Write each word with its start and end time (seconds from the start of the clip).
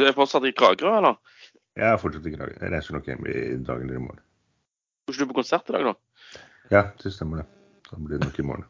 Du 0.00 0.06
er 0.08 0.16
fortsatt 0.16 0.44
i 0.48 0.52
Kragerø, 0.56 0.92
eller? 0.98 1.16
Jeg 1.78 1.88
er 1.92 1.98
fortsatt 2.02 2.26
i 2.26 2.32
Kragerø. 2.34 2.56
Jeg 2.60 2.72
reiser 2.74 2.96
nok 2.96 3.06
hjem 3.10 3.26
i 3.30 3.34
dag 3.66 3.82
eller 3.82 3.98
i 3.98 4.02
morgen. 4.04 4.22
Skal 5.04 5.14
ikke 5.14 5.24
du 5.28 5.32
på 5.32 5.38
konsert 5.42 5.68
i 5.70 5.74
dag, 5.76 5.84
da? 5.90 6.40
Ja, 6.72 6.82
det 7.02 7.12
stemmer 7.14 7.42
det. 7.42 7.46
Da 7.90 7.98
blir 8.00 8.18
det 8.18 8.26
nok 8.28 8.38
i 8.40 8.46
morgen. 8.48 8.64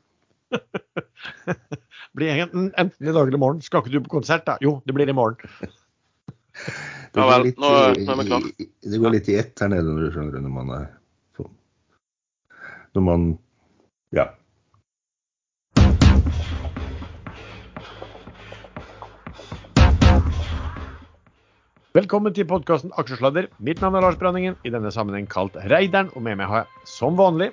blir 2.19 2.33
enten, 2.45 2.69
enten 2.79 3.09
i 3.09 3.13
dag 3.15 3.23
eller 3.27 3.39
i 3.39 3.43
morgen. 3.45 3.63
Skal 3.65 3.83
ikke 3.85 3.95
du 3.95 4.01
på 4.07 4.13
konsert, 4.19 4.45
da? 4.49 4.57
Jo, 4.65 4.77
det 4.87 4.95
blir 4.97 5.09
i 5.11 5.17
morgen. 5.17 5.39
Det 7.15 7.19
Ja 7.23 7.25
vel, 7.31 7.45
litt, 7.49 7.57
nå- 7.59 7.69
nå 8.07 8.15
er 8.23 8.45
i- 8.63 8.67
det 8.91 8.99
går 9.03 9.11
litt 9.15 9.29
i 9.31 9.35
ett 9.39 9.59
her 9.63 9.69
nede 9.71 9.91
når 9.91 10.05
du 10.05 10.15
skjønner 10.15 10.43
når 10.43 10.53
man 10.55 10.69
er 10.77 10.85
på 11.35 11.47
Når 12.95 13.03
man 13.07 13.25
Ja. 14.15 14.25
Velkommen 21.95 22.35
til 22.35 22.43
podkasten 22.51 22.91
Aksjesladder. 22.99 23.45
Mitt 23.63 23.79
navn 23.79 23.95
er 23.95 24.03
Lars 24.03 24.17
Branningen, 24.19 24.57
i 24.67 24.71
denne 24.75 24.91
sammenheng 24.91 25.29
kalt 25.31 25.55
Reideren. 25.71 26.09
Og 26.19 26.25
med 26.27 26.41
meg 26.41 26.49
har 26.51 26.65
jeg, 26.65 26.81
som 26.91 27.15
vanlig, 27.15 27.53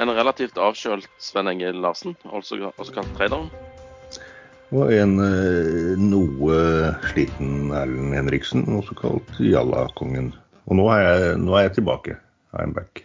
En 0.00 0.08
relativt 0.08 0.56
avkjølt 0.56 1.04
Sven 1.20 1.50
Engel 1.50 1.82
Larsen, 1.84 2.14
også, 2.24 2.56
også 2.80 2.94
kalt 2.94 3.10
Traderen. 3.18 3.50
Og 4.72 4.88
en 4.96 5.12
eh, 5.20 6.00
noe 6.00 6.62
sliten 7.10 7.68
Erlend 7.76 8.16
Henriksen, 8.16 8.64
også 8.78 8.96
kalt 9.02 9.36
Jalla-kongen. 9.36 10.32
Og 10.72 10.80
nå 10.80 10.88
er, 10.94 11.04
jeg, 11.04 11.36
nå 11.44 11.58
er 11.58 11.66
jeg 11.66 11.74
tilbake. 11.82 12.16
I'm 12.56 12.72
back. 12.72 13.04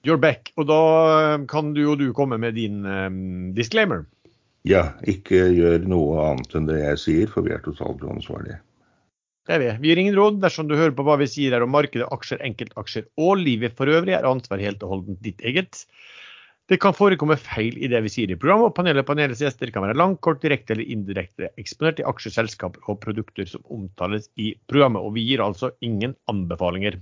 You're 0.00 0.16
back. 0.16 0.48
Og 0.56 0.70
da 0.72 0.80
eh, 1.18 1.36
kan 1.52 1.74
du 1.76 1.82
og 1.90 2.00
du 2.00 2.08
komme 2.16 2.40
med 2.40 2.56
din 2.56 2.88
um, 2.88 3.52
disclaimer. 3.52 4.08
Ja, 4.64 4.94
ikke 5.04 5.44
gjør 5.52 5.84
noe 5.92 6.26
annet 6.30 6.56
enn 6.56 6.72
det 6.72 6.80
jeg 6.80 7.04
sier, 7.04 7.36
for 7.36 7.44
vi 7.44 7.52
er 7.52 7.60
totalt 7.68 8.00
uansvarlige. 8.00 8.62
Det 9.48 9.56
er 9.56 9.62
vi. 9.62 9.68
Vi 9.82 9.88
gir 9.90 10.00
ingen 10.02 10.16
råd. 10.18 10.40
Dersom 10.42 10.68
du 10.68 10.76
hører 10.76 10.94
på 10.94 11.04
hva 11.06 11.16
vi 11.20 11.26
sier 11.30 11.54
her 11.56 11.64
om 11.64 11.72
markedet, 11.74 12.06
aksjer, 12.12 12.42
enkeltaksjer 12.46 13.06
og 13.18 13.38
livet 13.40 13.76
for 13.78 13.90
øvrig, 13.90 14.14
er 14.16 14.28
ansvar 14.28 14.60
helt 14.62 14.82
og 14.86 14.92
holdent 14.96 15.22
ditt 15.24 15.40
eget. 15.46 15.84
Det 16.70 16.78
kan 16.78 16.94
forekomme 16.94 17.34
feil 17.40 17.74
i 17.82 17.88
det 17.90 17.98
vi 18.04 18.12
sier 18.12 18.30
i 18.30 18.36
programmet, 18.38 18.68
og 18.70 18.76
panelet 18.76 19.02
og 19.02 19.08
panelets 19.08 19.40
gjester 19.42 19.72
kan 19.74 19.82
være 19.82 19.96
langt, 19.98 20.20
kort, 20.22 20.38
direkte 20.44 20.76
eller 20.76 20.86
indirekte 20.86 21.48
eksponert 21.58 21.98
i 21.98 22.04
aksjeselskaper 22.06 22.84
og 22.86 23.00
produkter 23.02 23.48
som 23.50 23.64
omtales 23.74 24.28
i 24.38 24.52
programmet. 24.70 25.02
Og 25.02 25.16
vi 25.16 25.24
gir 25.32 25.42
altså 25.42 25.72
ingen 25.82 26.14
anbefalinger. 26.30 27.00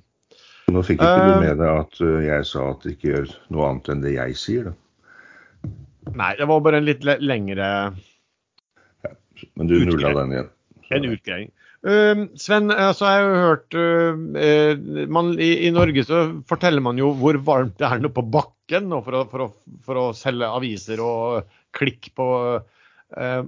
Nå 0.73 0.83
fikk 0.85 1.03
ikke 1.03 1.21
Eh. 1.21 1.29
du 1.35 1.45
med 1.45 1.61
deg 1.61 1.69
at 1.83 2.01
eh, 2.05 2.25
jeg 2.31 2.47
sa 2.49 2.71
at 2.71 2.87
ikke 2.89 3.11
gjør 3.13 3.29
noe 3.53 3.69
annet 3.69 3.89
enn 3.93 4.03
det 4.05 4.15
jeg 4.15 4.37
sier, 4.41 4.71
da. 4.71 4.75
Nei, 6.17 6.33
det 6.39 6.49
var 6.49 6.61
bare 6.65 6.79
en 6.81 6.87
litt 6.89 7.05
lengre 7.05 7.69
ja, 9.05 9.11
Men 9.57 9.67
du 9.69 9.75
nulla 9.85 10.15
den 10.23 10.33
igjen. 10.33 10.49
Så- 10.89 10.95
En 10.97 11.05
utgreiing. 11.13 11.51
Uh, 11.87 12.25
Sven, 12.35 12.73
altså 12.75 13.07
jeg 13.07 13.23
har 13.23 13.45
hørt 13.45 13.77
uh, 13.79 14.17
eh, 14.35 14.81
man, 15.07 15.29
i, 15.39 15.69
I 15.69 15.71
Norge 15.71 16.03
så 16.09 16.25
forteller 16.51 16.83
man 16.83 16.99
jo 16.99 17.13
hvor 17.21 17.39
varmt 17.47 17.77
det 17.79 17.87
er 17.87 18.03
nå 18.03 18.11
på 18.11 18.25
bakken 18.27 18.91
for, 18.97 19.15
å, 19.15 19.23
for, 19.31 19.45
å, 19.45 19.77
for 19.87 20.01
å 20.01 20.09
selge 20.19 20.51
aviser 20.51 20.99
og 21.05 21.55
klikk 21.79 22.11
på 22.19 22.27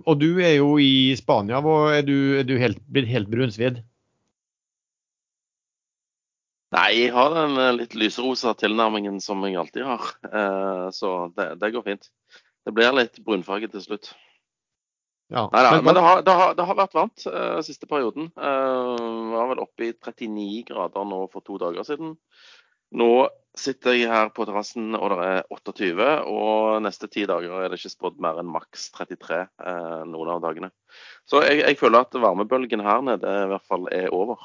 Og 0.08 0.14
du 0.16 0.38
er 0.40 0.54
jo 0.54 0.78
i 0.80 1.12
Spania. 1.18 1.58
Er 1.92 2.04
du, 2.06 2.16
er 2.40 2.46
du 2.48 2.54
helt, 2.56 2.78
blitt 2.88 3.10
helt 3.10 3.28
brunsvidd? 3.28 3.82
Nei, 6.70 6.90
jeg 6.94 7.14
har 7.16 7.32
den 7.34 7.56
eh, 7.58 7.72
litt 7.74 7.96
lyserosa 7.98 8.52
tilnærmingen 8.58 9.18
som 9.22 9.42
jeg 9.42 9.58
alltid 9.58 9.86
har. 9.88 10.10
Eh, 10.30 10.86
så 10.94 11.14
det, 11.34 11.48
det 11.58 11.72
går 11.74 11.86
fint. 11.86 12.10
Det 12.66 12.74
blir 12.76 12.94
litt 12.94 13.18
brunfarge 13.26 13.70
til 13.72 13.82
slutt. 13.82 14.12
Ja. 15.30 15.44
Nei 15.52 15.62
nei, 15.62 15.72
Men- 15.76 15.84
men 15.84 15.94
det 15.94 16.02
har, 16.02 16.22
det 16.26 16.32
har, 16.34 16.54
det 16.58 16.64
har 16.66 16.78
vært 16.78 16.94
varmt 16.98 17.26
uh, 17.30 17.60
siste 17.62 17.86
perioden. 17.90 18.30
Uh, 18.34 19.30
var 19.34 19.52
vel 19.52 19.62
oppe 19.62 19.86
i 19.88 19.92
39 19.94 20.64
grader 20.72 21.06
nå 21.06 21.20
for 21.32 21.44
to 21.46 21.58
dager 21.62 21.86
siden. 21.86 22.16
Nå 22.98 23.28
sitter 23.54 23.94
jeg 23.94 24.08
her 24.10 24.30
på 24.34 24.42
terrassen 24.46 24.94
og 24.98 25.10
det 25.12 25.26
er 25.26 25.44
28, 25.54 26.08
og 26.26 26.80
neste 26.82 27.06
ti 27.10 27.22
dager 27.26 27.62
er 27.62 27.70
det 27.70 27.78
ikke 27.78 27.92
spådd 27.92 28.18
mer 28.22 28.38
enn 28.42 28.50
maks 28.50 28.88
33 28.94 29.38
eh, 29.42 30.00
noen 30.10 30.30
av 30.34 30.40
dagene. 30.42 30.70
Så 31.26 31.42
jeg, 31.46 31.60
jeg 31.62 31.78
føler 31.78 32.02
at 32.06 32.14
varmebølgen 32.18 32.82
her 32.82 33.02
nede 33.06 33.26
i 33.44 33.48
hvert 33.52 33.66
fall 33.70 33.86
er 33.94 34.08
over. 34.14 34.38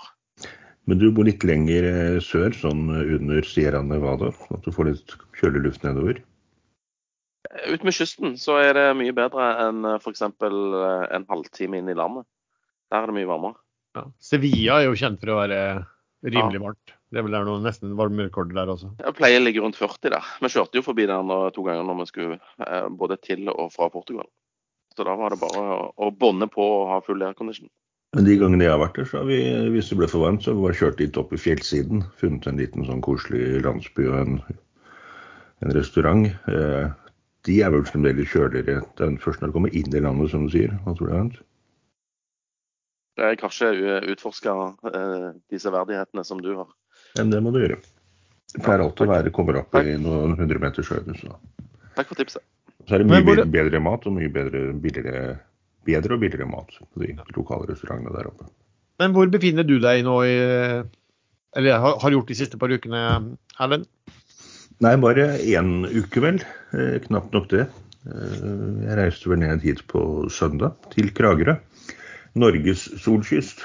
Men 0.86 1.02
du 1.02 1.08
bor 1.14 1.26
litt 1.26 1.46
lenger 1.46 1.86
eh, 1.90 2.20
sør, 2.22 2.54
sånn 2.54 2.86
under 2.94 3.46
Sierra 3.46 3.82
Nevada, 3.86 4.30
at 4.54 4.66
du 4.66 4.72
får 4.74 4.92
litt 4.92 5.16
kjølig 5.40 5.64
luft 5.66 5.86
nedover. 5.86 6.22
Ut 7.72 7.84
med 7.88 7.96
kysten 7.96 8.36
så 8.42 8.58
er 8.60 8.74
det 8.76 8.86
mye 9.00 9.14
bedre 9.16 9.46
enn 9.68 9.86
f.eks. 10.00 10.22
en 10.26 11.26
halvtime 11.30 11.80
inn 11.80 11.90
i 11.92 11.96
landet. 11.98 12.26
Der 12.92 13.04
er 13.04 13.12
det 13.12 13.16
mye 13.18 13.30
varmere. 13.30 13.56
ja. 13.96 14.04
Sevilla 14.20 14.82
er 14.82 14.90
jo 14.90 14.98
kjent 15.00 15.22
for 15.22 15.32
å 15.34 15.40
være 15.40 15.60
rimelig 16.26 16.60
Ja. 16.60 16.66
varmt. 16.68 16.94
Det 17.12 17.20
er 17.22 17.24
vel 17.24 17.32
der 17.38 17.46
noe 17.48 17.62
nesten 17.64 17.94
varmerekorder 17.96 18.58
der 18.58 18.68
også. 18.74 18.90
Jeg 19.00 19.16
pleier 19.16 19.40
å 19.40 19.44
ligge 19.46 19.62
rundt 19.64 19.78
40 19.80 20.10
der. 20.12 20.26
Vi 20.42 20.50
kjørte 20.52 20.76
jo 20.82 20.84
forbi 20.84 21.06
der 21.08 21.52
to 21.56 21.64
ganger 21.64 21.86
når 21.88 22.00
vi 22.02 22.06
skulle 22.10 22.40
eh, 22.68 22.90
både 22.90 23.16
til 23.24 23.48
og 23.54 23.72
fra 23.72 23.88
Portugal. 23.94 24.28
Så 24.98 25.06
da 25.08 25.16
var 25.16 25.30
det 25.32 25.40
bare 25.40 25.62
å, 25.64 25.94
å 25.96 26.12
bånde 26.12 26.48
på 26.52 26.60
og 26.66 26.90
ha 26.92 27.00
full 27.06 27.24
aircondition. 27.24 27.70
Men 28.16 28.26
de 28.28 28.36
gangene 28.40 28.64
jeg 28.64 28.72
har 28.72 28.80
vært 28.80 28.96
der, 29.00 29.08
så 29.12 29.18
har 29.22 29.26
vi, 29.28 29.40
hvis 29.76 29.90
det 29.92 29.98
ble 30.00 30.08
for 30.08 30.24
varmt, 30.24 30.44
så 30.44 30.52
har 30.52 30.60
vi 30.60 30.66
bare 30.68 30.80
kjørt 30.80 31.00
litt 31.04 31.18
opp 31.20 31.34
i 31.36 31.40
fjellsiden. 31.40 32.04
Funnet 32.20 32.48
en 32.48 32.60
liten 32.60 32.86
sånn 32.88 33.02
koselig 33.04 33.62
landsby 33.64 34.06
og 34.12 34.20
en, 34.22 34.38
en 35.64 35.74
restaurant. 35.76 36.28
Eh, 36.52 36.86
de 37.46 37.60
er 37.62 37.74
vel 37.74 37.86
fremdeles 37.88 38.32
kjøligere 38.32 38.82
enn 39.06 39.20
først 39.22 39.42
når 39.42 39.52
de 39.52 39.56
kommer 39.58 39.76
inn 39.78 39.94
i 39.94 40.02
landet, 40.02 40.32
som 40.32 40.48
du 40.48 40.54
sier. 40.54 40.74
Hva 40.86 40.96
tror 40.98 41.12
du? 41.12 41.16
Hans? 41.18 41.38
Jeg 43.16 43.26
har 43.26 43.38
ikke 43.38 44.00
utforska 44.12 44.54
eh, 44.92 45.28
de 45.52 45.60
severdighetene 45.62 46.26
som 46.28 46.42
du 46.44 46.52
har. 46.58 46.68
Men 47.20 47.32
det 47.32 47.40
må 47.46 47.54
du 47.56 47.62
gjøre. 47.62 47.78
Det 48.56 48.64
pleier 48.64 48.84
alltid 48.84 49.06
å 49.08 49.12
være 49.14 49.32
kommer 49.36 49.62
opp 49.62 49.76
i 49.80 49.96
noen 50.00 50.36
hundre 50.40 50.60
meters 50.64 50.90
høyde. 50.92 51.16
Så. 51.20 51.32
Takk 51.96 52.12
for 52.12 52.20
tipset. 52.20 52.44
så 52.88 52.96
er 52.96 53.04
det 53.04 53.08
mye 53.10 53.24
hvor- 53.24 53.46
bedre 53.52 53.80
mat 53.80 54.06
og 54.06 54.14
mye 54.18 54.30
bedre, 54.32 54.74
billigere, 54.84 55.40
bedre 55.88 56.14
og 56.18 56.22
billigere 56.22 56.48
mat 56.50 56.76
på 56.94 57.02
de 57.06 57.16
lokale 57.38 57.70
restaurantene 57.72 58.14
der 58.16 58.28
oppe. 58.30 58.50
Men 59.00 59.16
hvor 59.16 59.28
befinner 59.32 59.64
du 59.68 59.80
deg 59.80 60.04
nå 60.08 60.20
i 60.24 60.36
Eller 61.56 61.80
har, 61.80 62.00
har 62.02 62.12
gjort 62.12 62.28
de 62.28 62.36
siste 62.36 62.58
par 62.60 62.68
ukene, 62.68 63.38
Erlend? 63.60 63.86
Nei, 64.84 64.96
bare 65.00 65.30
én 65.40 65.86
uke, 65.88 66.20
vel. 66.20 66.42
Eh, 66.76 66.98
knapt 67.06 67.36
nok 67.36 67.48
det. 67.54 67.68
Eh, 68.10 68.42
jeg 68.84 68.98
reiste 69.00 69.32
vel 69.32 69.40
ned 69.40 69.64
hit 69.64 69.86
på 69.88 70.28
søndag, 70.28 70.76
til 70.92 71.14
Kragerø. 71.16 71.56
Norges 72.36 72.90
solkyst. 73.00 73.64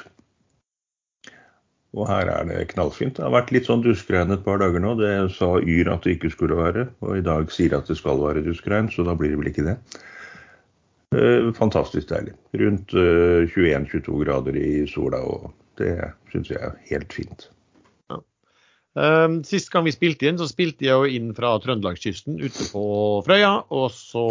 Og 1.98 2.06
her 2.06 2.30
er 2.30 2.46
det 2.46 2.68
knallfint. 2.70 3.16
Det 3.16 3.24
har 3.26 3.34
vært 3.34 3.50
litt 3.50 3.66
sånn 3.66 3.82
duskregn 3.82 4.30
et 4.30 4.44
par 4.46 4.62
dager 4.62 4.82
nå. 4.82 4.94
Det 5.00 5.10
sa 5.34 5.56
Yr 5.58 5.90
at 5.90 6.06
det 6.06 6.14
ikke 6.16 6.30
skulle 6.30 6.58
være, 6.60 6.86
og 7.02 7.18
i 7.18 7.24
dag 7.26 7.50
sier 7.50 7.74
at 7.74 7.90
det 7.90 7.98
skal 7.98 8.22
være 8.22 8.44
duskregn, 8.46 8.92
så 8.94 9.02
da 9.08 9.16
blir 9.18 9.34
det 9.34 9.40
vel 9.40 9.50
ikke 9.50 9.66
det. 9.66 9.76
Eh, 11.10 11.50
fantastisk 11.58 12.12
deilig. 12.12 12.36
Rundt 12.62 12.94
eh, 12.94 13.50
21-22 13.50 14.20
grader 14.22 14.60
i 14.62 14.84
sola, 14.86 15.24
og 15.26 15.50
det 15.82 15.96
syns 16.30 16.52
jeg 16.54 16.62
er 16.62 16.78
helt 16.92 17.18
fint. 17.18 17.50
Um, 18.98 19.36
sist 19.46 19.68
gang 19.70 19.84
vi 19.86 19.92
spilte 19.94 20.26
inn, 20.26 20.38
så 20.40 20.48
spilte 20.50 20.82
jeg 20.82 20.90
jo 20.98 21.06
inn 21.06 21.28
fra 21.36 21.52
Trøndelagskysten 21.62 22.40
ute 22.42 22.66
på 22.72 22.84
Frøya. 23.26 23.52
Og 23.70 23.90
så 23.94 24.24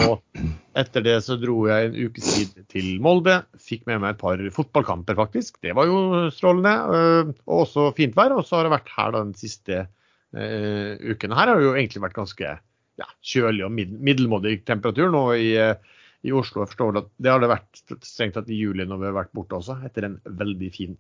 etter 0.80 1.06
det 1.06 1.16
så 1.24 1.38
dro 1.40 1.62
jeg 1.70 1.90
en 1.90 2.00
ukes 2.09 2.31
tid 2.36 2.58
til 2.72 2.90
Molde. 3.03 3.40
Fikk 3.64 3.86
med 3.90 4.02
meg 4.03 4.16
et 4.16 4.22
par 4.22 4.44
fotballkamper, 4.56 5.16
faktisk. 5.20 5.62
Det 5.64 5.75
var 5.78 5.88
jo 5.88 6.28
strålende. 6.36 6.75
Uh, 6.92 7.31
og 7.47 7.64
også 7.64 7.88
fint 8.00 8.18
vær. 8.20 8.36
Og 8.36 8.44
så 8.47 8.59
har 8.59 8.68
det 8.68 8.75
vært 8.75 8.92
her 8.97 9.16
den 9.16 9.31
siste 9.40 9.86
uh, 9.86 10.91
uken. 11.08 11.38
Her 11.38 11.53
har 11.53 11.56
det 11.56 11.70
jo 11.70 11.78
egentlig 11.78 12.03
vært 12.09 12.20
ganske 12.20 12.58
ja, 13.00 13.08
kjølig 13.24 13.64
og 13.64 13.72
mid 13.72 13.96
middelmådig 13.96 14.58
temperatur 14.68 15.14
nå 15.14 15.24
i, 15.40 15.53
uh, 15.56 16.03
i 16.28 16.36
Oslo. 16.36 16.66
Jeg 16.66 16.74
forstår 16.74 17.06
at 17.06 17.14
det 17.16 17.31
har 17.31 17.40
det 17.40 17.53
vært 17.53 17.86
strengt 18.03 18.36
tatt 18.36 18.52
i 18.52 18.59
juli 18.59 18.84
når 18.84 19.00
vi 19.00 19.08
har 19.08 19.22
vært 19.22 19.38
borte 19.38 19.56
også, 19.56 19.80
etter 19.88 20.09
en 20.09 20.20
veldig 20.28 20.74
fin 20.76 21.00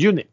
juni. 0.00 0.24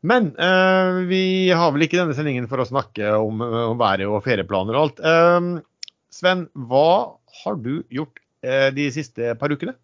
Men 0.00 0.30
eh, 0.38 1.00
vi 1.10 1.50
har 1.50 1.72
vel 1.74 1.86
ikke 1.86 1.98
denne 1.98 2.14
sendingen 2.14 2.46
for 2.50 2.62
å 2.62 2.68
snakke 2.68 3.10
om, 3.18 3.42
om 3.42 3.80
været 3.80 4.06
og 4.06 4.22
ferieplaner 4.26 4.78
og 4.78 4.86
alt. 4.86 5.02
Eh, 5.02 5.90
Sven, 6.14 6.46
hva 6.54 7.18
har 7.42 7.58
du 7.62 7.82
gjort 7.92 8.22
eh, 8.46 8.70
de 8.74 8.88
siste 8.94 9.34
par 9.40 9.52
ukene? 9.54 9.74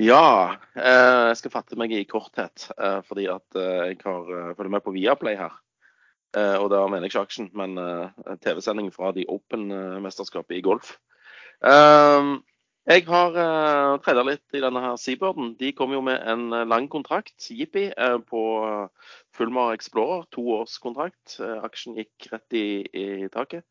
Ja, 0.00 0.56
eh, 0.74 1.28
jeg 1.30 1.38
skal 1.40 1.52
fatte 1.52 1.76
meg 1.80 1.92
i 1.94 2.04
korthet. 2.08 2.68
Eh, 2.76 3.00
fordi 3.06 3.26
at 3.30 3.58
eh, 3.58 3.92
jeg 3.92 4.00
har 4.04 4.30
eh, 4.32 4.54
følger 4.56 4.72
med 4.72 4.84
på 4.84 4.94
Viaplay 4.94 5.36
her. 5.38 5.58
Eh, 6.36 6.56
og 6.56 6.70
da 6.72 6.80
mener 6.88 7.04
jeg 7.04 7.12
ikke 7.12 7.24
aksjen, 7.26 7.50
men 7.56 7.76
eh, 7.80 8.36
TV-sending 8.40 8.88
fra 8.94 9.12
The 9.12 9.26
Open-mesterskapet 9.28 10.56
i 10.58 10.64
golf. 10.64 10.94
Eh, 11.60 12.32
jeg 12.82 13.04
har 13.06 13.36
uh, 13.38 13.96
treda 14.02 14.24
litt 14.26 14.56
i 14.56 14.60
denne 14.62 14.80
her 14.82 14.96
Seabirden. 14.98 15.52
De 15.58 15.70
kom 15.76 15.92
jo 15.94 16.00
med 16.02 16.18
en 16.26 16.48
eh, 16.50 16.66
lang 16.66 16.88
kontrakt, 16.90 17.36
jippi, 17.46 17.84
uh, 17.94 18.18
på 18.18 18.42
Fullmar 19.36 19.76
Explorer. 19.76 20.24
To 20.34 20.42
års 20.56 20.78
kontrakt. 20.82 21.36
Uh, 21.38 21.60
aksjen 21.62 21.94
gikk 22.00 22.26
rett 22.32 22.56
i, 22.58 22.66
i 22.90 23.28
taket. 23.30 23.62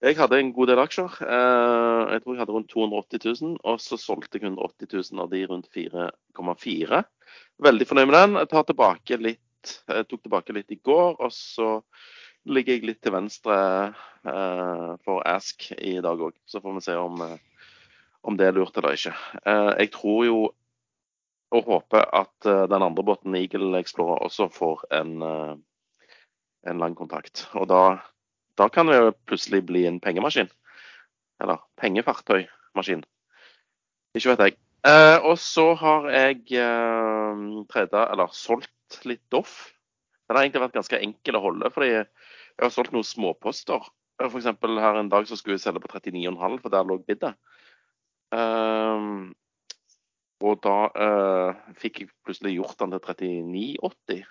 Jeg 0.00 0.16
hadde 0.16 0.38
en 0.40 0.54
god 0.56 0.72
del 0.72 0.80
aksjer. 0.80 1.18
Uh, 1.20 2.08
jeg 2.14 2.22
tror 2.24 2.34
jeg 2.34 2.40
hadde 2.40 2.54
rundt 2.56 2.72
280 2.72 3.26
000, 3.42 3.58
og 3.68 3.82
så 3.84 3.98
solgte 4.00 4.40
jeg 4.40 4.48
180 4.48 4.94
000 4.96 5.24
av 5.26 5.32
de 5.34 5.42
rundt 5.50 5.68
4,4. 5.74 7.02
Veldig 7.68 7.88
fornøyd 7.90 8.08
med 8.08 8.16
den. 8.16 8.38
Jeg 8.46 8.68
tilbake 8.70 9.20
litt, 9.20 9.74
tok 10.08 10.22
tilbake 10.22 10.56
litt 10.56 10.72
i 10.72 10.80
går, 10.80 11.18
og 11.20 11.34
så 11.34 11.82
ligger 12.48 12.78
jeg 12.78 12.86
litt 12.88 13.00
til 13.04 13.12
venstre 13.12 13.56
eh, 14.24 14.90
for 15.04 15.24
Ask 15.28 15.68
i 15.76 15.98
dag 16.04 16.22
òg. 16.28 16.36
Så 16.48 16.62
får 16.64 16.78
vi 16.78 16.84
se 16.86 16.96
om, 16.96 17.20
om 18.28 18.36
det 18.36 18.46
er 18.48 18.56
lurt 18.56 18.76
eller 18.76 18.96
ikke. 18.96 19.14
Jeg 19.48 19.90
tror 19.94 20.24
jo 20.26 20.38
og 21.56 21.64
håper 21.64 22.04
at 22.12 22.44
den 22.44 22.84
andre 22.84 23.02
båten, 23.02 23.34
Eagle 23.34 23.78
Explorer, 23.80 24.20
også 24.26 24.50
får 24.52 24.82
en, 24.98 25.14
en 26.68 26.82
lang 26.82 26.96
kontakt. 26.98 27.46
Og 27.56 27.64
da 27.70 27.96
da 28.58 28.66
kan 28.68 28.90
det 28.90 28.96
jo 28.98 29.10
plutselig 29.28 29.62
bli 29.68 29.84
en 29.86 30.00
pengemaskin. 30.02 30.48
Eller 31.42 31.62
pengefartøymaskin. 31.78 33.04
Ikke 34.18 34.32
vet 34.32 34.42
jeg. 34.46 34.56
Eh, 34.88 35.18
og 35.26 35.36
så 35.38 35.72
har 35.78 36.08
jeg 36.10 36.40
eh, 36.58 37.44
tredje, 37.70 38.02
eller 38.02 38.34
solgt 38.34 38.98
litt 39.06 39.22
Doff. 39.30 39.70
Den 40.26 40.36
har 40.36 40.44
egentlig 40.44 40.64
vært 40.64 40.78
ganske 40.78 41.00
enkel 41.02 41.38
å 41.38 41.44
holde, 41.44 41.70
fordi 41.74 41.92
jeg 41.92 42.08
har 42.60 42.74
solgt 42.74 42.94
noen 42.94 43.06
småposter. 43.06 43.86
F.eks. 44.18 44.50
her 44.50 44.98
en 44.98 45.12
dag 45.12 45.28
så 45.28 45.38
skulle 45.38 45.56
jeg 45.56 45.62
selge 45.62 45.84
på 45.84 45.92
39,5, 45.94 46.58
for 46.64 46.74
der 46.74 46.88
lå 46.88 46.98
biddet. 47.06 47.38
Um, 48.34 49.30
og 50.44 50.60
da 50.62 50.76
uh, 50.94 51.62
fikk 51.80 52.02
jeg 52.02 52.10
plutselig 52.26 52.58
gjort 52.58 52.78
den 52.82 52.94
til 52.94 53.00
39,80. 53.02 54.26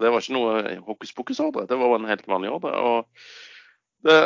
Det 0.00 0.10
var 0.12 0.22
ikke 0.22 0.36
noe 0.36 0.76
hokus 0.86 1.12
pokus-ordre, 1.16 1.66
det 1.68 1.76
var 1.76 1.96
en 1.96 2.08
helt 2.08 2.28
vanlig 2.30 2.52
ordre. 2.54 2.72
Og 2.80 4.06
det, 4.06 4.20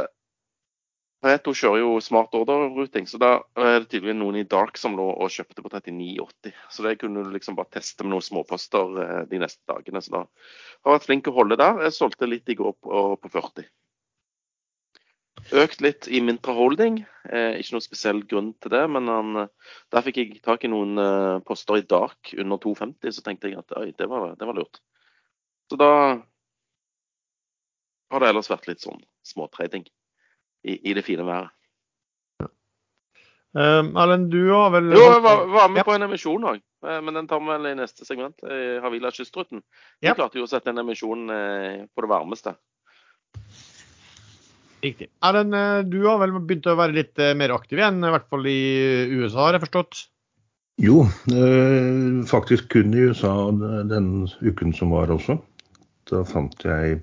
Pareto 1.24 1.54
kjører 1.56 1.80
jo 1.80 1.92
smart 2.04 2.34
order-routing, 2.36 3.06
så 3.08 3.16
da 3.16 3.28
er 3.56 3.78
det 3.80 3.86
tydeligvis 3.88 4.18
noen 4.18 4.36
i 4.42 4.44
Dark 4.44 4.76
som 4.76 4.92
lå 4.98 5.06
og 5.08 5.32
kjøpte 5.32 5.62
på 5.64 5.70
39,80. 5.72 6.52
Så 6.68 6.84
det 6.84 6.98
kunne 7.00 7.22
du 7.24 7.30
liksom 7.32 7.56
bare 7.56 7.78
teste 7.78 8.04
med 8.04 8.12
noen 8.12 8.26
småposter 8.26 8.98
eh, 9.00 9.22
de 9.30 9.40
neste 9.40 9.64
dagene. 9.70 10.02
Så 10.04 10.12
da 10.12 10.20
har 10.20 10.90
jeg 10.90 10.98
vært 10.98 11.06
flink 11.06 11.30
å 11.30 11.34
holde 11.38 11.56
der. 11.56 11.80
Jeg 11.86 11.96
solgte 11.96 12.28
litt 12.28 12.52
i 12.52 12.58
går 12.58 12.76
på, 12.76 13.06
på 13.22 13.32
40. 13.32 13.64
Økt 15.52 15.82
litt 15.84 16.08
i 16.08 16.20
min 16.24 16.38
Holding. 16.46 17.02
Eh, 17.28 17.58
ikke 17.60 17.76
noen 17.76 17.84
spesiell 17.84 18.22
grunn 18.28 18.52
til 18.62 18.72
det, 18.72 18.84
men 18.90 19.08
han, 19.10 19.48
der 19.92 20.04
fikk 20.06 20.20
jeg 20.20 20.40
tak 20.44 20.64
i 20.64 20.70
noen 20.72 20.98
eh, 21.00 21.40
poster 21.44 21.80
i 21.80 21.84
Dark 21.88 22.32
under 22.38 22.60
2,50, 22.62 23.12
så 23.12 23.24
tenkte 23.24 23.50
jeg 23.50 23.60
at 23.60 23.76
oi, 23.76 23.90
det 23.96 24.08
var, 24.08 24.32
det 24.38 24.48
var 24.48 24.56
lurt. 24.56 24.80
Så 25.70 25.76
da 25.80 25.90
har 28.14 28.22
det 28.22 28.30
ellers 28.30 28.50
vært 28.52 28.68
litt 28.70 28.84
sånn 28.84 29.00
småtrading 29.26 29.86
i, 30.64 30.76
i, 30.76 30.94
det 30.94 31.04
fine 31.04 31.26
været. 31.26 31.52
Um, 33.54 33.92
Erlend, 33.94 34.32
du 34.32 34.48
har 34.50 34.72
vel 34.74 34.88
Jo, 34.90 35.02
jeg 35.12 35.22
var, 35.22 35.44
var 35.46 35.68
med 35.70 35.78
ja. 35.78 35.84
på 35.86 35.94
en 35.94 36.04
emisjon 36.08 36.46
òg, 36.50 36.62
eh, 36.88 37.00
men 37.06 37.14
den 37.14 37.28
tar 37.30 37.38
vi 37.38 37.52
vel 37.52 37.68
i 37.70 37.76
neste 37.78 38.06
segment. 38.06 38.42
Eh, 38.42 38.80
Havila 38.82 39.12
Kystruten. 39.14 39.62
De 40.02 40.08
ja. 40.08 40.14
klarte 40.18 40.40
jo 40.40 40.46
å 40.48 40.50
sette 40.50 40.72
en 40.72 40.82
emisjon 40.82 41.30
eh, 41.30 41.84
på 41.86 42.02
det 42.02 42.10
varmeste. 42.10 42.56
Riktig. 44.84 45.08
Den, 45.36 45.54
du 45.88 46.02
har 46.04 46.18
vel 46.20 46.34
begynt 46.36 46.66
å 46.68 46.76
være 46.76 46.98
litt 46.98 47.20
mer 47.38 47.54
aktiv 47.54 47.80
igjen, 47.80 48.02
i 48.04 48.12
hvert 48.12 48.28
fall 48.28 48.44
i 48.50 48.60
USA, 49.14 49.46
har 49.46 49.56
jeg 49.56 49.64
forstått? 49.64 50.02
Jo, 50.82 51.04
faktisk 52.28 52.68
kun 52.74 52.92
i 52.92 53.06
USA 53.08 53.32
den 53.88 54.26
uken 54.42 54.74
som 54.76 54.92
var 54.92 55.12
også. 55.14 55.38
Da 56.10 56.20
fant 56.28 56.64
jeg 56.66 56.98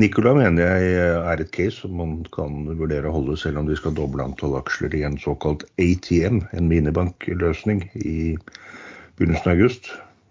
Nicola 0.00 0.32
mener 0.38 0.64
jeg 0.64 0.92
er 0.96 1.42
et 1.42 1.50
case 1.52 1.82
som 1.82 1.98
man 1.98 2.14
kan 2.32 2.64
vurdere 2.78 3.10
å 3.10 3.16
holde 3.18 3.36
selv 3.40 3.60
om 3.60 3.68
de 3.68 3.76
skal 3.76 3.92
doble 3.98 4.24
antall 4.24 4.56
aksjer 4.60 4.94
i 4.96 5.02
en 5.04 5.18
såkalt 5.20 5.66
ATM, 5.82 6.40
en 6.56 6.70
minibankløsning, 6.70 7.84
i 8.00 8.38
begynnelsen 9.18 9.50
av 9.50 9.58
august. 9.58 9.90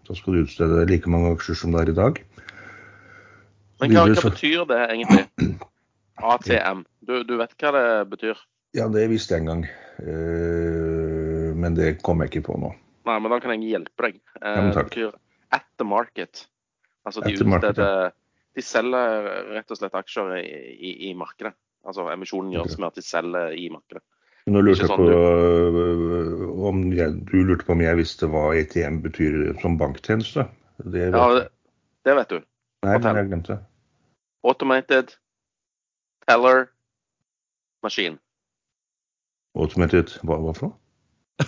Da 0.10 0.18
skal 0.18 0.36
du 0.40 0.46
utstede 0.48 0.88
like 0.90 1.12
mange 1.12 1.36
aksjer 1.36 1.60
som 1.60 1.76
det 1.76 1.84
er 1.84 1.94
i 1.94 2.00
dag. 2.00 2.24
Men 3.84 3.94
hva, 3.94 4.08
hva 4.10 4.32
betyr 4.32 4.66
det 4.72 4.80
egentlig? 4.88 5.28
ATM. 6.20 6.84
Du, 7.06 7.22
du, 7.24 7.36
vet 7.40 7.56
hva 7.60 7.74
det 7.76 7.88
betyr? 8.12 8.42
Ja, 8.78 8.86
det 8.92 9.08
visste 9.12 9.36
jeg 9.36 9.46
en 9.46 9.52
gang. 9.54 9.66
Uh, 10.00 11.56
men 11.58 11.76
det 11.78 11.98
kom 12.06 12.22
jeg 12.24 12.34
ikke 12.34 12.48
på 12.52 12.60
nå. 12.62 12.74
Nei, 13.10 13.18
men 13.18 13.34
da 13.34 13.40
kan 13.42 13.56
jeg 13.56 13.74
hjelpe 13.74 14.10
deg. 14.10 14.22
Uh, 14.38 14.46
ja, 14.46 14.62
det 14.70 14.86
betyr 14.92 15.18
at 15.56 15.66
the 15.82 15.88
market. 15.88 16.46
Altså 17.08 17.24
de, 17.26 17.34
utsteder, 17.34 18.14
de 18.56 18.64
selger 18.66 19.28
rett 19.56 19.74
og 19.74 19.80
slett 19.80 19.98
aksjer 19.98 20.36
i, 20.42 20.46
i, 20.76 20.94
i 21.10 21.16
markedet. 21.18 21.56
Altså 21.88 22.10
emisjonen 22.12 22.52
gjøres 22.54 22.76
med 22.78 22.92
at 22.92 23.00
de 23.00 23.06
selger 23.06 23.56
i 23.56 23.70
markedet. 23.74 24.04
Nå 24.50 24.62
lurte 24.66 24.84
jeg 24.84 24.90
sånn, 24.90 25.02
på 25.04 25.08
øh, 25.14 26.44
om 26.70 26.82
jeg, 26.96 27.16
du 27.30 27.38
lurte 27.46 27.68
på 27.68 27.76
om 27.76 27.84
jeg 27.84 28.00
visste 28.00 28.30
hva 28.32 28.50
ATM 28.58 29.02
betyr 29.04 29.40
som 29.62 29.78
banktjeneste? 29.80 30.48
Det 30.80 31.10
vet, 31.12 31.18
ja, 31.18 31.26
det, 31.36 31.44
det 32.08 32.16
vet 32.18 32.32
du. 32.34 32.40
Nei, 32.88 32.96
men 33.04 33.20
jeg 33.20 33.30
glemte 33.30 33.56
det. 33.56 33.60
Automated 34.48 35.14
teller 36.30 36.68
maskin. 37.84 38.20
Automated 39.58 40.14
hva, 40.24 40.40
hva 40.44 40.54
for 40.56 40.70
noe? 40.70 40.78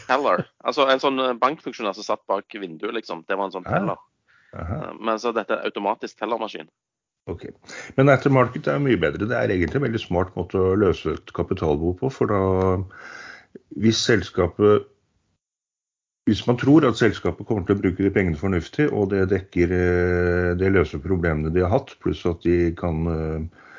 Teller. 0.07 0.45
Altså 0.63 0.87
en 0.89 1.01
sånn 1.03 1.19
bankfunksjonær 1.41 1.97
som 1.97 2.07
satt 2.07 2.23
bak 2.31 2.47
vinduet, 2.55 2.95
liksom. 2.95 3.25
Det 3.27 3.37
var 3.37 3.49
en 3.49 3.57
sånn 3.57 3.67
teller. 3.67 3.99
Aha. 4.57 4.93
Men 4.99 5.19
så 5.19 5.33
dette 5.35 5.55
er 5.55 5.67
automatisk 5.67 6.19
tellermaskin. 6.19 6.69
Ok. 7.29 7.49
Men 7.97 8.11
aftermarket 8.11 8.67
er 8.71 8.79
mye 8.81 8.99
bedre. 8.99 9.27
Det 9.29 9.35
er 9.37 9.51
egentlig 9.51 9.79
en 9.79 9.85
veldig 9.85 10.01
smart 10.01 10.31
måte 10.39 10.59
å 10.59 10.77
løse 10.79 11.17
et 11.17 11.35
kapitalbehov 11.35 11.99
på. 11.99 12.11
For 12.11 12.31
da, 12.31 12.39
hvis 13.83 14.01
selskapet 14.07 14.87
hvis 16.29 16.43
man 16.45 16.55
tror 16.61 16.85
at 16.85 16.99
selskapet 16.99 17.47
kommer 17.49 17.65
til 17.65 17.75
å 17.75 17.81
bruke 17.81 18.05
de 18.05 18.11
pengene 18.13 18.37
fornuftig, 18.37 18.85
og 18.93 19.09
det 19.11 19.23
dekker 19.31 19.71
eh, 19.73 20.49
det 20.55 20.69
løser 20.69 21.01
problemene 21.01 21.49
de 21.51 21.63
har 21.65 21.71
hatt, 21.73 21.95
pluss 21.99 22.21
at 22.29 22.45
de 22.45 22.69
kan 22.77 23.07
eh, 23.09 23.47
Eh, 23.49 23.70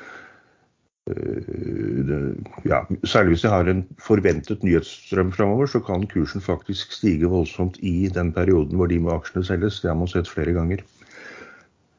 ja, 2.65 2.79
særlig 3.03 3.29
hvis 3.33 3.41
de 3.41 3.49
har 3.51 3.67
en 3.67 3.83
forventet 3.99 4.63
nyhetsstrøm 4.63 5.31
framover, 5.35 5.65
så 5.67 5.79
kan 5.83 6.07
kursen 6.07 6.41
faktisk 6.41 6.91
stige 6.95 7.27
voldsomt 7.27 7.77
i 7.81 8.07
den 8.07 8.33
perioden 8.33 8.75
hvor 8.77 8.87
de 8.87 8.99
med 8.99 9.11
aksjene 9.11 9.45
selges. 9.45 9.81
Det 9.81 9.89
har 9.91 9.97
man 9.99 10.07
sett 10.07 10.29
flere 10.29 10.51
ganger. 10.55 10.77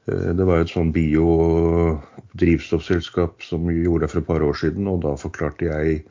Eh, 0.09 0.37
det 0.37 0.47
var 0.47 0.61
et 0.61 0.71
sånn 0.73 0.93
biodrivstoffselskap 0.93 3.43
som 3.45 3.71
gjorde 3.71 4.01
det 4.07 4.11
for 4.13 4.19
et 4.23 4.27
par 4.27 4.43
år 4.43 4.55
siden, 4.57 4.87
og 4.89 5.03
da 5.05 5.17
forklarte 5.21 5.65
jeg 5.69 6.05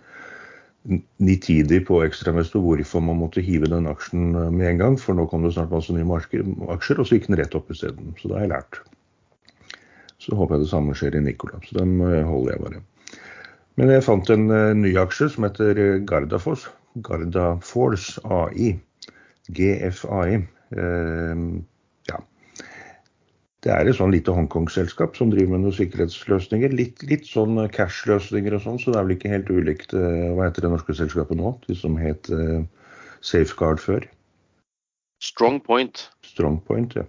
nitidig 1.24 1.86
på 1.88 2.04
ekstramester 2.04 2.60
hvorfor 2.60 3.00
man 3.02 3.18
måtte 3.22 3.42
hive 3.42 3.68
den 3.72 3.88
aksjen 3.88 4.32
med 4.54 4.68
en 4.70 4.78
gang, 4.82 4.98
for 5.00 5.14
nå 5.16 5.26
kom 5.32 5.44
det 5.46 5.54
snart 5.56 5.72
masse 5.72 5.94
nye 5.96 6.18
aksjer, 6.20 7.00
og 7.00 7.08
så 7.08 7.16
gikk 7.16 7.28
den 7.32 7.40
rett 7.40 7.56
opp 7.58 7.72
isteden. 7.72 8.14
Så 8.20 8.28
det 8.28 8.36
har 8.38 8.44
jeg 8.46 8.54
lært. 8.54 8.74
Så 10.24 10.38
håper 10.40 10.58
jeg 10.58 10.66
det 10.66 10.72
samme 10.72 10.96
skjer 10.98 11.20
i 11.20 11.24
Nikola. 11.26 11.60
Så 11.68 11.78
den 11.82 11.98
holder 12.00 12.56
jeg 12.56 12.64
bare. 12.64 12.82
Men 13.80 13.90
jeg 13.90 14.06
fant 14.06 14.30
en 14.34 14.50
uh, 14.54 14.72
ny 14.78 14.94
aksje 15.02 15.32
som 15.34 15.48
heter 15.48 15.80
eh, 15.82 16.02
Gardafoss. 16.08 16.68
Gardaforce 17.06 18.22
AI. 18.30 18.76
GFAI. 19.54 20.44
Ja. 22.08 22.20
Det 23.66 23.72
er 23.74 23.90
et 23.90 23.98
sånn 23.98 24.14
lite 24.14 24.34
Hongkong-selskap 24.34 25.18
som 25.18 25.34
driver 25.34 25.56
med 25.56 25.66
noen 25.66 25.76
sikkerhetsløsninger. 25.76 26.72
Litt, 26.78 27.04
litt 27.10 27.28
sånn 27.28 27.60
cash-løsninger 27.76 28.56
og 28.56 28.64
sånn, 28.64 28.80
så 28.80 28.94
det 28.94 29.02
er 29.02 29.08
vel 29.10 29.16
ikke 29.18 29.34
helt 29.34 29.52
ulikt 29.52 29.94
Hva 29.94 30.48
heter 30.48 30.66
det 30.66 30.72
norske 30.74 30.96
selskapet 30.98 31.38
nå? 31.38 31.52
De 31.68 31.76
som 31.78 32.00
het 32.00 32.32
Safeguard 33.26 33.84
før. 33.84 34.08
Strong 35.24 35.60
Point. 35.68 36.08
Strong 36.26 36.62
Point, 36.70 36.96
ja. 36.98 37.06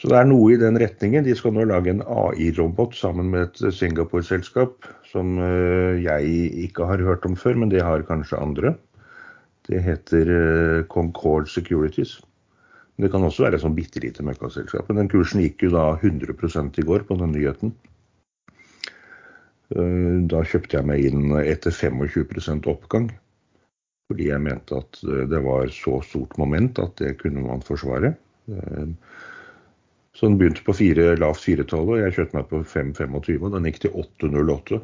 Så 0.00 0.08
det 0.08 0.16
er 0.16 0.28
noe 0.30 0.54
i 0.54 0.60
den 0.60 0.78
retningen. 0.80 1.26
De 1.26 1.34
skal 1.36 1.52
nå 1.52 1.66
lage 1.68 1.92
en 1.92 2.00
AI-robot 2.00 2.94
sammen 2.96 3.28
med 3.34 3.50
et 3.50 3.74
Singapore-selskap 3.76 4.86
som 5.10 5.34
eh, 5.44 6.00
jeg 6.00 6.30
ikke 6.64 6.86
har 6.88 7.02
hørt 7.04 7.26
om 7.28 7.36
før, 7.36 7.58
men 7.60 7.72
det 7.72 7.82
har 7.84 8.06
kanskje 8.08 8.40
andre. 8.40 8.72
Det 9.68 9.82
heter 9.84 10.32
eh, 10.32 10.78
Concord 10.88 11.50
Securities. 11.52 12.16
Det 13.00 13.10
kan 13.12 13.26
også 13.26 13.44
være 13.44 13.60
et 13.60 13.64
sånn 13.64 13.76
bitte 13.76 14.00
lite 14.00 14.24
møkkaselskap. 14.24 14.88
Men 14.88 15.02
den 15.02 15.12
kursen 15.12 15.44
gikk 15.44 15.66
jo 15.66 15.74
da 15.76 15.84
100 15.98 16.80
i 16.80 16.86
går 16.88 17.04
på 17.04 17.20
den 17.20 17.36
nyheten. 17.36 17.76
Eh, 19.76 20.16
da 20.32 20.40
kjøpte 20.48 20.80
jeg 20.80 20.88
meg 20.88 21.10
inn 21.10 21.36
etter 21.44 21.76
25% 21.76 22.72
oppgang. 22.72 23.12
Fordi 24.08 24.32
jeg 24.32 24.42
mente 24.48 24.80
at 24.80 25.04
det 25.04 25.44
var 25.44 25.68
så 25.76 26.00
stort 26.02 26.40
moment 26.40 26.80
at 26.80 26.96
det 27.04 27.18
kunne 27.20 27.44
man 27.44 27.60
forsvare. 27.62 28.16
Så 30.16 30.26
den 30.26 30.38
begynte 30.38 30.64
på 30.66 30.74
fire, 30.74 31.14
lavt 31.16 31.44
4-12, 31.44 31.76
og 31.78 31.98
jeg 32.00 32.14
kjøpte 32.16 32.36
meg 32.36 32.48
på 32.50 32.62
5,25, 32.66 33.44
og 33.46 33.52
den 33.54 33.68
gikk 33.68 33.82
til 33.84 33.94
8,08. 34.02 34.80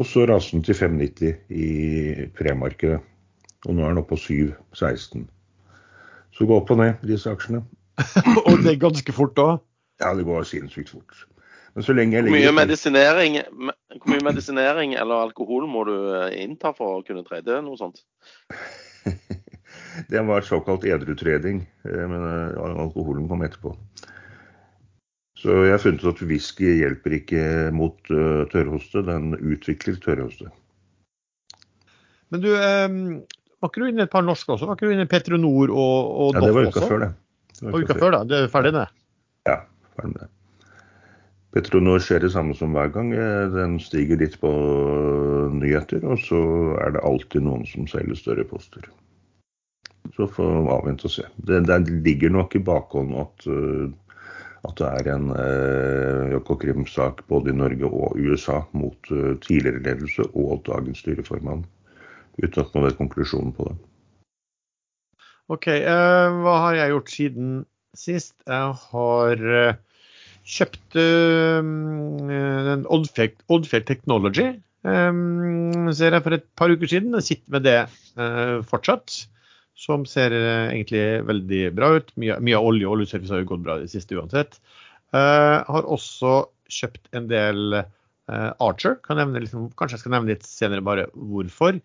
Og 0.00 0.06
så 0.08 0.24
raste 0.28 0.56
den 0.56 0.64
til 0.64 0.78
5,90 0.78 1.34
i 1.52 1.66
premarkedet. 2.36 3.02
Og 3.68 3.76
nå 3.76 3.84
er 3.84 3.92
den 3.92 4.00
oppe 4.00 4.16
på 4.16 4.22
7,16. 4.22 5.26
Så 6.32 6.46
gå 6.48 6.56
opp 6.56 6.72
og 6.72 6.80
ned, 6.80 7.02
disse 7.04 7.28
aksjene. 7.28 7.60
og 8.46 8.62
det 8.64 8.72
er 8.72 8.80
ganske 8.80 9.12
fort 9.12 9.36
da? 9.36 9.58
Ja, 10.00 10.14
det 10.16 10.24
går 10.24 10.48
sinnssykt 10.48 10.94
fort. 10.94 11.26
Men 11.74 11.84
så 11.84 11.92
lenge 11.94 12.16
jeg 12.16 12.24
ligger 12.24 12.38
Mye 12.40 12.56
medisinering, 12.56 13.36
Hvor 14.00 14.10
mye 14.14 14.24
medisinering 14.24 14.94
eller 14.96 15.26
alkohol 15.26 15.68
må 15.70 15.84
du 15.86 15.94
eh, 16.16 16.40
innta 16.42 16.72
for 16.74 16.98
å 16.98 17.04
kunne 17.06 17.26
trade 17.26 17.60
noe 17.66 17.78
sånt? 17.78 18.00
det 20.08 20.22
var 20.28 20.46
såkalt 20.46 20.84
edrutreding, 20.84 21.62
eh, 21.84 22.06
men 22.08 22.24
eh, 22.26 22.60
alkoholen 22.60 23.28
kom 23.30 23.44
etterpå. 23.46 23.74
Så 25.40 25.62
jeg 25.64 25.72
har 25.72 25.80
funnet 25.80 26.02
ut 26.04 26.10
at 26.12 26.24
whisky 26.28 26.68
hjelper 26.82 27.14
ikke 27.16 27.42
mot 27.72 27.96
uh, 28.12 28.42
tørrhoste, 28.52 29.00
den 29.06 29.30
utvikler 29.38 29.96
tørrhoste. 30.02 30.50
Men 32.28 32.42
du, 32.44 32.50
var 32.52 33.70
ikke 33.70 33.80
du 33.80 33.86
inne 33.88 34.04
et 34.04 34.12
par 34.12 34.26
norske 34.26 34.52
også? 34.52 34.68
Var 34.68 34.76
ikke 34.76 34.90
du 34.90 34.92
inne 34.98 35.08
Petronor 35.08 35.72
og, 35.72 36.10
og 36.26 36.36
ja, 36.36 36.44
det 36.44 36.52
var 36.58 36.68
uka 36.68 36.74
også? 36.74 36.90
før, 36.92 37.06
det. 37.06 37.08
det 37.56 37.72
var 37.72 37.86
uka 37.86 37.96
før, 37.96 38.12
da. 38.18 38.20
Det 38.28 38.36
er 38.36 38.52
ferdig, 38.52 38.74
det? 38.76 38.84
Ja, 39.48 39.56
ferdig 39.96 40.12
med 40.12 40.20
det. 40.26 40.30
Petronor 41.50 41.98
skjer 41.98 42.22
det 42.22 42.30
samme 42.30 42.54
som 42.54 42.76
hver 42.76 42.92
gang. 42.94 43.10
Eh, 43.16 43.48
den 43.50 43.78
stiger 43.82 44.20
litt 44.20 44.36
på 44.42 44.50
nyheter, 45.56 46.04
og 46.06 46.20
så 46.22 46.40
er 46.84 46.94
det 46.94 47.02
alltid 47.06 47.42
noen 47.46 47.64
som 47.66 47.88
selger 47.90 48.18
større 48.18 48.46
poster. 48.46 48.86
Så 50.16 50.26
får 50.26 50.48
vi 50.50 50.70
avvente 50.74 51.06
og 51.06 51.12
se. 51.14 51.26
Det, 51.36 51.60
det, 51.68 51.80
ligger 52.04 52.32
nok 52.34 52.56
i 52.56 52.62
bakhånd 52.66 53.14
at, 53.20 53.46
uh, 53.46 53.90
at 54.66 54.80
det 54.80 54.88
er 54.88 55.10
en 55.14 55.28
uh, 55.30 56.36
Økokrim-sak 56.40 57.22
både 57.30 57.52
i 57.52 57.58
Norge 57.58 57.90
og 57.90 58.18
USA 58.18 58.60
mot 58.76 59.12
uh, 59.12 59.36
tidligere 59.44 59.82
ledelse 59.84 60.26
og 60.32 60.64
dagens 60.66 61.02
styreformann, 61.04 61.62
uten 62.42 62.64
at 62.64 62.74
man 62.74 62.88
vet 62.88 62.98
konklusjonen 62.98 63.54
på 63.54 63.68
det. 63.70 63.76
OK. 65.50 65.66
Uh, 65.66 66.42
hva 66.42 66.56
har 66.66 66.80
jeg 66.80 66.94
gjort 66.94 67.14
siden 67.14 67.54
sist? 67.98 68.34
Jeg 68.46 68.74
har 68.90 69.46
kjøpt 70.50 70.94
den 70.96 72.84
Oddfjell 72.88 73.84
Technology. 73.86 74.46
ser 74.82 76.14
jeg 76.14 76.22
for 76.24 76.32
et 76.34 76.46
par 76.56 76.72
uker 76.72 76.88
siden. 76.88 77.14
Jeg 77.18 77.26
sitter 77.26 77.52
med 77.52 77.66
det 77.66 78.64
fortsatt 78.70 79.18
som 79.80 80.04
ser 80.08 80.34
eh, 80.36 80.68
egentlig 80.74 81.04
veldig 81.28 81.62
bra 81.76 81.94
ut. 81.96 82.12
Mye, 82.20 82.36
mye 82.44 82.60
olje 82.60 82.88
og 82.88 82.98
oljeservice 82.98 83.32
har 83.32 83.42
jo 83.42 83.50
gått 83.54 83.64
bra 83.64 83.78
i 83.78 83.86
det 83.86 83.92
siste 83.94 84.18
uansett. 84.18 84.60
Uh, 85.10 85.66
har 85.66 85.88
også 85.90 86.44
kjøpt 86.70 87.08
en 87.18 87.26
del 87.30 87.80
uh, 87.80 88.50
Archer. 88.62 89.00
Nevne, 89.08 89.42
liksom, 89.42 89.70
kanskje 89.78 89.96
jeg 89.96 90.04
skal 90.04 90.14
nevne 90.14 90.36
litt 90.36 90.46
senere 90.46 90.84
bare 90.86 91.08
hvorfor. 91.16 91.80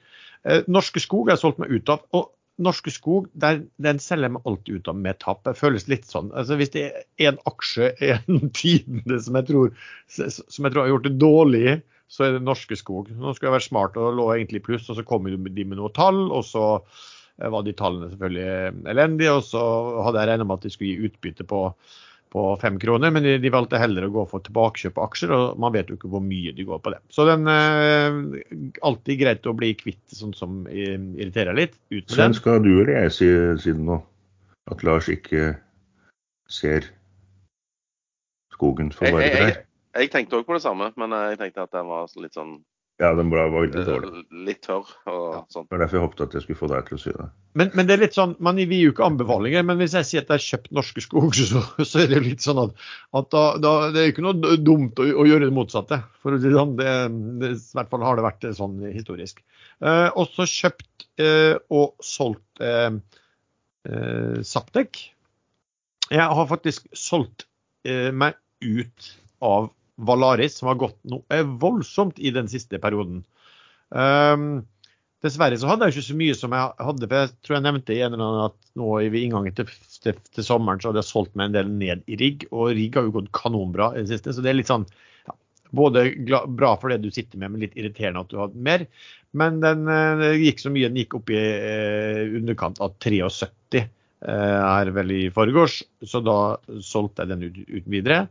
Uh, 0.46 0.60
Norske 0.70 1.02
Skog 1.02 1.32
har 1.32 1.38
jeg 1.38 1.46
solgt 1.46 1.64
meg 1.64 1.74
ut 1.74 1.94
av. 1.94 2.04
og 2.14 2.30
Norske 2.62 2.94
Skog 2.94 3.26
der, 3.34 3.64
den 3.84 3.98
selger 4.00 4.30
jeg 4.30 4.36
meg 4.38 4.46
alltid 4.48 4.78
ut 4.78 4.92
av 4.92 5.00
med 5.08 5.20
tap. 5.24 5.42
Det 5.48 5.56
føles 5.58 5.90
litt 5.92 6.06
sånn. 6.08 6.30
altså 6.36 6.60
Hvis 6.60 6.76
det 6.76 6.86
er 6.92 7.32
en 7.32 7.42
aksje 7.50 7.90
en 8.12 8.46
tidene 8.56 9.20
som 9.24 9.40
jeg 9.40 9.50
tror 9.50 9.74
som 10.12 10.68
jeg 10.68 10.76
tror 10.76 10.84
har 10.84 10.94
gjort 10.94 11.10
det 11.10 11.18
dårlig, 11.24 11.76
så 12.12 12.28
er 12.28 12.36
det 12.36 12.46
Norske 12.46 12.78
Skog. 12.78 13.10
Nå 13.10 13.34
skulle 13.34 13.50
jeg 13.50 13.58
være 13.58 13.70
smart 13.72 14.00
og 14.00 14.16
lå 14.20 14.30
egentlig 14.36 14.62
i 14.62 14.68
pluss, 14.70 14.88
og 14.92 15.00
så 15.00 15.08
kommer 15.08 15.34
de 15.34 15.66
med 15.66 15.80
noe 15.80 15.92
tall. 15.96 16.28
og 16.30 16.46
så 16.48 16.66
var 17.38 17.64
de 17.66 17.76
tallene 17.76 18.10
selvfølgelig 18.12 18.90
elendige. 18.92 19.38
Og 19.38 19.46
så 19.48 19.62
hadde 20.06 20.22
jeg 20.22 20.32
regnet 20.32 20.50
med 20.50 20.60
at 20.60 20.68
de 20.68 20.74
skulle 20.74 20.92
gi 20.94 21.10
utbytte 21.10 21.48
på, 21.50 21.62
på 22.36 22.46
fem 22.62 22.80
kroner, 22.82 23.14
men 23.16 23.26
de, 23.26 23.36
de, 23.42 23.54
valgte 23.54 23.80
heller 23.82 24.08
å 24.08 24.14
gå 24.16 24.26
for 24.32 24.46
tilbakekjøp 24.46 25.00
av 25.00 25.10
aksjer, 25.10 25.36
og 25.36 25.62
man 25.62 25.76
vet 25.76 25.92
jo 25.92 26.00
ikke 26.00 26.12
hvor 26.14 26.24
mye 26.24 26.56
de 26.56 26.68
går 26.68 26.82
på 26.84 26.96
det. 26.96 27.02
Så 27.14 27.28
den 27.30 27.48
eh, 27.52 28.20
alltid 28.88 29.22
greit 29.22 29.48
å 29.50 29.56
bli 29.58 29.74
kvitt 29.80 30.04
sånn 30.16 30.36
som 30.38 30.64
irriterer 30.72 31.58
litt. 31.58 31.80
Ut 31.94 32.18
med 32.18 32.38
skal 32.40 32.62
du 32.66 32.74
eller 32.78 32.96
jeg 33.06 33.16
si 33.20 33.32
siden 33.68 33.88
nå 33.92 34.02
at 34.72 34.82
Lars 34.86 35.10
ikke 35.12 35.54
ser 36.50 36.88
skogen 38.56 38.92
for 38.96 39.10
å 39.10 39.18
være 39.18 39.28
jeg, 39.28 39.42
jeg, 39.42 39.58
jeg, 40.00 40.10
tenkte 40.14 40.40
òg 40.40 40.48
på 40.48 40.56
det 40.58 40.64
samme, 40.64 40.90
men 40.98 41.14
jeg 41.14 41.38
tenkte 41.42 41.66
at 41.68 41.76
den 41.76 41.90
var 41.90 42.10
litt 42.24 42.38
sånn 42.38 42.56
ja, 42.96 43.10
den 43.14 43.28
var 43.28 43.50
veldig 43.52 43.82
dårlig. 43.84 44.22
Litt 44.48 44.62
tørr 44.64 44.88
og 45.12 45.24
ja. 45.34 45.40
sånn. 45.52 45.66
Det 45.68 45.76
var 45.76 45.82
derfor 45.84 45.98
jeg 45.98 46.04
håpet 46.06 46.22
at 46.24 46.36
jeg 46.38 46.44
skulle 46.46 46.60
få 46.62 46.70
deg 46.72 46.86
til 46.88 46.96
å 46.96 47.00
si 47.02 47.12
det. 47.12 47.26
Men, 47.60 47.72
men, 47.76 47.90
det 47.90 47.96
er 47.96 48.02
litt 48.06 48.16
sånn, 48.16 48.36
man 48.48 48.62
gir 48.62 48.72
jo 48.72 48.94
ikke 48.94 49.04
anbefalinger, 49.10 49.66
men 49.68 49.82
hvis 49.82 49.98
jeg 50.00 50.08
sier 50.08 50.24
at 50.24 50.32
jeg 50.32 50.40
har 50.40 50.46
kjøpt 50.46 50.72
Norske 50.78 51.04
Skog, 51.04 51.36
så, 51.52 51.64
så, 51.82 52.00
er 52.00 52.08
det 52.08 52.22
jo 52.22 52.26
litt 52.30 52.46
sånn 52.46 52.62
at, 52.64 52.86
at 53.20 53.28
da, 53.36 53.44
da, 53.60 53.74
det 53.92 54.02
er 54.02 54.14
ikke 54.14 54.24
noe 54.24 54.56
dumt 54.64 55.04
å, 55.04 55.10
å, 55.12 55.28
gjøre 55.28 55.50
det 55.50 55.58
motsatte. 55.58 56.00
For 56.24 56.38
å 56.38 56.40
si 56.40 56.54
sånn, 56.56 56.78
det, 56.80 56.94
det, 57.44 57.52
I 57.58 57.80
hvert 57.82 57.92
fall 57.92 58.08
har 58.08 58.16
det 58.16 58.28
vært 58.30 58.48
sånn 58.62 58.80
historisk. 58.94 59.44
Eh, 59.84 60.08
også 60.24 60.48
kjøpt 60.54 61.08
eh, 61.20 61.60
og 61.76 62.00
solgt 62.16 62.64
eh, 62.64 62.96
eh, 63.92 64.40
Saptek. 64.48 65.04
Jeg 66.16 66.32
har 66.40 66.48
faktisk 66.48 66.88
solgt 66.96 67.50
eh, 67.84 68.14
meg 68.16 68.40
ut 68.64 69.16
av 69.44 69.74
Valaris, 69.96 70.60
som 70.60 70.70
har 70.72 70.80
gått 70.80 70.98
noe 71.08 71.42
voldsomt 71.62 72.20
i 72.20 72.34
den 72.36 72.50
siste 72.52 72.80
perioden. 72.84 73.24
Um, 73.90 74.66
dessverre 75.24 75.58
så 75.60 75.70
hadde 75.70 75.88
jeg 75.88 75.96
ikke 75.96 76.08
så 76.10 76.18
mye 76.20 76.38
som 76.38 76.56
jeg 76.56 76.86
hadde, 76.88 77.08
for 77.08 77.22
jeg 77.22 77.34
tror 77.46 77.58
jeg 77.58 77.66
nevnte 77.66 77.96
i 77.96 78.02
en 78.04 78.14
eller 78.14 78.26
annen 78.26 78.46
at 78.50 78.58
nå 78.80 78.92
i 79.06 79.10
inngangen 79.24 79.56
til, 79.58 79.72
til, 80.04 80.20
til, 80.32 80.46
sommeren 80.46 80.82
så 80.82 80.92
hadde 80.92 81.02
jeg 81.02 81.12
solgt 81.12 81.36
meg 81.38 81.50
en 81.50 81.58
del 81.58 81.72
ned 81.72 82.06
i 82.12 82.20
rigg, 82.20 82.48
og 82.52 82.74
rigg 82.76 82.98
har 83.00 83.08
jo 83.08 83.16
gått 83.20 83.34
kanonbra 83.36 83.94
i 83.94 84.04
det 84.04 84.12
siste. 84.14 84.36
Så 84.36 84.44
det 84.46 84.52
er 84.52 84.60
litt 84.60 84.72
sånn 84.72 84.88
ja, 85.28 85.36
både 85.76 86.08
bra 86.48 86.76
for 86.82 86.92
det 86.92 87.02
du 87.06 87.12
sitter 87.14 87.42
med, 87.42 87.54
men 87.54 87.66
litt 87.66 87.78
irriterende 87.80 88.26
at 88.26 88.34
du 88.34 88.40
hadde 88.42 88.66
mer. 88.68 88.88
Men 89.36 89.60
den 89.64 89.90
eh, 89.92 90.42
gikk 90.46 90.64
så 90.64 90.72
mye, 90.72 90.90
den 90.92 91.02
gikk 91.04 91.18
opp 91.20 91.32
i 91.34 91.40
eh, 91.40 92.24
underkant 92.40 92.80
av 92.84 92.96
73 93.04 93.82
eh, 93.82 93.88
her 94.30 94.92
vel 94.96 95.16
i 95.16 95.24
forgårs, 95.36 95.82
så 96.08 96.22
da 96.24 96.40
solgte 96.84 97.26
jeg 97.26 97.34
den 97.34 97.48
ut, 97.48 97.64
ut 97.80 97.90
videre. 97.98 98.26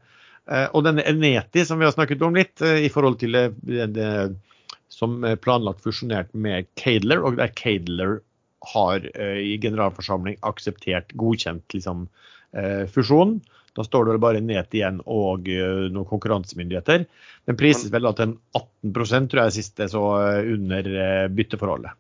Eh, 0.51 0.67
og 0.77 0.85
denne 0.85 1.05
Eneti, 1.09 1.65
som 1.65 1.81
vi 1.81 1.87
har 1.89 1.95
snakket 1.95 2.23
om 2.25 2.37
litt, 2.37 2.61
eh, 2.61 2.85
i 2.85 2.91
forhold 2.93 3.19
til 3.23 3.37
det, 3.37 3.47
det 3.95 4.11
som 4.93 5.25
planlagt 5.43 5.83
fusjonert 5.83 6.31
med 6.37 6.69
Cadler, 6.79 7.25
og 7.25 7.41
der 7.41 7.53
Cadler 7.57 8.19
har 8.75 9.09
eh, 9.15 9.41
i 9.41 9.57
generalforsamling 9.61 10.39
akseptert, 10.47 11.13
godkjent 11.21 11.77
liksom, 11.77 12.09
fusjonen. 12.95 13.41
Da 13.75 13.83
står 13.83 14.07
det 14.07 14.21
bare 14.23 14.39
Net 14.39 14.71
igjen 14.79 15.01
og 15.11 15.49
noen 15.51 16.07
konkurransemyndigheter. 16.07 17.03
Den 17.51 17.57
prises 17.59 17.91
vel 17.91 18.07
da 18.07 18.13
til 18.15 18.37
18% 18.55 19.27
tror 19.33 19.41
jeg 19.41 19.57
siste 19.57 19.89
så 19.91 20.03
under 20.53 20.87
bytteforholdet. 21.35 21.91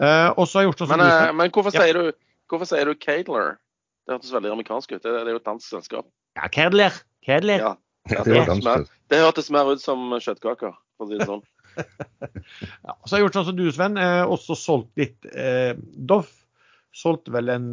og 0.00 0.40
så 0.48 0.56
har 0.56 0.64
jeg 0.64 0.70
gjort 0.70 0.80
sånn 0.80 1.02
Men, 1.02 1.36
men 1.36 1.52
hvorfor, 1.52 1.76
ja. 1.76 1.84
sier 1.84 2.00
du, 2.00 2.16
hvorfor 2.48 2.70
sier 2.72 2.88
du 2.88 2.96
Cadler? 2.96 3.58
Det 4.08 4.16
hørtes 4.16 4.32
veldig 4.32 4.54
amerikansk 4.56 4.96
ut. 4.96 5.02
Det, 5.04 5.12
er 5.20 5.28
jo 5.34 5.42
et 5.42 5.50
dansk 5.52 5.68
selskap. 5.68 6.08
Ja, 6.38 6.48
Cadler. 6.52 6.96
Kjedelig. 7.26 7.60
Ja, 7.62 7.74
ja 8.10 8.24
det, 8.26 8.36
hørtes 8.38 8.64
mer, 8.64 8.84
det 9.12 9.22
hørtes 9.22 9.50
mer 9.54 9.70
ut 9.74 9.82
som 9.82 10.10
kjøttkaker, 10.16 10.76
for 10.96 11.06
å 11.06 11.10
si 11.10 11.20
det 11.20 11.28
sånn. 11.28 11.44
ja, 12.86 12.94
så 13.04 13.12
har 13.12 13.18
jeg 13.18 13.24
gjort 13.26 13.38
sånn 13.38 13.48
som 13.50 13.58
du, 13.58 13.64
Sven. 13.74 13.98
Eh, 14.00 14.22
også 14.24 14.56
solgt 14.58 15.00
litt 15.00 15.30
eh, 15.32 15.72
Doff. 16.10 16.32
Solgte 16.96 17.32
vel 17.34 17.52
en 17.52 17.66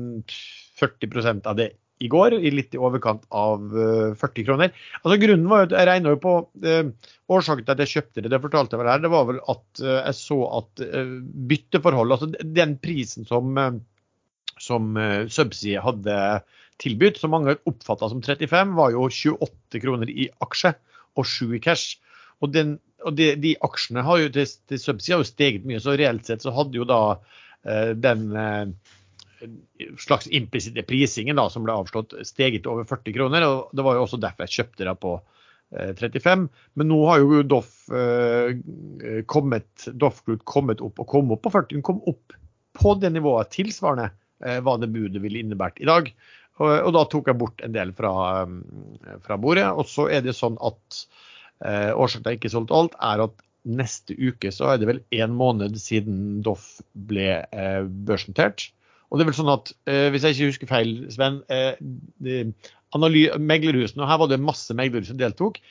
40% 0.77 1.47
av 1.49 1.57
det 1.57 1.71
i 2.03 2.09
går, 2.11 2.35
i 2.37 2.51
litt 2.53 2.75
i 2.77 2.79
overkant 2.81 3.23
av 3.33 3.63
uh, 3.73 4.11
eh, 4.11 4.17
40 4.19 4.45
kroner. 4.45 4.73
Altså 5.01 5.15
Grunnen 5.17 5.47
var 5.49 5.63
jo 5.63 5.67
at 5.71 5.75
jeg 5.79 5.87
regna 5.89 6.11
jo 6.13 6.19
på 6.21 6.33
uh, 6.45 7.09
Årsaken 7.33 7.65
til 7.65 7.73
at 7.73 7.81
jeg 7.81 7.93
kjøpte 7.95 8.21
det, 8.21 8.31
det 8.33 8.41
fortalte 8.43 8.75
jeg 8.75 8.83
vel 8.83 8.91
her, 8.91 9.01
det 9.01 9.09
var 9.09 9.25
vel 9.31 9.39
at 9.49 9.81
uh, 9.81 9.95
jeg 10.03 10.17
så 10.19 10.37
at 10.59 10.83
bytteforhold, 11.49 12.13
altså 12.13 12.29
den 12.59 12.75
prisen 12.83 13.25
som, 13.25 13.57
som 14.61 15.01
Subsea 15.33 15.81
hadde 15.81 16.19
tilbudt, 16.81 17.19
som 17.21 17.33
mange 17.33 17.57
oppfatta 17.69 18.09
som 18.11 18.21
35, 18.23 18.75
var 18.77 18.93
jo 18.93 19.07
28 19.09 19.81
kroner 19.83 20.11
i 20.11 20.29
aksje 20.43 20.73
og 21.17 21.25
7 21.25 21.57
i 21.57 21.61
cash. 21.63 21.97
Og, 22.43 22.51
den, 22.53 22.75
og 23.05 23.17
de, 23.17 23.31
de, 23.41 23.55
aksjene 23.65 24.05
har 24.05 24.21
jo 24.21 24.29
til, 24.33 24.45
til 24.69 24.81
Subsea 24.81 25.17
har 25.17 25.23
jo 25.23 25.29
steget 25.29 25.65
mye, 25.65 25.81
så 25.81 25.97
reelt 25.97 26.27
sett 26.29 26.45
så 26.45 26.53
hadde 26.53 26.77
jo 26.77 26.85
da 26.87 27.01
eh, 27.65 27.93
den 27.97 28.27
eh, 28.37 28.93
slags 30.01 30.27
implisitte 30.27 30.85
prisingen 30.87 31.39
da, 31.39 31.47
som 31.49 31.65
ble 31.65 31.75
avslått, 31.77 32.15
steget 32.27 32.69
over 32.69 32.85
40 32.89 33.17
kroner. 33.17 33.47
og 33.47 33.73
Det 33.73 33.85
var 33.85 33.97
jo 33.97 34.05
også 34.05 34.21
derfor 34.21 34.45
jeg 34.45 34.59
kjøpte 34.59 34.87
det 34.87 34.95
på 35.01 35.15
eh, 35.17 35.93
35. 35.97 36.47
Men 36.77 36.91
nå 36.91 37.01
har 37.09 37.23
jo 37.23 37.43
Doff 37.55 37.89
eh, 37.89 38.53
kommet, 39.25 39.89
Doff 39.93 40.23
Group 40.25 40.45
kommet 40.45 40.83
opp 40.85 41.01
og 41.01 41.09
kom 41.09 41.33
opp 41.33 41.45
på 41.47 41.53
40. 41.57 41.73
Den 41.75 41.85
kom 41.85 42.01
opp 42.09 42.37
på 42.77 42.93
det 43.01 43.13
nivået 43.15 43.53
tilsvarende 43.55 44.11
eh, 44.45 44.59
hva 44.61 44.77
det 44.81 44.91
budet 44.93 45.23
ville 45.23 45.41
innebært 45.41 45.81
i 45.81 45.89
dag. 45.89 46.11
Og, 46.57 46.91
da 46.95 47.03
tok 47.09 47.29
jeg 47.29 47.37
bort 47.37 47.61
en 47.65 47.73
del 47.75 47.91
fra, 47.97 48.13
um, 48.47 48.61
fra 49.25 49.37
bordet. 49.41 49.67
Og 49.77 49.89
så 49.89 50.07
er 50.13 50.23
det 50.25 50.37
sånn 50.37 50.57
at 50.65 51.01
eh, 51.65 51.91
årsaken 51.93 52.23
til 52.23 52.29
at 52.29 52.33
jeg 52.33 52.41
ikke 52.41 52.53
solgte 52.55 52.77
alt, 52.77 52.97
er 53.09 53.27
at 53.27 53.43
neste 53.67 54.15
uke 54.15 54.51
så 54.53 54.71
er 54.71 54.79
det 54.79 54.87
vel 54.89 55.01
en 55.19 55.35
måned 55.35 55.75
siden 55.81 56.39
Doff 56.45 56.77
ble 57.09 57.43
eh, 57.43 57.83
børsnotert. 58.07 58.69
Og 59.07 59.19
det 59.19 59.23
er 59.23 59.29
vel 59.29 59.37
sånn 59.37 59.53
at, 59.53 59.71
eh, 59.87 60.07
hvis 60.11 60.25
jeg 60.25 60.35
ikke 60.35 60.49
husker 60.51 60.71
feil, 60.71 60.95
Sven, 61.13 61.41
eh, 61.51 61.77
meglerhusene, 62.97 64.03
og 64.03 64.09
her 64.09 64.21
var 64.23 64.31
det 64.31 64.41
masse 64.43 64.75
meglerhus 64.75 65.11
som 65.11 65.19
deltok, 65.19 65.61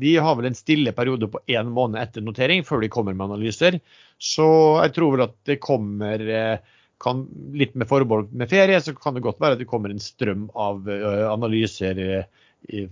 de 0.00 0.12
har 0.20 0.36
vel 0.36 0.50
en 0.50 0.56
stille 0.56 0.92
periode 0.92 1.28
på 1.32 1.40
én 1.48 1.68
måned 1.72 2.00
etter 2.00 2.24
notering 2.24 2.64
før 2.68 2.82
de 2.84 2.92
kommer 2.92 3.16
med 3.16 3.30
analyser. 3.30 3.78
Så 4.20 4.46
jeg 4.84 4.92
tror 4.96 5.14
vel 5.14 5.24
at 5.24 5.36
det 5.48 5.56
kommer 5.64 6.20
eh, 6.20 6.74
kan, 7.02 7.26
litt 7.56 7.74
med 7.76 7.88
forbehold 7.90 8.32
med 8.32 8.50
ferie, 8.50 8.80
så 8.80 8.94
kan 8.96 9.16
det 9.16 9.24
godt 9.26 9.40
være 9.42 9.58
at 9.58 9.62
det 9.62 9.68
kommer 9.70 9.92
en 9.92 10.02
strøm 10.02 10.48
av 10.56 10.88
analyser 11.30 11.98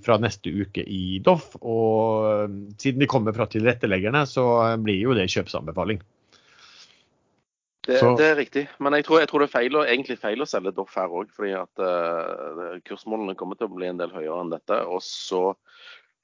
fra 0.05 0.19
neste 0.23 0.53
uke 0.53 0.85
i 0.85 1.19
Doff. 1.25 1.55
Og 1.61 2.51
siden 2.79 3.01
de 3.03 3.09
kommer 3.11 3.35
fra 3.37 3.49
tilretteleggerne, 3.51 4.27
så 4.29 4.45
blir 4.85 5.01
jo 5.01 5.17
det 5.17 5.31
kjøpsanbefaling. 5.33 6.03
Det, 7.85 7.99
det 8.17 8.27
er 8.27 8.39
riktig, 8.39 8.63
men 8.81 8.95
jeg 8.97 9.05
tror, 9.05 9.19
jeg 9.21 9.29
tror 9.29 9.43
det 9.43 9.47
er 9.51 9.53
feil, 9.59 9.75
egentlig 9.83 10.17
feil 10.17 10.41
å 10.41 10.49
selge 10.49 10.73
Doff 10.73 10.95
her 10.97 11.13
òg. 11.13 11.33
Fordi 11.37 11.53
at 11.59 11.83
uh, 11.83 12.79
kursmålene 12.89 13.37
kommer 13.37 13.59
til 13.61 13.69
å 13.69 13.75
bli 13.75 13.91
en 13.91 14.01
del 14.01 14.15
høyere 14.15 14.39
enn 14.41 14.53
dette. 14.55 14.79
Og 14.89 15.03
så 15.05 15.43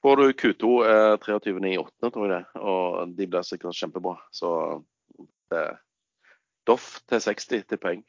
får 0.01 0.21
du 0.21 0.25
Q2 0.41 0.71
uh, 0.81 1.17
23.8., 1.21 2.09
tror 2.09 2.25
jeg 2.25 2.33
det. 2.33 2.41
Og 2.65 3.13
de 3.17 3.29
blir 3.29 3.45
sikkert 3.45 3.77
kjempebra. 3.77 4.15
Så 4.33 4.51
det, 5.53 5.67
Doff 6.71 6.97
til 7.11 7.21
60 7.23 7.67
til 7.67 7.81
poeng. 7.81 8.03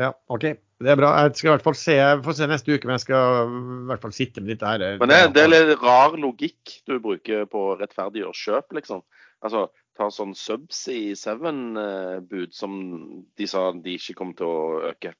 Ja, 0.00 0.14
OK. 0.32 0.46
Det 0.80 0.88
er 0.88 0.96
bra. 0.96 1.10
Jeg 1.20 1.34
skal 1.36 1.50
i 1.50 1.52
hvert 1.52 1.64
fall 1.66 1.76
se, 1.76 1.94
får 2.24 2.36
se 2.38 2.46
neste 2.48 2.72
uke, 2.72 2.88
men 2.88 2.96
jeg 2.96 3.04
skal 3.04 3.50
i 3.50 3.88
hvert 3.90 4.04
fall 4.04 4.14
sitte 4.16 4.40
med 4.40 4.54
dette 4.54 4.68
her. 4.68 4.84
Men 5.02 5.12
det, 5.12 5.18
det 5.36 5.42
er 5.44 5.50
litt 5.52 5.82
rar 5.84 6.16
logikk 6.16 6.78
du 6.88 6.96
bruker 7.04 7.44
på 7.50 7.64
å 7.72 7.74
rettferdiggjøre 7.80 8.38
kjøp, 8.40 8.78
liksom. 8.78 9.02
Altså, 9.44 9.66
ta 9.96 10.08
sånn 10.12 10.32
Subsea 10.36 11.16
Seven-bud 11.20 12.56
som 12.56 12.78
de 13.36 13.48
sa 13.48 13.66
de 13.76 13.98
ikke 13.98 14.16
kom 14.16 14.32
til 14.38 14.48
å 14.48 14.62
øke. 14.92 15.12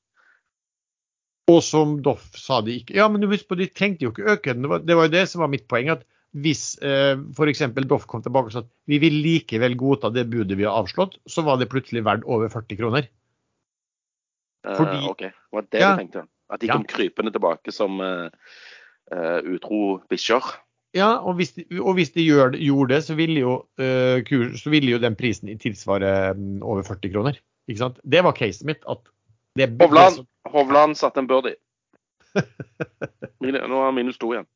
Og 1.50 1.60
som 1.66 1.98
Doff 2.04 2.30
sa 2.38 2.60
de 2.64 2.78
ikke. 2.80 2.96
Ja, 2.96 3.10
men 3.10 3.20
du 3.20 3.28
husk 3.28 3.48
på, 3.50 3.58
de 3.58 3.68
trengte 3.68 4.06
jo 4.06 4.14
ikke 4.14 4.36
øke 4.36 4.54
den. 4.54 4.64
Det 4.64 4.72
var, 4.72 4.84
det 4.86 4.96
var 4.96 5.08
jo 5.08 5.14
det 5.18 5.26
som 5.28 5.44
var 5.44 5.52
mitt 5.52 5.66
poeng. 5.68 5.92
at 5.92 6.06
hvis 6.38 6.78
eh, 6.86 7.16
f.eks. 7.34 7.62
Doff 7.90 8.06
kom 8.10 8.22
tilbake 8.22 8.50
og 8.50 8.54
sa 8.54 8.62
at 8.62 8.70
vi 8.90 9.00
vil 9.02 9.16
likevel 9.24 9.74
godta 9.78 10.12
det 10.14 10.28
budet 10.30 10.58
vi 10.58 10.66
har 10.68 10.78
avslått, 10.78 11.18
så 11.26 11.42
var 11.46 11.58
det 11.58 11.70
plutselig 11.72 12.04
verdt 12.06 12.26
over 12.26 12.52
40 12.52 12.78
kroner. 12.78 13.08
Fordi, 14.66 14.98
uh, 15.00 15.10
OK, 15.10 15.24
var 15.52 15.66
det 15.72 15.80
Ja. 15.80 15.94
du 15.96 16.04
tenkte? 16.04 16.26
At 16.50 16.60
de 16.60 16.66
Ja. 16.66 16.74
kom 16.76 16.84
krypende 16.84 17.32
tilbake 17.32 17.72
som 17.72 18.00
uh, 18.00 18.28
uh, 19.12 19.40
utro 19.42 20.02
bikkjer? 20.10 20.42
Ja, 20.94 21.20
og 21.22 21.38
hvis 21.38 21.52
de, 21.54 21.64
og 21.78 21.94
hvis 21.94 22.10
de 22.10 22.24
gjør, 22.26 22.56
gjorde 22.58 22.94
det, 22.94 23.04
så 23.06 23.14
ville, 23.14 23.38
jo, 23.38 23.52
eh, 23.78 24.24
kur, 24.26 24.50
så 24.58 24.72
ville 24.72 24.90
jo 24.90 24.98
den 24.98 25.14
prisen 25.14 25.52
tilsvare 25.62 26.34
mm, 26.34 26.62
over 26.66 26.82
40 26.82 27.12
kroner. 27.14 27.38
Ikke 27.70 27.78
sant? 27.84 28.00
Det 28.02 28.24
var 28.26 28.34
caset 28.34 28.66
mitt. 28.66 28.82
at 28.90 28.98
det, 29.54 29.68
det 29.78 29.86
Hovland, 29.86 30.26
Hovland 30.50 30.96
satte 30.98 31.22
en 31.22 31.28
birdie. 31.30 31.54
Nå 33.40 33.82
har 33.84 33.94
minus 33.94 34.18
to 34.18 34.32
igjen. 34.34 34.48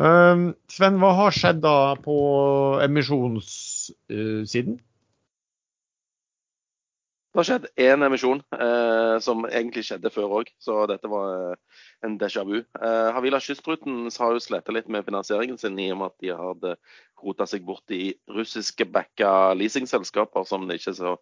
Um, 0.00 0.54
Sven, 0.72 0.96
hva 1.02 1.12
har 1.18 1.34
skjedd 1.36 1.60
da 1.64 1.94
på 2.00 2.16
emisjonssiden? 2.84 4.80
Det 7.32 7.40
har 7.40 7.46
skjedd 7.48 7.66
én 7.80 8.04
emisjon, 8.04 8.42
eh, 8.52 9.18
som 9.24 9.46
egentlig 9.48 9.86
skjedde 9.88 10.10
før 10.12 10.34
òg, 10.40 10.50
så 10.60 10.82
dette 10.88 11.08
var 11.08 11.30
eh, 11.32 11.84
en 12.04 12.18
déjà 12.20 12.44
vu. 12.44 12.58
Eh, 12.60 13.08
Havila 13.16 13.40
Kystruten 13.40 14.10
har 14.12 14.34
jo 14.34 14.42
slitt 14.44 14.68
litt 14.68 14.90
med 14.92 15.06
finansieringen 15.06 15.56
sin 15.56 15.78
i 15.80 15.88
og 15.94 16.02
med 16.02 16.12
at 16.12 16.18
de 16.20 16.28
hadde 16.36 16.74
rota 17.22 17.46
seg 17.48 17.64
bort 17.64 17.88
i 17.88 18.12
russiske 18.28 18.84
backa 18.84 19.54
leasingselskaper 19.56 20.44
som 20.44 20.68
det 20.68 20.76
ikke 20.80 20.92
er 20.92 20.98
så 21.00 21.16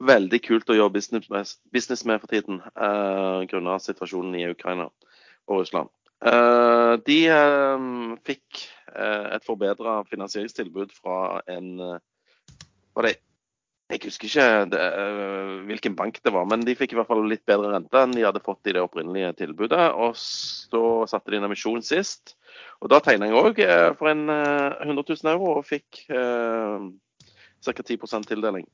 veldig 0.00 0.40
kult 0.40 0.72
å 0.72 0.78
gjøre 0.78 0.94
business 0.96 1.28
med, 1.28 1.52
business 1.76 2.06
med 2.08 2.24
for 2.24 2.32
tiden, 2.32 2.62
eh, 2.72 3.44
grunnet 3.52 3.84
situasjonen 3.84 4.40
i 4.40 4.48
Ukraina 4.54 4.88
og 4.88 5.60
Russland. 5.60 5.92
Eh, 6.22 6.94
de 7.02 7.18
eh, 7.34 7.84
fikk 8.22 8.62
eh, 8.94 9.26
et 9.34 9.46
forbedra 9.46 10.02
finansieringstilbud 10.06 10.94
fra 10.94 11.42
en 11.50 11.74
eh, 11.82 12.00
det 13.02 13.16
jeg 13.92 14.06
husker 14.06 14.28
ikke 14.30 14.44
det, 14.72 14.84
hvilken 15.68 15.96
bank 15.98 16.16
det 16.24 16.30
var, 16.32 16.46
men 16.48 16.62
de 16.64 16.72
fikk 16.78 16.94
i 16.94 16.96
hvert 16.96 17.10
fall 17.10 17.26
litt 17.28 17.42
bedre 17.44 17.74
rente 17.74 18.00
enn 18.00 18.14
de 18.16 18.22
hadde 18.24 18.40
fått 18.40 18.70
i 18.70 18.72
det 18.72 18.80
opprinnelige 18.80 19.34
tilbudet. 19.42 19.82
Og 20.00 20.14
så 20.16 20.80
satte 21.10 21.28
de 21.28 21.36
en 21.36 21.44
emisjon 21.44 21.84
sist. 21.84 22.32
Og 22.80 22.88
da 22.88 23.02
tegna 23.04 23.28
jeg 23.28 23.36
òg 23.36 23.60
for 23.98 24.08
en 24.08 24.32
øh, 24.32 24.78
100 24.86 24.96
000 24.96 25.32
euro 25.34 25.58
og 25.58 25.68
fikk 25.68 26.06
uh, 26.08 26.88
ca. 27.68 27.84
10 27.84 28.24
tildeling. 28.30 28.64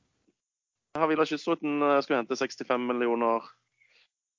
Havila 0.95 1.27
Kystruten 1.27 1.83
skulle 1.99 2.21
hente 2.21 2.39
65 2.39 2.87
millioner 2.87 3.43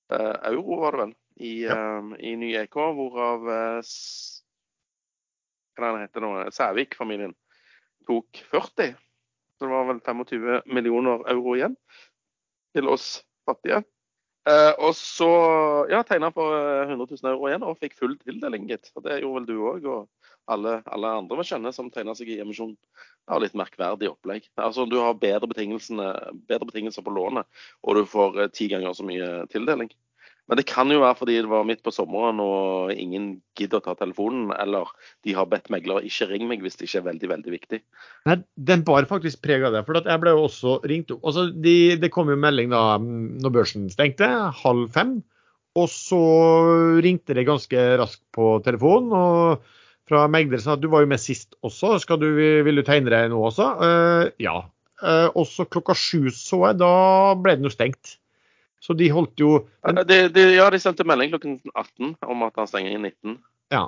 euro, 0.08 0.80
var 0.80 0.96
det 0.96 1.02
vel, 1.04 1.14
i, 1.40 1.54
øh, 1.72 2.10
i 2.20 2.34
ny 2.36 2.52
EK, 2.60 2.76
hvorav 2.96 3.46
uh, 3.48 3.92
hva 5.80 5.92
den 5.94 6.04
heter 6.04 6.24
nå, 6.24 6.32
Sævik-familien 6.54 7.32
tok 8.08 8.42
40. 8.52 8.92
Så 9.56 9.66
det 9.66 9.72
var 9.72 9.88
vel 9.90 10.02
25 10.04 10.60
millioner 10.72 11.24
euro 11.32 11.56
igjen 11.56 11.76
til 12.76 12.88
oss 12.88 13.20
fattige. 13.48 13.82
Uh, 14.48 14.72
og 14.86 14.94
så 14.96 15.28
ja, 15.92 15.98
tegna 16.06 16.30
for 16.32 16.54
eh, 16.56 16.88
100 16.88 17.04
000 17.12 17.28
euro 17.28 17.50
igjen 17.50 17.64
og 17.66 17.76
fikk 17.82 17.98
full 17.98 18.14
tildeling, 18.22 18.64
gitt. 18.70 18.88
Og 18.96 19.04
Det 19.04 19.18
gjorde 19.20 19.36
vel 19.36 19.48
du 19.50 19.66
òg, 19.68 19.84
og 19.84 20.30
alle, 20.50 20.78
alle 20.88 21.10
andre 21.20 21.36
vi 21.42 21.44
kjenner 21.50 21.74
som 21.76 21.90
tegna 21.92 22.14
seg 22.16 22.32
i 22.32 22.38
emisjon. 22.40 22.72
Det 22.72 23.34
har 23.34 23.42
litt 23.44 23.58
merkverdig 23.58 24.08
opplegg. 24.08 24.48
Altså 24.56 24.88
Du 24.88 24.96
har 25.02 25.18
bedre, 25.20 25.50
bedre 25.50 26.70
betingelser 26.70 27.04
på 27.04 27.14
lånet, 27.14 27.44
og 27.84 28.00
du 28.00 28.06
får 28.08 28.40
eh, 28.46 28.52
ti 28.56 28.70
ganger 28.72 28.96
så 28.96 29.04
mye 29.06 29.28
tildeling. 29.52 29.92
Men 30.50 30.58
det 30.58 30.66
kan 30.66 30.90
jo 30.90 30.98
være 30.98 31.14
fordi 31.14 31.36
det 31.38 31.50
var 31.50 31.66
midt 31.68 31.84
på 31.86 31.92
sommeren 31.94 32.40
og 32.42 32.90
ingen 32.90 33.28
gidder 33.54 33.78
å 33.78 33.84
ta 33.84 33.94
telefonen, 33.94 34.48
eller 34.58 34.88
de 35.22 35.34
har 35.36 35.46
bedt 35.46 35.70
megler 35.70 36.02
ikke 36.08 36.26
ring 36.26 36.48
meg 36.50 36.64
hvis 36.64 36.74
det 36.80 36.88
ikke 36.88 37.04
er 37.04 37.06
veldig, 37.06 37.28
veldig 37.30 37.54
viktig. 37.54 37.78
Nei, 38.26 38.40
den 38.58 38.82
bar 38.88 39.06
faktisk 39.06 39.44
preg 39.46 39.62
av 39.68 39.76
det. 39.76 39.84
For 39.86 40.00
jeg 40.02 40.22
ble 40.24 40.34
jo 40.34 40.48
også 40.48 40.80
ringt 40.90 41.14
opp. 41.14 41.22
Altså, 41.30 41.46
de, 41.54 41.76
det 42.02 42.10
kom 42.10 42.32
jo 42.34 42.38
melding 42.42 42.74
da 42.74 42.98
når 42.98 43.54
børsen 43.60 43.86
stengte, 43.94 44.26
halv 44.64 44.88
fem. 44.96 45.20
Og 45.78 45.86
så 45.86 46.22
ringte 46.98 47.36
det 47.38 47.46
ganske 47.46 47.84
raskt 48.00 48.24
på 48.34 48.56
telefonen. 48.66 49.14
og 49.14 49.76
fra 50.10 50.24
megler 50.26 50.58
sa 50.58 50.74
at 50.74 50.82
du 50.82 50.88
var 50.90 51.04
jo 51.04 51.10
med 51.12 51.22
sist 51.22 51.54
også, 51.62 51.94
Skal 52.02 52.18
du, 52.18 52.26
vil 52.66 52.80
du 52.80 52.82
tegne 52.82 53.12
deg 53.12 53.30
nå 53.30 53.38
også? 53.46 53.68
Uh, 53.78 54.24
ja. 54.42 54.64
Uh, 54.98 55.28
og 55.38 55.46
så 55.46 55.64
klokka 55.64 55.94
sju 55.94 56.32
så 56.34 56.64
jeg, 56.66 56.80
da 56.82 56.90
ble 57.38 57.54
den 57.54 57.70
jo 57.70 57.72
stengt. 57.72 58.16
Så 58.80 58.96
de 58.96 59.10
holdt 59.12 59.40
jo 59.40 59.56
en... 59.86 60.00
De, 60.08 60.22
de, 60.32 60.44
ja, 60.56 60.66
de 60.72 60.80
sendte 60.80 61.04
melding 61.04 61.34
klokken 61.34 61.58
18 61.74 62.14
om 62.32 62.44
at 62.46 62.56
han 62.56 62.68
stenger 62.70 62.94
i 62.94 63.00
19. 63.00 63.36
Ja. 63.74 63.86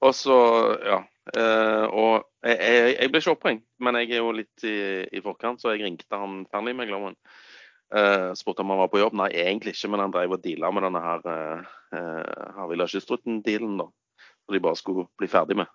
Og 0.00 0.14
så, 0.16 0.36
ja. 0.80 1.02
eh, 1.36 1.84
og 1.84 2.24
jeg, 2.46 2.56
jeg, 2.56 2.94
jeg 2.94 3.12
ble 3.12 3.20
ikke 3.20 3.34
oppringt, 3.34 3.66
men 3.84 3.98
jeg 4.00 4.14
er 4.14 4.22
jo 4.22 4.32
litt 4.32 4.64
i, 4.64 4.78
i 5.12 5.20
forkant, 5.24 5.60
så 5.60 5.74
jeg 5.74 5.84
ringte 5.84 6.20
han 6.22 6.44
Fearnley-megleren. 6.48 7.18
Uh, 7.90 8.30
spurte 8.38 8.62
om 8.62 8.70
han 8.70 8.78
var 8.78 8.88
på 8.92 9.00
jobb. 9.00 9.16
Nei, 9.18 9.32
egentlig 9.34 9.74
ikke, 9.74 9.88
men 9.90 10.04
han 10.04 10.12
drev 10.14 10.36
og 10.36 10.42
deala 10.44 10.68
med 10.70 10.84
denne 10.86 11.00
her 11.02 11.24
uh, 11.26 12.52
Havila 12.54 12.86
Kystruten-dealen, 12.88 13.80
da. 13.82 13.88
Som 14.46 14.54
de 14.54 14.62
bare 14.62 14.78
skulle 14.78 15.08
bli 15.18 15.28
ferdig 15.28 15.58
med. 15.58 15.68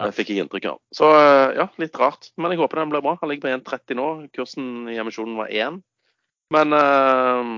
Ja. 0.00 0.08
Fikk 0.10 0.32
jeg 0.32 0.42
inntrykk 0.42 0.70
av. 0.72 0.80
Så 0.96 1.10
uh, 1.12 1.52
ja, 1.54 1.68
litt 1.78 1.98
rart. 2.00 2.32
Men 2.40 2.54
jeg 2.54 2.62
håper 2.64 2.80
den 2.80 2.94
blir 2.94 3.04
bra. 3.04 3.18
Han 3.20 3.30
ligger 3.30 3.44
på 3.44 3.52
1,30 3.76 4.00
nå. 4.00 4.08
Kursen 4.34 4.88
i 4.90 4.96
emisjonen 4.98 5.36
var 5.38 5.52
1. 5.52 5.82
Men 6.52 6.72
eh, 6.76 7.52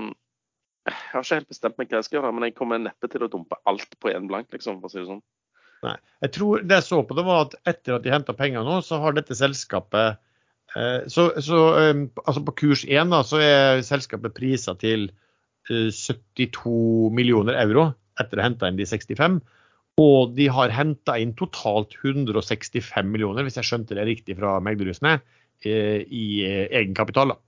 jeg 0.87 1.13
har 1.13 1.25
ikke 1.25 1.39
helt 1.41 1.51
bestemt 1.51 1.79
meg 1.79 1.89
hva 1.89 1.99
jeg 1.99 2.07
skal 2.07 2.19
gjøre, 2.19 2.33
men 2.35 2.47
jeg 2.47 2.55
kommer 2.57 2.79
neppe 2.81 3.09
til 3.11 3.25
å 3.25 3.31
dumpe 3.31 3.59
alt 3.69 3.97
på 4.01 4.11
én 4.13 4.29
blank, 4.29 4.49
liksom, 4.55 4.79
for 4.81 4.89
å 4.89 4.93
si 4.93 5.01
det 5.01 5.09
sånn. 5.09 5.23
Jeg 5.85 6.33
tror 6.33 6.63
det 6.65 6.79
jeg 6.79 6.87
så 6.87 7.01
på 7.05 7.15
det 7.17 7.25
var 7.27 7.43
at 7.45 7.57
etter 7.69 7.97
at 7.97 8.05
de 8.05 8.13
henta 8.13 8.33
penger 8.37 8.65
nå, 8.65 8.79
så 8.85 8.97
har 9.03 9.13
dette 9.13 9.35
selskapet 9.37 10.17
eh, 10.73 11.05
så, 11.11 11.29
så 11.43 11.59
eh, 11.77 11.99
altså 12.23 12.41
På 12.47 12.55
kurs 12.57 12.81
1 12.87 13.13
da, 13.13 13.21
så 13.27 13.41
er 13.43 13.83
selskapet 13.85 14.35
prisa 14.37 14.73
til 14.81 15.11
eh, 15.69 15.91
72 15.93 17.11
millioner 17.13 17.59
euro 17.61 17.91
etter 18.17 18.39
å 18.39 18.41
ha 18.41 18.49
henta 18.49 18.71
inn 18.71 18.79
de 18.79 18.87
65. 18.89 19.37
Og 20.01 20.33
de 20.37 20.45
har 20.53 20.73
henta 20.73 21.15
inn 21.21 21.33
totalt 21.37 21.95
165 22.03 23.09
millioner, 23.09 23.45
hvis 23.45 23.57
jeg 23.57 23.69
skjønte 23.69 23.97
det 23.97 24.05
riktig 24.09 24.37
fra 24.37 24.57
meglerhusene, 24.63 25.17
eh, 25.65 26.01
i 26.05 26.25
eh, 26.45 26.65
egenkapital. 26.69 27.33
da. 27.33 27.39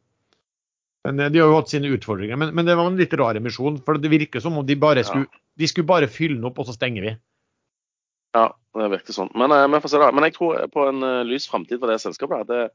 Men 1.07 1.19
eh, 1.19 1.31
De 1.31 1.39
har 1.41 1.49
jo 1.49 1.57
hatt 1.59 1.71
sine 1.71 1.91
utfordringer. 1.95 2.39
Men, 2.39 2.53
men 2.55 2.67
det 2.67 2.77
var 2.77 2.89
en 2.89 2.99
litt 2.99 3.13
rar 3.19 3.39
emisjon. 3.39 3.79
For 3.85 3.99
det 4.01 4.11
virker 4.11 4.43
som 4.43 4.57
om 4.59 4.65
de 4.65 4.77
bare 4.79 5.03
Ja. 5.03 5.09
skulle, 5.09 5.43
de 5.59 5.67
skulle 5.67 5.89
bare 5.89 6.11
fylle 6.11 6.39
den 6.39 6.49
opp, 6.49 6.59
og 6.59 6.69
så 6.69 6.75
stenger 6.75 7.05
vi. 7.07 7.13
Ja, 8.37 8.49
det 8.77 8.89
virker 8.93 9.15
sånn. 9.15 9.31
Men 9.37 9.53
eh, 9.55 9.65
da. 9.65 10.09
Men 10.11 10.27
jeg 10.27 10.35
tror 10.37 10.65
på 10.73 10.89
en 10.89 11.05
eh, 11.05 11.27
lys 11.27 11.47
framtid 11.49 11.79
for 11.79 11.91
det 11.91 12.01
selskapet. 12.03 12.49
Det 12.49 12.65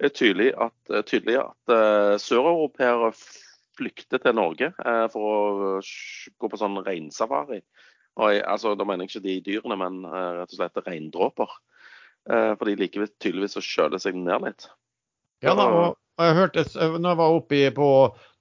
er 0.00 0.16
tydelig 0.16 0.50
at, 0.56 1.06
tydelig 1.08 1.38
at 1.44 1.74
eh, 1.76 2.16
søreuropeere 2.20 3.14
flykter 3.80 4.20
til 4.20 4.34
Norge 4.36 4.74
for 5.08 5.24
å 5.24 5.36
gå 5.80 6.48
på 6.52 6.58
sånn 6.60 6.82
reinsafari. 6.84 7.62
Og 8.20 8.32
jeg, 8.34 8.42
altså, 8.44 8.74
Da 8.76 8.84
mener 8.84 9.06
jeg 9.06 9.14
ikke 9.14 9.24
de 9.24 9.36
dyrene, 9.46 9.78
men 9.80 10.02
rett 10.04 10.52
og 10.52 10.58
slett 10.58 10.82
reindråper. 10.84 11.54
For 12.28 12.68
de 12.68 12.74
liker 12.76 13.06
tydeligvis 13.22 13.56
å 13.56 13.62
kjøle 13.64 14.00
seg 14.02 14.18
ned 14.20 14.44
litt. 14.44 14.66
Ja 15.40 15.54
da, 15.56 15.64
og 15.70 15.96
og 16.20 16.26
jeg 16.26 16.36
hørte, 16.36 16.64
når 17.00 17.08
jeg 17.08 17.18
var 17.18 17.34
oppe 17.38 17.60
på 17.76 17.88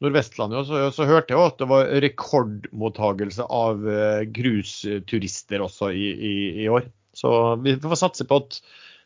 Nordvestlandet, 0.04 0.68
så, 0.68 0.82
så 0.96 1.08
hørte 1.08 1.32
jeg 1.32 1.48
at 1.48 1.62
det 1.62 1.68
var 1.72 1.92
rekordmottagelse 2.04 3.46
av 3.48 3.86
eh, 3.88 4.24
grusturister 4.36 5.64
også 5.64 5.94
i, 5.96 6.10
i, 6.12 6.36
i 6.66 6.70
år. 6.72 6.90
Så 7.16 7.32
vi 7.64 7.78
får 7.80 8.02
satse 8.02 8.28
på 8.28 8.42
at, 8.44 8.60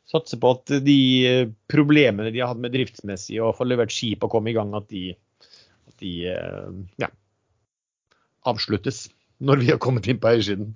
satse 0.09 0.39
på 0.41 0.53
at 0.57 0.73
de 0.85 0.99
eh, 1.29 1.51
problemene 1.69 2.33
de 2.33 2.41
har 2.41 2.53
hatt 2.53 2.63
med 2.63 2.73
driftsmessig 2.73 3.37
og 3.43 3.53
få 3.59 3.69
levert 3.69 3.93
skip 3.93 4.25
og 4.25 4.33
komme 4.33 4.49
i 4.49 4.57
gang, 4.57 4.73
at 4.77 4.89
de, 4.89 5.11
at 5.91 6.01
de 6.01 6.15
eh, 6.33 6.79
ja, 7.05 7.11
avsluttes 8.49 9.05
når 9.43 9.61
vi 9.61 9.69
har 9.73 9.81
kommet 9.81 10.09
inn 10.09 10.21
på 10.21 10.33
eiersiden. 10.33 10.73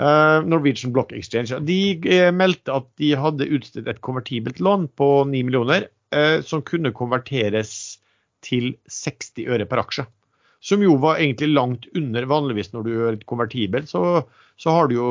Eh, 0.00 0.38
Norwegian 0.48 0.92
Block 0.92 1.12
Exchange 1.12 1.58
de 1.68 2.00
eh, 2.08 2.30
meldte 2.32 2.72
at 2.72 2.86
de 3.00 3.12
hadde 3.18 3.50
utstedt 3.52 3.90
et 3.90 4.00
konvertibelt 4.04 4.62
lån 4.64 4.88
på 4.96 5.08
9 5.28 5.42
millioner 5.44 5.90
eh, 6.14 6.40
som 6.46 6.64
kunne 6.64 6.94
konverteres 6.96 7.74
til 8.42 8.72
60 8.88 9.44
øre 9.52 9.66
per 9.68 9.82
aksje. 9.84 10.06
Som 10.62 10.82
jo 10.82 10.96
var 11.02 11.20
egentlig 11.20 11.50
langt 11.52 11.86
under. 11.98 12.24
Vanligvis 12.30 12.72
når 12.72 12.86
du 12.86 12.90
gjør 12.94 13.18
et 13.18 13.28
konvertibelt, 13.28 13.90
så, 13.90 14.22
så 14.56 14.74
har 14.74 14.88
du 14.88 14.96
jo 14.96 15.08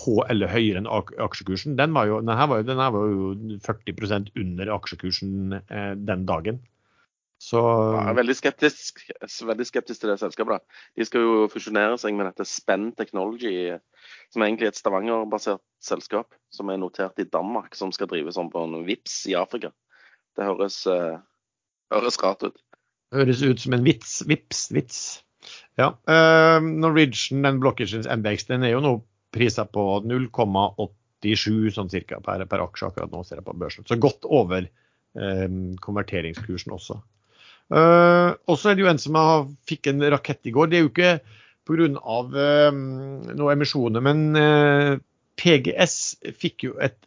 på 0.00 0.14
eller 0.30 0.50
høyere 0.50 0.80
enn 0.80 0.88
aksjekursen. 0.90 1.74
Den, 1.78 1.92
var 1.94 2.06
jo, 2.08 2.20
denne, 2.22 2.46
var 2.48 2.62
jo, 2.62 2.66
denne 2.68 2.86
var 2.94 3.10
jo 3.10 3.58
40% 3.66 4.30
under 4.38 4.70
aksjekursen 4.78 5.58
den 6.06 6.22
dagen. 6.30 6.62
Så... 7.40 7.56
Ja, 7.56 8.00
jeg 8.04 8.12
er 8.12 8.16
veldig 8.18 8.34
skeptisk, 8.36 8.98
veldig 9.48 9.64
skeptisk, 9.64 10.02
til 10.02 10.10
det 10.12 10.18
selskapet. 10.20 10.60
Da. 10.60 10.80
De 11.00 11.06
skal 11.08 11.22
jo 11.24 11.46
fusjonere 11.48 11.96
seg 12.00 12.12
med 12.18 12.26
dette 12.28 12.44
Spenn 12.44 12.90
Technology, 12.98 13.78
som 14.28 14.42
er 14.42 14.50
egentlig 14.50 14.68
et 14.68 14.76
Stavanger-basert 14.76 15.62
selskap 15.80 16.36
som 16.52 16.68
er 16.68 16.80
notert 16.82 17.16
i 17.22 17.24
Danmark, 17.24 17.78
som 17.78 17.94
skal 17.96 18.10
drive 18.10 18.34
sånn 18.36 18.50
på 18.52 18.60
en 18.66 18.82
VIPS 18.84 19.22
i 19.32 19.38
Afrika. 19.40 19.70
Det 20.36 20.44
høres, 20.44 20.82
uh, 20.84 21.16
høres 21.94 22.20
rart 22.20 22.44
ut. 22.44 22.60
Høres 23.16 23.40
ut 23.40 23.62
som 23.62 23.74
en 23.74 23.86
vits. 23.88 24.18
Vips, 24.28 24.66
vits. 24.76 24.98
Ja. 25.80 25.94
Uh, 26.04 26.60
Norwegian 26.60 27.46
den 27.46 27.62
Blockers 27.62 27.94
MBX 28.04 28.50
den 28.50 28.66
er 28.68 28.74
jo 28.74 28.82
nå 28.84 28.92
prisa 29.32 29.64
på 29.64 29.86
0,87 30.04 31.72
sånn 31.72 31.88
cirka 31.88 32.20
per, 32.24 32.44
per 32.50 32.66
aksje 32.66 32.90
akkurat 32.90 33.16
nå, 33.16 33.24
ser 33.24 33.40
jeg 33.40 33.48
på 33.48 33.56
børsen. 33.64 33.88
Så 33.88 33.96
godt 33.96 34.28
over 34.28 34.68
uh, 34.68 35.48
konverteringskursen 35.88 36.76
også. 36.76 37.00
Uh, 37.70 38.34
og 38.50 38.56
så 38.58 38.72
er 38.72 38.78
det 38.78 38.82
jo 38.82 38.90
en 38.90 38.98
som 38.98 39.14
har, 39.18 39.44
fikk 39.70 39.92
en 39.92 40.02
rakett 40.10 40.48
i 40.50 40.54
går. 40.54 40.70
Det 40.70 40.78
er 40.78 40.82
jo 40.82 40.90
ikke 40.90 41.12
pga. 41.68 41.86
Uh, 42.34 42.72
noen 42.74 43.52
emisjoner, 43.54 44.02
men 44.02 44.24
uh, 44.34 44.98
PGS 45.38 45.94
fikk 46.40 46.66
jo 46.66 46.74
et 46.82 46.98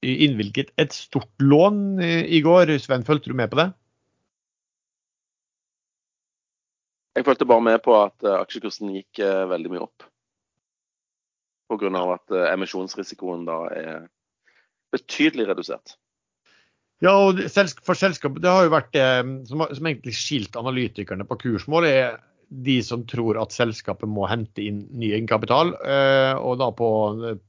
innvilget 0.00 0.70
et 0.80 0.94
stort 0.96 1.44
lån 1.44 2.00
uh, 2.00 2.24
i 2.24 2.40
går. 2.40 2.78
Sven, 2.80 3.04
fulgte 3.04 3.32
du 3.32 3.36
med 3.36 3.52
på 3.52 3.60
det? 3.60 3.68
Jeg 7.18 7.26
fulgte 7.26 7.48
bare 7.50 7.66
med 7.66 7.82
på 7.84 7.92
at 7.98 8.24
aksjekursen 8.24 8.94
gikk 8.94 9.18
veldig 9.50 9.72
mye 9.72 9.82
opp. 9.82 10.06
Pga. 11.68 11.90
at 12.14 12.32
emisjonsrisikoen 12.54 13.42
da 13.44 13.56
er 13.74 14.06
betydelig 14.94 15.50
redusert. 15.50 15.98
Ja, 17.00 17.14
og 17.16 17.38
for 17.48 17.96
selskapet 17.96 18.42
det 18.44 18.50
har 18.52 18.66
jo 18.66 18.74
vært 18.74 18.90
det 18.92 19.06
som, 19.48 19.62
som 19.64 19.86
egentlig 19.88 20.12
skilt 20.18 20.56
analytikerne 20.60 21.24
på 21.28 21.38
kursmål, 21.40 21.88
er 21.88 22.18
de 22.50 22.80
som 22.82 23.04
tror 23.06 23.38
at 23.38 23.54
selskapet 23.54 24.10
må 24.10 24.26
hente 24.26 24.64
inn 24.66 24.82
ny 24.98 25.12
egenkapital, 25.14 25.70
eh, 25.86 26.34
og 26.34 26.58
da 26.60 26.70
på 26.74 26.88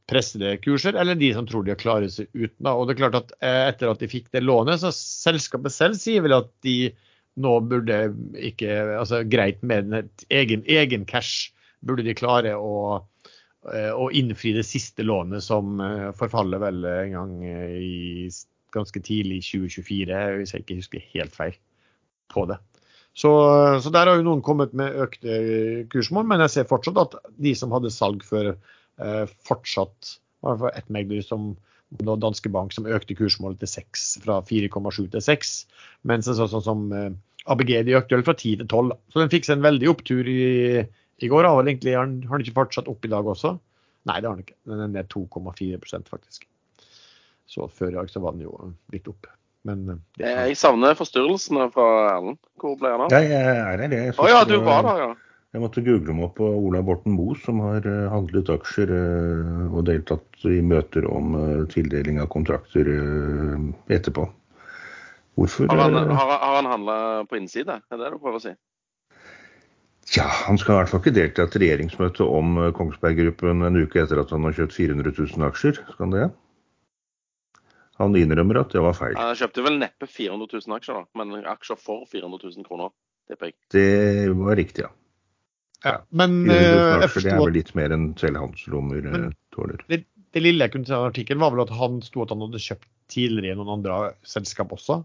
pressede 0.10 0.54
kurser, 0.62 0.96
eller 1.00 1.18
de 1.18 1.32
som 1.34 1.48
tror 1.50 1.66
de 1.66 1.74
har 1.74 1.82
klart 1.82 2.06
seg 2.14 2.30
uten. 2.38 2.70
Og 2.70 2.86
det 2.86 2.96
er 2.96 3.02
klart 3.02 3.18
at 3.18 3.34
eh, 3.42 3.62
Etter 3.72 3.92
at 3.92 4.04
de 4.04 4.12
fikk 4.12 4.30
det 4.36 4.44
lånet, 4.46 4.84
så 4.84 4.94
selskapet 4.96 5.74
selv 5.74 5.98
sier 6.00 6.24
vel 6.24 6.38
at 6.38 6.52
de 6.66 6.94
nå 7.42 7.56
burde 7.66 7.98
ikke 8.44 8.76
altså 9.00 9.24
Greit 9.26 9.64
med 9.66 9.96
egen, 10.30 10.68
egen 10.70 11.08
cash, 11.10 11.50
burde 11.82 12.06
de 12.06 12.14
klare 12.14 12.54
å, 12.54 13.02
eh, 13.74 13.90
å 13.90 14.12
innfri 14.14 14.54
det 14.54 14.68
siste 14.70 15.04
lånet 15.08 15.42
som 15.44 15.82
forfaller 16.20 16.62
vel 16.62 16.86
en 16.86 17.18
gang 17.18 17.36
i 17.50 18.30
ganske 18.74 19.02
tidlig 19.04 19.42
i 19.42 19.48
2024, 19.48 20.20
hvis 20.40 20.54
jeg 20.54 20.66
ikke 20.66 20.80
husker 20.82 21.08
helt 21.14 21.36
feil 21.36 21.58
på 22.32 22.46
det. 22.50 22.60
Så, 23.14 23.32
så, 23.84 23.92
der 23.92 24.08
har 24.08 24.20
jo 24.20 24.28
noen 24.28 24.44
kommet 24.46 24.76
med 24.78 24.96
økte 25.04 25.40
kursmål, 25.92 26.30
men 26.30 26.44
jeg 26.46 26.54
ser 26.54 26.70
fortsatt 26.70 27.00
at 27.02 27.18
de 27.44 27.52
som 27.60 27.74
hadde 27.76 27.92
salg 27.92 28.24
før, 28.24 28.54
eh, 29.04 29.26
fortsatt 29.48 30.16
var 30.42 30.72
et 30.72 30.88
megler 30.90 31.26
som 31.26 31.52
Danske 32.00 32.50
Bank 32.50 32.72
som 32.72 32.88
økte 32.88 33.18
kursmålet 33.20 33.60
til 33.60 33.68
6, 33.68 34.06
fra 34.24 34.40
4,7 34.48 35.10
til 35.12 35.24
6. 35.26 35.52
Mens 36.08 36.30
en 36.32 36.40
sånn 36.40 36.64
som 36.64 36.86
eh, 36.96 37.12
ABG 37.52 37.74
de 37.88 37.98
økte 38.00 38.16
vel 38.16 38.26
fra 38.26 38.38
10 38.38 38.62
til 38.62 38.70
12. 38.70 38.96
Så 39.12 39.20
den 39.20 39.34
fikk 39.34 39.48
seg 39.48 39.60
en 39.60 39.68
veldig 39.68 39.92
opptur 39.92 40.30
i, 40.32 40.86
i 41.20 41.32
går. 41.32 41.50
Har, 41.50 41.66
egentlig, 41.66 41.98
har, 41.98 42.08
den, 42.08 42.24
har 42.30 42.40
den 42.40 42.48
ikke 42.48 42.62
fortsatt 42.62 42.90
opp 42.92 43.06
i 43.06 43.12
dag 43.12 43.28
også? 43.28 43.58
Nei, 44.08 44.18
det 44.22 44.30
har 44.30 44.40
den 44.40 44.48
ikke. 44.48 44.60
Den 44.72 44.86
er 44.88 44.96
ned 44.96 45.12
2,4% 45.12 46.16
faktisk. 46.16 46.48
Så 47.52 47.68
før 47.68 47.92
i 47.92 47.98
dag 48.00 48.12
så 48.12 48.22
var 48.24 48.36
den 48.36 48.46
jo 48.46 48.54
litt 48.94 49.10
opp. 49.12 49.28
Men 49.68 49.84
eh, 49.90 50.00
det, 50.22 50.30
Jeg 50.30 50.60
savner 50.62 50.96
forstyrrelsene 50.98 51.68
fra 51.74 51.90
Erlend. 52.14 52.40
Hvor 52.62 52.78
ble 52.80 52.94
han 52.94 53.06
av? 53.06 53.14
Jeg 53.14 53.36
er 53.36 53.84
det. 53.92 54.02
Å 54.16 54.24
oh, 54.24 54.32
ja, 54.32 54.42
du 54.48 54.58
var 54.64 54.88
der, 54.88 55.04
ja. 55.04 55.12
Jeg 55.52 55.60
måtte 55.66 55.84
google 55.84 56.14
meg 56.16 56.30
opp 56.30 56.38
på 56.38 56.48
Ola 56.48 56.80
Borten 56.88 57.12
Moe, 57.18 57.36
som 57.44 57.60
har 57.66 57.84
eh, 57.84 58.08
handlet 58.14 58.50
aksjer 58.54 58.94
eh, 58.96 59.64
og 59.68 59.84
deltatt 59.90 60.46
i 60.48 60.62
møter 60.64 61.06
om 61.12 61.36
tildeling 61.74 62.22
av 62.24 62.30
kontrakter 62.32 62.88
etterpå. 63.92 64.30
Hvorfor 65.40 65.68
Har 65.72 65.84
han, 65.84 66.12
har, 66.12 66.32
har 66.40 66.56
han 66.56 66.70
handla 66.70 66.96
på 67.28 67.40
innside? 67.40 67.82
Er 67.92 68.00
det 68.00 68.06
det 68.06 68.14
du 68.16 68.22
prøver 68.24 68.40
å 68.40 68.46
si? 68.46 68.54
Ja, 70.16 70.26
han 70.48 70.58
skal 70.60 70.74
i 70.74 70.78
hvert 70.80 70.92
fall 70.92 71.04
ikke 71.04 71.14
delta 71.16 71.44
i 71.44 71.48
et 71.48 71.60
regjeringsmøte 71.62 72.26
om 72.26 72.58
Kongsberg 72.76 73.20
Gruppen 73.20 73.64
en 73.64 73.80
uke 73.80 74.02
etter 74.02 74.20
at 74.24 74.32
han 74.34 74.48
har 74.48 74.56
kjøpt 74.58 74.76
400 74.76 75.14
000 75.14 75.48
aksjer. 75.48 75.84
Skal 75.92 76.08
han 76.08 76.16
det? 76.16 76.30
Han 78.02 78.16
innrømmer 78.18 78.62
at 78.64 78.74
det 78.74 78.82
var 78.84 78.96
feil. 78.98 79.18
Han 79.20 79.38
kjøpte 79.38 79.66
vel 79.66 79.78
neppe 79.82 80.08
400 80.10 80.48
000 80.58 80.78
aksjer, 80.78 80.98
da, 80.98 81.22
men 81.22 81.46
aksjer 81.52 81.80
for 81.80 82.08
400 82.10 82.42
000 82.58 82.68
kroner, 82.68 82.94
tipper 83.30 83.52
jeg. 83.52 83.58
Det 83.74 84.34
var 84.40 84.60
riktig, 84.60 84.86
ja. 84.88 84.92
ja 85.86 85.96
men 86.10 86.42
uh, 86.50 87.04
aksjer, 87.06 87.28
Det 87.28 87.36
er 87.36 87.44
vel 87.44 87.56
litt 87.60 87.74
mer 87.78 87.96
enn 87.96 88.10
selv 88.22 88.42
hans 88.42 88.66
lommer 88.72 89.06
eh, 89.12 89.30
tåler. 89.56 89.86
Det, 89.92 90.04
det, 90.34 90.44
lille 90.44 90.68
jeg 90.68 90.76
kunne 90.76 90.90
se 90.90 90.98
av 90.98 91.12
artikkelen, 91.12 91.44
var 91.44 91.56
vel 91.56 91.66
at 91.68 91.76
han 91.78 92.02
sto 92.06 92.26
at 92.26 92.34
han 92.34 92.44
hadde 92.48 92.64
kjøpt 92.64 92.90
tidligere 93.12 93.58
i 93.58 93.62
noen 93.62 93.76
andre 93.78 94.02
selskap 94.28 94.74
også? 94.74 95.02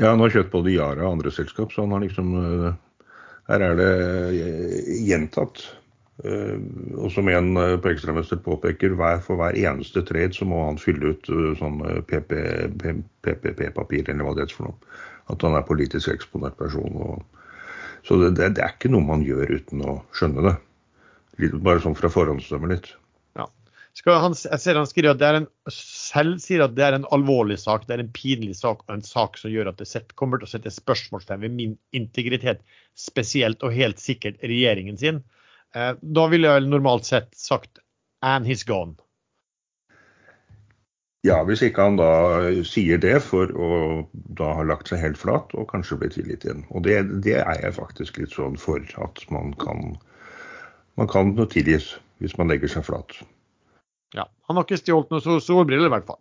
Ja, 0.00 0.10
han 0.10 0.20
har 0.20 0.32
kjøpt 0.32 0.52
både 0.52 0.74
Yara 0.74 1.06
og 1.06 1.18
andre 1.18 1.32
selskap, 1.34 1.72
så 1.72 1.84
han 1.84 1.94
har 1.96 2.04
liksom 2.04 2.34
uh, 2.36 2.72
Her 3.48 3.60
er 3.60 3.74
det 3.76 3.92
gjentatt 5.04 5.66
og 6.22 7.10
som 7.10 7.26
en 7.26 7.56
uh, 7.58 7.74
på 7.82 7.90
Ekstramester 7.90 8.38
påpeker, 8.38 8.94
for 9.24 9.40
hver 9.40 9.56
eneste 9.58 10.02
trade 10.06 10.34
så 10.36 10.46
må 10.46 10.60
han 10.68 10.78
fylle 10.78 11.10
ut 11.14 11.30
uh, 11.30 11.56
sånn 11.58 11.80
PPP-papir, 12.06 14.04
eller 14.06 14.22
hva 14.22 14.34
det 14.36 14.46
heter 14.46 14.58
for 14.60 14.68
noe. 14.70 15.00
At 15.32 15.42
han 15.42 15.56
er 15.58 15.66
politisk 15.66 16.12
eksponert 16.12 16.56
person. 16.60 16.94
Og, 16.94 17.40
så 18.06 18.20
det, 18.20 18.36
det, 18.38 18.62
er 18.62 18.76
ikke 18.76 18.92
noe 18.92 19.02
man 19.08 19.24
gjør 19.26 19.56
uten 19.56 19.82
å 19.82 19.96
skjønne 20.14 20.44
det. 20.46 20.54
Bare 21.56 21.82
sånn 21.82 21.98
fra 21.98 22.12
forhåndsdømmer 22.12 22.76
litt. 22.76 22.92
Ja. 23.34 23.48
Han, 24.06 24.36
jeg 24.38 24.60
ser 24.62 24.78
han 24.78 24.86
skriver 24.86 25.14
at 25.14 25.22
det 25.22 25.28
er 25.30 25.40
en, 25.40 25.50
selv 25.72 26.38
sier 26.44 26.62
at 26.62 26.76
det 26.76 26.84
er 26.86 26.98
en 26.98 27.08
alvorlig 27.14 27.58
sak, 27.62 27.88
det 27.88 27.96
er 27.96 28.04
en 28.04 28.14
pinlig 28.14 28.54
sak 28.60 28.84
og 28.84 28.94
en 28.94 29.06
sak 29.06 29.40
som 29.40 29.50
gjør 29.50 29.72
at 29.72 29.80
det 29.80 29.88
set, 29.90 30.14
kommer 30.20 30.38
til 30.38 30.46
å 30.46 30.54
sette 30.54 30.74
spørsmålstegn 30.76 31.42
ved 31.42 31.56
min 31.56 31.74
integritet, 31.96 32.62
spesielt 32.94 33.64
og 33.66 33.74
helt 33.74 34.02
sikkert 34.02 34.38
regjeringen 34.44 35.00
sin. 35.00 35.24
Eh, 35.74 35.94
da 36.00 36.26
ville 36.30 36.50
jeg 36.50 36.68
normalt 36.70 37.04
sett 37.08 37.34
sagt 37.36 37.78
'and 38.22 38.46
he's 38.46 38.64
gone'. 38.66 38.96
Ja, 41.24 41.38
hvis 41.44 41.62
ikke 41.64 41.82
han 41.82 41.96
da 41.96 42.52
sier 42.68 42.98
det 43.00 43.22
for 43.24 43.48
å 43.48 43.68
da 44.12 44.50
ha 44.58 44.62
lagt 44.62 44.90
seg 44.92 45.00
helt 45.00 45.16
flat 45.18 45.54
og 45.56 45.70
kanskje 45.70 45.96
bli 46.02 46.10
tilgitt 46.12 46.44
igjen. 46.44 46.66
Og 46.68 46.84
det, 46.84 46.98
det, 47.24 47.38
er 47.40 47.62
jeg 47.62 47.78
faktisk 47.78 48.18
litt 48.20 48.34
sånn 48.36 48.58
for 48.60 48.84
at 49.00 49.24
man 49.32 49.54
kan 49.56 49.96
man 51.00 51.08
kan 51.08 51.32
tilgis 51.48 51.94
hvis 52.20 52.36
man 52.38 52.52
legger 52.52 52.68
seg 52.68 52.84
flat. 52.84 53.16
Ja, 54.14 54.28
Han 54.46 54.56
har 54.56 54.66
ikke 54.68 54.78
stjålet 54.78 55.10
noen 55.10 55.40
solbriller, 55.40 55.88
i 55.88 55.94
hvert 55.96 56.06
fall. 56.06 56.20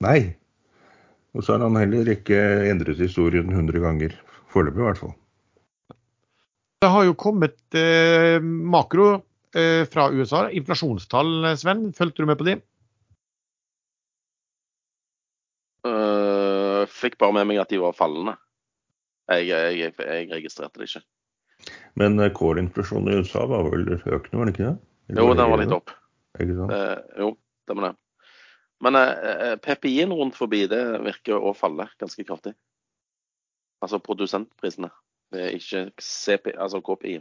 Nei. 0.00 0.36
Og 1.34 1.44
så 1.44 1.56
har 1.56 1.66
han 1.66 1.76
heller 1.76 2.08
ikke 2.14 2.38
endret 2.70 3.02
historien 3.02 3.50
100 3.50 3.82
ganger. 3.82 4.14
Foreløpig, 4.54 4.80
i 4.80 4.86
hvert 4.86 5.02
fall. 5.02 5.12
Det 6.82 6.88
har 6.90 7.04
jo 7.06 7.14
kommet 7.14 7.76
eh, 7.78 8.42
makro 8.42 9.12
eh, 9.54 9.84
fra 9.86 10.08
USA. 10.10 10.48
Inflasjonstall, 10.50 11.44
Sven. 11.56 11.92
Fulgte 11.94 12.24
du 12.24 12.26
med 12.26 12.40
på 12.40 12.46
de? 12.48 12.56
Uh, 15.86 16.82
fikk 16.90 17.20
bare 17.22 17.36
med 17.36 17.46
meg 17.52 17.60
at 17.62 17.70
de 17.70 17.78
var 17.78 17.94
fallende. 17.94 18.34
Jeg, 19.30 19.46
jeg, 19.52 19.76
jeg, 19.78 19.94
jeg 19.94 20.26
registrerte 20.32 20.82
det 20.82 20.88
ikke. 20.90 21.04
Men 22.02 22.18
kålinflasjonen 22.34 23.12
i 23.12 23.20
USA 23.22 23.44
var 23.46 23.70
vel 23.70 23.86
økende, 23.94 24.40
var 24.40 24.50
det 24.50 24.56
ikke 24.56 24.66
det? 24.66 24.74
Eller 25.12 25.22
jo, 25.22 25.38
den 25.38 25.54
var 25.54 25.62
litt 25.62 25.76
opp. 25.78 25.94
Uh, 26.42 26.98
jo, 27.22 27.30
det 27.70 27.78
var 27.78 27.88
det. 27.92 27.92
Men 28.82 28.98
uh, 28.98 29.54
PPI-en 29.62 30.18
rundt 30.18 30.34
forbi 30.34 30.64
det 30.66 30.82
virker 31.06 31.38
å 31.38 31.54
falle 31.54 31.86
ganske 32.02 32.26
kraftig. 32.26 32.56
Altså 33.86 34.02
produsentprisene 34.02 34.90
ikke 35.32 35.86
CP, 36.00 36.52
altså 36.56 36.80
KPI. 36.84 37.20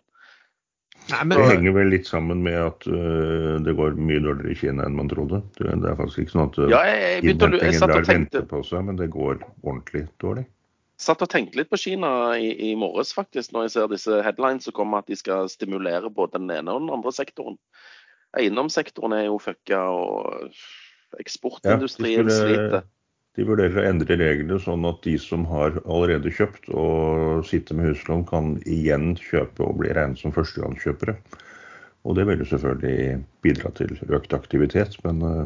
Nei, 1.10 1.24
men... 1.26 1.38
Det 1.40 1.48
henger 1.50 1.76
vel 1.76 1.92
litt 1.92 2.08
sammen 2.10 2.44
med 2.46 2.58
at 2.62 2.88
uh, 2.88 3.58
det 3.64 3.74
går 3.78 3.98
mye 3.98 4.22
dårligere 4.22 4.54
i 4.54 4.58
Kina 4.60 4.86
enn 4.86 4.98
man 5.00 5.10
trodde. 5.10 5.42
Det, 5.58 5.70
er 5.74 5.98
faktisk 5.98 6.26
ikke 6.26 6.36
sånn 6.36 6.50
at 6.50 6.60
uh, 6.62 6.68
ja, 6.70 6.82
jeg, 6.88 7.24
jeg, 7.26 7.80
lar 7.82 8.06
vente 8.08 8.44
på 8.52 8.62
seg, 8.68 8.86
men 8.90 9.00
det 9.00 9.10
går 9.14 9.42
ordentlig 9.64 10.06
dårlig. 10.22 10.46
satt 11.02 11.24
og 11.26 11.32
tenkte 11.34 11.58
litt 11.58 11.72
på 11.72 11.80
Kina 11.82 12.12
i, 12.38 12.52
i 12.70 12.76
morges, 12.78 13.16
faktisk, 13.18 13.56
når 13.56 13.66
jeg 13.66 13.76
ser 13.76 13.92
disse 13.96 14.22
headlines 14.28 14.70
som 14.70 14.78
kommer 14.78 15.02
at 15.02 15.10
de 15.10 15.18
skal 15.18 15.50
stimulere 15.50 16.12
både 16.14 16.38
den 16.38 16.54
ene 16.54 16.76
og 16.76 16.86
den 16.86 16.94
andre 16.94 17.16
sektoren. 17.16 17.58
Eiendomssektoren 18.38 19.18
er 19.18 19.26
jo 19.28 19.42
fucka, 19.42 19.82
og 19.92 21.20
eksportindustrien 21.20 22.28
Ja, 22.30 22.36
skulle- 22.36 22.56
sliter. 22.56 22.90
De 23.40 23.46
vurderer 23.48 23.80
å 23.80 23.88
endre 23.88 24.18
reglene 24.20 24.58
sånn 24.60 24.84
at 24.90 25.00
de 25.06 25.14
som 25.22 25.46
har 25.48 25.78
allerede 25.86 26.34
kjøpt 26.36 26.68
og 26.76 27.46
sitter 27.48 27.78
med 27.78 27.94
huslån, 27.94 28.26
kan 28.28 28.58
igjen 28.68 29.14
kjøpe 29.20 29.64
og 29.64 29.78
bli 29.80 29.94
regnet 29.96 30.20
som 30.20 30.34
førstegangskjøpere. 30.36 31.16
Og 32.04 32.18
det 32.18 32.26
vil 32.28 32.42
jo 32.42 32.50
selvfølgelig 32.50 33.22
bidra 33.46 33.72
til 33.78 33.94
økt 34.10 34.36
aktivitet. 34.36 34.98
Men 35.06 35.22
eh, 35.28 35.44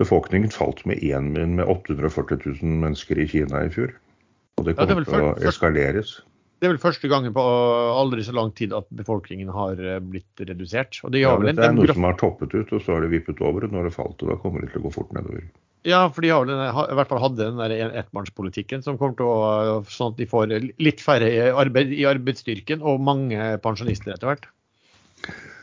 befolkningen 0.00 0.52
falt 0.52 0.84
med, 0.88 1.00
en, 1.00 1.32
med 1.32 1.64
840 1.64 2.42
000 2.60 2.80
mennesker 2.84 3.22
i 3.22 3.28
Kina 3.30 3.62
i 3.64 3.70
fjor. 3.72 3.94
Og 4.58 4.66
det 4.66 4.74
Ja, 4.74 4.84
det 4.84 4.98
kommer 4.98 5.08
til 5.08 5.28
å 5.30 5.36
eskaleres. 5.48 6.18
Det 6.58 6.66
er 6.66 6.72
vel 6.74 6.82
første 6.82 7.06
gangen 7.06 7.30
på 7.32 7.42
aldri 7.94 8.24
så 8.26 8.34
lang 8.34 8.50
tid 8.58 8.72
at 8.74 8.88
befolkningen 8.98 9.48
har 9.54 9.78
eh, 9.78 10.02
blitt 10.02 10.42
redusert. 10.42 10.98
Og 11.06 11.14
det, 11.14 11.22
Ja, 11.22 11.32
dette 11.38 11.70
er 11.70 11.72
noe 11.76 11.88
som 11.94 12.04
har 12.10 12.18
toppet 12.18 12.52
ut, 12.58 12.74
og 12.74 12.82
så 12.82 12.98
har 12.98 13.06
det 13.06 13.14
vippet 13.14 13.40
over. 13.40 13.64
Og 13.64 13.78
når 13.78 13.88
det 13.88 13.94
falt, 13.96 14.20
og 14.20 14.34
da 14.34 14.36
kommer 14.42 14.66
det 14.66 14.74
til 14.74 14.82
å 14.82 14.88
gå 14.88 14.94
fort 14.98 15.14
nedover. 15.16 15.46
Ja, 15.88 16.02
for 16.12 16.24
de 16.24 16.30
har 16.32 16.44
vel 16.44 16.52
i 16.52 16.96
hvert 16.98 17.10
fall 17.10 17.22
hadde 17.22 17.48
den 17.48 17.60
der 17.60 17.96
ettbarnspolitikken 18.02 18.84
som 18.84 18.98
kommer 19.00 19.16
til 19.16 19.28
å 19.28 19.80
Sånn 19.88 20.12
at 20.12 20.20
de 20.20 20.28
får 20.28 20.52
litt 20.82 21.02
færre 21.02 21.50
arbeid, 21.56 21.94
i 21.96 22.04
arbeidsstyrken 22.08 22.84
og 22.84 23.02
mange 23.04 23.54
pensjonister 23.64 24.14
etter 24.14 24.32
hvert. 24.32 24.48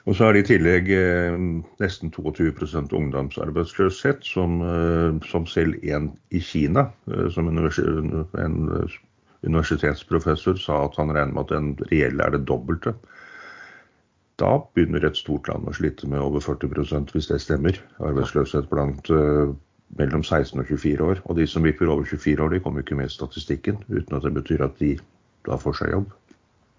Og 0.05 0.13
så 0.17 0.27
er 0.27 0.35
det 0.35 0.43
i 0.43 0.47
tillegg 0.51 0.89
eh, 0.93 1.35
nesten 1.81 2.11
22 2.13 2.51
ungdomsarbeidsløshet, 2.93 4.25
som, 4.25 4.59
eh, 4.61 5.17
som 5.29 5.47
selv 5.49 5.81
en 5.81 6.11
i 6.29 6.41
Kina, 6.45 6.91
eh, 7.09 7.27
som 7.33 7.49
univers 7.49 7.79
en 7.81 8.59
eh, 8.69 8.97
universitetsprofessor, 9.45 10.61
sa 10.61 10.83
at 10.85 10.97
han 11.01 11.13
regner 11.13 11.33
med 11.33 11.47
at 11.47 11.55
den 11.55 11.73
reelle 11.89 12.27
er 12.27 12.35
det 12.37 12.45
dobbelte. 12.45 12.93
Da 14.37 14.59
begynner 14.75 15.05
et 15.07 15.17
stort 15.17 15.49
land 15.49 15.69
å 15.69 15.73
slite 15.73 16.09
med 16.11 16.21
over 16.21 16.43
40 16.43 17.13
hvis 17.15 17.31
det 17.31 17.41
stemmer. 17.41 17.79
Arbeidsløshet 17.97 18.69
blant 18.69 19.09
eh, 19.09 19.55
mellom 19.99 20.23
16 20.23 20.59
og 20.59 20.67
24 20.69 21.07
år. 21.09 21.23
Og 21.25 21.39
de 21.39 21.47
som 21.49 21.65
vipper 21.65 21.89
over 21.91 22.07
24 22.07 22.43
år, 22.43 22.53
de 22.53 22.61
kommer 22.63 22.83
ikke 22.83 22.97
med 22.99 23.09
i 23.09 23.15
statistikken, 23.15 23.79
uten 23.89 24.17
at 24.17 24.25
det 24.27 24.35
betyr 24.35 24.65
at 24.67 24.77
de 24.81 24.95
da 25.45 25.57
får 25.61 25.79
seg 25.79 25.91
jobb. 25.93 26.13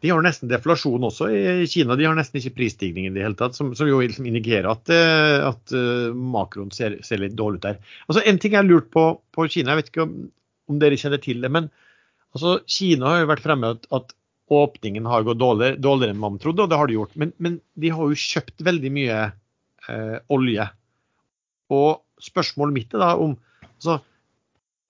De 0.04 0.10
har 0.12 0.20
nesten 0.22 0.50
deflasjon 0.50 1.06
også 1.08 1.28
i 1.32 1.64
Kina. 1.70 1.96
De 1.96 2.04
har 2.04 2.16
nesten 2.18 2.38
ikke 2.38 2.58
prisstigning 2.58 3.08
i 3.08 3.12
det 3.14 3.24
hele 3.24 3.38
tatt, 3.38 3.56
som, 3.56 3.72
som 3.78 3.88
jo 3.88 4.02
liksom 4.02 4.28
indikerer 4.28 4.68
at, 4.68 4.92
eh, 4.92 5.38
at 5.46 5.72
eh, 5.74 6.12
makroen 6.36 6.68
ser, 6.74 6.98
ser 7.06 7.22
litt 7.22 7.36
dårlig 7.38 7.62
ut 7.62 7.68
der. 7.70 7.80
Altså, 8.06 8.22
en 8.22 8.40
ting 8.42 8.52
jeg 8.52 8.60
har 8.60 8.68
lurt 8.68 8.90
på 8.92 9.08
på 9.34 9.48
Kina, 9.52 9.72
jeg 9.72 9.80
vet 9.80 9.90
ikke 9.92 10.04
om, 10.04 10.14
om 10.70 10.78
dere 10.82 10.98
kjenner 11.00 11.22
til 11.22 11.40
det, 11.44 11.50
men 11.52 11.70
altså, 12.36 12.58
Kina 12.68 13.08
har 13.08 13.24
jo 13.24 13.32
vært 13.32 13.44
fremme 13.46 13.72
at, 13.78 13.88
at 13.96 14.12
åpningen 14.52 15.08
har 15.10 15.24
gått 15.26 15.40
dårligere, 15.40 15.80
dårligere 15.82 16.14
enn 16.14 16.22
man 16.22 16.38
trodde, 16.42 16.66
og 16.66 16.70
det 16.70 16.78
har 16.78 16.90
de 16.90 16.98
gjort. 16.98 17.16
Men, 17.18 17.32
men 17.42 17.58
de 17.80 17.90
har 17.96 18.12
jo 18.12 18.24
kjøpt 18.26 18.62
veldig 18.68 18.92
mye 18.94 19.22
eh, 19.88 20.18
olje. 20.32 20.68
Og 21.72 22.02
spørsmålet 22.22 22.76
mitt 22.76 22.94
er 22.94 23.02
da 23.02 23.14
om 23.20 23.34
altså, 23.74 24.00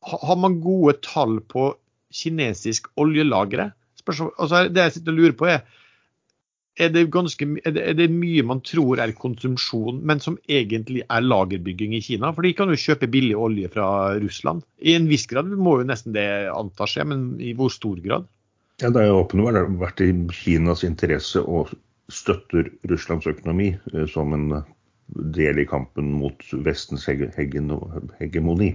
Har 0.06 0.36
man 0.38 0.60
gode 0.62 0.98
tall 1.02 1.40
på 1.40 1.72
kinesisk 2.14 2.86
oljelagre? 2.96 3.72
Altså, 4.06 4.68
det 4.70 4.84
jeg 4.84 4.92
sitter 4.94 5.12
og 5.12 5.18
lurer 5.18 5.36
på 5.38 5.48
er 5.50 5.64
er 6.76 6.92
det, 6.92 7.06
ganske, 7.12 7.46
er, 7.64 7.72
det, 7.72 7.82
er 7.90 7.96
det 7.96 8.08
mye 8.12 8.44
man 8.46 8.60
tror 8.64 9.00
er 9.00 9.14
konsumsjon, 9.16 10.02
men 10.06 10.20
som 10.20 10.36
egentlig 10.48 11.04
er 11.08 11.24
lagerbygging 11.24 11.94
i 11.96 12.02
Kina? 12.04 12.32
For 12.36 12.44
de 12.44 12.52
kan 12.56 12.72
jo 12.72 12.80
kjøpe 12.80 13.08
billig 13.12 13.36
olje 13.40 13.70
fra 13.72 13.88
Russland. 14.20 14.64
I 14.84 14.96
en 14.98 15.08
viss 15.08 15.26
grad 15.30 15.48
må 15.56 15.78
jo 15.80 15.88
nesten 15.88 16.12
det 16.16 16.26
antas 16.52 16.92
skje, 16.92 17.06
men 17.08 17.26
i 17.40 17.54
hvor 17.56 17.72
stor 17.72 18.00
grad? 18.04 18.28
Ja, 18.82 18.90
Det 18.90 19.06
har 19.06 19.16
åpenbart 19.16 19.72
vært 19.80 20.04
i 20.04 20.10
Kinas 20.36 20.84
interesse 20.84 21.40
å 21.40 21.64
støtte 22.12 22.66
Russlands 22.86 23.26
økonomi 23.26 23.72
eh, 23.72 24.04
som 24.12 24.34
en 24.36 24.50
del 25.06 25.58
i 25.62 25.66
kampen 25.68 26.12
mot 26.12 26.42
Vestens 26.66 27.06
hegemoni. 27.06 28.72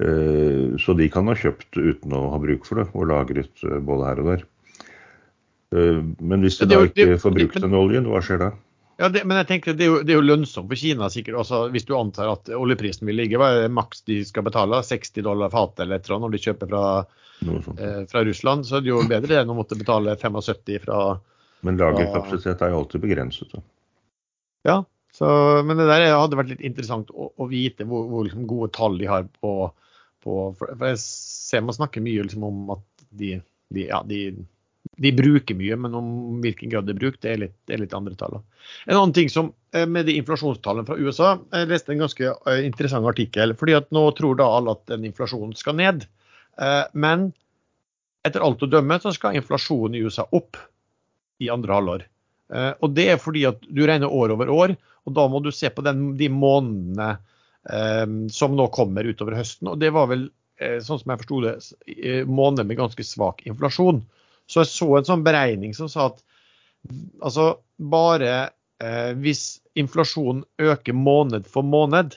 Eh, 0.00 0.76
Så 0.80 0.94
de 0.96 1.08
kan 1.12 1.28
ha 1.28 1.36
kjøpt 1.36 1.76
uten 1.76 2.16
å 2.16 2.30
ha 2.32 2.40
bruk 2.40 2.64
for 2.66 2.80
det, 2.80 2.88
og 2.94 3.10
lagret 3.10 3.64
eh, 3.66 3.78
både 3.84 4.08
her 4.08 4.22
og 4.22 4.32
der. 4.32 4.44
Eh, 5.76 6.02
Men 6.18 6.42
hvis 6.42 6.58
de 6.60 6.70
da 6.70 6.82
ikke 6.88 7.20
får 7.20 7.36
brukt 7.36 7.60
den 7.60 7.76
oljen, 7.76 8.08
hva 8.10 8.22
skjer 8.24 8.44
da? 8.46 8.50
Ja, 9.00 9.08
det, 9.08 9.22
men 9.24 9.38
jeg 9.40 9.48
tenker 9.48 9.72
det 9.72 9.86
er, 9.86 9.88
jo, 9.94 10.00
det 10.04 10.12
er 10.12 10.18
jo 10.18 10.26
lønnsomt 10.26 10.68
for 10.68 10.76
Kina 10.76 11.06
sikkert, 11.08 11.38
også 11.40 11.62
hvis 11.72 11.86
du 11.88 11.94
antar 11.96 12.34
at 12.34 12.50
oljeprisen 12.52 13.08
vil 13.08 13.16
ligge. 13.16 13.38
Hva 13.40 13.48
er 13.54 13.62
det 13.64 13.72
maks 13.72 14.04
de 14.04 14.18
skal 14.28 14.44
betale? 14.44 14.82
60 14.84 15.24
dollar 15.24 15.52
fatet 15.52 15.86
eller 15.86 16.02
et 16.02 16.10
når 16.12 16.34
de 16.34 16.40
kjøper 16.44 16.68
fra, 16.68 16.82
eh, 17.80 18.02
fra 18.10 18.24
Russland? 18.28 18.68
Så 18.68 18.76
er 18.76 18.84
det 18.84 18.92
jo 18.92 19.00
bedre 19.08 19.40
enn 19.40 19.52
å 19.52 19.56
måtte 19.56 19.78
betale 19.80 20.18
75 20.20 20.84
fra 20.84 21.00
Men 21.64 21.80
lagerkapasitet 21.80 22.60
er 22.60 22.74
jo 22.74 22.82
alltid 22.82 23.00
begrenset. 23.04 23.56
Da. 23.56 23.64
Ja, 24.66 24.82
så, 25.14 25.26
men 25.66 25.80
det 25.80 25.88
der 25.88 26.06
hadde 26.14 26.38
vært 26.38 26.52
litt 26.52 26.64
interessant 26.66 27.10
å, 27.10 27.30
å 27.34 27.48
vite 27.50 27.86
hvor, 27.88 28.06
hvor 28.10 28.26
liksom 28.26 28.46
gode 28.50 28.70
tall 28.76 28.98
de 29.00 29.08
har 29.10 29.26
på, 29.40 29.54
på 30.22 30.36
For 30.58 30.86
jeg 30.86 31.00
ser 31.02 31.64
man 31.66 31.76
snakker 31.76 32.04
mye 32.04 32.26
liksom 32.26 32.46
om 32.46 32.74
at 32.76 32.84
de, 33.10 33.34
de, 33.74 33.86
ja, 33.88 34.02
de, 34.06 34.20
de 35.00 35.12
bruker 35.16 35.58
mye, 35.58 35.78
men 35.80 35.96
om 35.98 36.12
hvilken 36.44 36.70
grad 36.72 36.86
de 36.86 36.94
bruker, 36.96 37.18
det 37.24 37.32
er 37.32 37.42
litt, 37.44 37.56
det 37.66 37.76
er 37.76 37.82
litt 37.82 37.96
andre 37.96 38.14
tall. 38.20 38.38
En 38.86 38.96
annen 38.96 39.16
ting 39.16 39.32
som 39.32 39.50
eh, 39.74 39.88
med 39.88 40.06
de 40.06 40.14
inflasjonstallene 40.20 40.86
fra 40.86 40.98
USA, 41.00 41.34
jeg 41.56 41.70
leste 41.72 41.94
en 41.94 42.04
ganske 42.04 42.30
eh, 42.30 42.62
interessant 42.68 43.08
artikkel. 43.10 43.56
fordi 43.58 43.76
at 43.80 43.90
nå 43.96 44.04
tror 44.18 44.38
da 44.38 44.46
alle 44.58 44.76
at 44.76 44.86
den 44.92 45.08
inflasjonen 45.10 45.56
skal 45.58 45.78
ned. 45.80 46.06
Eh, 46.60 46.84
Men 46.92 47.32
etter 48.26 48.44
alt 48.44 48.62
å 48.62 48.70
dømme 48.70 49.00
så 49.00 49.12
skal 49.16 49.38
inflasjonen 49.40 49.96
i 49.96 50.04
USA 50.04 50.26
opp 50.30 50.60
i 51.40 51.48
andre 51.50 51.76
halvår. 51.78 52.06
Eh, 52.52 52.72
Og 52.82 52.94
det 52.96 53.08
er 53.12 53.20
fordi 53.22 53.46
at 53.48 53.62
du 53.66 53.82
regner 53.86 54.10
år 54.10 54.34
over 54.34 54.50
år, 54.50 54.76
og 55.06 55.16
da 55.16 55.26
må 55.30 55.40
du 55.42 55.50
se 55.54 55.70
på 55.72 55.84
den, 55.86 56.14
de 56.20 56.28
månedene 56.32 57.10
eh, 57.70 58.06
som 58.34 58.56
nå 58.58 58.68
kommer 58.74 59.06
utover 59.06 59.38
høsten. 59.38 59.70
Og 59.72 59.80
det 59.80 59.92
var 59.96 60.10
vel, 60.10 60.28
eh, 60.60 60.78
sånn 60.84 61.00
som 61.02 61.14
jeg 61.14 61.22
forsto 61.22 61.42
det, 61.46 61.56
måneder 62.28 62.68
med 62.68 62.80
ganske 62.80 63.06
svak 63.06 63.44
inflasjon. 63.48 64.02
Så 64.50 64.64
jeg 64.64 64.72
så 64.72 64.88
en 64.98 65.06
sånn 65.08 65.26
beregning 65.26 65.76
som 65.76 65.90
sa 65.90 66.10
at 66.10 66.24
altså 67.20 67.52
bare 67.76 68.50
hvis 69.20 69.60
inflasjonen 69.76 70.40
øker 70.56 70.96
måned 70.96 71.44
for 71.44 71.60
måned, 71.68 72.14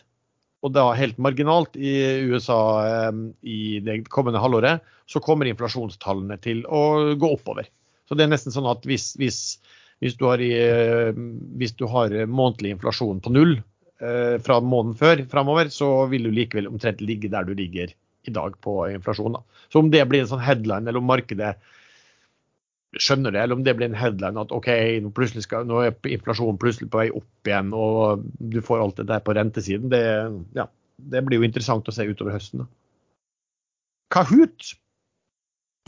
og 0.63 0.71
da 0.71 0.85
helt 0.95 1.17
marginalt 1.19 1.75
i 1.75 1.91
USA 2.31 3.11
i 3.43 3.81
det 3.83 3.97
kommende 4.07 4.39
halvåret, 4.39 4.79
så 5.03 5.19
kommer 5.19 5.49
inflasjonstallene 5.51 6.37
til 6.39 6.63
å 6.63 7.11
gå 7.19 7.33
oppover. 7.35 7.67
Så 8.07 8.15
det 8.15 8.23
er 8.23 8.31
nesten 8.31 8.55
sånn 8.55 8.69
at 8.71 8.87
hvis, 8.87 9.09
hvis, 9.19 9.41
hvis, 10.01 10.15
du, 10.19 10.25
har 10.29 10.41
eh, 10.43 11.12
hvis 11.60 11.75
du 11.79 11.86
har 11.91 12.15
månedlig 12.29 12.73
inflasjon 12.75 13.21
på 13.23 13.34
null 13.34 13.53
eh, 13.58 14.39
fra 14.43 14.60
måneden 14.63 14.97
før 14.99 15.23
framover, 15.32 15.69
så 15.73 16.08
vil 16.12 16.27
du 16.27 16.34
likevel 16.34 16.71
omtrent 16.71 17.03
ligge 17.03 17.32
der 17.34 17.47
du 17.47 17.53
ligger 17.58 17.93
i 18.23 18.34
dag 18.34 18.58
på 18.63 18.77
inflasjon. 18.93 19.38
Da. 19.38 19.63
Så 19.71 19.84
om 19.84 19.91
det 19.93 20.03
blir 20.10 20.23
en 20.23 20.32
sånn 20.32 20.43
headline, 20.43 20.88
eller 20.88 21.03
om 21.03 21.10
markedet 21.10 21.56
skjønner 23.01 23.34
det, 23.34 23.41
eller 23.41 23.58
om 23.58 23.63
det 23.65 23.73
blir 23.77 23.89
en 23.89 23.97
headline 23.97 24.39
at 24.39 24.53
OK, 24.53 24.69
nå, 25.01 25.12
skal, 25.41 25.65
nå 25.69 25.82
er 25.82 26.13
inflasjonen 26.13 26.60
plutselig 26.62 26.91
på 26.93 27.01
vei 27.01 27.10
opp 27.15 27.49
igjen, 27.49 27.73
og 27.73 28.23
du 28.38 28.62
får 28.63 28.84
alt 28.84 29.01
det 29.01 29.10
der 29.10 29.23
på 29.25 29.36
rentesiden, 29.36 29.89
det, 29.93 30.03
ja, 30.58 30.67
det 30.97 31.23
blir 31.25 31.41
jo 31.41 31.47
interessant 31.47 31.89
å 31.89 31.95
se 31.95 32.06
utover 32.06 32.36
høsten. 32.38 32.63
Da. 32.63 32.69
Kahoot! 34.13 34.75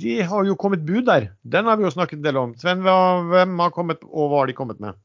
De 0.02 0.22
har 0.22 0.44
jo 0.44 0.56
kommet 0.60 0.84
bud 0.84 1.06
der. 1.08 1.30
Den 1.42 1.70
har 1.70 1.78
vi 1.80 1.86
jo 1.88 1.92
snakket 1.94 2.20
en 2.20 2.26
del 2.26 2.38
om. 2.40 2.56
Sven, 2.60 2.82
hvem 2.84 3.60
har 3.64 3.72
kommet, 3.76 4.04
og 4.04 4.32
hva 4.32 4.42
har 4.42 4.52
de 4.52 4.56
kommet 4.58 4.82
med? 4.84 4.98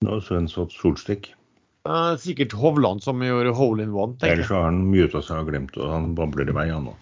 Nå 0.00 0.14
har 0.16 0.24
Sven 0.24 0.48
satt 0.48 0.72
solstikk. 0.72 1.34
Uh, 1.88 2.16
sikkert 2.20 2.54
Hovland 2.56 3.02
som 3.04 3.20
gjorde 3.24 3.52
hole 3.56 3.84
in 3.84 3.92
one, 3.92 4.16
tenker 4.16 4.32
jeg. 4.32 4.38
Ellers 4.38 4.52
har 4.52 4.66
han 4.68 4.80
muta 4.88 5.20
seg 5.24 5.42
og 5.42 5.52
glemt, 5.52 5.76
og 5.80 5.92
han 5.92 6.10
babler 6.16 6.48
i 6.48 6.56
vei, 6.56 6.66
han 6.72 6.88
nå. 6.88 6.96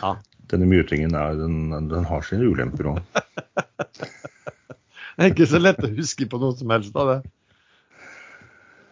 Ja. 0.00 0.14
Denne 0.52 0.68
mutingen 0.68 1.14
er, 1.16 1.36
den, 1.36 1.68
den 1.92 2.08
har 2.08 2.24
sine 2.26 2.48
ulemper 2.48 2.94
òg. 2.94 3.04
Det 5.20 5.26
er 5.26 5.32
ikke 5.34 5.50
så 5.50 5.58
lett 5.60 5.82
å 5.84 5.88
huske 5.92 6.24
på 6.32 6.38
noe 6.40 6.56
som 6.56 6.70
helst 6.72 6.94
av 6.96 7.08
det. 7.10 7.16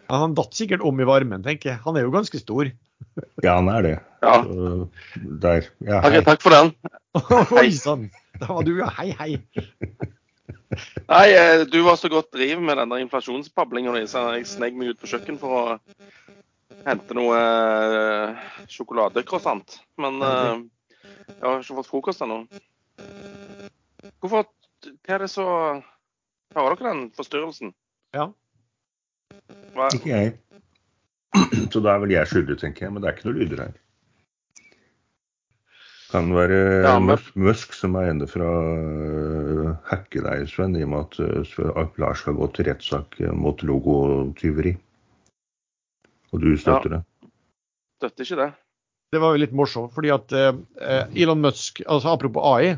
Ja, 0.09 0.23
han 0.23 0.37
datt 0.37 0.57
sikkert 0.57 0.85
om 0.89 1.01
i 1.01 1.07
varmen, 1.09 1.43
tenker 1.45 1.75
jeg. 1.75 1.81
Han 1.85 1.99
er 1.99 2.07
jo 2.07 2.15
ganske 2.15 2.41
stor. 2.41 2.71
Ja, 3.43 3.57
han 3.59 3.69
er 3.71 3.83
det. 3.83 3.97
Ja, 4.23 4.35
Så, 4.43 4.89
der. 5.43 5.67
Ja, 5.83 6.01
takk, 6.01 6.07
Okay, 6.09 6.23
takk 6.27 6.43
for 6.43 6.55
den. 6.55 6.73
Oi 7.61 7.71
sann! 7.75 8.09
Da 8.39 8.49
var 8.51 8.67
du 8.67 8.73
ja. 8.79 8.89
Hei, 8.95 9.11
hei. 9.19 9.37
Nei, 11.13 11.27
eh, 11.35 11.65
du 11.71 11.81
var 11.87 11.99
så 11.99 12.11
godt 12.11 12.31
driv 12.35 12.63
med 12.63 12.79
den 12.79 12.91
der 12.93 13.03
inflasjonspablinga 13.05 13.95
di, 13.97 14.05
så 14.11 14.25
jeg 14.37 14.47
snek 14.51 14.79
meg 14.79 14.95
ut 14.95 15.03
på 15.03 15.11
kjøkken 15.11 15.39
for 15.41 15.59
å 15.59 15.77
hente 16.87 17.17
noe 17.19 17.39
eh, 17.39 18.49
sjokoladecroissant. 18.71 19.79
Men 20.03 20.23
eh, 20.23 20.65
jeg 21.29 21.45
har 21.45 21.63
ikke 21.63 21.79
fått 21.81 21.93
frokost 21.93 22.27
ennå. 22.27 22.43
Hvorfor 24.19 24.49
Hva 24.49 25.17
er 25.17 25.25
det 25.25 25.31
så 25.33 25.47
Hører 26.57 26.79
dere 26.79 26.93
den 26.95 27.09
forstyrrelsen? 27.17 27.75
Ja. 28.17 28.31
Hva, 29.75 29.89
Ikke 29.95 30.09
jeg. 30.13 30.33
Så 31.73 31.83
da 31.85 31.95
er 31.95 32.03
vel 32.05 32.15
jeg 32.15 32.31
skyldig, 32.31 32.57
tenker 32.61 32.87
jeg. 32.87 32.95
Men 32.95 33.05
det 33.05 33.11
er 33.11 33.17
ikke 33.19 33.29
noe 33.31 33.39
lyder 33.39 33.63
her. 33.67 33.77
Kan 36.09 36.31
være 36.33 36.59
Ja, 36.87 36.95
men- 37.05 37.21
Musk, 37.37 37.75
som 37.77 37.97
er 38.01 38.11
inne 38.15 38.27
fra 38.31 38.49
uh, 38.49 39.75
hacke 39.91 40.23
deg, 40.25 40.47
Sven, 40.49 40.77
i 40.79 40.87
og 40.87 40.95
med 40.95 41.19
at, 41.21 41.53
uh, 41.61 41.99
Lars 42.01 42.23
skal 42.25 42.39
gå 42.39 42.49
til 42.57 42.71
rettssak 42.71 43.19
uh, 43.21 43.35
mot 43.37 43.61
logotyveri. 43.61 44.73
Og 46.33 46.41
du 46.41 46.49
støtter 46.57 46.97
det? 46.97 47.03
Støtter 48.01 48.25
ikke 48.25 48.41
det. 48.41 48.49
Det 49.13 49.21
var 49.21 49.33
jo 49.33 49.41
litt 49.41 49.55
morsomt, 49.57 49.95
fordi 49.95 50.11
at 50.13 50.33
eh, 50.37 51.07
Elon 51.17 51.41
Musk, 51.41 51.79
altså 51.89 52.11
apropos 52.13 52.45
AI, 52.45 52.75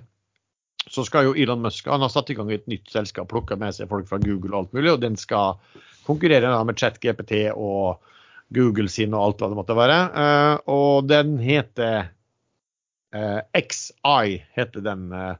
så 0.86 1.02
skal 1.02 1.26
jo 1.26 1.32
Elon 1.34 1.58
Musk 1.64 1.88
han 1.90 2.04
har 2.04 2.12
satt 2.14 2.30
i 2.30 2.36
gang 2.38 2.52
et 2.54 2.68
nytt 2.70 2.86
selskap, 2.92 3.26
plukka 3.32 3.58
med 3.58 3.74
seg 3.74 3.90
folk 3.90 4.06
fra 4.06 4.20
Google 4.22 4.54
og 4.54 4.60
alt 4.60 4.76
mulig, 4.78 4.92
og 4.92 5.00
den 5.02 5.18
skal 5.18 5.58
konkurrere 6.11 6.53
da 6.53 6.62
med 6.66 6.79
ChatGPT 6.81 7.49
og 7.55 8.01
Google 8.55 8.90
sin 8.90 9.14
og 9.14 9.25
alt 9.25 9.42
hva 9.42 9.51
det 9.51 9.59
måtte 9.61 9.79
være. 9.79 9.99
Eh, 10.23 10.55
og 10.75 11.07
den 11.11 11.37
heter 11.42 12.11
eh, 13.14 13.40
XI, 13.55 14.40
heter 14.57 14.87
den, 14.87 15.07
eh, 15.14 15.37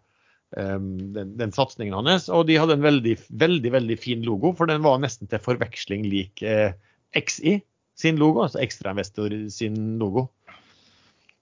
den, 0.57 1.35
den 1.41 1.55
satsingen 1.57 1.97
hans. 1.99 2.29
Og 2.33 2.47
de 2.49 2.59
hadde 2.61 2.79
en 2.79 2.87
veldig, 2.87 3.17
veldig, 3.43 3.75
veldig 3.77 3.99
fin 4.01 4.23
logo, 4.27 4.55
for 4.59 4.71
den 4.71 4.85
var 4.87 5.03
nesten 5.03 5.31
til 5.31 5.43
forveksling 5.43 6.07
lik 6.11 6.45
XI 6.45 7.61
sin 8.01 8.21
logo, 8.21 8.47
altså 8.47 8.63
Ekstrainvestor 8.63 9.35
sin 9.53 9.99
logo. 10.01 10.31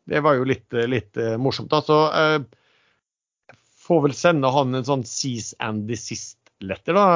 Det 0.08 0.22
var 0.24 0.38
jo 0.38 0.46
litt, 0.48 0.72
litt 0.88 1.20
morsomt. 1.38 1.70
da, 1.70 1.82
så 1.84 1.98
eh, 2.16 2.38
får 3.88 4.04
vel 4.06 4.16
sende 4.16 4.50
han 4.52 4.76
en 4.76 4.86
sånn 4.86 5.04
cease 5.08 5.56
and 5.64 5.86
desist-letter, 5.88 6.96
da. 6.96 7.06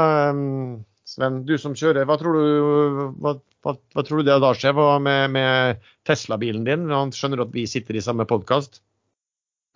Sven, 1.12 1.42
du 1.44 1.58
som 1.60 1.74
kjører, 1.76 2.06
hva 2.08 2.16
tror 2.20 2.38
du, 2.38 2.44
hva, 3.20 3.34
hva, 3.64 3.74
hva 3.92 4.04
tror 4.06 4.22
du 4.22 4.28
det 4.30 4.38
da 4.40 4.52
skjer 4.56 4.72
Hva 4.78 4.96
med, 5.02 5.34
med 5.34 5.82
Tesla-bilen 6.08 6.64
din? 6.64 6.86
Han 6.92 7.12
skjønner 7.12 7.42
at 7.44 7.52
vi 7.52 7.66
sitter 7.68 7.98
i 7.98 8.04
samme 8.04 8.24
podkast. 8.28 8.80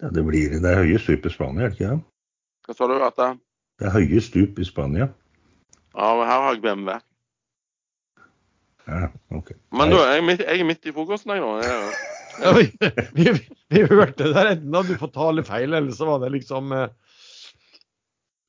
Ja, 0.00 0.08
det, 0.12 0.24
blir, 0.24 0.56
det 0.60 0.70
er 0.70 0.80
høye 0.84 1.00
stup 1.00 1.28
i 1.28 1.32
Spania, 1.32 1.66
er 1.66 1.74
det 1.74 1.78
ikke 1.78 1.90
det? 1.92 2.00
Hva 2.66 2.76
sa 2.78 2.88
du? 2.88 2.96
At 3.04 3.20
det, 3.20 3.28
Det 3.80 3.88
er 3.90 3.94
høye 3.98 4.22
stup 4.24 4.58
i 4.60 4.68
Spania. 4.68 5.10
ja, 5.96 6.08
men 6.16 6.28
her 6.30 6.42
har 6.46 6.56
jeg 6.56 6.64
BMW. 6.64 6.96
Ja, 8.86 9.06
ok. 9.34 9.52
Men 9.76 9.90
du, 9.92 9.96
jeg 9.98 10.38
jeg 10.40 10.60
er 10.60 10.68
midt 10.68 10.86
i 10.88 10.94
frokosten, 10.94 11.32
jeg 11.34 11.42
nå. 11.42 11.52
Jeg, 11.64 11.96
Oi, 12.52 12.66
vi, 13.16 13.32
vi 13.72 13.82
hørte 13.88 14.24
det 14.24 14.34
der. 14.36 14.50
Enten 14.54 14.74
hadde 14.76 14.92
du 14.94 15.00
fått 15.00 15.14
talefeil, 15.16 15.72
eller 15.72 15.92
så 15.96 16.08
var 16.08 16.20
det 16.24 16.32
liksom 16.34 16.72
eh, 16.76 16.88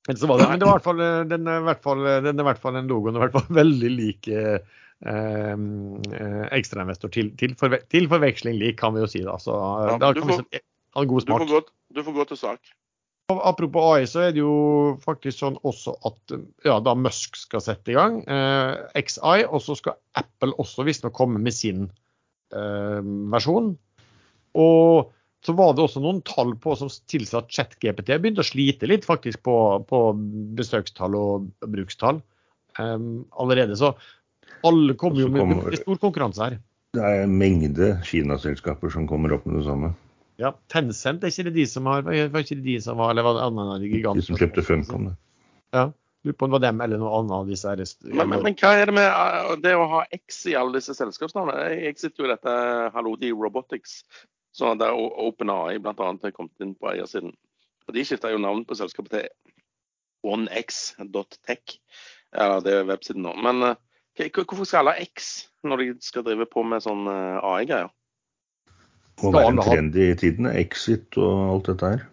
det, 0.08 0.48
Men 0.50 0.60
det 0.60 0.68
var 0.68 0.78
i 0.78 0.80
hvert 0.80 0.86
fall, 0.88 1.02
eh, 1.04 1.24
den 1.28 1.48
er 1.52 1.60
i 1.62 1.68
hvert 1.68 1.84
fall, 1.84 2.04
den 2.24 2.34
er 2.40 2.44
i 2.44 2.48
hvert 2.48 2.62
fall 2.64 2.76
en 2.80 2.88
logoen 2.88 3.16
er 3.16 3.20
i 3.20 3.26
hvert 3.28 3.36
fall 3.38 3.56
veldig 3.62 3.92
lik 3.92 4.30
eh, 4.32 4.58
eh, 5.04 6.48
ekstrainvestor 6.58 7.12
til, 7.14 7.32
til, 7.40 7.54
forve 7.60 7.82
til 7.92 8.08
forveksling 8.12 8.58
lik, 8.62 8.78
kan 8.80 8.96
vi 8.96 9.04
jo 9.04 9.10
si. 9.12 9.24
da. 9.28 9.38
Så 9.42 9.54
eh, 9.54 9.92
Ja, 9.94 9.98
da 10.02 10.14
du 10.16 10.22
kan 10.22 10.32
vi 10.32 10.38
får- 10.40 10.48
si 10.52 10.64
ha 10.98 11.04
en 11.04 11.08
god 11.12 11.26
du, 11.28 11.32
får 11.34 11.44
smak. 11.46 11.52
gå, 11.52 11.62
du 11.98 12.04
får 12.08 12.14
gå 12.22 12.28
til 12.32 12.38
sak. 12.46 12.74
Apropos 13.30 13.84
AI, 13.98 14.06
så 14.08 14.22
er 14.24 14.32
det 14.32 14.40
jo 14.40 14.54
faktisk 15.04 15.42
sånn 15.42 15.58
også 15.68 15.98
at 16.08 16.32
ja, 16.64 16.78
da 16.80 16.94
Musk 16.96 17.36
skal 17.36 17.60
sette 17.60 17.92
i 17.92 17.98
gang 17.98 18.22
eh, 18.24 19.02
XI, 19.04 19.42
og 19.52 19.60
så 19.66 19.76
skal 19.76 19.98
Apple 20.16 20.56
også 20.64 20.86
visstnok 20.88 21.12
komme 21.18 21.42
med 21.44 21.52
sin 21.52 21.90
eh, 22.56 23.02
versjon. 23.34 23.74
Og 24.56 25.12
så 25.46 25.54
var 25.56 25.74
det 25.78 25.84
også 25.86 26.02
noen 26.04 26.22
tall 26.26 26.56
på 26.60 26.74
som 26.80 26.90
tilsa 27.10 27.44
at 27.44 27.52
ChatGPT 27.54 28.10
begynte 28.20 28.42
å 28.44 28.48
slite 28.48 28.90
litt 28.90 29.06
faktisk 29.08 29.44
på, 29.46 29.56
på 29.88 30.00
besøkstall 30.58 31.16
og 31.18 31.46
brukstall 31.70 32.20
um, 32.80 33.26
allerede. 33.38 33.78
Så 33.80 33.94
alle 34.66 34.96
kommer 34.98 35.22
jo 35.22 35.30
med, 35.30 35.44
kommer- 35.44 35.70
med 35.70 35.80
stor 35.84 36.00
konkurranse 36.02 36.44
her. 36.48 36.58
Det 36.98 37.04
er 37.06 37.24
en 37.28 37.36
mengde 37.38 37.92
Kina-selskaper 38.08 38.90
som 38.94 39.06
kommer 39.10 39.36
opp 39.36 39.46
med 39.46 39.60
det 39.60 39.68
samme. 39.68 39.92
Ja, 40.42 40.52
Tencent 40.72 41.24
er 41.26 41.32
ikke 41.34 41.48
det 41.50 41.56
de 41.58 41.66
som 41.70 41.88
har, 41.90 42.04
var 42.06 42.44
ikke 42.44 42.58
det 42.60 42.66
de 42.66 42.76
som 42.86 42.98
var, 43.00 43.12
eller 43.14 43.26
var 43.26 43.38
det 43.38 43.46
annen 43.48 43.72
av 43.74 43.80
de 43.82 43.88
De 43.88 43.96
gigantene? 43.98 44.26
som 44.26 44.38
kjøpte 44.38 44.64
Funcom. 44.66 45.08
det. 45.12 45.16
Ja, 45.76 45.84
lurer 46.26 46.38
på 46.38 46.46
om 46.48 46.52
det 46.52 46.58
var 46.58 46.64
dem 46.66 46.82
eller 46.86 47.02
noe 47.02 47.14
annet 47.20 47.36
av 47.38 47.50
disse 47.50 47.70
her. 47.72 47.82
Men, 48.08 48.30
men, 48.34 48.44
men 48.46 48.58
hva 48.58 48.72
er 48.78 48.90
det 48.90 48.96
med 48.98 49.08
uh, 49.10 49.54
det 49.62 49.74
å 49.78 49.86
ha 49.94 50.02
X 50.16 50.44
i 50.50 50.56
alle 50.58 50.78
disse 50.80 50.94
selskapsnavnene? 50.98 51.68
Jeg, 51.74 51.84
jeg 51.90 52.02
sitter 52.04 52.24
jo 52.24 52.30
i 52.30 52.34
dette 52.34 52.56
Halodi 52.96 53.32
Robotics, 53.34 54.00
så 54.58 54.74
der 54.80 54.96
O- 54.98 55.14
OpenAI 55.28 55.78
bl.a. 55.78 55.94
har 55.94 56.34
kommet 56.34 56.64
inn 56.64 56.74
på 56.78 56.90
eiersiden. 56.90 57.36
Og 57.88 57.94
De 57.96 58.04
skifta 58.06 58.32
jo 58.34 58.42
navn 58.42 58.66
på 58.68 58.76
selskapet 58.78 59.14
til 59.14 59.28
onex.tech. 60.28 61.78
Ja, 62.36 62.58
det 62.64 62.74
er 62.74 62.88
websiden 62.90 63.24
nå. 63.24 63.36
Men 63.44 63.62
uh, 63.64 63.76
hvorfor 64.18 64.66
skal 64.68 64.82
alle 64.82 64.98
ha 64.98 65.06
X 65.06 65.48
når 65.68 65.84
de 65.84 65.88
skal 66.04 66.26
drive 66.26 66.48
på 66.50 66.66
med 66.66 66.84
sånn 66.84 67.06
uh, 67.06 67.38
AI-greier? 67.54 67.94
Må 69.24 69.32
være 69.34 69.54
en 69.54 69.62
trend 69.62 69.96
i 69.98 70.10
tiden. 70.18 70.50
Exit 70.50 71.18
og 71.22 71.54
alt 71.54 71.72
dette 71.72 71.94
her. 71.94 72.04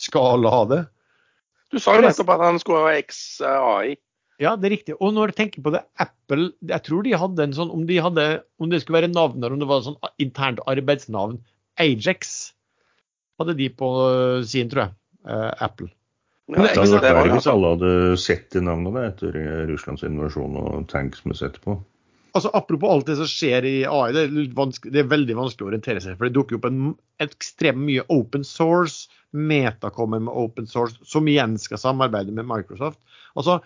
Skal 0.00 0.36
alle 0.36 0.54
ha 0.54 0.62
det? 0.70 0.80
Du 1.70 1.78
sa 1.78 1.94
jo 1.98 2.06
nettopp 2.06 2.32
at 2.34 2.46
han 2.48 2.58
skulle 2.62 2.86
ha 2.86 2.94
X 3.02 3.20
uh, 3.42 3.50
AI. 3.50 3.98
Ja, 4.40 4.54
det 4.56 4.70
er 4.70 4.78
riktig. 4.78 4.96
Og 5.02 5.12
når 5.12 5.34
jeg 5.34 5.40
tenker 5.42 5.66
på 5.66 5.74
det, 5.74 5.82
Apple 6.00 6.52
Jeg 6.64 6.80
tror 6.86 7.04
de 7.04 7.10
hadde 7.12 7.44
en 7.44 7.52
sånn 7.52 7.72
Om, 7.74 7.82
de 7.84 7.98
hadde, 8.00 8.22
om 8.56 8.70
det 8.72 8.78
skulle 8.80 9.02
være 9.02 9.10
navn 9.12 9.42
eller 9.42 9.52
om 9.52 9.60
det 9.60 9.68
var 9.68 9.82
sånn 9.84 9.98
internt 10.22 10.62
arbeidsnavn 10.70 11.36
Ajax 11.80 12.34
hadde 13.40 13.56
de 13.58 13.70
på 13.72 13.88
øh, 14.10 14.44
sin, 14.44 14.68
tror 14.72 14.86
jeg. 14.88 14.96
eh, 15.28 15.50
Apple. 15.64 15.90
Ja, 16.50 16.64
Det 16.66 16.74
hadde 16.74 16.98
vært 16.98 17.14
verre 17.14 17.36
hvis 17.36 17.46
alle 17.50 17.68
hadde 17.76 17.92
sett 18.18 18.50
de 18.54 18.62
navnene 18.66 19.06
etter 19.12 19.36
eh, 19.38 19.62
Russlands 19.70 20.02
invasjon 20.06 20.58
og 20.58 20.88
tanks 20.90 21.22
med 21.24 21.38
sett 21.38 21.60
på. 21.64 21.78
Altså 22.34 22.50
Apropos 22.54 22.92
alt 22.94 23.08
det 23.10 23.16
som 23.18 23.26
skjer 23.26 23.66
i 23.66 23.76
AI, 23.90 24.10
det 24.14 24.24
er, 24.28 24.34
det 24.90 25.00
er 25.02 25.08
veldig 25.10 25.36
vanskelig 25.38 25.66
å 25.66 25.70
orientere 25.72 26.02
seg. 26.02 26.18
For 26.18 26.28
det 26.28 26.36
dukker 26.36 26.58
opp 26.60 26.68
en 26.68 26.92
ekstremt 27.22 27.82
mye 27.86 28.04
open 28.12 28.46
source. 28.46 29.08
Meta 29.34 29.90
kommer 29.94 30.22
med 30.22 30.34
open 30.34 30.66
source, 30.70 30.98
som 31.06 31.26
igjen 31.30 31.56
skal 31.58 31.78
samarbeide 31.82 32.34
med 32.34 32.46
Microsoft. 32.50 32.98
Altså, 33.38 33.60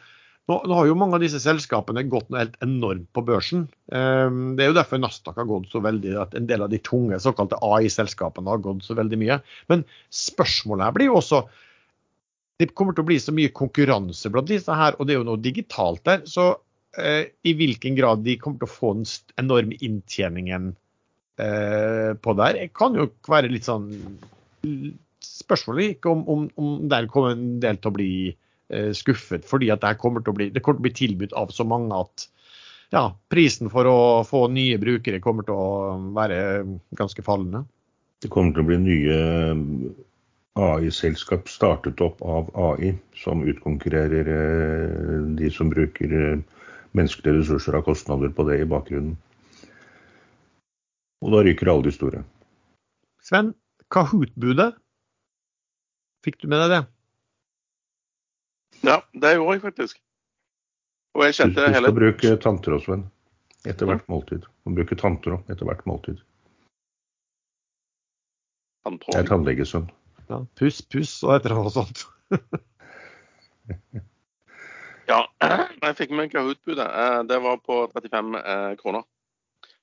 nå, 0.50 0.56
nå 0.68 0.76
har 0.76 0.88
jo 0.88 0.96
mange 0.98 1.16
av 1.16 1.22
disse 1.24 1.40
selskapene 1.40 2.04
gått 2.12 2.28
noe 2.28 2.42
helt 2.42 2.56
enormt 2.64 3.06
på 3.16 3.24
børsen. 3.24 3.64
Ehm, 3.96 4.54
det 4.58 4.66
er 4.66 4.72
jo 4.72 4.76
derfor 4.76 5.00
Nasdaq 5.00 5.38
har 5.40 5.48
gått 5.48 5.70
så 5.72 5.80
veldig, 5.84 6.12
at 6.20 6.36
en 6.36 6.48
del 6.50 6.66
av 6.66 6.72
de 6.72 6.80
tunge 6.84 7.16
såkalte 7.22 7.60
AI-selskapene 7.64 8.52
har 8.52 8.60
gått 8.64 8.84
så 8.84 8.96
veldig 8.98 9.20
mye. 9.22 9.38
Men 9.72 9.86
spørsmålet 10.12 10.88
her 10.88 10.98
blir 10.98 11.10
jo 11.12 11.20
også 11.22 11.46
det 12.62 12.70
kommer 12.78 12.94
til 12.94 13.02
å 13.02 13.08
bli 13.08 13.16
så 13.18 13.32
mye 13.34 13.50
konkurranse 13.56 14.30
blant 14.30 14.46
disse 14.46 14.74
her, 14.78 14.94
og 14.98 15.08
det 15.08 15.16
er 15.16 15.18
jo 15.22 15.26
noe 15.26 15.42
digitalt 15.42 16.04
der. 16.06 16.22
Så 16.28 16.52
eh, 17.00 17.32
i 17.42 17.56
hvilken 17.58 17.96
grad 17.98 18.22
de 18.26 18.36
kommer 18.38 18.60
til 18.60 18.68
å 18.68 18.74
få 18.74 18.92
den 19.00 19.08
enorme 19.42 19.78
inntjeningen 19.82 20.70
eh, 21.42 22.12
på 22.14 22.36
der, 22.38 22.60
kan 22.76 23.00
jo 23.00 23.08
være 23.28 23.52
litt 23.52 23.68
sånn 23.70 23.90
Spørsmålet 25.24 25.96
ikke 25.96 26.08
om, 26.12 26.20
om, 26.30 26.44
om 26.60 26.68
der 26.88 27.06
kommer 27.10 27.32
en 27.34 27.58
del 27.60 27.76
til 27.80 27.90
å 27.90 27.94
bli 27.96 28.12
skuffet, 28.96 29.44
fordi 29.44 29.68
at 29.74 29.82
det 29.84 29.90
kommer 30.00 30.22
til 30.24 30.32
å 30.32 30.36
bli, 30.38 30.46
det 30.54 30.62
kommer 30.64 30.78
til 30.78 30.84
å 30.84 30.88
bli 30.88 30.94
tilbudt 30.96 31.34
av 31.36 31.50
så 31.52 31.66
mange 31.68 31.98
at 32.00 32.24
ja, 32.94 33.04
prisen 33.28 33.70
for 33.72 33.88
å 33.88 33.98
få 34.26 34.46
nye 34.52 34.78
brukere 34.80 35.20
kommer 35.22 35.46
til 35.46 35.58
å 35.58 35.96
være 36.16 36.38
ganske 36.96 37.24
fallende. 37.26 37.64
Det 38.22 38.30
kommer 38.32 38.54
til 38.54 38.64
å 38.64 38.68
bli 38.68 38.78
nye 38.80 39.18
AI-selskap 40.54 41.50
startet 41.50 42.00
opp 42.04 42.22
av 42.22 42.52
AI, 42.54 42.94
som 43.18 43.42
utkonkurrerer 43.42 44.30
eh, 44.30 45.16
de 45.40 45.50
som 45.50 45.72
bruker 45.72 46.14
eh, 46.14 46.38
menneskelige 46.94 47.40
ressurser 47.40 47.74
av 47.74 47.86
kostnader 47.88 48.30
på 48.30 48.46
det 48.46 48.60
i 48.62 48.70
bakgrunnen. 48.70 49.16
Og 51.24 51.34
da 51.34 51.42
ryker 51.42 51.72
alle 51.72 51.88
de 51.88 51.94
store. 51.96 52.22
Sven, 53.24 53.54
Kahoot-budet, 53.90 54.74
fikk 56.24 56.42
du 56.42 56.50
med 56.52 56.62
deg 56.62 56.76
det? 56.76 56.82
Ja, 58.82 59.00
det 59.12 59.34
gjorde 59.36 59.56
jeg 59.56 59.62
faktisk. 59.62 60.00
Og 61.14 61.24
jeg 61.28 61.36
kjente 61.38 61.62
du 61.62 61.70
hele 61.70 61.88
skal 61.88 61.98
bruke 62.00 62.36
tanntråd, 62.42 62.82
Sven. 62.84 63.04
Etter 63.64 63.88
hvert 63.88 64.06
måltid. 64.12 64.44
Må 64.66 64.74
bruke 64.76 64.96
tanntråd 64.98 65.50
etter 65.52 65.68
hvert 65.68 65.84
måltid. 65.88 66.18
Jeg 68.84 69.16
er 69.16 69.28
tannlegesønn. 69.30 69.86
Ja, 70.28 70.42
puss, 70.58 70.82
puss 70.92 71.16
og 71.24 71.36
et 71.36 71.46
eller 71.46 71.62
annet 71.62 71.76
sånt. 71.78 72.04
Ja, 75.04 75.18
jeg 75.44 75.96
fikk 75.98 76.12
med 76.16 76.30
Kahoot-budet. 76.32 76.84
Eh, 76.88 77.22
Det 77.28 77.36
var 77.44 77.58
på 77.60 77.74
35 77.92 78.38
eh, 78.40 78.70
kroner. 78.80 79.02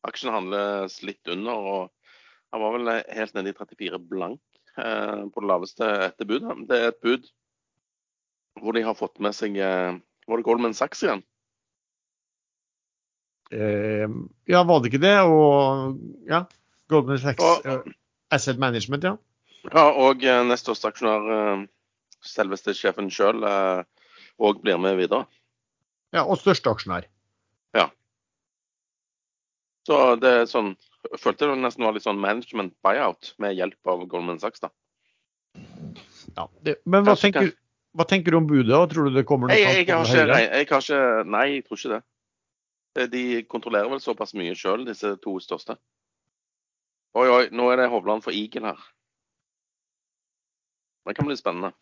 Aksjen 0.08 0.34
handles 0.34 0.96
litt 1.06 1.30
under, 1.30 1.54
og 1.54 2.16
han 2.50 2.64
var 2.64 2.74
vel 2.74 2.90
helt 3.14 3.36
nede 3.38 3.54
i 3.54 3.58
34 3.58 4.00
blank 4.10 4.42
eh, 4.82 5.22
på 5.30 5.44
det 5.44 5.50
laveste 5.52 5.90
etter 6.08 6.26
budet. 6.26 6.56
Det 6.70 6.80
er 6.80 6.90
et 6.90 7.04
bud 7.06 7.30
hvor 8.60 8.74
de 8.76 8.82
har 8.84 8.96
fått 8.98 9.20
med 9.24 9.34
seg 9.38 9.56
eh, 9.58 9.96
Var 10.28 10.38
det 10.38 10.46
Goldman 10.46 10.74
Sachs 10.78 11.02
igjen? 11.04 11.24
Eh, 13.52 14.08
ja, 14.48 14.64
var 14.64 14.80
det 14.82 14.92
ikke 14.92 15.02
det? 15.04 15.16
Og 15.28 15.98
ja, 16.30 16.44
Goldman 16.92 17.20
Sachs 17.20 17.44
Og- 17.44 17.90
Asset 18.32 18.58
Management, 18.60 19.04
ja. 19.04 19.18
Ja, 19.74 19.90
og 19.92 20.24
eh, 20.24 20.44
nest 20.48 20.64
største 20.66 20.88
aksjonær, 20.92 21.26
eh, 21.36 21.66
selveste 22.26 22.74
sjefen 22.78 23.10
sjøl, 23.12 23.44
òg 24.42 24.62
blir 24.64 24.78
med 24.80 24.96
videre. 24.98 25.26
ja. 26.14 26.24
Og 26.24 26.38
største 26.40 26.70
aksjonær. 26.72 27.06
Ja. 27.76 27.90
Så 29.88 30.16
det 30.22 30.30
er 30.32 30.46
sånn 30.46 30.76
Jeg 31.12 31.18
følte 31.20 31.48
det 31.50 31.58
nesten 31.58 31.84
var 31.84 31.94
litt 31.94 32.04
sånn 32.06 32.20
management 32.22 32.76
buyout 32.86 33.34
med 33.42 33.56
hjelp 33.58 33.88
av 33.90 34.04
Goldman 34.08 34.38
Sachs, 34.40 34.60
da. 34.62 34.70
Ja, 36.38 36.46
det, 36.62 36.76
men 36.86 37.04
hva 37.04 37.16
Kanskje- 37.16 37.32
tenker, 37.34 37.52
hva 37.98 38.06
tenker 38.08 38.32
du 38.32 38.38
om 38.40 38.48
budet? 38.48 38.90
Tror 38.94 39.10
du 39.10 39.16
det 39.18 39.26
kommer 39.28 39.50
noe 39.52 39.58
Jeg, 39.58 39.66
jeg, 39.86 39.90
har 39.92 40.06
ikke, 40.06 40.16
høyere? 40.16 40.38
jeg, 40.40 40.50
jeg 40.52 40.68
har 40.70 40.86
ikke 40.86 41.30
Nei, 41.36 41.46
jeg 41.58 41.66
tror 41.68 41.78
ikke 41.82 41.94
det. 41.96 42.02
Eh, 43.02 43.08
De 43.12 43.24
kontrollerer 43.52 43.92
vel 43.92 44.02
såpass 44.04 44.34
mye 44.38 44.56
sjøl, 44.56 44.86
disse 44.88 45.14
to 45.24 45.38
største. 45.44 45.76
Oi, 47.20 47.28
oi, 47.28 47.44
nå 47.52 47.66
er 47.74 47.82
det 47.82 47.90
Hovland 47.92 48.24
for 48.24 48.32
Eagle 48.36 48.72
her. 48.72 48.80
Det 51.08 51.16
kan 51.18 51.28
bli 51.28 51.36
spennende. 51.36 51.74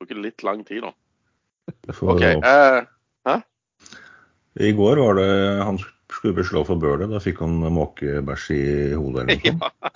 Bruker 0.00 0.18
litt 0.24 0.42
lang 0.46 0.64
tid, 0.66 0.82
da. 0.86 0.94
OK. 2.02 2.22
Eh, 2.24 3.40
I 4.66 4.72
går 4.74 4.98
var 5.04 5.14
det 5.20 5.28
han 5.62 5.78
skulle 6.10 6.34
beslå 6.40 6.64
for 6.66 6.80
Bøhler. 6.82 7.06
Da 7.12 7.20
fikk 7.22 7.42
han 7.44 7.60
måkebæsj 7.76 8.46
i 8.56 8.64
hodet 8.98 9.28
eller 9.28 9.36
noe 9.36 9.44
sånt. 9.52 9.68
ja. 9.84 9.92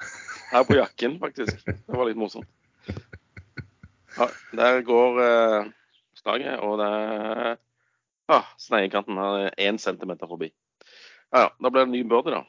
Her 0.55 0.67
på 0.69 0.77
jakken, 0.79 1.17
faktisk. 1.19 1.65
Det 1.67 1.97
var 1.99 2.07
litt 2.07 2.21
morsomt. 2.21 2.47
Ja, 4.15 4.29
der 4.55 4.81
går 4.87 5.21
uh, 5.21 5.71
slaget, 6.19 6.59
og 6.63 6.79
det 6.79 6.91
er 6.91 7.55
ah, 8.33 8.51
Sneikanten 8.61 9.19
er 9.21 9.51
én 9.61 9.79
centimeter 9.79 10.31
forbi. 10.31 10.53
Ja, 11.33 11.47
ja. 11.47 11.49
Da 11.59 11.71
blir 11.71 11.87
det 11.87 11.95
ny 11.95 12.05
birdie, 12.09 12.39
da. 12.39 12.45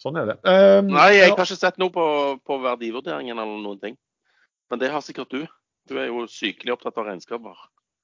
Sånn 0.00 0.18
er 0.20 0.32
det. 0.32 0.40
Um, 0.44 0.90
Nei, 0.92 1.14
jeg 1.14 1.30
ja, 1.30 1.30
har 1.32 1.46
ikke 1.46 1.56
sett 1.56 1.78
noe 1.80 1.92
på, 1.94 2.06
på 2.44 2.58
verdivurderingen 2.60 3.38
eller 3.38 3.62
noen 3.62 3.80
ting. 3.80 3.96
Men 4.70 4.82
det 4.82 4.90
har 4.92 5.04
sikkert 5.04 5.32
du. 5.32 5.46
Du 5.88 5.96
er 6.00 6.10
jo 6.10 6.26
sykelig 6.30 6.74
opptatt 6.74 6.98
av 7.00 7.08
regnskaper. 7.08 7.56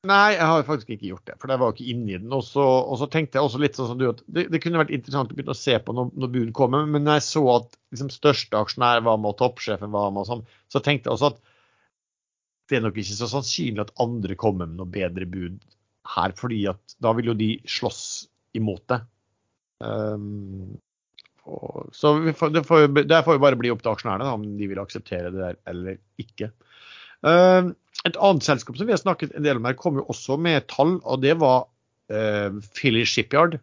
nei, 0.08 0.32
jeg 0.36 0.46
har 0.48 0.64
faktisk 0.64 0.94
ikke 0.94 1.10
gjort 1.10 1.26
det, 1.28 1.36
for 1.40 1.52
jeg 1.52 1.60
var 1.60 1.74
ikke 1.74 1.88
inne 1.92 2.14
i 2.14 2.18
den. 2.20 2.32
Og 2.32 2.44
så 2.46 3.08
tenkte 3.12 3.36
jeg 3.36 3.44
også 3.44 3.60
litt 3.60 3.76
sånn 3.76 3.90
som 3.92 4.00
du, 4.00 4.06
at 4.12 4.22
det, 4.26 4.46
det 4.52 4.62
kunne 4.64 4.80
vært 4.80 4.92
interessant 4.96 5.32
å 5.32 5.36
begynne 5.36 5.56
å 5.56 5.60
se 5.60 5.76
på 5.76 5.96
når, 5.96 6.12
når 6.16 6.32
bud 6.36 6.52
kommer, 6.56 6.88
men 6.88 7.04
når 7.04 7.20
jeg 7.20 7.26
så 7.28 7.44
at 7.58 7.76
liksom, 7.92 8.12
største 8.12 8.60
aksjonær 8.60 9.04
var 9.08 9.20
med, 9.20 9.32
og 9.32 9.40
toppsjefen 9.40 9.92
var 9.92 10.12
med, 10.12 10.24
og 10.24 10.30
sånn, 10.30 10.44
så 10.72 10.84
tenkte 10.84 11.10
jeg 11.10 11.16
også 11.16 11.32
at 11.34 11.42
det 12.70 12.78
er 12.78 12.84
nok 12.86 12.98
ikke 13.00 13.18
så 13.18 13.28
sannsynlig 13.30 13.82
at 13.84 13.94
andre 14.02 14.36
kommer 14.38 14.68
med 14.68 14.78
noe 14.78 14.90
bedre 14.90 15.26
bud 15.28 15.58
her, 16.14 16.34
fordi 16.38 16.62
at 16.70 16.94
da 17.02 17.12
vil 17.16 17.32
jo 17.32 17.38
de 17.38 17.52
slåss 17.68 18.04
imot 18.58 18.82
det. 18.90 19.00
Um, 19.80 20.78
og, 21.48 21.90
så 21.96 22.14
får, 22.36 22.52
det, 22.54 22.64
får, 22.68 22.88
det 23.08 23.20
får 23.26 23.38
jo 23.38 23.42
bare 23.42 23.58
bli 23.58 23.70
opp 23.72 23.82
til 23.84 23.92
aksjonærene 23.94 24.32
om 24.36 24.44
de 24.58 24.68
vil 24.70 24.80
akseptere 24.82 25.32
det 25.32 25.40
der 25.40 25.60
eller 25.70 26.00
ikke. 26.20 26.50
Um, 27.26 27.74
et 28.08 28.16
annet 28.16 28.46
selskap 28.46 28.78
som 28.78 28.88
vi 28.88 28.94
har 28.94 29.02
snakket 29.02 29.34
en 29.36 29.44
del 29.44 29.60
om 29.60 29.66
her, 29.68 29.76
kom 29.78 30.00
jo 30.00 30.06
også 30.08 30.38
med 30.40 30.68
tall, 30.72 30.98
og 31.04 31.20
det 31.24 31.36
var 31.40 31.66
uh, 32.12 32.60
Philly 32.76 33.04
Shipyard. 33.08 33.58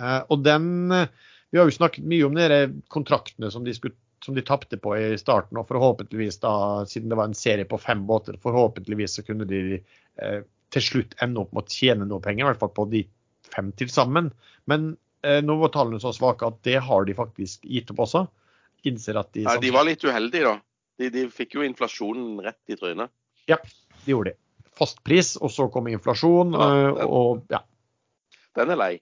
Uh, 0.00 0.22
og 0.28 0.42
den 0.44 0.92
eh, 0.92 1.08
Vi 1.48 1.56
har 1.56 1.70
jo 1.70 1.72
snakket 1.72 2.04
mye 2.04 2.26
om 2.26 2.34
de 2.36 2.56
kontraktene 2.92 3.48
som 3.52 3.64
de, 3.64 3.72
skulle, 3.72 3.96
som 4.26 4.34
de 4.34 4.42
tapte 4.42 4.78
på 4.82 4.96
i 4.98 5.14
starten, 5.20 5.58
og 5.60 5.68
forhåpentligvis 5.68 6.40
da, 6.42 6.52
siden 6.90 7.12
det 7.12 7.18
var 7.18 7.30
en 7.30 7.38
serie 7.38 7.66
på 7.68 7.78
fem 7.78 8.02
båter, 8.08 8.38
forhåpentligvis 8.42 9.18
så 9.18 9.24
kunne 9.26 9.46
de 9.48 9.78
eh, 9.78 10.40
til 10.74 10.82
slutt 10.82 11.14
ende 11.22 11.44
opp 11.44 11.54
med 11.54 11.62
å 11.62 11.76
tjene 11.78 12.08
noe 12.08 12.22
penger, 12.24 12.44
i 12.44 12.48
hvert 12.50 12.62
fall 12.64 12.74
på 12.74 12.88
de 12.90 13.04
fem 13.54 13.70
til 13.78 13.90
sammen. 13.92 14.32
Men 14.66 14.96
eh, 15.22 15.38
nå 15.44 15.58
var 15.62 15.70
tallene 15.74 16.02
så 16.02 16.10
svake 16.16 16.48
at 16.48 16.58
det 16.66 16.80
har 16.88 17.06
de 17.06 17.14
faktisk 17.16 17.66
gitt 17.70 17.92
opp 17.94 18.02
også. 18.08 18.24
Innser 18.90 19.20
at 19.22 19.30
de, 19.34 19.46
Nei, 19.46 19.60
de 19.62 19.72
var 19.74 19.86
litt 19.86 20.02
uheldige, 20.02 20.50
da. 20.50 20.58
De, 20.96 21.12
de 21.12 21.26
fikk 21.30 21.58
jo 21.58 21.64
inflasjonen 21.66 22.40
rett 22.42 22.72
i 22.72 22.78
trynet. 22.78 23.12
Ja, 23.46 23.60
det 24.02 24.10
gjorde 24.10 24.34
de. 24.34 24.40
Fastpris, 24.76 25.36
og 25.40 25.52
så 25.54 25.70
kom 25.72 25.86
inflasjon, 25.88 26.52
Ja, 26.56 26.70
den, 26.98 27.02
og 27.06 27.46
ja. 27.52 27.62
Den 28.56 28.72
er 28.74 28.80
lei. 28.80 28.92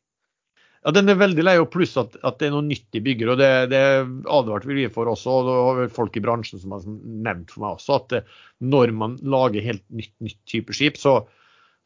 Ja, 0.85 0.93
Den 0.93 1.09
er 1.09 1.16
veldig 1.16 1.45
lei, 1.47 1.55
og 1.61 1.70
pluss 1.72 1.95
at, 1.97 2.18
at 2.20 2.37
det 2.41 2.51
er 2.51 2.53
noe 2.53 2.66
nytt 2.66 2.85
de 2.93 3.01
bygger. 3.05 3.30
og 3.32 3.39
Det, 3.41 3.53
det 3.72 3.85
advarte 4.28 4.68
vi 4.68 4.85
for 4.93 5.09
også, 5.09 5.37
og 5.41 5.78
det 5.80 5.87
folk 5.97 6.16
i 6.18 6.22
bransjen 6.24 6.61
som 6.61 6.74
har 6.76 6.85
nevnt 6.85 7.55
for 7.55 7.64
meg 7.64 7.78
også, 7.78 7.97
at 8.03 8.18
eh, 8.18 8.35
når 8.74 8.93
man 8.93 9.16
lager 9.24 9.64
helt 9.64 9.85
nytt, 9.89 10.12
nytt 10.24 10.41
type 10.51 10.76
skip, 10.76 11.01
så, 11.01 11.22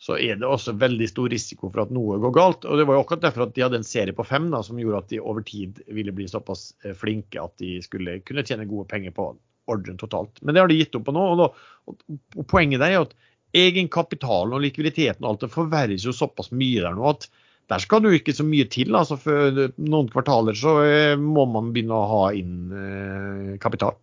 så 0.03 0.19
er 0.19 0.41
det 0.41 0.51
også 0.51 0.75
veldig 0.83 1.09
stor 1.13 1.31
risiko 1.31 1.71
for 1.71 1.85
at 1.85 1.95
noe 1.95 2.19
går 2.25 2.35
galt. 2.35 2.67
og 2.67 2.83
Det 2.83 2.89
var 2.91 2.99
jo 2.99 3.07
akkurat 3.07 3.29
derfor 3.29 3.47
at 3.47 3.55
de 3.55 3.67
hadde 3.69 3.81
en 3.85 3.87
serie 3.87 4.19
på 4.19 4.27
fem 4.27 4.51
da, 4.51 4.65
som 4.67 4.83
gjorde 4.83 5.05
at 5.05 5.15
de 5.15 5.23
over 5.23 5.47
tid 5.47 5.79
ville 5.95 6.15
bli 6.19 6.27
såpass 6.31 6.73
eh, 6.83 6.99
flinke 6.99 7.39
at 7.39 7.55
de 7.63 7.77
skulle 7.87 8.19
kunne 8.27 8.47
tjene 8.47 8.67
gode 8.67 8.91
penger 8.91 9.15
på 9.15 9.31
ordren 9.71 9.99
totalt. 10.01 10.43
Men 10.43 10.57
det 10.57 10.65
har 10.65 10.71
de 10.73 10.83
gitt 10.83 10.99
opp 10.99 11.07
på 11.07 11.15
nå. 11.15 11.23
og, 11.37 11.45
da, 11.45 11.51
og, 11.87 12.47
Poenget 12.51 12.83
der 12.83 12.97
er 12.97 13.07
at 13.07 13.19
egenkapitalen 13.55 14.59
og 14.59 14.65
likviditeten 14.67 15.23
og 15.23 15.37
alt 15.37 15.45
det 15.47 15.55
forverres 15.55 16.03
jo 16.03 16.13
såpass 16.17 16.51
mye 16.51 16.83
der 16.83 16.99
nå 16.99 17.13
at 17.15 17.31
der 17.69 17.83
skal 17.85 18.03
du 18.05 18.11
ikke 18.15 18.33
så 18.37 18.45
mye 18.49 18.65
til. 18.73 18.95
altså 18.97 19.19
For 19.21 19.65
noen 19.77 20.09
kvartaler 20.13 20.57
så 20.57 20.79
eh, 20.87 21.15
må 21.21 21.45
man 21.51 21.73
begynne 21.75 21.97
å 21.97 22.11
ha 22.13 22.23
inn 22.37 22.71
eh, 22.73 23.57
kapital. 23.63 23.97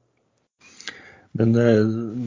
Men 1.35 1.51
eh, 1.59 1.81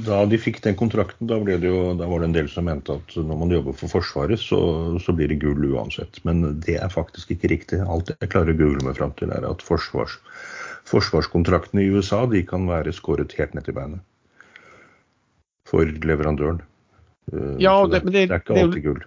da 0.04 0.18
de 0.28 0.36
fikk 0.40 0.58
den 0.66 0.76
kontrakten, 0.76 1.30
da, 1.30 1.38
det 1.40 1.70
jo, 1.70 1.94
da 1.96 2.08
var 2.10 2.20
det 2.20 2.28
en 2.28 2.34
del 2.36 2.50
som 2.52 2.66
mente 2.68 2.98
at 2.98 3.14
når 3.16 3.38
man 3.40 3.54
jobber 3.54 3.76
for 3.78 3.88
Forsvaret, 3.94 4.42
så, 4.42 4.58
så 5.00 5.14
blir 5.16 5.30
det 5.32 5.38
gull 5.44 5.64
uansett. 5.70 6.18
Men 6.28 6.42
det 6.66 6.76
er 6.82 6.92
faktisk 6.92 7.32
ikke 7.32 7.52
riktig. 7.54 7.80
Alt 7.86 8.12
jeg 8.12 8.32
klarer 8.34 8.52
å 8.52 8.58
google 8.58 8.84
meg 8.84 8.98
fram 8.98 9.14
til, 9.16 9.32
er 9.32 9.46
at 9.48 9.64
forsvars, 9.64 10.18
forsvarskontraktene 10.90 11.86
i 11.86 11.92
USA 11.94 12.24
de 12.28 12.42
kan 12.50 12.66
være 12.68 12.92
skåret 12.96 13.32
helt 13.38 13.56
ned 13.56 13.64
til 13.68 13.78
beinet 13.78 14.04
for 15.68 15.84
leverandøren. 15.84 16.62
Ja, 17.60 17.82
det- 17.84 17.92
det, 17.92 18.04
men 18.04 18.12
det, 18.14 18.22
er 18.30 18.40
ikke 18.40 18.54
alltid 18.56 18.84
gull. 18.86 19.02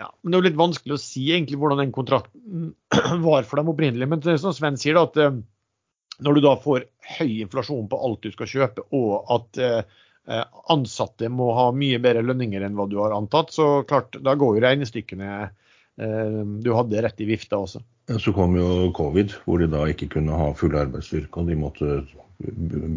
Ja, 0.00 0.08
men 0.22 0.32
Det 0.32 0.36
er 0.36 0.40
jo 0.40 0.48
litt 0.48 0.60
vanskelig 0.60 0.96
å 0.96 1.02
si 1.02 1.26
egentlig 1.28 1.58
hvordan 1.60 1.82
den 1.82 1.92
kontrakten 1.92 2.70
var 3.28 3.44
for 3.48 3.60
dem 3.60 3.68
opprinnelig. 3.72 4.08
Men 4.08 4.22
det 4.24 4.32
er 4.32 4.38
som 4.40 4.54
Sven 4.56 4.78
sier, 4.80 4.96
da, 4.96 5.04
at 5.04 5.18
eh, 5.20 5.40
når 6.24 6.36
du 6.38 6.44
da 6.46 6.54
får 6.62 6.86
høy 7.18 7.42
inflasjon 7.42 7.88
på 7.90 7.98
alt 8.08 8.24
du 8.24 8.32
skal 8.32 8.48
kjøpe, 8.48 8.86
og 8.96 9.28
at 9.36 9.60
eh, 9.60 9.98
eh, 10.24 10.46
ansatte 10.72 11.28
må 11.28 11.50
ha 11.58 11.68
mye 11.76 12.00
bedre 12.00 12.24
lønninger 12.24 12.64
enn 12.64 12.78
hva 12.78 12.88
du 12.88 12.96
har 13.02 13.12
antatt, 13.16 13.52
så 13.52 13.82
klart, 13.88 14.16
da 14.24 14.36
går 14.40 14.56
jo 14.56 14.68
regnestykkene 14.68 15.50
Du 16.64 16.70
hadde 16.72 17.00
rett 17.04 17.18
i 17.20 17.26
vifta 17.28 17.58
også. 17.60 17.82
Så 18.22 18.32
kom 18.32 18.54
jo 18.56 18.88
covid, 18.96 19.34
hvor 19.44 19.60
de 19.60 19.66
da 19.68 19.82
ikke 19.90 20.08
kunne 20.14 20.32
ha 20.32 20.46
full 20.56 20.72
arbeidsstyrke. 20.80 21.42
Og 21.42 21.50
de 21.50 21.58
måtte 21.60 21.98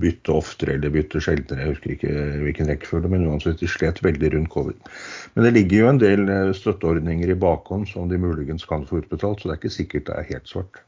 bytte 0.03 0.33
oftere 0.33 0.77
eller 0.77 0.93
bytte 0.93 1.21
sjeldnere. 1.23 1.65
Jeg 1.65 1.73
husker 1.73 1.93
ikke 1.95 2.13
hvilken 2.45 2.69
rekkefølge, 2.71 3.11
men 3.11 3.27
uansett, 3.27 3.59
de 3.59 3.69
slet 3.69 4.01
veldig 4.05 4.31
rundt 4.35 4.53
covid. 4.53 4.89
Men 5.35 5.47
det 5.47 5.53
ligger 5.57 5.83
jo 5.83 5.91
en 5.91 6.01
del 6.01 6.25
eh, 6.31 6.55
støtteordninger 6.57 7.33
i 7.33 7.39
bakhånd 7.39 7.89
som 7.91 8.09
de 8.11 8.21
muligens 8.21 8.65
kan 8.69 8.87
få 8.87 9.01
utbetalt, 9.03 9.41
så 9.41 9.49
det 9.49 9.55
er 9.55 9.61
ikke 9.61 9.77
sikkert 9.77 10.09
det 10.09 10.17
er 10.19 10.31
helt 10.31 10.51
svart. 10.51 10.83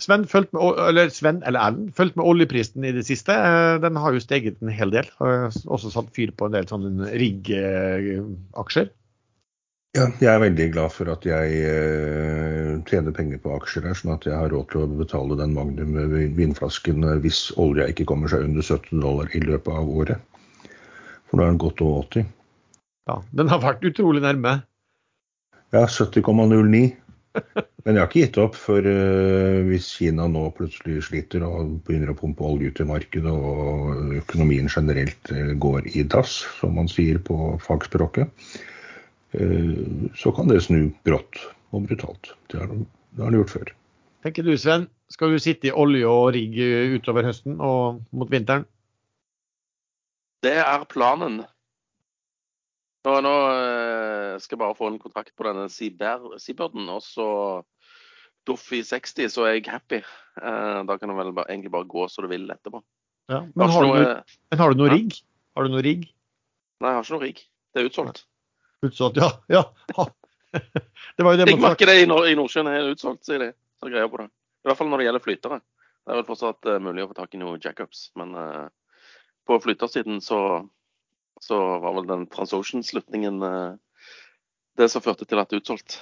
Sven, 0.00 0.24
fulgt 0.24 0.54
med, 0.56 0.78
eller 0.88 1.10
Sven 1.12 1.42
eller 1.44 1.60
Erlend, 1.60 1.90
fulgt 1.96 2.16
med 2.16 2.24
oljeprisen 2.24 2.86
i 2.88 2.92
det 2.96 3.04
siste. 3.08 3.34
Eh, 3.34 3.76
Den 3.82 3.98
har 4.00 4.14
jo 4.16 4.22
steget 4.22 4.60
en 4.62 4.72
hel 4.72 4.92
del. 4.94 5.08
Har 5.18 5.50
også 5.66 5.92
satt 5.92 6.08
fyr 6.16 6.32
på 6.32 6.48
en 6.48 6.56
del 6.56 6.68
sånne 6.70 7.10
rigg-aksjer. 7.20 8.88
Ja, 9.98 10.04
jeg 10.22 10.30
er 10.30 10.38
veldig 10.38 10.68
glad 10.70 10.92
for 10.94 11.10
at 11.10 11.24
jeg 11.26 11.62
eh, 11.66 12.74
tjener 12.86 13.14
penger 13.14 13.40
på 13.42 13.56
aksjer 13.56 13.88
her, 13.88 13.96
sånn 13.98 14.12
at 14.14 14.28
jeg 14.28 14.36
har 14.38 14.52
råd 14.52 14.68
til 14.70 14.84
å 14.84 14.98
betale 15.00 15.38
den 15.40 15.56
magnum 15.56 15.96
vinflasken 16.36 17.02
eh, 17.08 17.18
hvis 17.24 17.48
olja 17.58 17.88
ikke 17.90 18.06
kommer 18.06 18.30
seg 18.30 18.46
under 18.46 18.62
17 18.62 19.02
dollar 19.02 19.34
i 19.34 19.42
løpet 19.42 19.72
av 19.74 19.90
året. 19.90 20.22
For 21.26 21.40
da 21.40 21.48
er 21.48 21.50
den 21.50 21.60
godt 21.66 21.82
over 21.82 22.06
80. 22.06 22.30
Ja, 23.10 23.18
den 23.42 23.50
har 23.50 23.64
vært 23.66 23.82
utrolig 23.90 24.22
nærme. 24.22 24.60
Ja, 25.74 25.82
70,09. 25.90 26.86
Men 27.82 27.96
jeg 27.96 27.98
har 27.98 28.06
ikke 28.06 28.22
gitt 28.22 28.38
opp, 28.46 28.56
for 28.58 28.86
eh, 28.86 29.60
hvis 29.66 29.90
Kina 29.98 30.30
nå 30.30 30.46
plutselig 30.54 31.02
sliter 31.10 31.42
og 31.50 31.80
begynner 31.86 32.14
å 32.14 32.18
pumpe 32.22 32.46
olje 32.46 32.70
ut 32.70 32.82
i 32.82 32.86
markedet, 32.86 33.30
og 33.34 34.18
økonomien 34.22 34.70
generelt 34.70 35.34
eh, 35.34 35.56
går 35.58 35.90
i 35.98 36.06
dass, 36.06 36.44
som 36.62 36.78
man 36.78 36.90
sier 36.90 37.18
på 37.26 37.56
fagspråket, 37.66 38.30
så 39.32 40.32
kan 40.34 40.50
det 40.50 40.62
snu 40.64 40.88
brått 41.06 41.38
og 41.70 41.84
brutalt. 41.86 42.32
Det 42.50 42.58
har 42.58 42.72
det 43.16 43.24
har 43.24 43.30
det 43.30 43.40
gjort 43.42 43.54
før. 43.54 43.70
Tenker 44.24 44.44
du, 44.46 44.52
Sven, 44.60 44.88
skal 45.10 45.32
du 45.32 45.40
sitte 45.42 45.70
i 45.70 45.72
olje 45.74 46.06
og 46.06 46.32
rigg 46.36 46.58
utover 46.96 47.26
høsten 47.26 47.56
og 47.62 48.02
mot 48.14 48.30
vinteren? 48.30 48.66
Det 50.44 50.54
er 50.60 50.84
planen. 50.88 51.40
Nå, 53.06 53.14
nå 53.24 53.34
eh, 53.56 54.34
skal 54.40 54.56
jeg 54.56 54.60
bare 54.60 54.76
få 54.76 54.90
en 54.90 55.00
kontrakt 55.00 55.32
på 55.36 55.46
denne 55.46 55.66
Seabirden, 55.72 56.88
og 56.92 57.00
så 57.04 57.28
Doff 58.48 58.70
i 58.72 58.80
60, 58.84 59.28
så 59.32 59.44
er 59.48 59.58
jeg 59.58 59.68
happy. 59.72 60.00
Eh, 60.40 60.78
da 60.88 60.96
kan 61.00 61.12
du 61.12 61.16
vel 61.16 61.32
bare, 61.36 61.48
egentlig 61.52 61.72
bare 61.72 61.88
gå 61.88 62.06
så 62.08 62.24
du 62.24 62.28
vil 62.30 62.48
etterpå. 62.52 62.80
Ja. 63.30 63.42
Men, 63.54 63.66
har 63.66 63.72
har 63.72 63.84
du, 63.84 63.88
noe, 63.88 64.04
noe- 64.04 64.38
men 64.50 64.62
har 64.62 64.72
du 64.72 64.80
noe 64.80 64.92
rigg? 64.92 65.16
Har 65.56 65.66
du 65.66 65.74
noe 65.74 65.84
rigg? 65.86 66.08
nei, 66.80 66.88
jeg 66.88 66.96
har 66.96 67.04
ikke 67.04 67.16
noe 67.16 67.24
rigg. 67.26 67.40
Det 67.70 67.80
er 67.80 67.88
utsolgt. 67.90 68.22
Utsolgt, 68.86 69.16
ja. 69.20 69.30
ja. 69.46 69.62
Ha. 69.96 70.08
Det 71.16 71.24
var 71.24 71.34
jo 71.34 71.40
det 71.40 71.46
Riggmarkedet 71.50 71.96
i, 72.02 72.06
Nord 72.08 72.28
i 72.30 72.36
Nordsjøen 72.38 72.70
er 72.70 72.88
utsolgt, 72.90 73.22
sier 73.28 73.42
de. 73.42 73.50
Så 73.80 73.90
greier 73.92 74.08
på 74.10 74.22
det. 74.22 74.30
I 74.64 74.68
hvert 74.68 74.78
fall 74.80 74.90
når 74.90 75.00
det 75.00 75.06
gjelder 75.08 75.24
flytere. 75.24 75.58
Det 76.00 76.12
er 76.12 76.18
vel 76.18 76.28
fortsatt 76.28 76.68
eh, 76.68 76.80
mulig 76.82 77.04
å 77.04 77.10
få 77.10 77.16
tak 77.18 77.36
i 77.36 77.40
noen 77.40 77.60
jackups, 77.62 78.06
men 78.18 78.32
uh, 78.34 78.66
på 79.48 79.58
flytersiden 79.62 80.22
så, 80.24 80.40
så 81.44 81.58
var 81.84 81.96
vel 81.98 82.08
den 82.08 82.24
Transocean-slutningen 82.32 83.44
uh, 83.44 83.76
det 84.80 84.88
som 84.92 85.04
førte 85.04 85.28
til 85.28 85.40
at 85.40 85.52
det 85.52 85.58
er 85.58 85.62
utsolgt. 85.64 86.00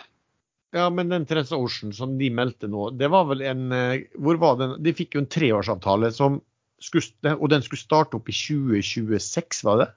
Ja, 0.77 0.87
men 0.93 1.11
den 1.11 1.27
Transocean 1.27 1.95
som 1.97 2.15
de 2.21 2.31
meldte 2.35 2.71
nå, 2.71 2.91
det 2.95 3.09
var 3.11 3.25
vel 3.31 3.43
en 3.49 3.71
Hvor 4.21 4.37
var 4.37 4.59
den? 4.61 4.75
De 4.85 4.93
fikk 4.93 5.17
jo 5.17 5.23
en 5.23 5.31
treårsavtale 5.33 6.11
som 6.15 6.43
skulle, 6.79 7.35
og 7.35 7.49
den 7.51 7.65
skulle 7.65 7.81
starte 7.81 8.19
opp 8.19 8.29
i 8.29 8.37
2026, 8.37 9.63
var 9.67 9.81
det? 9.81 9.89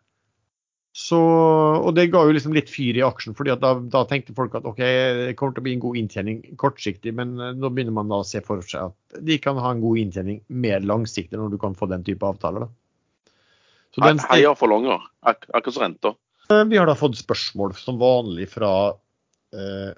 Så, 0.91 1.17
og 1.17 1.93
det 1.95 2.09
ga 2.11 2.25
jo 2.27 2.33
liksom 2.35 2.51
litt 2.51 2.67
fyr 2.67 2.97
i 2.99 3.03
aksjen, 3.05 3.35
fordi 3.37 3.53
da, 3.61 3.71
da, 3.93 4.01
tenkte 4.09 4.35
folk 4.35 4.57
at 4.59 4.65
OK, 4.67 4.81
det 4.81 5.35
kommer 5.39 5.55
til 5.55 5.63
å 5.63 5.67
bli 5.67 5.75
en 5.77 5.83
god 5.85 5.99
inntjening 6.01 6.41
kortsiktig, 6.59 7.13
men 7.15 7.31
eh, 7.39 7.53
nå 7.55 7.69
begynner 7.71 7.95
man 7.95 8.11
da 8.11 8.19
å 8.19 8.27
se 8.27 8.41
for 8.43 8.59
seg 8.67 8.89
at 8.89 9.21
de 9.23 9.37
kan 9.39 9.59
ha 9.63 9.71
en 9.71 9.83
god 9.83 10.01
inntjening 10.01 10.41
mer 10.51 10.83
langsiktig 10.83 11.39
når 11.39 11.53
du 11.53 11.61
kan 11.61 11.77
få 11.79 11.87
den 11.91 12.03
type 12.07 12.27
avtaler. 12.27 12.67
da. 12.67 13.31
Så 13.95 14.03
den, 14.03 14.19
Heier 14.31 14.57
for 14.59 14.71
longer, 14.71 14.99
ak 15.23 15.47
akkurat 15.51 15.77
som 15.77 15.85
renta. 15.85 16.11
Eh, 16.51 16.63
vi 16.67 16.79
har 16.79 16.89
da 16.89 16.97
fått 16.99 17.15
spørsmål 17.19 17.75
som 17.79 17.99
vanlig 18.01 18.49
fra 18.51 18.71
eh, 19.55 19.93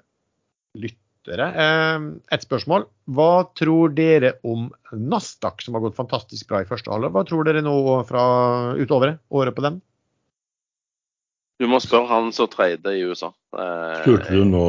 lyttere. 0.78 1.48
Eh, 1.64 2.06
et 2.38 2.46
spørsmål. 2.46 2.86
Hva 3.18 3.32
tror 3.58 3.94
dere 3.98 4.36
om 4.46 4.68
Nasdaq, 4.94 5.66
som 5.66 5.74
har 5.74 5.82
gått 5.88 5.98
fantastisk 5.98 6.50
bra 6.50 6.62
i 6.62 6.70
første 6.70 6.94
halvår? 6.94 7.14
Hva 7.18 7.26
tror 7.26 7.50
dere 7.50 7.64
nå 7.66 7.74
fra 8.06 8.24
utover 8.78 9.16
året 9.34 9.58
på 9.58 9.66
dem? 9.66 9.82
Du 11.64 11.70
må 11.72 11.80
spørre 11.80 12.10
han 12.10 12.28
som 12.36 12.50
trade 12.52 12.92
i 12.92 13.06
USA. 13.08 13.30
Eh, 13.56 14.02
Spurte 14.02 14.34
du 14.36 14.44
nå 14.44 14.64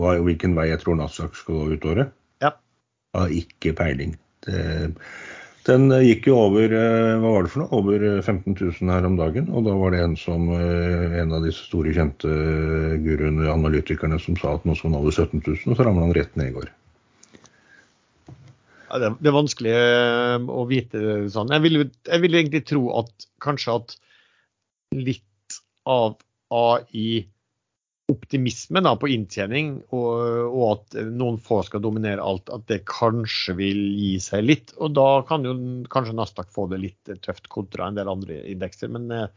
hva, 0.00 0.14
hvilken 0.24 0.56
vei 0.56 0.70
jeg 0.70 0.80
tror 0.80 0.96
Nasdaq 0.96 1.36
skal 1.36 1.58
gå 1.58 1.76
ut 1.76 1.84
året? 1.92 2.14
Ja. 2.40 2.54
Jeg 3.12 3.20
har 3.20 3.34
ikke 3.42 3.74
peiling. 3.76 4.16
Det, 4.46 4.62
den 5.68 5.92
gikk 6.00 6.30
jo 6.30 6.38
over 6.46 6.72
eh, 6.72 7.18
hva 7.20 7.34
var 7.34 7.44
det 7.44 7.52
for 7.52 7.62
noe? 7.66 7.76
over 7.76 8.06
15 8.22 8.56
000 8.56 8.94
her 8.94 9.04
om 9.04 9.20
dagen. 9.20 9.50
Og 9.52 9.66
da 9.68 9.76
var 9.76 9.92
det 9.92 10.00
en, 10.06 10.16
som, 10.16 10.48
eh, 10.56 11.20
en 11.20 11.36
av 11.36 11.44
disse 11.44 11.66
store, 11.68 11.92
kjente 11.92 12.32
guruene, 13.04 13.50
analytikerne, 13.52 14.16
som 14.24 14.38
sa 14.40 14.56
at 14.56 14.64
nå 14.64 14.78
skal 14.78 14.94
den 14.94 15.00
over 15.02 15.12
17 15.12 15.42
000, 15.44 15.64
og 15.68 15.76
så 15.76 15.84
ramla 15.84 16.08
han 16.08 16.16
rett 16.16 16.32
ned 16.40 16.54
i 16.54 16.56
går. 16.56 16.70
Ja, 18.90 19.02
det, 19.04 19.12
er 19.20 19.36
vanskelig 19.36 19.74
eh, 19.76 20.36
å 20.48 20.64
vite 20.70 21.26
sånn. 21.30 21.52
Jeg 21.52 21.68
vil, 21.68 21.82
jeg 22.08 22.24
vil 22.24 22.40
egentlig 22.40 22.64
tro 22.72 22.86
at 23.04 23.28
kanskje 23.44 23.76
at 23.82 24.00
litt 24.96 25.26
av 25.88 26.18
AI 26.50 27.28
optimisme 28.10 28.82
på 29.00 29.08
inntjening, 29.14 29.76
og, 29.94 30.10
og, 30.50 30.64
at 30.74 30.98
noen 31.14 31.38
få 31.42 31.60
skal 31.66 31.82
dominere 31.84 32.24
alt, 32.24 32.50
at 32.52 32.66
det 32.70 32.82
kanskje 32.90 33.54
vil 33.60 33.80
gi 33.94 34.14
seg 34.22 34.46
litt. 34.46 34.74
Og 34.82 34.94
da 34.98 35.22
kan 35.28 35.46
jo 35.46 35.54
kanskje 35.92 36.16
Nasdaq 36.18 36.50
få 36.54 36.66
det 36.72 36.80
litt 36.82 37.12
tøft 37.24 37.50
kontra 37.52 37.88
en 37.88 37.98
del 37.98 38.10
andre 38.10 38.40
indekser. 38.50 38.90
Men 38.92 39.06
eh, 39.14 39.28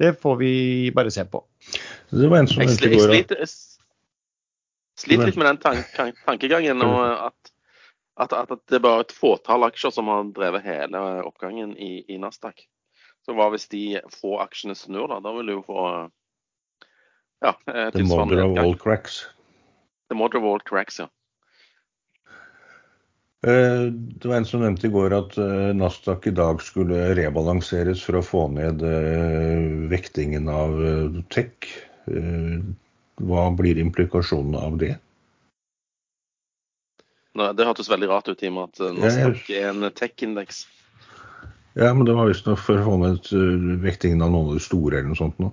det 0.00 0.14
får 0.22 0.40
vi 0.40 0.52
bare 0.96 1.12
se 1.12 1.26
på. 1.28 1.42
Det 2.10 2.30
var 2.32 2.40
en 2.40 2.50
som 2.50 2.64
jeg, 2.64 2.72
jeg 2.80 3.04
sliter, 3.04 3.44
sliter 5.04 5.30
litt 5.30 5.40
med 5.40 5.50
den 5.52 5.62
tank, 5.62 5.96
tankegangen. 6.24 6.84
og 6.86 7.00
at, 7.28 7.54
at, 8.24 8.36
at, 8.46 8.58
det 8.70 8.80
er 8.80 8.86
bare 8.86 9.04
et 9.04 9.16
fåtall 9.16 9.68
aksjer 9.68 9.92
som 9.94 10.08
har 10.12 10.28
drevet 10.36 10.64
hele 10.64 11.04
oppgangen 11.26 11.76
i, 11.76 11.98
i 12.08 12.20
Nasdaq. 12.22 12.64
Så 13.30 13.36
hva 13.38 13.44
hvis 13.52 13.68
de 13.70 14.00
få 14.10 14.40
aksjene 14.42 14.74
snur, 14.74 15.06
da? 15.06 15.20
Da 15.22 15.30
vil 15.36 15.46
du 15.46 15.52
jo 15.52 15.60
få 15.62 15.82
ja, 17.40 17.52
eh, 17.70 17.90
The 17.94 18.02
mother 18.02 18.42
of 18.42 18.58
all 18.58 18.74
cracks. 18.74 19.28
The 20.10 20.16
mother 20.18 20.40
of 20.40 20.44
all 20.44 20.58
cracks, 20.66 20.98
ja. 20.98 21.06
Eh, 23.46 23.84
det 23.92 24.26
var 24.26 24.36
en 24.36 24.44
som 24.44 24.64
nevnte 24.64 24.88
i 24.88 24.90
går 24.90 25.14
at 25.14 25.38
eh, 25.38 25.70
Nasdaq 25.78 26.26
i 26.26 26.34
dag 26.34 26.58
skulle 26.66 27.14
rebalanseres 27.14 28.02
for 28.02 28.18
å 28.18 28.24
få 28.26 28.42
ned 28.56 28.82
vektingen 29.94 30.50
av 30.50 30.74
tech. 31.30 31.70
Hva 32.10 33.46
blir 33.54 33.78
implikasjonene 33.78 34.66
av 34.66 34.82
det? 34.82 34.96
Det 37.38 37.70
hørtes 37.70 37.94
veldig 37.94 38.10
rart 38.10 38.28
ut 38.28 38.42
i 38.42 38.50
og 38.50 38.58
med 38.58 38.74
at 38.74 38.98
Nasdaq 38.98 39.54
er 39.54 39.70
en 39.70 39.86
tech-indeks. 39.94 40.64
Ja, 41.78 41.92
men 41.94 42.04
det 42.06 42.14
var 42.18 42.30
visstnok 42.30 42.58
for 42.58 42.80
å 42.80 42.86
få 42.86 42.96
ned 42.98 43.28
vektingen 43.84 44.22
av 44.24 44.32
noen 44.32 44.50
av 44.50 44.56
de 44.58 44.64
store 44.64 44.98
eller 44.98 45.12
noe 45.12 45.20
sånt 45.20 45.38
nå. 45.42 45.52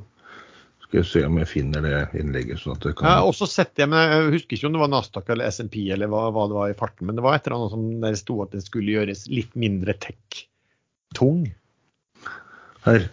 Skal 0.87 1.01
jeg 1.01 1.07
se 1.09 1.21
om 1.27 1.37
jeg 1.41 1.49
finner 1.51 1.83
det 1.83 1.97
innlegget. 2.15 2.61
sånn 2.61 2.77
at 2.77 2.85
det 2.85 2.93
kan... 2.95 3.09
Jeg 3.09 3.19
har 3.19 3.27
også 3.27 3.47
sett 3.51 3.73
det, 3.75 3.89
men 3.91 3.99
jeg 3.99 4.29
husker 4.37 4.55
ikke 4.55 4.69
om 4.69 4.77
det 4.77 4.81
var 4.85 4.91
Nasdaq 4.93 5.31
eller 5.33 5.51
SMP 5.51 5.81
eller 5.91 6.07
hva, 6.07 6.29
hva, 6.31 6.45
det 6.47 6.55
var 6.55 6.71
i 6.71 6.77
farten. 6.79 7.09
Men 7.09 7.19
det 7.19 7.25
var 7.25 7.35
et 7.35 7.47
eller 7.47 7.57
annet 7.57 7.73
som 7.75 7.87
der 8.05 8.15
sto 8.15 8.37
at 8.45 8.55
det 8.55 8.63
skulle 8.63 8.95
gjøres 8.95 9.25
litt 9.27 9.51
mindre 9.59 9.97
tech-tung. 9.99 11.49
Her. 12.87 13.09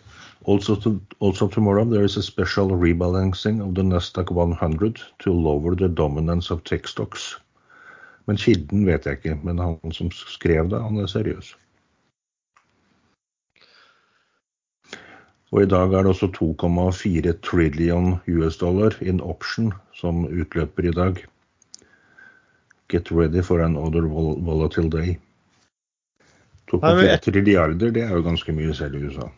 Also, 0.47 0.77
to, 0.77 1.01
also 1.25 1.49
tomorrow 1.49 1.85
there 1.89 2.05
is 2.05 2.17
a 2.17 2.23
special 2.23 2.77
rebalancing 2.77 3.61
of 3.65 3.75
the 3.75 3.83
Nasdaq 3.83 4.31
100 4.31 5.03
to 5.19 5.33
lower 5.33 5.75
the 5.75 5.89
dominance 5.89 6.53
of 6.55 6.63
tech 6.65 6.87
stocks. 6.87 7.35
Men 8.29 8.39
kilden 8.39 8.87
vet 8.87 9.09
jeg 9.09 9.19
ikke. 9.19 9.39
Men 9.43 9.59
han 9.59 9.93
som 9.93 10.15
skrev 10.15 10.71
det, 10.71 10.79
han 10.81 11.03
er 11.03 11.11
seriøs. 11.11 11.57
Og 15.55 15.63
i 15.63 15.71
dag 15.71 15.93
er 15.95 16.03
det 16.03 16.11
også 16.11 16.33
2,4 16.35 17.33
trillion 17.47 18.17
US 18.27 18.57
dollar 18.59 18.97
in 19.07 19.21
option 19.23 19.71
som 19.95 20.25
utløper 20.27 20.89
i 20.91 20.95
dag. 20.95 21.21
Get 22.91 23.13
ready 23.15 23.43
for 23.43 23.63
another 23.63 24.03
volatile 24.03 24.91
day. 24.91 25.15
2,4 26.73 27.21
trilliarder, 27.29 27.95
det 27.95 28.03
er 28.03 28.17
jo 28.17 28.25
ganske 28.27 28.51
mye 28.57 28.75
selv 28.75 28.99
i 28.99 29.05
USA. 29.07 29.29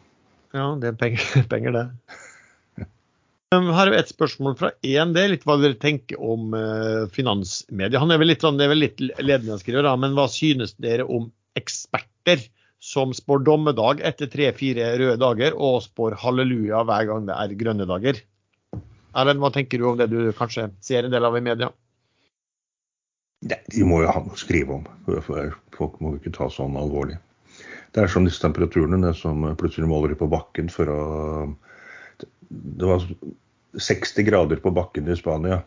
Ja, 0.57 0.71
det 0.81 0.95
er 0.95 0.97
penger, 0.97 1.29
penger 1.53 1.77
det. 1.77 1.85
Her 3.53 3.93
er 3.93 4.01
et 4.01 4.09
spørsmål 4.11 4.57
fra 4.59 4.73
én. 4.83 5.13
Det 5.13 5.21
er 5.23 5.35
litt 5.35 5.45
hva 5.47 5.59
dere 5.61 5.77
tenker 5.79 6.17
om 6.17 6.57
uh, 6.57 7.05
finansmedia. 7.13 8.01
Han 8.01 8.11
er 8.11 8.25
vel 8.25 8.33
litt, 8.33 8.43
sånn, 8.43 8.57
det 8.57 8.67
er 8.67 8.73
vel 8.73 8.85
litt 8.87 9.05
ledende 9.21 9.61
skriver, 9.61 9.93
men 10.01 10.17
hva 10.17 10.31
synes 10.33 10.73
dere 10.81 11.05
om 11.05 11.29
eksperter 11.61 12.41
som 12.83 13.15
spår 13.17 13.43
dommedag 13.47 14.03
etter 14.05 14.29
tre-fire 14.31 14.93
røde 15.01 15.19
dager, 15.21 15.57
og 15.57 15.83
spår 15.87 16.19
halleluja 16.23 16.83
hver 16.87 17.09
gang 17.09 17.29
det 17.29 17.37
er 17.37 17.57
grønne 17.59 17.89
dager. 17.89 18.21
Erlend, 19.17 19.41
hva 19.41 19.51
tenker 19.55 19.81
du 19.81 19.89
om 19.89 19.99
det 19.99 20.11
du 20.13 20.21
kanskje 20.37 20.69
ser 20.85 21.07
en 21.07 21.15
del 21.15 21.25
av 21.25 21.37
i 21.39 21.45
media? 21.45 21.71
Nei, 23.47 23.61
De 23.73 23.85
må 23.85 24.03
jo 24.03 24.11
ha 24.13 24.21
noe 24.25 24.37
å 24.37 24.41
skrive 24.41 24.77
om. 24.77 24.85
Folk 25.77 25.97
må 26.01 26.15
jo 26.15 26.21
ikke 26.21 26.35
ta 26.37 26.51
sånn 26.53 26.77
alvorlig. 26.81 27.19
Det 27.95 28.03
er 28.05 28.13
som 28.13 28.27
disse 28.29 28.43
temperaturene 28.43 29.13
som 29.17 29.45
plutselig 29.57 29.89
måler 29.89 30.17
på 30.19 30.29
bakken 30.29 30.69
for 30.73 30.93
å 30.93 31.01
Det 32.49 32.87
var 32.87 33.03
60 33.77 34.25
grader 34.25 34.61
på 34.63 34.71
bakken 34.71 35.09
i 35.09 35.17
Spania 35.17 35.63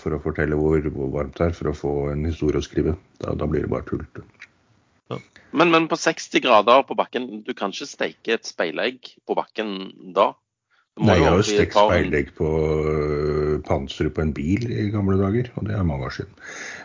for 0.00 0.16
å 0.16 0.22
fortelle 0.24 0.56
hvor 0.58 0.80
varmt 1.12 1.36
det 1.38 1.46
er, 1.46 1.54
for 1.56 1.70
å 1.70 1.76
få 1.76 1.92
en 2.12 2.24
historie 2.28 2.60
å 2.60 2.64
skrive. 2.64 2.96
Da, 3.20 3.34
da 3.36 3.48
blir 3.48 3.64
det 3.64 3.72
bare 3.72 3.86
tull. 3.88 4.04
Men, 5.54 5.70
men, 5.70 5.84
på 5.86 5.96
60 6.00 6.42
grader 6.42 6.82
på 6.88 6.96
bakken, 6.98 7.44
du 7.46 7.52
kan 7.54 7.74
ikke 7.74 7.86
steike 7.86 8.34
et 8.34 8.48
speilegg 8.48 9.12
på 9.26 9.36
bakken 9.38 9.76
da? 10.16 10.32
Nei, 10.94 11.16
jeg 11.18 11.26
har 11.26 11.40
jo 11.40 11.46
stekt 11.46 11.74
speilegg 11.74 12.28
på 12.38 12.48
uh, 12.54 13.54
panseret 13.66 14.14
på 14.14 14.22
en 14.22 14.30
bil 14.34 14.68
i 14.70 14.84
gamle 14.94 15.16
dager, 15.18 15.48
og 15.58 15.66
det 15.66 15.74
er 15.74 15.86
mange 15.86 16.06
år 16.06 16.14
siden. 16.14 16.36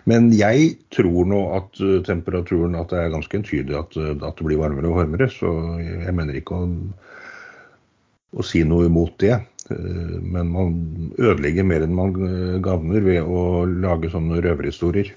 Men 0.10 0.32
jeg 0.34 0.72
tror 0.96 1.30
nå 1.30 1.42
at 1.60 1.82
uh, 1.82 2.00
temperaturen 2.06 2.78
at 2.80 2.90
det 2.90 3.04
er 3.04 3.14
ganske 3.14 3.38
entydig 3.38 3.78
at, 3.78 3.94
uh, 4.02 4.16
at, 4.16 4.34
det 4.40 4.48
blir 4.48 4.62
varmere 4.62 4.90
og 4.90 4.98
varmere, 5.04 5.30
så 5.30 5.54
jeg 5.78 6.16
mener 6.18 6.40
ikke 6.42 6.58
å, 6.58 6.72
å 8.34 8.46
si 8.46 8.64
noe 8.66 8.90
imot 8.90 9.18
det. 9.22 9.38
Men 9.70 10.50
man 10.50 10.72
ødelegger 11.22 11.68
mer 11.70 11.84
enn 11.86 11.94
man 11.94 12.16
gagner 12.66 13.04
ved 13.06 13.22
å 13.22 13.68
lage 13.70 14.10
sånne 14.10 14.40
røverhistorier. 14.42 15.12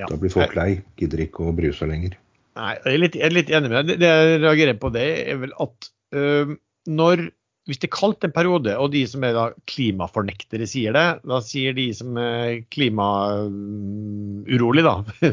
Ja. 0.00 0.10
Da 0.10 0.18
blir 0.20 0.32
folk 0.32 0.54
lei, 0.58 0.70
gidder 1.00 1.24
ikke 1.24 1.48
å 1.48 1.56
bry 1.56 1.72
seg 1.74 1.90
lenger. 1.92 2.18
Nei, 2.56 2.74
jeg 2.84 2.92
er 2.92 3.02
litt, 3.02 3.16
jeg 3.16 3.28
er 3.28 3.36
litt 3.36 3.52
enig 3.52 3.72
med 3.72 3.78
deg. 3.78 3.98
Det 4.00 4.12
jeg 4.12 4.38
reagerer 4.42 4.78
på, 4.80 4.92
det 4.92 5.06
er 5.32 5.40
vel 5.40 5.52
at 5.62 5.88
øh, 6.16 6.54
når 6.88 7.28
hvis 7.66 7.80
det 7.82 7.88
er 7.88 7.96
kaldt 7.96 8.22
en 8.22 8.34
periode, 8.34 8.76
og 8.78 8.92
de 8.92 9.00
som 9.10 9.24
er 9.26 9.32
da 9.34 9.48
klimafornektere 9.66 10.68
sier 10.70 10.94
det, 10.94 11.06
da 11.26 11.40
sier 11.42 11.74
de 11.74 11.88
som 11.98 12.14
er 12.22 12.60
klimaurolig, 12.70 14.84
da, 14.86 14.92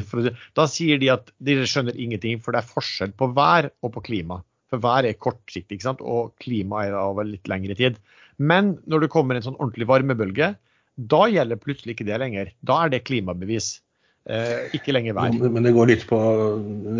da 0.57 0.66
sier 0.70 0.97
de 1.01 1.11
at 1.14 1.30
de 1.45 1.59
skjønner 1.61 1.93
ingenting, 1.93 2.41
for 2.41 2.55
det 2.55 2.64
er 2.64 2.72
forskjell 2.72 3.14
på 3.20 3.30
vær 3.38 3.70
og 3.86 3.93
på 3.93 4.05
klima. 4.09 4.39
For 4.74 4.82
vær 4.82 5.05
er 5.05 5.22
kortsiktig, 5.22 5.78
ikke 5.78 5.89
sant? 5.91 6.01
og 6.01 6.34
klima 6.41 6.88
er 6.88 6.97
over 6.97 7.30
litt 7.30 7.45
lengre 7.51 7.78
tid. 7.78 8.01
Men 8.41 8.82
når 8.89 9.05
det 9.05 9.14
kommer 9.14 9.38
en 9.38 9.45
sånn 9.45 9.59
ordentlig 9.59 9.86
varmebølge, 9.93 10.55
da 10.97 11.22
gjelder 11.30 11.61
plutselig 11.61 11.93
ikke 11.93 12.09
det 12.09 12.18
lenger. 12.22 12.49
Da 12.66 12.86
er 12.86 12.95
det 12.95 13.05
klimabevis. 13.05 13.76
Eh, 14.24 14.69
ikke 14.78 14.93
lenger 14.95 15.17
vær. 15.17 15.34
Men 15.36 15.65
det 15.65 15.74
går, 15.76 15.89
litt 15.89 16.03
på, 16.07 16.17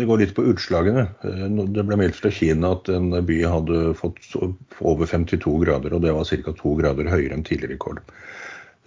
går 0.04 0.20
litt 0.20 0.34
på 0.36 0.44
utslagene. 0.50 1.06
Eh, 1.24 1.44
det 1.72 1.84
ble 1.88 1.96
meldt 1.96 2.18
fra 2.20 2.32
Kina 2.34 2.74
at 2.76 2.90
en 2.92 3.14
by 3.24 3.38
hadde 3.48 3.84
fått 3.96 4.34
over 4.36 5.08
52 5.08 5.54
grader, 5.62 5.96
og 5.96 6.04
det 6.04 6.12
var 6.12 6.28
ca. 6.28 6.52
2 6.58 6.74
grader 6.82 7.08
høyere 7.08 7.38
enn 7.38 7.46
tidligere 7.46 7.78
rekord. 7.78 8.02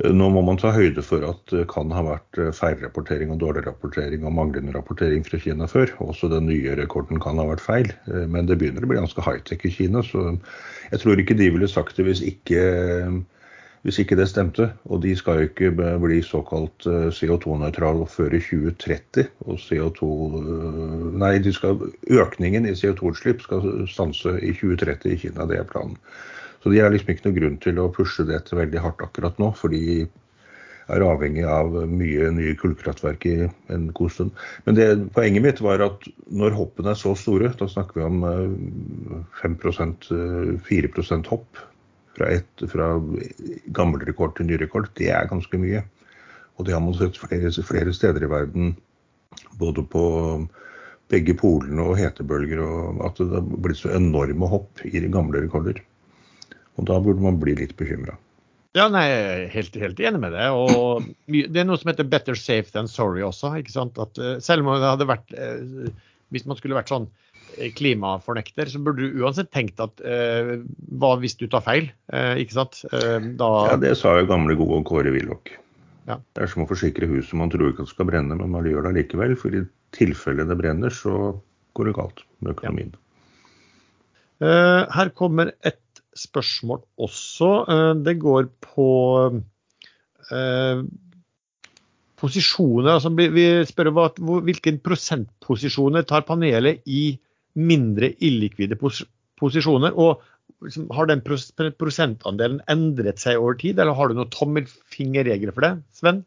Eh, 0.04 0.14
nå 0.14 0.28
må 0.36 0.44
man 0.46 0.62
ta 0.62 0.70
høyde 0.76 1.02
for 1.02 1.26
at 1.26 1.42
det 1.50 1.66
kan 1.72 1.90
ha 1.96 2.04
vært 2.06 2.42
feilrapportering 2.60 3.34
og 3.34 3.42
dårlig 3.42 3.66
rapportering 3.66 4.28
og 4.30 4.36
manglende 4.38 4.76
rapportering 4.76 5.26
fra 5.26 5.42
Kina 5.42 5.66
før. 5.72 5.96
Også 6.06 6.30
den 6.30 6.46
nye 6.52 6.78
rekorden 6.78 7.18
kan 7.24 7.42
ha 7.42 7.48
vært 7.50 7.66
feil. 7.66 7.90
Men 8.06 8.46
det 8.46 8.60
begynner 8.62 8.86
å 8.86 8.92
bli 8.92 9.00
ganske 9.02 9.26
high-tech 9.26 9.66
i 9.66 9.74
Kina, 9.80 10.06
så 10.06 10.36
jeg 10.92 11.02
tror 11.02 11.18
ikke 11.18 11.40
de 11.42 11.50
ville 11.58 11.74
sagt 11.74 11.98
det 11.98 12.06
hvis 12.06 12.22
ikke 12.22 12.62
hvis 13.88 14.02
ikke 14.04 14.18
det 14.20 14.28
stemte. 14.28 14.66
Og 14.92 15.00
de 15.06 15.14
skal 15.16 15.40
jo 15.40 15.48
ikke 15.48 15.72
bli 16.04 16.20
såkalt 16.26 16.84
eh, 16.92 17.08
CO2-nøytrale 17.16 18.04
før 18.12 18.36
i 18.36 18.42
2030. 18.44 19.30
Og 19.48 19.62
CO2 19.64 20.10
eh, 20.42 21.06
Nei, 21.24 21.32
skal, 21.56 21.80
økningen 22.12 22.68
i 22.68 22.76
CO2-utslipp 22.76 23.46
skal 23.46 23.64
stanse 23.88 24.36
i 24.44 24.52
2030 24.52 25.14
i 25.14 25.20
Kina. 25.22 25.48
Det 25.48 25.62
er 25.62 25.70
planen. 25.70 25.96
Så 26.60 26.74
de 26.74 26.82
har 26.84 26.92
liksom 26.92 27.14
ikke 27.14 27.30
noe 27.30 27.38
grunn 27.38 27.56
til 27.64 27.80
å 27.80 27.92
pushe 27.96 28.28
dette 28.28 28.60
veldig 28.60 28.84
hardt 28.84 29.06
akkurat 29.06 29.40
nå. 29.40 29.54
for 29.56 29.72
de 29.72 30.04
er 30.88 31.04
avhengig 31.04 31.44
av 31.48 31.74
mye 31.88 32.30
nye 32.32 32.56
kullkraftverk 32.60 33.26
i 33.28 33.38
en 33.72 33.88
god 33.96 34.12
stund. 34.12 34.44
Men 34.68 34.76
det, 34.76 34.86
poenget 35.16 35.44
mitt 35.44 35.64
var 35.64 35.84
at 35.84 36.08
når 36.28 36.56
hoppene 36.60 36.92
er 36.92 37.00
så 37.00 37.16
store, 37.20 37.54
da 37.60 37.68
snakker 37.72 38.00
vi 38.00 38.06
om 38.08 38.22
5% 39.40 40.12
4% 40.68 41.32
hopp 41.32 41.66
fra, 42.18 42.32
et, 42.34 42.66
fra 42.72 42.90
gammel 43.78 44.04
rekord 44.08 44.36
til 44.38 44.50
ny 44.50 44.60
rekord, 44.62 44.90
det 45.00 45.12
er 45.14 45.30
ganske 45.30 45.62
mye. 45.62 45.84
Og 46.58 46.66
det 46.66 46.74
har 46.74 46.82
man 46.82 46.98
sett 46.98 47.20
flere, 47.22 47.52
flere 47.64 47.94
steder 47.94 48.26
i 48.26 48.32
verden, 48.32 48.72
både 49.62 49.84
på 49.86 50.04
begge 51.12 51.36
polene 51.40 51.86
og 51.86 52.00
hetebølger, 52.00 52.62
og 52.64 53.04
at 53.08 53.20
det 53.22 53.30
har 53.38 53.46
blitt 53.64 53.80
så 53.80 53.94
enorme 53.96 54.50
hopp 54.50 54.82
i 54.88 55.04
gamle 55.06 55.46
rekorder. 55.46 55.80
Og 56.78 56.90
da 56.90 56.98
burde 57.02 57.24
man 57.24 57.40
bli 57.42 57.56
litt 57.58 57.78
bekymra. 57.78 58.18
Ja, 58.78 58.86
nei, 58.94 59.06
jeg 59.10 59.22
er 59.28 59.48
helt, 59.54 59.78
helt, 59.82 60.02
enig 60.06 60.20
med 60.22 60.36
det. 60.36 60.50
Og 60.54 61.06
det 61.32 61.62
er 61.62 61.66
noe 61.66 61.80
som 61.82 61.90
heter 61.90 62.06
'better 62.06 62.38
safe 62.38 62.74
than 62.74 62.90
sorry' 62.92 63.26
også. 63.26 63.56
ikke 63.58 63.74
sant? 63.74 63.98
At 63.98 64.18
eh, 64.18 64.38
selv 64.44 64.68
om 64.68 64.76
det 64.76 64.92
hadde 64.92 65.10
vært 65.10 65.34
eh, 65.34 65.90
Hvis 66.30 66.46
man 66.46 66.58
skulle 66.60 66.76
vært 66.76 66.92
sånn 66.92 67.08
klimafornekter, 67.78 68.70
så 68.70 68.82
burde 68.84 69.08
du 69.08 69.22
uansett 69.24 69.50
tenkt 69.54 69.80
at 69.84 70.02
eh, 70.06 70.58
hva 71.00 71.14
hvis 71.22 71.38
du 71.40 71.48
tar 71.52 71.64
feil? 71.66 71.90
Eh, 72.14 72.44
ikke 72.44 72.58
sant? 72.60 72.82
Eh, 72.92 73.32
da... 73.40 73.50
Ja, 73.72 73.80
det 73.82 73.96
sa 74.00 74.18
jo 74.20 74.28
gamle, 74.30 74.58
gode 74.60 74.84
Kåre 74.88 75.14
Willoch. 75.16 75.54
Ja. 76.08 76.20
Det 76.36 76.46
er 76.46 76.52
som 76.52 76.64
å 76.64 76.70
forsikre 76.70 77.10
huset. 77.10 77.36
Man 77.40 77.52
tror 77.52 77.72
ikke 77.72 77.84
at 77.88 77.92
skal 77.92 78.08
brenne, 78.10 78.38
men 78.40 78.54
man 78.54 78.68
gjør 78.68 78.88
det 78.88 78.94
likevel. 79.02 79.36
For 79.40 79.56
i 79.56 79.66
tilfelle 79.96 80.46
det 80.48 80.60
brenner, 80.60 80.94
så 80.94 81.34
går 81.78 81.90
det 81.90 81.98
galt 81.98 82.24
med 82.40 82.56
økonomien. 82.56 82.94
Ja. 82.96 83.04
Uh, 84.38 84.84
her 84.94 85.10
kommer 85.18 85.50
et 85.66 85.82
spørsmål 86.18 86.84
også. 87.02 87.50
Uh, 87.66 87.94
det 88.06 88.20
går 88.22 88.48
på 88.64 88.90
uh, 90.30 90.84
posisjoner. 92.22 92.92
Altså, 92.98 93.12
vi 93.18 93.48
spør 93.70 93.92
hva, 93.96 94.10
hvilken 94.48 94.80
prosentposisjoner 94.86 96.06
tar 96.08 96.26
panelet 96.30 96.86
i 96.86 97.18
mindre 97.58 98.14
illikvide 98.24 98.78
pos 98.80 99.04
posisjoner. 99.38 99.94
og 99.94 100.22
liksom, 100.64 100.88
Har 100.94 101.10
den 101.10 101.22
pros 101.26 101.52
prosentandelen 101.80 102.62
endret 102.70 103.22
seg 103.22 103.38
over 103.42 103.58
tid, 103.60 103.80
eller 103.80 103.98
har 103.98 104.10
du 104.10 104.18
noen 104.18 104.34
tommelfingerregler 104.34 105.54
for 105.56 105.68
det, 105.68 105.74
Sven? 105.94 106.24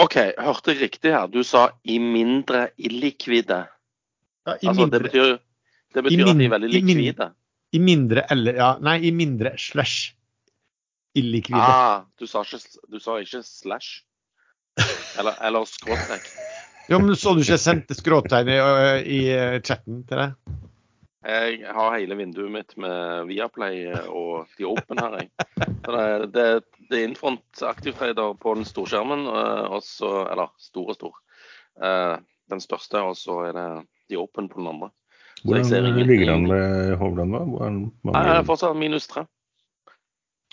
OK, 0.00 0.16
hørte 0.38 0.72
jeg 0.72 0.80
riktig 0.80 1.12
her. 1.12 1.28
Du 1.28 1.42
sa 1.44 1.68
i 1.84 1.98
mindre 2.00 2.70
illikvide. 2.80 3.66
Ja, 4.48 4.54
i 4.56 4.70
altså, 4.70 4.86
mindre, 4.86 4.98
det 4.98 5.10
betyr, 5.10 5.34
det 5.94 6.04
betyr 6.06 6.16
mindre, 6.16 6.30
at 6.30 6.38
de 6.38 6.46
er 6.46 6.54
veldig 6.54 6.70
likvide? 6.72 7.28
I 7.70 7.78
mindre 7.78 8.22
eller 8.32 8.56
Ja, 8.58 8.70
nei, 8.82 8.96
i 9.06 9.10
mindre 9.14 9.52
slash 9.58 10.14
illikvide. 11.18 11.60
Ah, 11.60 12.06
du 12.18 12.26
sa 12.26 12.42
ikke, 12.46 12.62
du 12.90 12.98
sa 13.02 13.18
ikke 13.20 13.42
slash? 13.44 14.00
Eller, 15.20 15.36
eller 15.46 15.64
skråstrek. 15.68 16.28
Jo, 16.90 16.98
men 16.98 17.16
Så 17.16 17.34
du 17.34 17.42
ikke 17.42 17.54
jeg 17.54 17.62
sendte 17.62 17.94
skråtegn 17.94 18.48
i, 18.50 18.58
i 19.06 19.20
chatten 19.62 20.02
til 20.08 20.22
deg? 20.22 20.58
Jeg 21.20 21.74
har 21.76 21.98
hele 21.98 22.16
vinduet 22.16 22.48
mitt 22.50 22.72
med 22.80 23.28
Viaplay 23.28 23.90
og 24.08 24.48
The 24.56 24.64
Open 24.70 25.02
her. 25.02 25.18
Jeg. 25.20 25.28
Så 25.84 25.92
det, 25.92 26.30
det, 26.32 26.46
det 26.88 26.96
er 26.96 27.04
Infront 27.10 27.62
aktivtrader 27.68 28.32
på 28.40 28.54
den 28.56 28.64
storskjermen, 28.64 29.26
også, 29.68 30.24
eller 30.32 30.48
stor 30.58 30.94
og 30.94 30.96
stor. 30.96 31.18
Den 32.50 32.64
største, 32.64 33.02
og 33.04 33.18
så 33.20 33.36
er 33.50 33.58
det 33.58 33.66
The 34.08 34.18
Open 34.22 34.48
på 34.48 34.62
den 34.62 34.70
andre. 34.72 34.88
Hvordan 35.44 35.92
ligger 36.08 36.32
han 36.32 36.48
med 36.48 36.96
Hovland, 37.00 37.36
da? 37.36 37.44
Mange... 37.44 37.92
Jeg 38.16 38.40
er 38.40 38.48
fortsatt 38.48 38.80
minus 38.80 39.06
tre. 39.08 39.26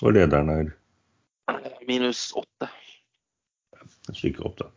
Og 0.04 0.14
lederen 0.14 0.52
er? 0.54 0.70
Minus 1.88 2.30
åtte. 2.38 2.70
Stykke 4.16 4.46
opp, 4.48 4.58
da. 4.62 4.72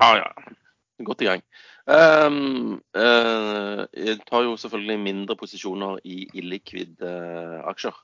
Ah, 0.00 0.16
ja. 0.18 0.54
Godt 1.04 1.22
i 1.24 1.28
gang. 1.28 1.42
Um, 1.84 2.80
uh, 2.96 3.84
jeg 3.92 4.20
tar 4.24 4.44
jo 4.46 4.54
selvfølgelig 4.56 4.98
mindre 5.02 5.36
posisjoner 5.36 5.98
i 6.08 6.22
illikvide 6.38 7.10
uh, 7.10 7.58
aksjer 7.68 7.96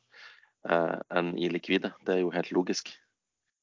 uh, 0.68 0.98
enn 1.16 1.32
i 1.38 1.48
likvide. 1.52 1.92
Det 2.06 2.16
er 2.16 2.20
jo 2.24 2.32
helt 2.34 2.50
logisk. 2.52 2.92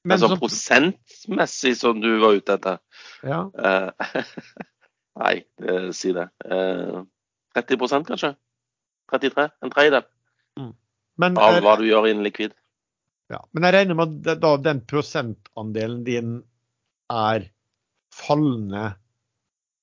Men 0.08 0.16
altså 0.16 0.32
så... 0.32 0.40
prosentmessig, 0.40 1.76
som 1.78 2.02
du 2.02 2.10
var 2.22 2.40
ute 2.40 2.56
etter. 2.56 2.78
Ja. 3.28 3.44
nei, 5.22 5.36
si 5.92 6.14
det. 6.16 6.30
30% 7.58 8.08
kanskje? 8.08 8.32
33? 9.12 9.50
En 9.64 9.74
tredjedel 9.74 10.06
mm. 10.60 10.72
Men, 11.18 11.38
av 11.42 11.60
hva 11.66 11.76
du 11.80 11.86
gjør 11.88 12.08
innen 12.12 12.24
likvid. 12.28 12.54
Ja, 13.32 13.42
men 13.52 13.66
jeg 13.68 13.76
regner 13.76 13.98
med 13.98 14.28
at 14.30 14.40
da, 14.40 14.54
den 14.62 14.80
prosentandelen 14.88 16.04
din 16.08 16.38
er 17.14 17.48
fallende 18.14 18.92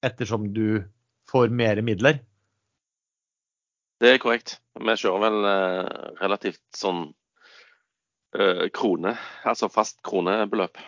ettersom 0.05 0.51
du 0.55 0.85
får 1.31 1.49
mer 1.49 1.81
midler? 1.83 2.21
Det 4.03 4.15
er 4.15 4.23
korrekt. 4.23 4.59
Vi 4.75 4.97
kjører 5.01 5.23
vel 5.23 5.49
eh, 5.49 6.09
relativt 6.21 6.63
sånn 6.77 7.07
eh, 8.37 8.67
krone, 8.75 9.15
altså 9.47 9.71
fast 9.73 10.01
kronebeløp 10.05 10.81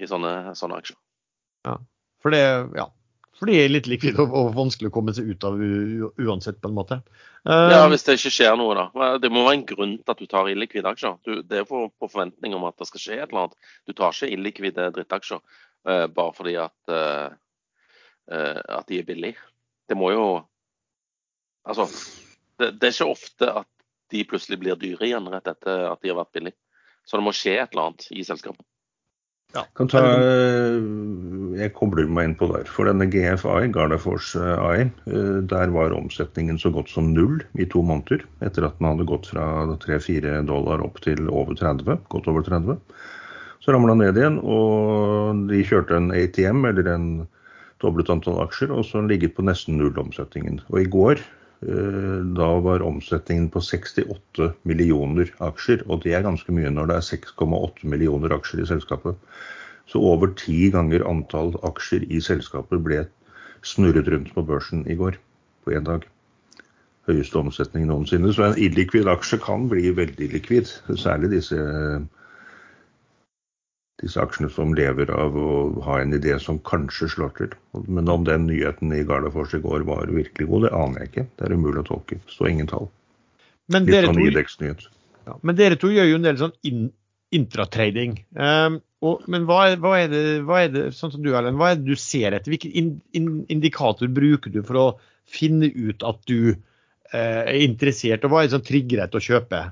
i 0.00 0.08
sånne, 0.08 0.56
sånne 0.58 0.80
aksjer. 0.80 0.98
Ja, 1.68 1.76
for 2.22 2.34
det, 2.34 2.42
ja, 2.78 2.88
for 3.36 3.50
det 3.50 3.58
er 3.60 3.72
litt 3.72 3.88
likvidt 3.90 4.18
og 4.22 4.54
vanskelig 4.56 4.88
å 4.88 4.94
komme 4.94 5.12
seg 5.16 5.28
ut 5.28 5.44
av 5.44 5.60
uansett, 5.60 6.58
på 6.62 6.70
en 6.70 6.76
måte. 6.76 7.00
Uh, 7.46 7.68
ja, 7.70 7.82
hvis 7.92 8.06
det 8.06 8.16
ikke 8.16 8.32
skjer 8.32 8.56
noe, 8.58 8.74
da. 8.78 9.10
Det 9.20 9.30
må 9.32 9.44
være 9.44 9.58
en 9.58 9.66
grunn 9.68 9.94
til 10.00 10.14
at 10.14 10.22
du 10.22 10.28
tar 10.30 10.48
illikvide 10.50 10.88
aksjer. 10.90 11.18
Du, 11.26 11.42
det 11.44 11.60
er 11.60 11.68
for, 11.68 11.92
på 12.00 12.08
forventning 12.10 12.56
om 12.56 12.64
at 12.68 12.78
det 12.80 12.88
skal 12.88 13.02
skje 13.02 13.18
et 13.20 13.28
eller 13.28 13.44
annet. 13.44 13.74
Du 13.86 13.92
tar 13.92 14.16
ikke 14.16 14.32
illikvide 14.32 14.88
drittaksjer 14.96 15.60
bare 15.86 16.32
fordi 16.34 16.56
at, 16.58 16.90
uh, 16.90 17.28
at 18.26 18.88
de 18.88 18.98
er 18.98 19.06
billige. 19.06 19.38
Det 19.86 19.98
må 19.98 20.10
jo 20.14 20.26
Altså, 21.66 21.86
det, 22.60 22.76
det, 22.78 22.88
er 22.88 22.92
ikke 22.94 23.10
ofte 23.10 23.48
at 23.62 23.68
de 24.14 24.22
plutselig 24.30 24.60
blir 24.62 24.78
dyre 24.78 25.08
igjen 25.08 25.26
rett 25.32 25.48
etter 25.50 25.88
at 25.90 25.98
de 26.02 26.12
har 26.12 26.20
vært 26.20 26.34
billige. 26.38 26.58
Så 27.06 27.18
det 27.18 27.26
må 27.26 27.34
skje 27.34 27.56
et 27.58 27.74
eller 27.74 27.88
annet 27.88 28.06
i 28.14 28.22
selskapet. 28.26 28.62
Ja. 29.54 29.62
Kan 29.78 29.88
ta, 29.88 30.02
eh, 30.02 30.76
jeg 31.56 31.72
kobler 31.76 32.08
meg 32.10 32.28
inn 32.28 32.36
på 32.38 32.48
der. 32.50 32.66
For 32.68 32.88
denne 32.88 33.06
GFI, 33.08 33.70
Gardaforce 33.72 34.42
AI, 34.42 34.88
eh, 35.06 35.38
der 35.52 35.72
var 35.72 35.94
omsetningen 35.96 36.58
så 36.60 36.72
godt 36.74 36.90
som 36.92 37.12
null 37.14 37.40
i 37.54 37.64
to 37.64 37.82
måneder. 37.86 38.26
Etter 38.44 38.66
at 38.66 38.78
den 38.78 38.90
hadde 38.90 39.08
gått 39.08 39.30
fra 39.30 39.46
3-4 39.86 40.42
dollar 40.50 40.82
opp 40.84 41.00
til 41.06 41.30
over 41.30 41.54
30, 41.54 42.02
godt 42.12 42.28
over 42.32 42.42
30. 42.42 42.80
Så 43.66 43.74
ramla 43.74 43.96
han 43.96 44.04
ned 44.04 44.18
igjen, 44.20 44.38
og 44.46 45.46
de 45.50 45.64
kjørte 45.66 45.98
en 45.98 46.12
ATM, 46.14 46.62
eller 46.70 46.92
en 46.92 47.08
doblet 47.82 48.12
antall 48.14 48.38
aksjer, 48.44 48.70
og 48.70 48.86
så 48.86 49.02
ligget 49.02 49.34
på 49.34 49.44
nesten 49.44 49.80
null 49.80 49.98
omsetningen. 49.98 50.62
Og 50.70 50.84
i 50.84 50.90
går 50.90 51.20
Eh, 51.62 52.24
da 52.36 52.48
var 52.60 52.82
omsetningen 52.84 53.48
på 53.50 53.62
68 53.64 54.50
millioner 54.68 55.30
aksjer, 55.40 55.80
og 55.88 56.02
det 56.04 56.12
er 56.12 56.26
ganske 56.26 56.52
mye 56.52 56.68
når 56.72 56.90
det 56.90 56.96
er 56.98 57.06
6,8 57.06 57.88
millioner 57.88 58.34
aksjer 58.36 58.60
i 58.60 58.68
selskapet. 58.68 59.16
Så 59.88 60.02
over 60.02 60.34
ti 60.36 60.68
ganger 60.74 61.06
antall 61.08 61.54
aksjer 61.64 62.04
i 62.12 62.20
selskapet 62.20 62.82
ble 62.84 63.06
snurret 63.64 64.10
rundt 64.12 64.34
på 64.34 64.44
børsen 64.44 64.84
i 64.90 64.98
går, 64.98 65.16
på 65.64 65.72
én 65.72 65.86
dag. 65.86 66.04
Høyeste 67.08 67.40
omsetning 67.40 67.86
noensinne. 67.88 68.34
Så 68.34 68.50
en 68.50 68.60
illikvid 68.60 69.08
aksje 69.08 69.38
kan 69.40 69.70
bli 69.70 69.94
veldig 69.96 70.28
likvid, 70.34 70.68
særlig 70.98 71.32
disse 71.38 71.56
disse 74.02 74.20
aksjene 74.20 74.50
som 74.52 74.74
lever 74.76 75.10
av 75.14 75.36
å 75.40 75.52
ha 75.86 76.00
en 76.02 76.12
idé 76.16 76.36
som 76.42 76.58
kanskje 76.68 77.08
slår 77.14 77.32
til. 77.38 77.54
Men 77.88 78.10
om 78.12 78.26
den 78.28 78.44
nyheten 78.50 78.92
i 78.92 79.04
Gardafors 79.08 79.54
i 79.56 79.62
går 79.64 79.86
var 79.88 80.12
virkelig 80.12 80.48
god, 80.50 80.66
det 80.66 80.74
aner 80.76 81.02
jeg 81.02 81.12
ikke. 81.12 81.26
Det 81.38 81.46
er 81.46 81.56
umulig 81.56 81.82
å 81.82 81.88
tolke. 81.94 82.20
Det 82.20 82.36
står 82.36 82.50
ingen 82.52 82.70
tall. 82.72 82.90
Men 83.72 83.88
Litt 83.88 84.10
sånn 84.10 84.22
Idex-nyhet. 84.26 84.86
Ja, 85.26 85.38
men 85.42 85.58
dere 85.58 85.78
to 85.80 85.90
gjør 85.90 86.10
jo 86.10 86.18
en 86.20 86.26
del 86.28 86.38
sånn 86.38 86.54
in 86.68 86.84
intratrading. 87.34 88.20
Um, 88.38 88.78
og, 89.04 89.24
men 89.30 89.48
hva 89.48 89.62
er, 89.72 89.80
hva, 89.82 89.96
er 89.98 90.12
det, 90.12 90.22
hva 90.46 90.60
er, 90.62 90.70
det, 90.72 90.84
sånn 90.96 91.12
som 91.14 91.24
du, 91.24 91.32
Erlend, 91.34 91.58
hva 91.60 91.72
er 91.72 91.80
det 91.80 91.88
du 91.88 91.98
ser 91.98 92.36
etter? 92.36 92.52
Hvilken 92.52 92.76
in, 92.78 92.92
in, 93.16 93.32
indikator 93.52 94.12
bruker 94.12 94.52
du 94.54 94.60
for 94.66 94.80
å 94.80 94.86
finne 95.26 95.68
ut 95.72 96.04
at 96.06 96.20
du 96.30 96.52
uh, 96.52 97.42
er 97.42 97.64
interessert, 97.64 98.24
og 98.24 98.32
hva 98.32 98.44
er 98.44 98.48
det 98.48 98.56
som 98.58 98.64
trigger 98.66 99.02
deg 99.02 99.12
til 99.12 99.20
å 99.22 99.26
kjøpe? 99.26 99.62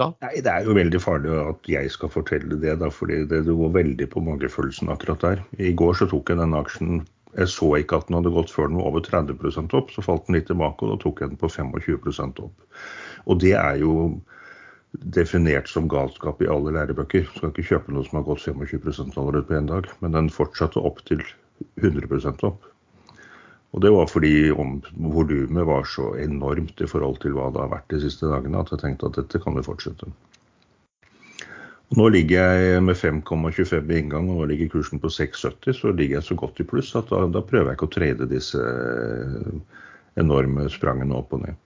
Da? 0.00 0.10
Nei, 0.24 0.40
Det 0.42 0.50
er 0.50 0.66
jo 0.66 0.76
veldig 0.76 1.00
farlig 1.02 1.34
at 1.40 1.68
jeg 1.70 1.90
skal 1.94 2.12
fortelle 2.12 2.58
det, 2.60 2.78
da, 2.80 2.90
fordi 2.90 3.24
det, 3.30 3.44
går 3.46 3.74
veldig 3.74 4.08
på 4.10 4.22
magefølelsen 4.26 4.92
akkurat 4.94 5.26
der. 5.26 5.42
I 5.58 5.72
går 5.72 5.98
så 6.00 6.08
tok 6.10 6.32
jeg 6.32 6.40
den 6.42 6.56
aksjen 6.58 7.04
Jeg 7.34 7.50
så 7.50 7.66
ikke 7.74 7.98
at 7.98 8.06
den 8.06 8.14
hadde 8.14 8.30
gått 8.30 8.52
før 8.54 8.68
den 8.70 8.78
var 8.78 8.92
over 8.92 9.02
30% 9.02 9.72
opp. 9.74 9.88
Så 9.90 10.04
falt 10.06 10.28
den 10.28 10.36
litt 10.36 10.46
tilbake, 10.46 10.86
og 10.86 10.92
da 10.92 10.98
tok 11.02 11.20
jeg 11.20 11.32
den 11.32 11.40
på 11.40 11.48
25% 11.50 12.38
opp. 12.44 12.76
Og 13.26 13.40
det 13.42 13.56
er 13.58 13.80
jo 13.80 13.94
definert 15.16 15.66
som 15.66 15.88
galskap 15.90 16.44
i 16.44 16.46
alle 16.46 16.76
lærebøker. 16.76 17.26
Du 17.26 17.40
skal 17.40 17.50
ikke 17.50 17.66
kjøpe 17.72 17.90
noe 17.90 18.06
som 18.06 18.20
har 18.20 18.28
gått 18.28 18.44
25% 18.46 19.18
allerede 19.18 19.48
på 19.48 19.58
én 19.58 19.66
dag. 19.66 19.90
Men 19.98 20.14
den 20.14 20.30
fortsatte 20.30 20.78
opp 20.78 21.02
til 21.10 21.24
100% 21.82 22.46
opp. 22.46 22.62
Og 23.74 23.82
det 23.82 23.90
var 23.90 24.06
fordi 24.06 24.52
volumet 24.54 25.66
var 25.66 25.86
så 25.90 26.12
enormt 26.22 26.78
i 26.78 26.86
forhold 26.86 27.18
til 27.24 27.34
hva 27.34 27.48
det 27.50 27.58
har 27.64 27.72
vært 27.72 27.90
de 27.90 27.98
siste 28.04 28.28
dagene, 28.30 28.60
at 28.62 28.70
jeg 28.70 28.84
tenkte 28.84 29.10
at 29.10 29.18
dette 29.18 29.40
kan 29.42 29.56
vi 29.58 29.64
fortsette. 29.66 30.10
Og 31.90 31.98
nå 31.98 32.06
ligger 32.14 32.54
jeg 32.54 32.84
med 32.86 32.96
5,25 32.96 33.90
i 33.90 33.98
inngang, 33.98 34.30
og 34.30 34.38
nå 34.38 34.46
ligger 34.52 34.70
kursen 34.76 35.02
på 35.02 35.10
6,70. 35.10 35.74
Så 35.80 35.90
ligger 35.90 36.20
jeg 36.20 36.28
så 36.28 36.36
godt 36.38 36.62
i 36.62 36.66
pluss 36.70 36.94
at 36.98 37.10
da, 37.10 37.24
da 37.26 37.42
prøver 37.42 37.72
jeg 37.72 37.78
ikke 37.78 37.90
å 37.90 37.94
trade 37.96 38.30
disse 38.30 38.62
enorme 40.22 40.68
sprangene 40.70 41.18
opp 41.18 41.34
og 41.34 41.42
ned. 41.42 41.58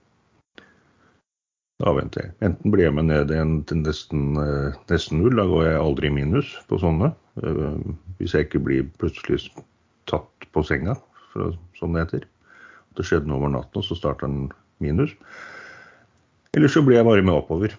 Da 1.79 1.93
venter 1.95 2.25
jeg. 2.25 2.33
Enten 2.43 2.73
blir 2.73 2.89
jeg 2.89 2.95
med 2.97 3.07
ned 3.07 3.35
til 3.69 3.83
nesten, 3.85 4.33
nesten 4.89 5.21
null, 5.21 5.37
da 5.37 5.45
går 5.47 5.69
jeg 5.69 5.83
aldri 5.83 6.09
i 6.09 6.15
minus 6.17 6.49
på 6.67 6.81
sånne. 6.81 7.13
Hvis 8.17 8.33
jeg 8.35 8.49
ikke 8.49 8.65
blir 8.65 8.89
plutselig 8.99 9.45
tatt 10.09 10.49
på 10.51 10.65
senga 10.65 10.97
for, 11.33 11.55
som 11.77 11.93
det 11.95 12.05
heter. 12.05 12.27
Det 12.97 13.05
skjedde 13.07 13.29
noe 13.29 13.39
over 13.39 13.53
natten, 13.53 13.79
og 13.81 13.85
så 13.85 13.97
starta 13.97 14.27
den 14.27 14.49
minus. 14.83 15.13
Eller 16.57 16.71
så 16.71 16.81
blir 16.83 16.99
jeg 16.99 17.07
bare 17.07 17.23
med 17.25 17.37
oppover. 17.37 17.75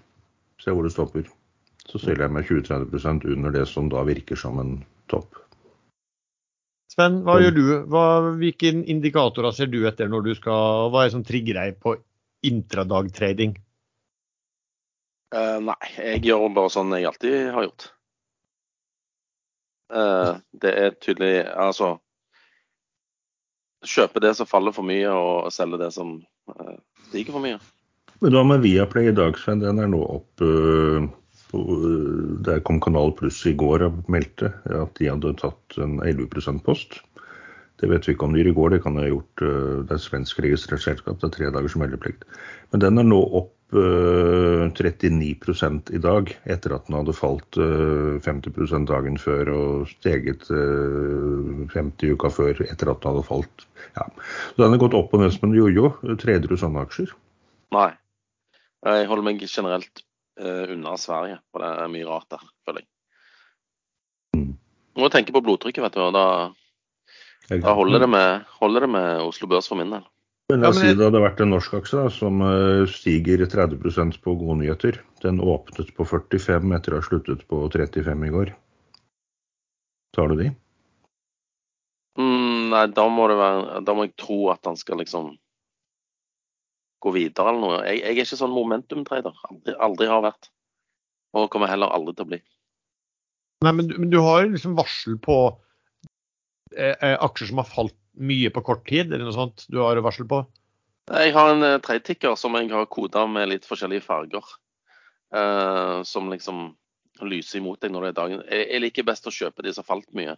Se 0.61 0.73
hvor 0.73 0.87
det 0.87 0.95
stopper. 0.95 1.29
Så 1.89 1.99
selger 1.99 2.27
jeg 2.27 2.35
meg 2.37 2.49
20-30 2.49 3.33
under 3.35 3.55
det 3.55 3.67
som 3.69 3.89
da 3.91 4.05
virker 4.07 4.39
som 4.39 4.61
en 4.63 4.77
topp. 5.11 5.41
Sven, 6.91 7.21
hva 7.27 7.39
gjør 7.41 7.55
du? 7.55 7.65
Hva, 7.91 8.05
hvilke 8.39 8.73
indikatorer 8.75 9.55
ser 9.55 9.71
du 9.71 9.81
etter 9.89 10.11
når 10.11 10.25
du 10.27 10.31
skal 10.35 10.91
Hva 10.91 11.05
er 11.05 11.11
det 11.11 11.15
som 11.15 11.27
trigger 11.27 11.59
deg 11.61 11.79
på 11.83 11.95
intradagtrading? 12.47 13.55
Uh, 15.31 15.59
nei, 15.63 15.91
jeg 15.95 16.25
gjør 16.27 16.49
bare 16.57 16.73
sånn 16.75 16.95
jeg 16.97 17.07
alltid 17.07 17.37
har 17.55 17.67
gjort. 17.69 17.87
Uh, 19.91 20.33
det 20.63 20.73
er 20.79 20.97
tydelig 21.03 21.35
Altså 21.51 21.97
kjøpe 23.87 24.23
det 24.23 24.35
som 24.39 24.49
faller 24.49 24.75
for 24.77 24.87
mye, 24.87 25.11
og 25.11 25.53
selge 25.55 25.81
det 25.81 25.91
som 25.95 26.19
uh, 26.53 26.77
stiger 27.09 27.37
for 27.37 27.45
mye. 27.45 27.61
Men 28.21 28.37
da 28.37 28.43
med 28.45 28.65
Viaplay 28.65 29.09
i 29.09 29.17
dag, 29.17 29.39
Sven, 29.41 29.63
den 29.63 29.81
er 29.81 29.89
nå 29.89 30.01
opp 30.05 30.45
uh, 30.45 31.07
på, 31.51 31.61
uh, 31.61 32.41
Der 32.47 32.61
kom 32.67 32.81
Kanal 32.85 33.15
Pluss 33.17 33.41
i 33.49 33.55
går 33.57 33.87
og 33.89 34.03
meldte 34.13 34.53
at 34.69 34.99
de 35.01 35.09
hadde 35.09 35.37
tatt 35.41 35.79
en 35.81 36.01
11% 36.05 36.61
post. 36.67 37.01
Det 37.81 37.89
vet 37.89 38.05
vi 38.05 38.13
ikke 38.13 38.27
om 38.29 38.35
de 38.37 38.43
gjør 38.43 38.51
i 38.51 38.59
går, 38.59 38.75
det 38.75 38.83
kan 38.85 38.99
de 38.99 39.07
ha 39.07 39.15
gjort. 39.15 39.45
Uh, 39.45 39.81
det 39.89 39.97
er 39.97 40.05
svensk 40.05 40.43
registrert 40.45 40.85
selskap, 40.85 41.17
det 41.23 41.31
er 41.31 41.37
tre 41.39 41.55
dagers 41.55 41.79
meldeplikt. 41.81 42.29
Men 42.75 42.85
den 42.85 43.01
er 43.01 43.09
nå 43.09 43.23
opp 43.41 43.55
39 43.71 45.95
i 45.95 46.01
dag, 46.03 46.31
etter 46.51 46.75
at 46.75 46.89
den 46.89 46.97
hadde 46.99 47.15
falt 47.17 47.57
50% 47.57 48.89
dagen 48.91 49.19
før 49.21 49.51
og 49.55 49.89
steget 49.91 50.47
50 50.51 52.15
uka 52.15 52.31
før 52.35 52.63
etter 52.67 52.91
at 52.91 53.03
den 53.03 53.13
hadde 53.13 53.29
falt. 53.29 53.67
Ja. 53.97 54.07
Så 54.53 54.63
den 54.63 54.75
har 54.75 54.83
gått 54.83 54.99
opp 54.99 55.15
og 55.15 55.23
ned 55.23 55.35
som 55.35 55.49
en 55.49 55.57
jojo. 55.57 55.93
Treder 56.21 56.51
du 56.51 56.57
sånne 56.59 56.85
aksjer? 56.87 57.13
Nei. 57.77 57.91
Jeg 58.87 59.11
holder 59.11 59.27
meg 59.27 59.43
generelt 59.45 60.05
unna 60.41 60.95
Sverige, 60.97 61.41
for 61.53 61.63
det 61.63 61.71
er 61.83 61.93
mye 61.93 62.09
rart 62.09 62.31
der, 62.33 62.47
føler 62.65 62.85
jeg. 62.85 62.89
Mm. 64.39 64.55
Må 65.01 65.11
tenke 65.13 65.35
på 65.37 65.43
blodtrykket, 65.45 65.85
vet 65.85 65.99
du. 65.99 66.07
og 66.07 66.15
Da, 66.17 66.25
da 67.51 67.75
holder, 67.77 68.07
det 68.07 68.09
med, 68.09 68.49
holder 68.61 68.87
det 68.87 68.91
med 68.95 69.27
Oslo 69.27 69.51
Børs 69.51 69.69
for 69.69 69.81
min 69.81 69.93
del. 69.93 70.07
Men 70.51 70.65
la 70.65 70.71
oss 70.73 70.81
si 70.83 70.89
det 70.91 71.05
hadde 71.07 71.21
vært 71.23 71.41
en 71.45 71.53
norsk 71.55 71.77
aksje 71.79 72.01
da, 72.01 72.11
som 72.11 72.41
eh, 72.43 72.83
stiger 72.91 73.45
30% 73.47 74.19
på 74.25 74.35
gode 74.41 74.57
nyheter. 74.63 74.99
Den 75.23 75.39
åpnet 75.39 75.93
på 75.95 76.07
45 76.09 76.75
etter 76.75 76.97
å 76.97 76.99
ha 76.99 77.07
sluttet 77.07 77.45
på 77.51 77.61
35 77.71 78.27
i 78.27 78.33
går. 78.35 78.51
Tar 80.17 80.33
du 80.33 80.41
de? 80.41 80.49
Mm, 82.19 82.73
nei, 82.73 82.83
da 82.97 83.07
må, 83.13 83.29
være, 83.31 83.83
da 83.87 83.95
må, 83.95 84.09
jeg 84.09 84.17
tro 84.19 84.41
at 84.51 84.67
han 84.67 84.79
skal 84.79 84.99
liksom 85.05 85.31
gå 87.01 87.13
videre 87.15 87.53
eller 87.53 87.63
noe. 87.63 87.79
Jeg, 87.87 88.03
jeg 88.03 88.17
er 88.17 88.25
ikke 88.25 88.41
sånn 88.43 88.57
momentum-trader. 88.57 89.39
Aldri, 89.53 89.77
aldri, 89.79 90.11
har 90.11 90.27
vært. 90.27 90.51
Og 91.39 91.47
kommer 91.53 91.71
heller 91.71 91.95
aldri 91.95 92.17
til 92.17 92.27
å 92.27 92.33
bli. 92.33 92.41
Nei, 93.65 93.77
men, 93.77 93.95
men 93.95 94.11
du 94.11 94.19
har 94.25 94.49
liksom 94.49 94.75
varsel 94.75 95.21
på 95.23 95.37
eh, 96.75 96.97
eh 96.97 97.17
aksjer 97.23 97.53
som 97.53 97.63
har 97.63 97.71
falt 97.71 98.00
mye 98.19 98.51
på 98.51 98.63
kort 98.67 98.87
tid? 98.89 99.13
Er 99.13 99.21
det 99.21 99.27
noe 99.27 99.37
sånt 99.37 99.67
du 99.71 99.81
har 99.83 100.01
varsel 100.05 100.29
på? 100.31 100.43
Jeg 101.11 101.33
har 101.35 101.53
en 101.53 101.67
tredjetikker 101.83 102.33
eh, 102.35 102.39
som 102.39 102.55
jeg 102.59 102.71
har 102.71 102.91
koda 102.91 103.25
med 103.27 103.51
litt 103.51 103.67
forskjellige 103.67 104.07
farger. 104.07 104.45
Uh, 105.31 106.03
som 106.03 106.27
liksom 106.31 106.73
lyser 107.23 107.61
imot 107.61 107.79
deg 107.83 107.93
når 107.95 108.03
det 108.03 108.09
er 108.11 108.17
dagen. 108.19 108.41
Jeg, 108.51 108.67
jeg, 108.67 108.83
liker 108.83 109.07
best 109.07 109.29
å 109.31 109.35
kjøpe 109.35 109.63
de 109.63 109.73
som 109.77 109.87
falt 109.87 110.09
mye, 110.17 110.35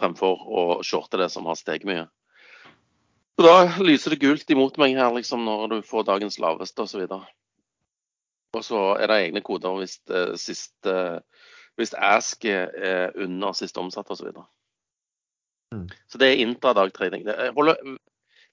fremfor 0.00 0.42
å 0.42 0.64
shorte 0.86 1.20
det 1.20 1.28
som 1.30 1.46
har 1.46 1.58
steget 1.58 1.86
mye. 1.86 2.08
Så 3.34 3.46
da 3.46 3.82
lyser 3.82 4.14
det 4.14 4.22
gult 4.22 4.50
imot 4.50 4.78
meg 4.82 4.96
her 4.98 5.14
liksom 5.14 5.44
når 5.46 5.68
du 5.70 5.76
får 5.86 6.08
dagens 6.10 6.40
laveste 6.42 6.82
osv. 6.82 7.06
Og, 7.14 8.58
så 8.62 8.82
er 8.98 9.10
det 9.10 9.20
egne 9.20 9.42
koder 9.46 9.78
hvis, 9.78 10.00
uh, 10.10 10.34
siste, 10.38 10.96
hvis 11.78 11.94
ask 11.94 12.46
er 12.50 13.14
under 13.14 13.54
siste 13.54 13.82
omsatt 13.82 14.10
osv. 14.14 14.30
Mm. 15.74 15.86
Så 16.10 16.20
det 16.20 16.30
er 16.30 16.42
intradagtrening. 16.44 17.26
Jeg 17.26 17.54
holder 17.56 17.80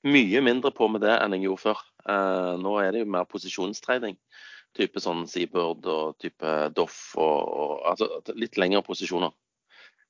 mye 0.08 0.42
mindre 0.42 0.72
på 0.74 0.88
med 0.90 1.04
det 1.06 1.14
enn 1.18 1.36
jeg 1.38 1.46
gjorde 1.46 1.66
før. 1.68 1.84
Uh, 2.08 2.58
nå 2.62 2.78
er 2.82 2.92
det 2.94 3.04
jo 3.04 3.12
mer 3.14 3.30
posisjonstrening. 3.30 4.18
Type 4.78 5.04
sånn 5.04 5.26
Seabird 5.28 5.88
og 5.92 6.18
type 6.24 6.52
Doff 6.76 7.14
og, 7.20 7.40
og 7.52 7.88
altså 7.92 8.36
litt 8.40 8.58
lengre 8.62 8.84
posisjoner. 8.88 9.34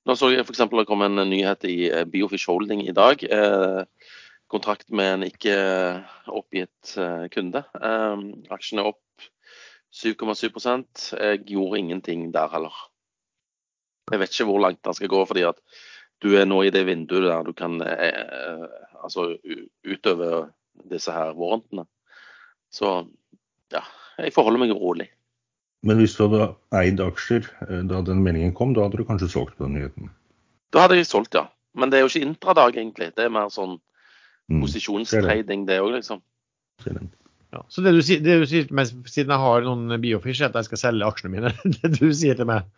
Nå 0.05 0.15
så 0.17 0.31
jeg 0.31 0.45
f.eks. 0.45 0.63
det 0.69 0.87
kom 0.89 1.03
en 1.05 1.21
nyhet 1.29 1.65
i 1.69 1.77
eh, 1.91 2.07
Biofish 2.09 2.49
Holding 2.49 2.81
i 2.87 2.93
dag. 2.97 3.21
Kontrakt 4.49 4.87
med 4.89 5.09
en 5.13 5.25
ikke 5.27 5.53
oppgitt 6.25 6.95
kunde. 7.33 7.61
aksjen 8.49 8.81
er 8.81 8.89
opp 8.89 9.27
7,7 9.93 11.13
Jeg 11.19 11.43
gjorde 11.45 11.77
ingenting 11.77 12.31
der 12.33 12.49
heller. 12.49 12.73
Jeg 14.11 14.19
vet 14.19 14.33
ikke 14.33 14.49
hvor 14.49 14.63
langt 14.63 14.81
den 14.83 14.97
skal 14.97 15.11
gå. 15.11 15.25
fordi 15.25 15.45
at 15.45 15.61
du 16.21 16.35
er 16.37 16.47
nå 16.47 16.61
i 16.65 16.73
det 16.73 16.85
vinduet 16.87 17.27
der 17.27 17.45
du 17.47 17.53
kan 17.57 17.79
eh, 17.81 18.11
eh 18.11 18.67
altså, 19.01 19.31
utøve 19.87 20.51
disse 20.91 21.13
her 21.13 21.33
warrantene. 21.37 21.87
Så 22.71 22.91
ja, 23.73 23.81
jeg 24.21 24.33
forholder 24.35 24.61
meg 24.61 24.75
rolig. 24.77 25.09
Men 25.81 25.97
hvis 25.97 26.13
du 26.13 26.27
hadde 26.27 26.51
eid 26.77 27.01
aksjer 27.01 27.47
eh, 27.67 27.81
da 27.89 28.03
den 28.05 28.21
meldingen 28.25 28.53
kom, 28.57 28.75
da 28.77 28.85
hadde 28.85 29.01
du 29.01 29.07
kanskje 29.07 29.31
solgt 29.33 29.57
på 29.57 29.65
den 29.65 29.79
nyheten? 29.79 30.11
Da 30.71 30.85
hadde 30.85 30.99
jeg 30.99 31.09
solgt, 31.09 31.33
ja. 31.35 31.47
Men 31.73 31.89
det 31.89 31.97
er 31.97 32.05
jo 32.05 32.11
ikke 32.11 32.27
intradag, 32.27 32.77
egentlig. 32.77 33.09
Det 33.17 33.25
er 33.25 33.33
mer 33.33 33.49
sånn 33.51 33.77
mm, 33.79 34.61
posisjonstrading, 34.61 35.65
det 35.67 35.79
òg, 35.81 35.95
liksom. 35.97 36.21
Ja, 37.51 37.65
så 37.67 37.83
det 37.83 37.91
du, 37.97 38.01
det 38.01 38.37
du 38.39 38.45
sier 38.47 38.67
til 38.67 38.77
meg, 38.77 38.91
siden 39.11 39.33
jeg 39.33 39.43
har 39.43 39.65
noen 39.65 39.97
biofish, 40.03 40.39
er 40.39 40.51
at 40.51 40.59
jeg 40.61 40.69
skal 40.69 40.81
selge 40.85 41.07
aksjene 41.07 41.33
mine? 41.33 41.51
Det 41.81 41.91
du 41.97 42.07
sier 42.15 42.37
til 42.39 42.47
meg? 42.47 42.69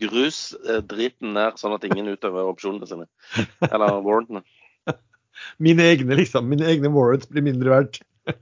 Grus 0.00 0.40
eh, 0.66 0.82
driten 0.84 1.34
ned, 1.36 1.58
sånn 1.60 1.74
at 1.76 1.86
ingen 1.88 2.10
utøver 2.12 2.48
opsjonene 2.50 2.88
sine. 2.88 3.08
Eller 3.70 4.00
warrantene. 4.04 4.44
Mine 5.62 5.86
egne, 5.92 6.18
liksom. 6.20 6.48
Mine 6.50 6.68
egne 6.70 6.92
warrants 6.94 7.30
blir 7.30 7.44
mindre 7.46 7.72
verdt. 7.72 8.00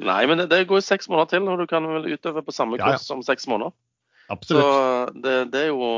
Nei, 0.00 0.22
men 0.28 0.40
det, 0.40 0.48
det 0.52 0.64
går 0.68 0.80
jo 0.80 0.86
seks 0.86 1.10
måneder 1.12 1.34
til, 1.34 1.48
og 1.52 1.60
du 1.60 1.68
kan 1.68 1.86
vel 1.88 2.08
utøve 2.14 2.44
på 2.46 2.54
samme 2.56 2.80
kurs 2.80 3.04
ja, 3.04 3.10
ja. 3.10 3.16
om 3.16 3.24
seks 3.26 3.48
måneder. 3.50 3.74
Absolutt. 4.30 4.62
Så 4.62 5.20
det, 5.20 5.36
det, 5.52 5.66
er 5.66 5.70
jo, 5.72 5.90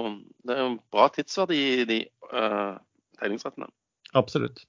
det 0.49 0.57
er 0.57 0.63
jo 0.65 0.75
bra 0.95 1.07
tidsverdi 1.13 1.63
i 1.83 1.87
de 1.89 1.99
uh, 2.33 2.75
tegningsrettene. 3.21 3.69
Absolutt. 4.19 4.65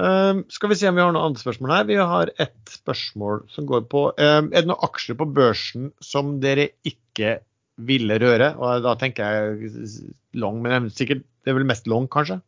Uh, 0.00 0.44
skal 0.52 0.70
vi 0.70 0.78
se 0.78 0.88
om 0.88 0.96
vi 0.96 1.02
har 1.02 1.10
noen 1.12 1.32
andre 1.32 1.42
spørsmål 1.42 1.74
her. 1.74 1.88
Vi 1.88 1.98
har 1.98 2.32
ett 2.40 2.74
spørsmål 2.76 3.42
som 3.52 3.66
går 3.68 3.88
på 3.90 4.06
uh, 4.12 4.42
Er 4.44 4.60
det 4.60 4.68
noen 4.68 4.86
aksjer 4.86 5.18
på 5.18 5.28
børsen 5.34 5.90
som 6.04 6.38
dere 6.44 6.70
ikke 6.88 7.40
ville 7.88 8.18
røre. 8.22 8.52
Og 8.58 8.84
da 8.84 8.94
tenker 8.98 9.34
jeg 9.36 9.88
long, 10.38 10.60
men 10.64 10.90
sikkert, 10.94 11.24
det 11.44 11.52
er 11.52 11.58
vel 11.58 11.68
mest 11.68 11.88
long, 11.90 12.08
kanskje? 12.10 12.40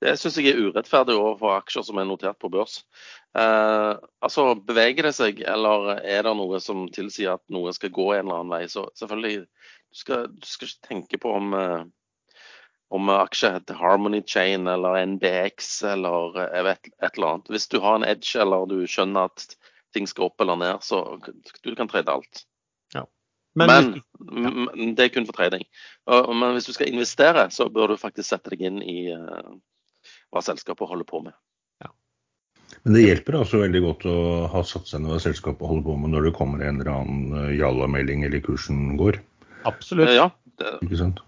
Det 0.00 0.14
syns 0.16 0.38
jeg 0.40 0.54
er 0.54 0.60
urettferdig 0.64 1.12
overfor 1.12 1.58
aksjer 1.58 1.84
som 1.84 1.98
er 2.00 2.06
notert 2.08 2.38
på 2.40 2.48
børs. 2.52 2.78
Eh, 3.36 3.92
altså, 4.24 4.54
Beveger 4.56 5.04
det 5.04 5.12
seg, 5.18 5.42
eller 5.44 5.98
er 5.98 6.24
det 6.24 6.32
noe 6.38 6.60
som 6.64 6.86
tilsier 6.94 7.34
at 7.36 7.44
noe 7.52 7.74
skal 7.76 7.92
gå 7.92 8.06
en 8.14 8.24
eller 8.24 8.38
annen 8.38 8.54
vei? 8.54 8.62
Så 8.72 8.86
selvfølgelig, 8.96 9.44
du 9.44 10.00
skal, 10.00 10.30
du 10.32 10.48
skal 10.48 10.70
ikke 10.70 10.88
tenke 10.88 11.20
på 11.20 11.34
om, 11.36 11.52
eh, 11.58 11.82
om 12.96 13.12
aksjer 13.12 13.58
heter 13.58 13.76
Harmony 13.76 14.22
Chain 14.24 14.64
eller 14.72 15.02
NBX 15.04 15.68
eller 15.92 16.46
jeg 16.46 16.68
vet, 16.70 16.92
et 16.96 17.10
eller 17.12 17.34
annet. 17.34 17.52
Hvis 17.52 17.68
du 17.68 17.80
har 17.84 18.00
en 18.00 18.08
edge 18.08 18.40
eller 18.40 18.70
du 18.72 18.78
skjønner 18.88 19.28
at 19.28 19.50
ting 19.92 20.08
skal 20.08 20.30
opp 20.30 20.40
eller 20.40 20.56
ned, 20.56 20.80
så 20.86 21.02
du 21.20 21.74
kan 21.76 21.92
trade 21.92 22.16
alt. 22.16 22.46
Men, 23.58 23.70
Men 23.70 24.02
men, 24.20 24.94
det 24.94 25.06
er 25.06 25.12
kun 25.14 25.26
for 25.26 25.36
trading. 25.36 25.64
Og, 26.10 26.30
men 26.36 26.54
hvis 26.54 26.68
du 26.68 26.74
skal 26.76 26.90
investere, 26.90 27.48
så 27.50 27.68
bør 27.72 27.94
du 27.94 28.00
faktisk 28.00 28.28
sette 28.28 28.52
deg 28.52 28.66
inn 28.68 28.82
i 28.82 28.98
eh, 29.14 29.54
hva 30.30 30.42
selskapet 30.44 30.88
holder 30.90 31.08
på 31.08 31.22
med. 31.24 31.34
Men 32.84 32.96
det 32.96 33.02
hjelper 33.02 33.36
altså 33.40 33.60
veldig 33.60 33.80
godt 33.84 34.04
å 34.08 34.18
ha 34.52 34.60
satt 34.64 34.88
seg 34.88 35.02
ned 35.02 35.12
hva 35.12 35.18
selskapet 35.20 35.68
holder 35.68 35.84
på 35.88 35.96
med 36.00 36.14
når 36.14 36.28
det 36.28 36.36
kommer 36.38 36.62
en 36.64 36.78
eller 36.80 36.92
annen 36.92 37.34
eh, 37.42 37.56
Jalla-melding 37.58 38.22
eller 38.28 38.44
kursen 38.44 38.94
går. 39.00 39.18
Absolutt. 39.68 40.12
Ja, 40.16 40.30
det, 40.60 40.78
Ikke 40.86 41.00
sant? 41.02 41.20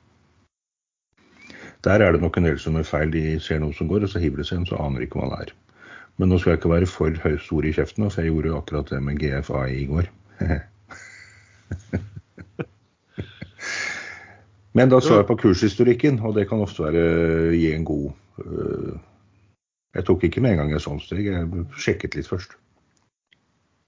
Der 1.84 2.00
er 2.00 2.14
det 2.14 2.22
nok 2.22 2.38
en 2.38 2.46
del 2.46 2.60
som 2.62 2.78
er 2.78 2.86
feil. 2.86 3.10
De 3.12 3.36
ser 3.42 3.60
noe 3.60 3.74
som 3.76 3.90
går, 3.90 4.06
og 4.06 4.12
så 4.12 4.22
hiver 4.22 4.40
de 4.40 4.46
seg 4.46 4.62
inn, 4.62 4.68
så 4.70 4.78
aner 4.80 5.02
de 5.02 5.10
ikke 5.10 5.18
hva 5.20 5.32
det 5.32 5.40
er. 5.48 5.52
Men 6.20 6.30
nå 6.30 6.38
skal 6.38 6.54
jeg 6.54 6.62
ikke 6.62 6.72
være 6.76 6.88
for 6.88 7.20
høy 7.24 7.36
stor 7.42 7.66
i 7.66 7.74
kjeften, 7.74 8.06
for 8.06 8.22
jeg 8.22 8.30
gjorde 8.30 8.56
akkurat 8.60 8.94
det 8.94 9.02
med 9.02 9.18
GFA 9.20 9.66
i 9.74 9.84
går. 9.90 10.08
Men 14.78 14.92
da 14.92 15.02
så 15.04 15.18
jeg 15.20 15.28
på 15.28 15.36
kurshistorikken, 15.42 16.20
og 16.24 16.36
det 16.38 16.46
kan 16.48 16.62
ofte 16.64 16.86
være 16.86 17.04
gi 17.52 17.72
en 17.76 17.84
god 17.84 18.06
øh, 18.40 18.94
Jeg 19.98 20.06
tok 20.08 20.24
ikke 20.24 20.40
med 20.40 20.54
en 20.54 20.62
gang 20.62 20.72
et 20.72 20.84
sånt 20.84 21.04
steg, 21.04 21.26
jeg 21.28 21.64
sjekket 21.76 22.16
litt 22.16 22.30
først. 22.30 22.56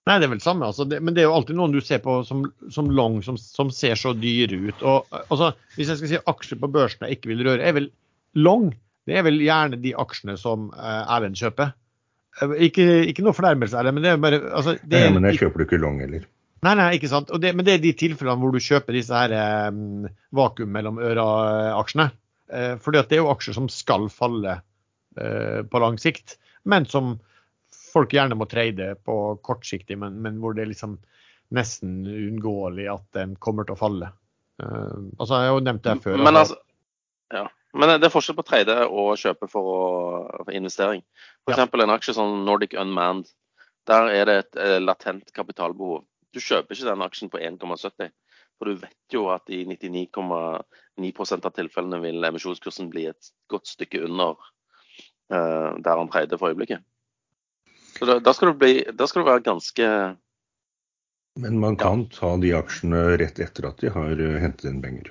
Nei, 0.04 0.18
det 0.20 0.26
er 0.26 0.32
vel 0.34 0.40
det 0.42 0.44
samme. 0.44 0.66
Altså, 0.68 0.84
det, 0.84 0.98
men 1.00 1.16
det 1.16 1.22
er 1.22 1.30
jo 1.30 1.36
alltid 1.38 1.56
noen 1.56 1.72
du 1.72 1.80
ser 1.80 2.02
på 2.04 2.18
som, 2.28 2.42
som 2.72 2.90
long, 2.92 3.22
som, 3.24 3.38
som 3.40 3.70
ser 3.72 3.96
så 3.96 4.12
dyre 4.12 4.58
ut. 4.66 4.82
Og, 4.84 5.14
altså, 5.22 5.54
hvis 5.78 5.88
jeg 5.88 6.00
skal 6.00 6.10
si 6.10 6.20
aksjer 6.34 6.60
på 6.60 6.68
børsen 6.74 7.06
jeg 7.06 7.16
ikke 7.16 7.32
vil 7.32 7.40
røre, 7.46 7.64
er 7.64 7.78
vel 7.78 7.88
long. 8.36 8.68
Det 9.08 9.16
er 9.16 9.24
vel 9.24 9.40
gjerne 9.40 9.80
de 9.80 9.94
aksjene 10.00 10.36
som 10.40 10.68
eh, 10.76 11.14
Erlend 11.16 11.40
kjøper. 11.40 11.72
Eh, 12.42 12.54
Ikke, 12.68 12.84
ikke 13.08 13.24
noe 13.24 13.36
fornærmelse, 13.36 13.80
Erlend, 13.80 13.96
men 13.96 14.04
det 14.04 14.12
er 14.12 14.20
bare 14.20 14.42
altså, 14.50 14.76
det 14.82 14.92
Nei, 14.98 15.08
er, 15.08 15.16
men 15.16 15.30
jeg 15.30 15.40
kjøper 15.40 15.62
du 15.62 15.66
ikke 15.70 15.80
long 15.80 15.98
heller. 16.04 16.28
Nei, 16.64 16.74
nei, 16.78 16.90
ikke 16.96 17.10
sant. 17.12 17.32
Og 17.34 17.40
det, 17.42 17.52
men 17.56 17.66
det 17.66 17.76
er 17.76 17.82
de 17.82 17.92
tilfellene 17.98 18.40
hvor 18.40 18.54
du 18.54 18.62
kjøper 18.62 18.96
disse 18.96 19.12
her 19.16 19.34
eh, 19.36 20.08
vakuum 20.36 20.70
mellom 20.72 21.00
øra-aksjene. 21.02 22.08
Eh, 22.54 22.74
fordi 22.80 23.00
at 23.00 23.10
det 23.10 23.18
er 23.18 23.24
jo 23.24 23.32
aksjer 23.32 23.56
som 23.56 23.68
skal 23.72 24.08
falle 24.12 24.58
eh, 25.20 25.60
på 25.68 25.82
lang 25.82 25.98
sikt, 26.00 26.38
men 26.64 26.86
som 26.88 27.18
folk 27.94 28.14
gjerne 28.16 28.36
må 28.38 28.48
trade 28.50 28.94
på 29.06 29.16
kortsiktig, 29.44 29.98
men, 30.00 30.16
men 30.24 30.40
hvor 30.42 30.56
det 30.56 30.64
er 30.64 30.72
liksom 30.72 30.96
nesten 31.54 32.00
uunngåelig 32.08 32.88
at 32.90 33.04
den 33.16 33.36
kommer 33.36 33.68
til 33.68 33.76
å 33.76 33.80
falle. 33.80 34.08
Eh, 34.62 34.96
altså, 35.18 35.34
jeg 35.36 35.50
har 35.50 35.58
jo 35.58 35.66
nevnt 35.68 35.84
det 35.84 35.98
før. 36.06 36.18
Men 36.22 36.40
altså- 36.42 36.62
ja. 37.34 37.46
Men 37.74 37.90
det 37.98 38.06
er 38.06 38.14
forskjell 38.14 38.36
på 38.38 38.46
trade 38.46 38.74
og 38.86 39.16
kjøpe 39.18 39.48
for, 39.50 39.66
å, 39.66 40.42
for 40.44 40.54
investering. 40.54 41.02
For 41.42 41.58
Ja. 41.58 41.66
en 41.66 41.90
aksje 41.90 42.14
som 42.14 42.44
Nordic 42.46 42.76
Unmanned. 42.78 43.26
Der 43.90 44.06
er 44.14 44.24
det 44.24 44.36
et 44.38 44.56
eh, 44.56 44.78
latent 44.80 45.32
kapitalbehov. 45.34 46.04
Du 46.34 46.40
kjøper 46.42 46.74
ikke 46.74 46.90
den 46.90 47.04
aksjen 47.04 47.30
på 47.30 47.38
1,70. 47.38 48.10
For 48.58 48.70
du 48.70 48.80
vet 48.82 49.14
jo 49.14 49.28
at 49.34 49.50
i 49.50 49.64
99,9 49.66 51.38
av 51.40 51.54
tilfellene 51.54 52.00
vil 52.02 52.26
emisjonskursen 52.26 52.90
bli 52.90 53.08
et 53.10 53.30
godt 53.50 53.70
stykke 53.70 54.04
under 54.06 54.36
uh, 55.32 55.74
der 55.82 55.98
han 55.98 56.10
preide 56.10 56.38
for 56.38 56.52
øyeblikket. 56.52 56.84
Så 57.98 58.06
da, 58.10 58.18
da, 58.18 58.34
skal 58.34 58.52
du 58.52 58.58
bli, 58.58 58.84
da 58.94 59.06
skal 59.06 59.22
du 59.22 59.30
være 59.30 59.44
ganske 59.46 59.88
Men 61.38 61.58
man 61.62 61.76
kan 61.78 62.06
ta 62.10 62.36
de 62.42 62.54
aksjene 62.54 63.02
rett 63.18 63.38
etter 63.42 63.68
at 63.70 63.82
de 63.82 63.90
har 63.90 64.18
øh, 64.22 64.38
hentet 64.42 64.66
inn 64.70 64.82
penger. 64.82 65.10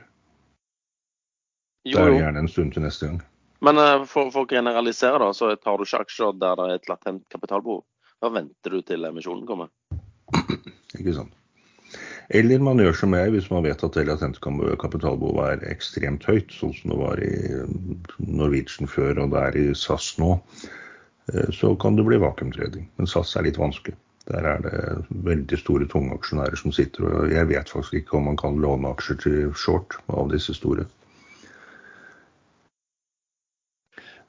Jo, 1.84 1.98
Det 1.98 2.04
er 2.04 2.20
gjerne 2.20 2.44
en 2.44 2.52
stund 2.52 2.72
til 2.76 2.84
neste 2.84 3.08
gang. 3.08 3.18
Men 3.64 3.80
eh, 3.80 4.06
for, 4.08 4.32
for 4.32 4.44
å 4.46 4.52
generalisere, 4.52 5.20
da, 5.20 5.32
så 5.36 5.52
tar 5.60 5.80
du 5.80 5.84
ikke 5.84 6.04
aksjer 6.06 6.38
der 6.40 6.56
det 6.60 6.68
er 6.70 6.80
et 6.80 6.88
latent 6.92 7.26
kapitalbehov. 7.32 7.84
Da 8.24 8.32
venter 8.32 8.78
du 8.78 8.82
til 8.88 9.04
emisjonen 9.08 9.44
kommer. 9.48 9.72
Ikke 11.00 11.16
sant? 11.18 11.34
Eller 12.34 12.62
man 12.64 12.80
gjør 12.80 12.96
som 12.98 13.14
jeg, 13.18 13.34
hvis 13.34 13.50
man 13.52 13.66
vet 13.66 13.84
at 13.84 13.98
det 13.98 14.06
latente 14.08 14.42
kapitalbehovet 14.82 15.66
er 15.66 15.74
ekstremt 15.74 16.24
høyt, 16.30 16.54
sånn 16.56 16.72
som 16.78 16.94
det 16.94 17.00
var 17.02 17.20
i 17.22 17.34
Norwegian 18.24 18.90
før 18.90 19.26
og 19.26 19.34
det 19.34 19.44
er 19.50 19.60
i 19.60 19.66
SAS 19.78 20.14
nå, 20.22 20.38
eh, 21.34 21.52
så 21.54 21.74
kan 21.82 22.00
det 22.00 22.08
bli 22.08 22.22
vakuumtreding. 22.24 22.88
Men 22.98 23.12
SAS 23.12 23.36
er 23.38 23.48
litt 23.50 23.60
vanskelig. 23.62 23.98
Der 24.32 24.46
er 24.48 24.62
det 24.64 24.82
veldig 25.28 25.60
store 25.60 25.86
tunge 25.92 26.16
aksjonærer 26.16 26.56
som 26.56 26.72
sitter, 26.72 27.10
og 27.10 27.34
jeg 27.34 27.50
vet 27.50 27.72
faktisk 27.76 28.00
ikke 28.00 28.18
om 28.18 28.30
man 28.32 28.40
kan 28.40 28.62
låne 28.64 28.94
aksjer 28.96 29.20
til 29.20 29.40
short 29.60 29.98
av 30.08 30.32
disse 30.32 30.56
store. 30.56 30.88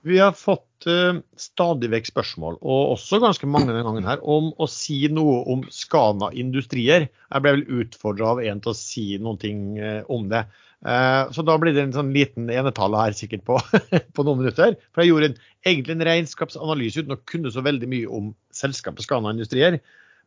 Vi 0.04 0.18
har 0.20 0.34
fått 0.36 0.84
uh, 0.90 1.16
stadig 1.40 1.88
vekk 1.94 2.10
spørsmål, 2.10 2.58
og 2.60 2.90
også 2.92 3.22
ganske 3.22 3.48
mange 3.48 3.70
denne 3.70 3.86
gangen 3.86 4.04
her, 4.04 4.20
om 4.20 4.50
å 4.60 4.68
si 4.68 4.98
noe 5.08 5.38
om 5.50 5.64
Skana 5.72 6.28
Industrier. 6.36 7.08
Jeg 7.08 7.44
ble 7.44 7.54
vel 7.56 7.80
utfordra 7.80 8.34
av 8.34 8.42
en 8.44 8.60
til 8.60 8.74
å 8.74 8.76
si 8.76 9.06
noen 9.16 9.40
ting 9.40 9.64
uh, 9.80 10.02
om 10.12 10.28
det. 10.32 10.44
Eh, 10.84 11.30
så 11.32 11.40
da 11.48 11.54
blir 11.56 11.72
det 11.72 11.80
en 11.80 11.94
sånn 11.94 12.10
liten 12.12 12.50
enetale 12.52 12.98
her 13.00 13.14
sikkert 13.16 13.46
på, 13.48 13.56
på 14.16 14.24
noen 14.26 14.42
minutter. 14.42 14.74
For 14.92 15.00
jeg 15.00 15.14
gjorde 15.14 15.30
en, 15.30 15.38
egentlig 15.64 15.94
en 15.96 16.06
regnskapsanalyse 16.10 17.00
uten 17.00 17.16
å 17.16 17.22
kunne 17.30 17.52
så 17.54 17.64
veldig 17.64 17.88
mye 17.88 18.10
om 18.12 18.34
selskapet 18.52 19.06
Skana 19.06 19.32
Industrier. 19.32 19.78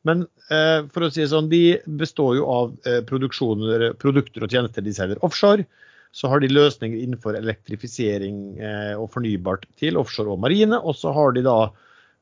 Men 0.08 0.24
for 0.48 1.04
å 1.04 1.10
si 1.12 1.20
det 1.20 1.30
sånn, 1.30 1.50
de 1.52 1.78
består 2.00 2.38
jo 2.38 2.46
av 2.50 2.74
produkter 3.10 4.46
og 4.46 4.54
tjenester 4.54 4.86
de 4.86 4.94
selger 4.96 5.22
offshore. 5.26 5.66
Så 6.16 6.30
har 6.32 6.42
de 6.42 6.50
løsninger 6.52 7.00
innenfor 7.04 7.38
elektrifisering 7.38 8.60
eh, 8.60 8.94
og 8.98 9.12
fornybart 9.14 9.68
til 9.80 10.00
offshore 10.00 10.34
og 10.36 10.42
marine. 10.44 10.80
Og 10.80 10.98
så 10.98 11.14
har 11.16 11.36
de 11.36 11.46
da 11.46 11.58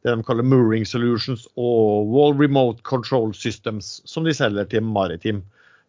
det 0.06 0.14
de 0.14 0.26
kaller 0.26 0.46
mooring 0.46 0.86
solutions 0.86 1.48
og 1.58 2.12
wall 2.14 2.36
remote 2.38 2.84
control 2.86 3.32
systems, 3.34 4.04
som 4.06 4.26
de 4.28 4.36
selger 4.38 4.68
til 4.70 4.86
maritim. 4.86 5.42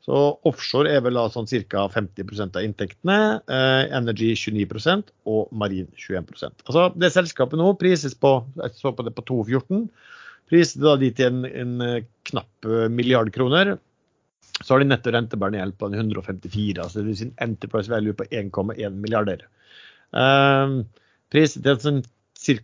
Så 0.06 0.14
offshore 0.46 0.92
er 0.94 1.02
vel 1.04 1.18
da 1.18 1.26
sånn 1.32 1.48
ca. 1.50 1.88
50% 1.92 2.56
av 2.56 2.64
inntektene, 2.64 3.18
eh, 3.50 3.82
energy 3.96 4.30
29% 4.38 5.10
og 5.26 5.50
marin 5.50 5.88
21% 5.98 6.62
Altså 6.64 6.92
Det 6.94 7.10
selskapet 7.12 7.58
nå 7.58 7.72
prises 7.80 8.14
på 8.14 8.38
jeg 8.62 8.78
så 8.78 8.94
på 8.94 9.04
det 9.04 9.12
på 9.16 9.26
2,14. 9.26 9.88
Priset 10.46 10.80
da 10.80 10.94
de 10.96 11.10
til 11.10 11.26
en, 11.26 11.44
en 11.44 12.06
knapp 12.30 12.70
milliard 12.88 13.32
kroner. 13.34 13.74
Så 14.62 14.72
har 14.72 14.82
de 14.82 14.88
netto 14.88 15.12
rentebærende 15.12 15.60
gjeld 15.60 15.76
på 15.80 15.88
en 15.90 15.98
154, 16.00 16.82
altså 16.82 17.00
det 17.00 17.06
vil 17.08 17.18
si 17.18 17.26
en 17.28 17.34
enterprise 17.44 17.92
value 17.92 18.16
på 18.16 18.24
1,1 18.30 19.00
milliarder. 19.02 19.44
Um, 20.16 20.84
priset 21.32 21.66
til 21.66 21.82
sånn 21.82 22.04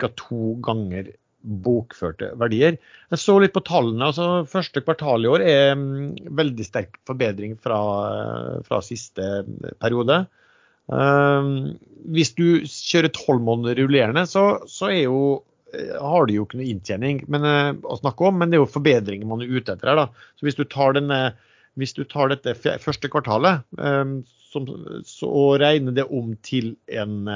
ca. 0.00 0.08
to 0.16 0.54
ganger 0.64 1.12
bokførte 1.42 2.30
verdier. 2.38 2.76
Jeg 3.10 3.20
så 3.20 3.34
litt 3.42 3.54
på 3.54 3.64
tallene. 3.66 4.08
altså 4.08 4.44
Første 4.48 4.82
kvartal 4.84 5.26
i 5.26 5.30
år 5.30 5.44
er 5.44 5.72
um, 5.76 6.12
veldig 6.38 6.66
sterk 6.66 7.00
forbedring 7.08 7.56
fra, 7.60 7.80
fra 8.66 8.80
siste 8.86 9.42
periode. 9.82 10.22
Um, 10.86 11.74
hvis 12.12 12.34
du 12.38 12.62
kjører 12.66 13.12
tolv 13.14 13.42
måneder 13.46 13.82
rullerende, 13.82 14.24
så, 14.30 14.62
så 14.70 14.90
er 14.90 15.04
jo 15.04 15.20
eh, 15.74 15.94
har 15.94 16.26
de 16.26 16.36
jo 16.36 16.46
ikke 16.46 16.58
noe 16.58 16.68
inntjening 16.72 17.22
men, 17.30 17.46
eh, 17.46 17.70
å 17.86 17.98
snakke 18.00 18.26
om, 18.26 18.40
men 18.40 18.50
det 18.50 18.58
er 18.58 18.64
jo 18.64 18.72
forbedringer 18.74 19.28
man 19.30 19.44
er 19.44 19.52
ute 19.52 19.76
etter 19.76 19.92
her. 19.92 20.00
da. 20.02 20.26
Så 20.38 20.48
Hvis 20.48 20.58
du 20.58 20.64
tar, 20.66 20.96
denne, 20.98 21.20
hvis 21.80 21.94
du 21.96 22.02
tar 22.04 22.32
dette 22.32 22.54
første 22.82 23.08
kvartalet 23.12 23.62
um, 23.78 24.20
som, 24.52 24.66
så, 25.08 25.28
og 25.28 25.60
regner 25.62 25.94
det 25.96 26.04
om 26.12 26.34
til 26.44 26.74
en 26.92 27.30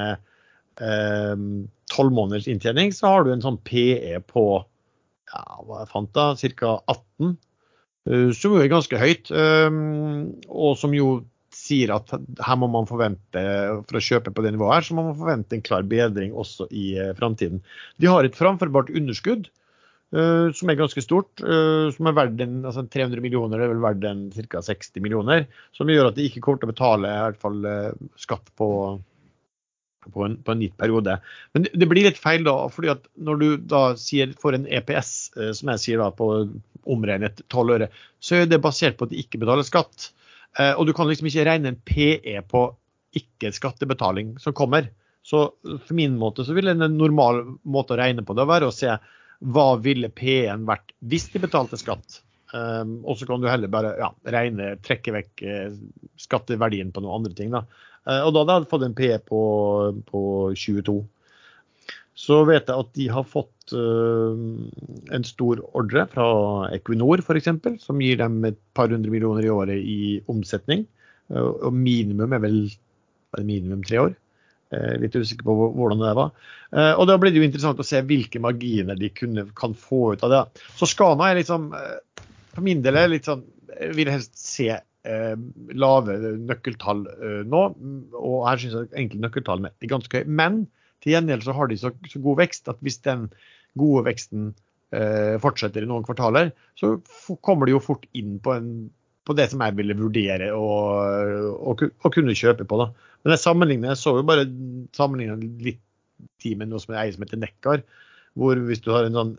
tolv 1.89 2.13
måneders 2.13 2.45
inntjening, 2.51 2.91
så 2.93 3.09
har 3.09 3.25
du 3.25 3.31
en 3.33 3.41
sånn 3.41 3.57
PE 3.65 4.19
på 4.29 4.43
ja, 5.31 5.43
hva 5.65 5.81
jeg 5.81 5.91
fant 5.91 6.11
da, 6.15 6.27
ca. 6.37 6.75
18. 6.93 7.33
uh, 8.11 8.29
Som 8.35 8.55
jo 8.55 8.61
er 8.61 8.71
ganske 8.71 9.01
høyt, 9.01 9.31
um, 9.31 10.29
og 10.47 10.77
som 10.79 10.95
jo 10.95 11.23
sier 11.57 11.91
at 11.95 12.11
her 12.13 12.57
må 12.59 12.69
man 12.69 12.87
forvente, 12.87 13.41
for 13.89 13.97
å 13.97 14.03
kjøpe 14.03 14.33
på 14.35 14.43
det 14.45 14.53
nivået 14.53 14.75
her, 14.75 14.85
så 14.85 14.97
må 14.97 15.07
man 15.07 15.17
forvente 15.17 15.57
en 15.57 15.65
klar 15.65 15.87
bedring 15.89 16.35
også 16.37 16.69
i 16.69 16.91
uh, 17.01 17.13
framtiden. 17.17 17.63
De 17.97 18.11
har 18.11 18.27
et 18.27 18.37
framførbart 18.37 18.93
underskudd 18.93 19.49
eh, 20.15 20.47
som 20.55 20.71
er 20.71 20.79
ganske 20.79 21.03
stort, 21.03 21.43
Uh, 21.43 21.89
som 21.95 22.09
er 22.09 22.15
verdt 22.17 22.41
en, 22.43 22.61
altså 22.67 22.85
300 22.87 23.23
millioner, 23.23 23.59
det 23.59 23.67
er 23.67 23.73
vel 23.73 23.83
verdt 23.83 24.07
en 24.09 24.23
ca. 24.33 24.61
60 24.63 25.03
millioner, 25.03 25.45
som 25.75 25.89
gjør 25.91 26.11
at 26.11 26.17
de 26.17 26.25
ikke 26.27 26.41
kommer 26.43 26.61
til 26.61 26.69
å 26.69 26.73
betale 26.73 27.11
i 27.11 27.21
hvert 27.25 27.43
fall 27.43 27.67
uh, 27.67 28.07
skatt 28.19 28.49
på, 28.59 28.69
på, 30.07 30.25
en, 30.25 30.39
på 30.43 30.53
en 30.53 30.63
gitt 30.65 30.77
periode. 30.79 31.19
Men 31.55 31.67
det, 31.67 31.75
det 31.77 31.89
blir 31.91 32.07
litt 32.09 32.21
feil 32.21 32.47
da, 32.47 32.55
fordi 32.73 32.93
at 32.95 33.07
når 33.15 33.43
du 33.43 33.47
da 33.75 33.83
sier 33.99 34.33
får 34.39 34.59
en 34.59 34.67
EPS, 34.79 35.13
som 35.59 35.73
jeg 35.73 35.83
sier 35.83 36.03
da 36.03 36.09
på 36.15 36.31
omregnet 36.87 37.43
12 37.47 37.75
øre, 37.77 37.91
så 38.23 38.41
er 38.41 38.51
det 38.51 38.63
basert 38.63 38.99
på 38.99 39.07
at 39.07 39.13
de 39.13 39.23
ikke 39.23 39.41
betaler 39.41 39.67
skatt. 39.67 40.11
Og 40.79 40.87
du 40.87 40.93
kan 40.95 41.09
liksom 41.09 41.27
ikke 41.29 41.43
regne 41.45 41.73
en 41.73 41.81
PE 41.85 42.39
på 42.49 42.61
ikke-skattebetaling 43.17 44.37
som 44.39 44.55
kommer. 44.55 44.89
Så 45.27 45.51
for 45.63 45.93
min 45.93 46.17
måte 46.17 46.45
så 46.47 46.55
vil 46.55 46.71
en 46.71 46.83
normal 46.97 47.43
måte 47.67 47.95
å 47.95 47.99
regne 47.99 48.23
på 48.23 48.35
det 48.37 48.47
være 48.47 48.69
å 48.69 48.75
se 48.75 48.93
hva 49.39 49.67
ville 49.81 50.09
P1 50.13 50.65
vært 50.67 50.93
hvis 51.05 51.27
de 51.33 51.41
betalte 51.43 51.79
skatt. 51.79 52.21
Um, 52.55 53.01
og 53.03 53.19
så 53.19 53.27
kan 53.27 53.43
du 53.43 53.49
heller 53.49 53.71
bare 53.71 53.91
ja, 53.99 54.07
regne, 54.31 54.77
trekke 54.79 55.11
vekk 55.17 55.41
eh, 55.43 55.73
skatteverdien 56.21 56.93
på 56.95 57.03
noen 57.03 57.19
andre 57.19 57.35
ting. 57.35 57.51
Da. 57.53 57.65
Uh, 58.07 58.21
og 58.23 58.33
da 58.33 58.45
hadde 58.45 58.61
jeg 58.63 58.71
fått 58.71 58.87
en 58.87 58.97
P 58.97 59.11
på, 59.27 59.41
på 60.07 60.21
22. 60.55 60.97
Så 62.17 62.39
vet 62.47 62.71
jeg 62.71 62.85
at 62.85 62.93
de 62.97 63.09
har 63.13 63.27
fått 63.27 63.75
uh, 63.75 64.33
en 65.13 65.27
stor 65.27 65.61
ordre 65.77 66.07
fra 66.13 66.27
Equinor 66.73 67.21
f.eks., 67.21 67.51
som 67.83 68.01
gir 68.01 68.21
dem 68.23 68.39
et 68.47 68.59
par 68.77 68.89
hundre 68.95 69.11
millioner 69.13 69.45
i 69.45 69.53
året 69.53 69.83
i 69.83 69.99
omsetning. 70.31 70.87
Og 71.27 71.75
minimum 71.75 72.31
er 72.31 72.39
vel 72.39 72.61
minimum 73.43 73.81
tre 73.83 73.99
år. 73.99 74.13
Litt 75.01 75.15
usikker 75.15 75.45
på 75.47 75.53
hvordan 75.77 76.01
det 76.03 76.09
var. 76.17 76.31
Og 76.99 77.05
da 77.07 77.15
blir 77.15 77.31
det 77.31 77.39
jo 77.39 77.45
interessant 77.47 77.79
å 77.79 77.85
se 77.87 78.01
hvilke 78.03 78.41
marginer 78.43 78.97
de 78.99 79.07
kunne, 79.15 79.45
kan 79.55 79.71
få 79.71 80.17
ut 80.17 80.25
av 80.27 80.33
det. 80.33 80.41
Så 80.75 80.89
Skana 80.91 81.29
er 81.29 81.39
liksom 81.39 81.69
For 81.71 82.65
min 82.65 82.81
del 82.83 82.99
er 82.99 83.07
litt 83.13 83.29
sånn 83.29 83.45
vil 83.95 84.11
helst 84.11 84.37
se 84.39 84.69
eh, 84.73 85.35
lave 85.77 86.17
nøkkeltall 86.37 87.05
eh, 87.15 87.41
nå. 87.47 87.63
Og 88.17 88.37
her 88.47 88.61
syns 88.61 88.77
jeg 88.77 88.91
egentlig 88.93 89.23
nøkkeltallene 89.25 89.73
er 89.73 89.91
ganske 89.91 90.21
høye. 90.21 90.37
Men 90.39 90.63
til 91.03 91.15
gjengjeld 91.15 91.45
så 91.45 91.55
har 91.57 91.71
de 91.71 91.79
så, 91.79 91.93
så 92.09 92.21
god 92.23 92.41
vekst 92.41 92.71
at 92.71 92.81
hvis 92.85 93.01
den 93.05 93.27
gode 93.77 94.07
veksten 94.07 94.51
eh, 94.95 95.35
fortsetter 95.43 95.85
i 95.85 95.89
noen 95.89 96.05
kvartaler, 96.07 96.53
så 96.79 96.95
kommer 97.45 97.67
de 97.67 97.75
jo 97.75 97.83
fort 97.83 98.07
inn 98.17 98.37
på, 98.43 98.55
en, 98.57 98.71
på 99.27 99.35
det 99.35 99.49
som 99.51 99.61
jeg 99.63 99.75
ville 99.77 99.97
vurdere 99.99 100.53
å, 100.55 101.73
kunne 101.75 102.37
kjøpe 102.37 102.67
på. 102.67 102.79
da. 102.79 102.87
Men 103.23 103.35
jeg 103.35 103.43
sammenligner, 103.43 103.91
jeg 103.91 104.01
så 104.03 104.15
jo 104.19 104.27
bare 104.27 104.47
sammenligna 104.95 105.35
litt 105.65 105.83
tid 106.41 106.61
med 106.61 106.71
noe 106.71 106.81
som 106.81 106.95
er 106.95 107.03
eier 107.03 107.15
som 107.15 107.25
heter 107.25 107.41
Nekkar. 107.41 107.83
Hvor 108.37 108.59
hvis 108.69 108.83
du 108.85 108.91
har 108.93 109.07
en 109.07 109.17
sånn 109.17 109.35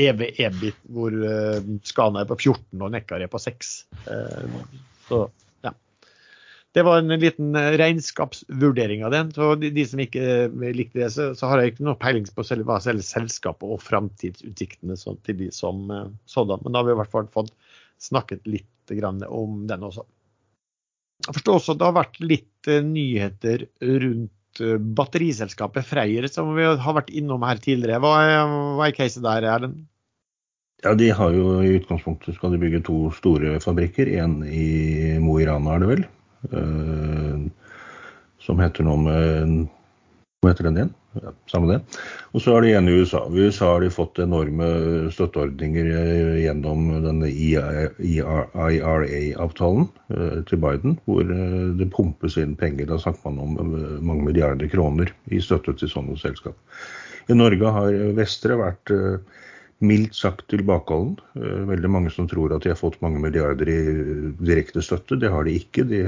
EV-EBIT 0.00 0.80
hvor 0.90 1.14
uh, 1.14 1.62
Skana 1.86 2.24
er 2.24 2.28
på 2.30 2.38
14 2.40 2.82
og 2.82 2.92
Nekkar 2.94 3.22
er 3.22 3.30
på 3.30 3.38
6. 3.38 3.72
Uh, 4.08 4.56
så 5.06 5.20
ja. 5.66 5.74
Det 6.74 6.82
var 6.82 6.98
en 6.98 7.14
liten 7.20 7.54
regnskapsvurdering 7.54 9.04
av 9.06 9.14
den. 9.14 9.30
Så 9.36 9.52
de, 9.60 9.70
de 9.76 9.84
som 9.86 10.02
ikke 10.02 10.48
likte 10.74 11.04
det, 11.04 11.12
så, 11.14 11.30
så, 11.38 11.50
har 11.50 11.62
jeg 11.62 11.74
ikke 11.74 11.86
noe 11.86 12.00
peiling 12.00 12.26
på 12.26 12.46
selv, 12.46 12.66
hva 12.66 12.80
selskapet 12.82 13.68
og 13.68 13.84
framtidsutsiktene 13.84 14.98
til 14.98 15.38
de 15.44 15.52
som 15.54 15.86
uh, 15.92 16.08
sådan. 16.26 16.64
Men 16.64 16.74
da 16.74 16.82
har 16.82 16.90
vi 16.90 16.96
i 16.96 17.00
hvert 17.04 17.14
fall 17.14 17.30
fått 17.36 17.54
snakket 18.02 18.46
litt 18.48 18.70
om 19.28 19.64
den 19.68 19.84
også. 19.86 20.04
Jeg 21.24 21.38
forstår 21.38 21.56
også 21.56 21.72
at 21.72 21.80
det 21.80 21.86
har 21.88 21.96
vært 21.96 22.18
litt 22.20 22.70
nyheter 22.84 23.64
rundt 23.80 24.60
batteriselskapet 24.98 25.86
Freyr, 25.88 26.28
som 26.30 26.52
vi 26.54 26.66
har 26.66 26.96
vært 26.96 27.10
innom 27.16 27.42
her 27.46 27.58
tidligere. 27.62 28.02
Hva 28.02 28.12
er, 28.22 28.54
hva 28.76 28.88
er 28.88 28.96
caset 28.96 29.24
der, 29.24 29.46
Erlend? 29.48 29.86
Ja, 30.84 30.92
De 30.94 31.08
har 31.16 31.32
jo 31.32 31.62
i 31.64 31.78
utgangspunktet 31.78 32.36
skal 32.36 32.52
de 32.52 32.60
bygge 32.60 32.82
to 32.84 33.08
store 33.16 33.56
fabrikker. 33.64 34.10
En 34.20 34.42
i 34.44 35.16
Mo 35.22 35.38
i 35.40 35.46
Rana, 35.48 35.74
er 35.78 35.84
det 35.84 35.90
vel. 35.94 36.04
Uh, 36.52 37.48
som 38.44 38.60
heter 38.60 38.84
noe 38.84 39.00
med 39.00 39.56
heter 40.50 40.66
den 40.68 40.78
igjen? 40.78 40.92
Ja, 41.22 41.30
samme 41.50 41.68
det. 41.70 41.78
Og 42.34 42.42
så 42.42 42.54
er 42.54 42.58
det 42.62 42.68
igjen 42.72 42.90
i 42.90 42.96
USA. 42.98 43.20
I 43.30 43.42
USA 43.46 43.66
har 43.70 43.80
de 43.84 43.90
fått 43.94 44.22
enorme 44.22 44.66
støtteordninger 45.14 45.86
eh, 45.94 46.40
gjennom 46.42 46.80
denne 47.04 47.28
IRA-avtalen 47.30 49.84
uh, 49.86 50.38
til 50.50 50.58
Biden, 50.64 50.92
hvor 51.06 51.24
uh, 51.28 51.70
det 51.78 51.92
pumpes 51.94 52.34
inn 52.40 52.58
penger. 52.58 52.86
Da 52.90 52.96
snakker 53.02 53.22
man 53.30 53.42
om 53.44 53.50
mange 54.02 54.24
milliarder 54.26 54.68
kroner 54.72 55.08
i 55.30 55.38
støtte 55.44 55.72
til 55.78 55.88
sånne 55.92 56.16
selskap. 56.20 56.56
I 57.30 57.34
Norge 57.38 57.66
har 57.78 57.90
Vestre 58.18 58.54
vært 58.60 58.86
mildt 59.78 60.14
sagt 60.14 60.46
tilbakeholden. 60.52 61.16
Eh, 61.34 61.64
veldig 61.70 61.90
mange 61.90 62.12
som 62.14 62.28
tror 62.30 62.54
at 62.54 62.64
de 62.64 62.72
har 62.72 62.80
fått 62.80 63.00
mange 63.04 63.20
milliarder 63.22 63.68
i 63.70 63.80
direkte 64.38 64.82
støtte. 64.84 65.18
Det 65.20 65.32
har 65.32 65.44
de 65.44 65.56
ikke. 65.58 65.86
De, 65.90 66.04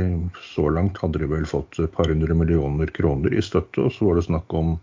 så 0.54 0.68
langt 0.72 1.00
hadde 1.02 1.22
de 1.22 1.30
vel 1.30 1.46
fått 1.48 1.80
et 1.82 1.92
par 1.92 2.10
hundre 2.12 2.36
millioner 2.38 2.90
kroner 2.96 3.34
i 3.34 3.44
støtte. 3.44 3.88
Og 3.88 3.94
så 3.94 4.08
var 4.08 4.20
det 4.20 4.26
snakk 4.28 4.56
om 4.56 4.76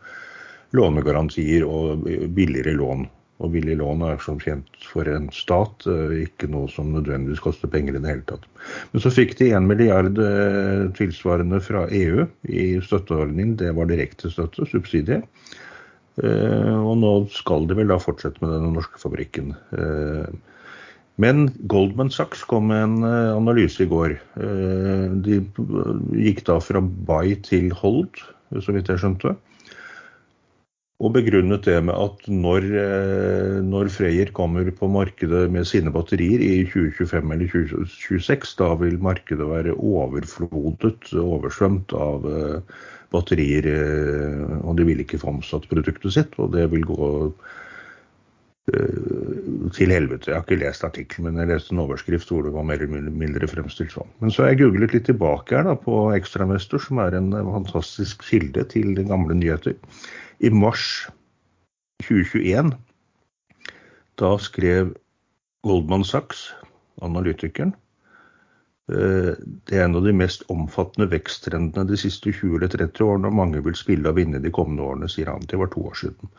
lånegarantier 0.74 1.66
og 1.68 2.08
billigere 2.34 2.78
lån. 2.80 3.08
Og 3.44 3.52
billig 3.52 3.76
lån 3.80 4.04
er 4.08 4.20
som 4.24 4.38
kjent 4.40 4.86
for 4.88 5.10
en 5.10 5.26
stat 5.36 5.88
eh, 5.90 6.20
ikke 6.28 6.48
noe 6.54 6.70
som 6.72 6.94
nødvendigvis 6.94 7.42
koster 7.44 7.72
penger 7.72 7.98
i 7.98 8.04
det 8.04 8.12
hele 8.12 8.26
tatt. 8.30 8.46
Men 8.94 9.04
så 9.04 9.12
fikk 9.12 9.36
de 9.40 9.50
en 9.58 9.68
milliard 9.68 10.20
eh, 10.22 10.86
tilsvarende 10.98 11.60
fra 11.64 11.88
EU 11.90 12.28
i 12.48 12.68
støtteordning. 12.86 13.58
Det 13.60 13.74
var 13.76 13.90
direkte 13.90 14.32
støtte, 14.32 14.68
subsidie. 14.70 15.24
Eh, 16.22 16.74
og 16.78 17.00
nå 17.02 17.14
skal 17.34 17.66
de 17.70 17.78
vel 17.78 17.90
da 17.90 17.98
fortsette 18.02 18.42
med 18.44 18.52
denne 18.54 18.74
norske 18.76 19.02
fabrikken. 19.02 19.56
Eh, 19.74 20.28
men 21.22 21.48
Goldman 21.70 22.12
Sachs 22.14 22.44
kom 22.50 22.70
med 22.70 22.84
en 22.86 23.08
eh, 23.08 23.32
analyse 23.34 23.86
i 23.86 23.90
går. 23.90 24.18
De 25.26 25.42
gikk 26.18 26.46
da 26.50 26.60
fra 26.62 26.84
Bay 26.84 27.38
til 27.46 27.74
Hold, 27.82 28.22
så 28.62 28.76
vidt 28.76 28.92
jeg 28.92 29.02
skjønte. 29.02 29.36
Og 31.04 31.12
begrunnet 31.12 31.66
det 31.66 31.80
med 31.84 31.98
at 32.00 32.28
når, 32.32 32.66
når 33.66 33.90
Freyr 33.92 34.30
kommer 34.32 34.70
på 34.72 34.88
markedet 34.88 35.50
med 35.52 35.66
sine 35.68 35.92
batterier 35.92 36.40
i 36.40 36.62
2025 36.70 37.34
eller 37.34 37.50
2026, 37.52 38.54
da 38.62 38.70
vil 38.80 39.02
markedet 39.04 39.50
være 39.50 39.74
overflodet, 39.76 41.10
oversvømt 41.20 41.92
av 41.98 42.30
batterier, 43.14 43.68
eh, 43.70 44.54
og 44.64 44.78
de 44.78 44.88
vil 44.88 45.04
ikke 45.04 45.22
få 45.22 45.32
omsatt 45.36 45.68
produktet 45.72 46.16
sitt. 46.16 46.38
Og 46.42 46.54
det 46.56 46.66
vil 46.74 46.86
gå 46.88 47.10
eh, 48.74 49.70
til 49.78 49.94
helvete. 49.94 50.32
Jeg 50.32 50.38
har 50.38 50.46
ikke 50.46 50.62
lest 50.62 50.88
artikkelen, 50.88 51.30
men 51.30 51.42
jeg 51.44 51.52
leste 51.54 51.76
en 51.76 51.84
overskrift 51.86 52.32
hvor 52.34 52.46
det 52.48 52.56
var 52.56 52.68
mer 52.68 52.84
eller 52.84 53.14
mindre 53.24 53.50
fremstilt 53.52 53.94
sånn. 53.96 54.10
Men 54.24 54.34
så 54.34 54.46
har 54.46 54.54
jeg 54.54 54.64
googlet 54.64 54.96
litt 54.96 55.08
tilbake 55.10 55.58
her 55.58 55.68
da, 55.70 55.78
på 55.80 56.08
Ekstramester, 56.16 56.82
som 56.82 57.02
er 57.04 57.20
en 57.20 57.32
fantastisk 57.34 58.26
kilde 58.30 58.66
til 58.74 58.96
gamle 59.04 59.38
nyheter. 59.38 59.78
I 60.44 60.52
mars 60.54 61.06
2021 62.04 62.74
da 64.22 64.36
skrev 64.38 64.92
Goldman 65.66 66.04
Sachs, 66.06 66.52
analytikeren, 67.02 67.72
Eh, 67.74 67.83
det 68.92 69.78
er 69.78 69.86
en 69.86 69.96
av 69.96 70.04
de 70.04 70.12
mest 70.12 70.42
omfattende 70.52 71.08
veksttrendene 71.08 71.88
de 71.88 71.96
siste 71.96 72.34
20 72.36 72.58
eller 72.58 72.72
30 72.74 73.06
årene, 73.06 73.30
og 73.30 73.38
mange 73.38 73.62
vil 73.64 73.78
spille 73.80 74.12
og 74.12 74.18
vinne 74.18 74.42
de 74.44 74.52
kommende 74.52 74.84
årene, 74.84 75.08
sier 75.08 75.32
han. 75.32 75.46
Det 75.48 75.60
var 75.62 75.72
to 75.72 75.86
år 75.88 75.96
siden. 76.02 76.34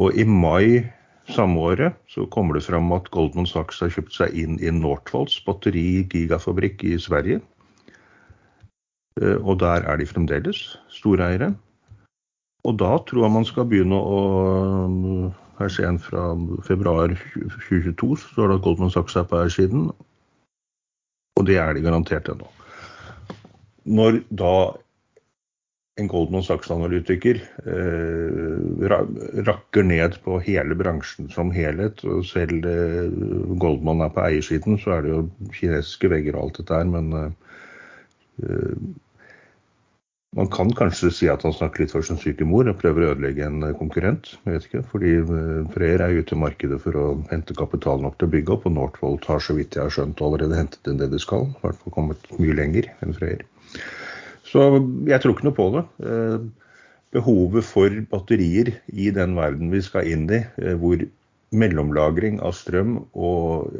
Og 0.00 0.16
i 0.16 0.24
mai 0.24 0.80
samme 1.28 1.60
året 1.60 1.98
så 2.08 2.26
kommer 2.26 2.56
det 2.56 2.64
fram 2.64 2.90
at 2.96 3.10
Goldman 3.14 3.46
Sachs 3.46 3.80
har 3.84 3.92
kjøpt 3.92 4.16
seg 4.16 4.36
inn 4.38 4.58
i 4.60 4.72
Northvolts 4.74 5.38
batteri-gigafabrikk 5.46 6.84
i 6.88 6.96
Sverige. 7.00 7.42
Eh, 9.20 9.36
og 9.36 9.60
der 9.60 9.84
er 9.86 10.00
de 10.00 10.08
fremdeles 10.08 10.64
storeiere. 10.90 11.52
Og 12.64 12.78
da 12.78 12.96
tror 13.06 13.26
jeg 13.26 13.34
man 13.34 13.48
skal 13.48 13.68
begynne 13.68 13.98
å 13.98 15.32
Her 15.58 15.68
ser 15.68 15.86
en 15.86 15.98
fra 16.00 16.32
februar 16.66 17.12
2022, 17.36 18.16
så 18.18 18.30
står 18.32 18.48
det 18.48 18.54
at 18.56 18.62
Goldman 18.64 18.90
Sachs 18.90 19.14
er 19.20 19.26
på 19.28 19.36
eiersiden. 19.38 19.90
Og 21.40 21.46
det 21.48 21.58
er 21.60 21.74
de 21.74 21.84
garantert 21.84 22.28
ennå. 22.32 22.48
Når 23.88 24.22
da 24.38 24.54
en 26.00 26.08
Goldman 26.08 26.44
Sachs-analytiker 26.44 27.40
eh, 27.68 28.86
rakker 29.48 29.84
ned 29.84 30.16
på 30.24 30.38
hele 30.44 30.76
bransjen 30.78 31.28
som 31.32 31.52
helhet, 31.52 32.00
og 32.08 32.24
selv 32.28 32.64
eh, 32.68 33.12
Goldman 33.60 34.00
er 34.06 34.12
på 34.14 34.24
eiersiden, 34.24 34.78
så 34.80 34.96
er 34.96 35.04
det 35.04 35.12
jo 35.12 35.22
kinesiske 35.52 36.10
vegger 36.12 36.38
og 36.38 36.46
alt 36.46 36.62
dette 36.62 36.78
her, 36.80 36.88
men 36.94 37.12
eh, 37.18 37.32
man 40.36 40.48
kan 40.48 40.70
kanskje 40.72 41.10
si 41.12 41.26
at 41.28 41.42
han 41.44 41.52
snakker 41.52 41.82
litt 41.82 41.92
for 41.92 42.04
sin 42.06 42.16
syke 42.20 42.46
mor 42.48 42.68
og 42.70 42.78
prøver 42.80 43.04
å 43.04 43.10
ødelegge 43.12 43.44
en 43.44 43.66
konkurrent. 43.76 44.30
jeg 44.46 44.54
vet 44.54 44.68
ikke, 44.68 44.84
fordi 44.88 45.12
eh, 45.20 45.72
Freyr 45.74 46.00
er 46.00 46.16
ute 46.16 46.36
i 46.36 46.40
markedet 46.40 46.78
for 46.80 46.96
å 46.96 47.06
hente 47.28 47.56
kapital 47.56 48.00
nok 48.00 48.16
til 48.16 48.30
å 48.30 48.32
bygge 48.32 48.54
opp, 48.54 48.64
og 48.68 48.76
Northvolt 48.78 49.28
har 49.28 49.44
så 49.44 49.56
vidt 49.58 49.76
jeg 49.76 49.84
har 49.84 49.92
skjønt 49.92 50.22
allerede 50.24 50.56
hentet 50.56 50.88
inn 50.88 51.00
det 51.02 51.10
de 51.12 51.20
skal. 51.20 51.50
I 51.50 51.66
hvert 51.66 51.82
fall 51.82 51.96
kommet 51.98 52.32
mye 52.38 52.56
lenger 52.56 52.88
enn 53.04 53.12
Freyr. 53.18 53.44
Så 54.48 54.64
jeg 55.08 55.20
tror 55.20 55.36
ikke 55.36 55.48
noe 55.50 55.58
på 55.58 55.68
det. 55.74 55.82
Eh, 56.08 56.38
behovet 57.12 57.68
for 57.68 57.98
batterier 58.14 58.72
i 58.88 59.10
den 59.12 59.36
verden 59.36 59.68
vi 59.72 59.82
skal 59.84 60.08
inn 60.08 60.24
i, 60.32 60.40
eh, 60.40 60.78
hvor 60.80 61.04
mellomlagring 61.52 62.38
av 62.40 62.54
strøm 62.56 62.94
og 63.12 63.74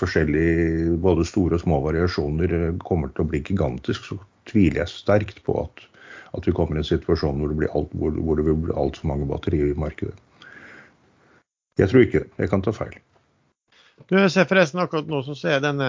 forskjellige 0.00 0.94
både 1.04 1.26
store 1.28 1.58
og 1.58 1.60
små 1.60 1.82
variasjoner 1.84 2.54
kommer 2.80 3.12
til 3.12 3.26
å 3.26 3.28
bli 3.28 3.42
gigantisk, 3.44 4.06
så 4.08 4.16
tviler 4.48 4.86
jeg 4.86 4.94
sterkt 4.94 5.42
på 5.44 5.58
at 5.60 5.84
at 6.36 6.46
vi 6.46 6.54
kommer 6.56 6.76
i 6.76 6.82
en 6.82 6.88
situasjon 6.88 7.40
hvor 7.40 7.52
det, 7.52 7.58
blir 7.60 7.74
alt, 7.76 7.92
hvor, 7.96 8.72
altfor 8.76 9.10
mange 9.10 9.28
batterier 9.28 9.72
i 9.72 9.78
markedet. 9.78 10.16
Jeg 11.78 11.90
tror 11.90 12.04
ikke 12.04 12.24
det. 12.24 12.32
Jeg 12.42 12.50
kan 12.50 12.64
ta 12.64 12.74
feil. 12.74 12.96
Du 14.08 14.16
ser 14.30 14.46
forresten 14.48 14.80
akkurat 14.82 15.08
nå 15.10 15.20
så 15.26 15.34
ser 15.36 15.56
jeg 15.56 15.64
denne 15.64 15.88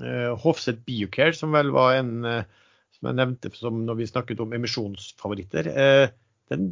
uh, 0.00 0.32
Hofset 0.40 0.80
Biocare, 0.86 1.36
som 1.36 1.52
vel 1.54 1.72
var 1.74 1.98
en 1.98 2.12
uh, 2.24 2.42
som 2.96 3.10
jeg 3.10 3.18
nevnte 3.20 3.52
som 3.56 3.82
når 3.84 3.98
vi 4.00 4.08
snakket 4.08 4.40
om 4.44 4.54
emisjonsfavoritter. 4.56 5.68
Uh, 5.72 6.06
den 6.52 6.70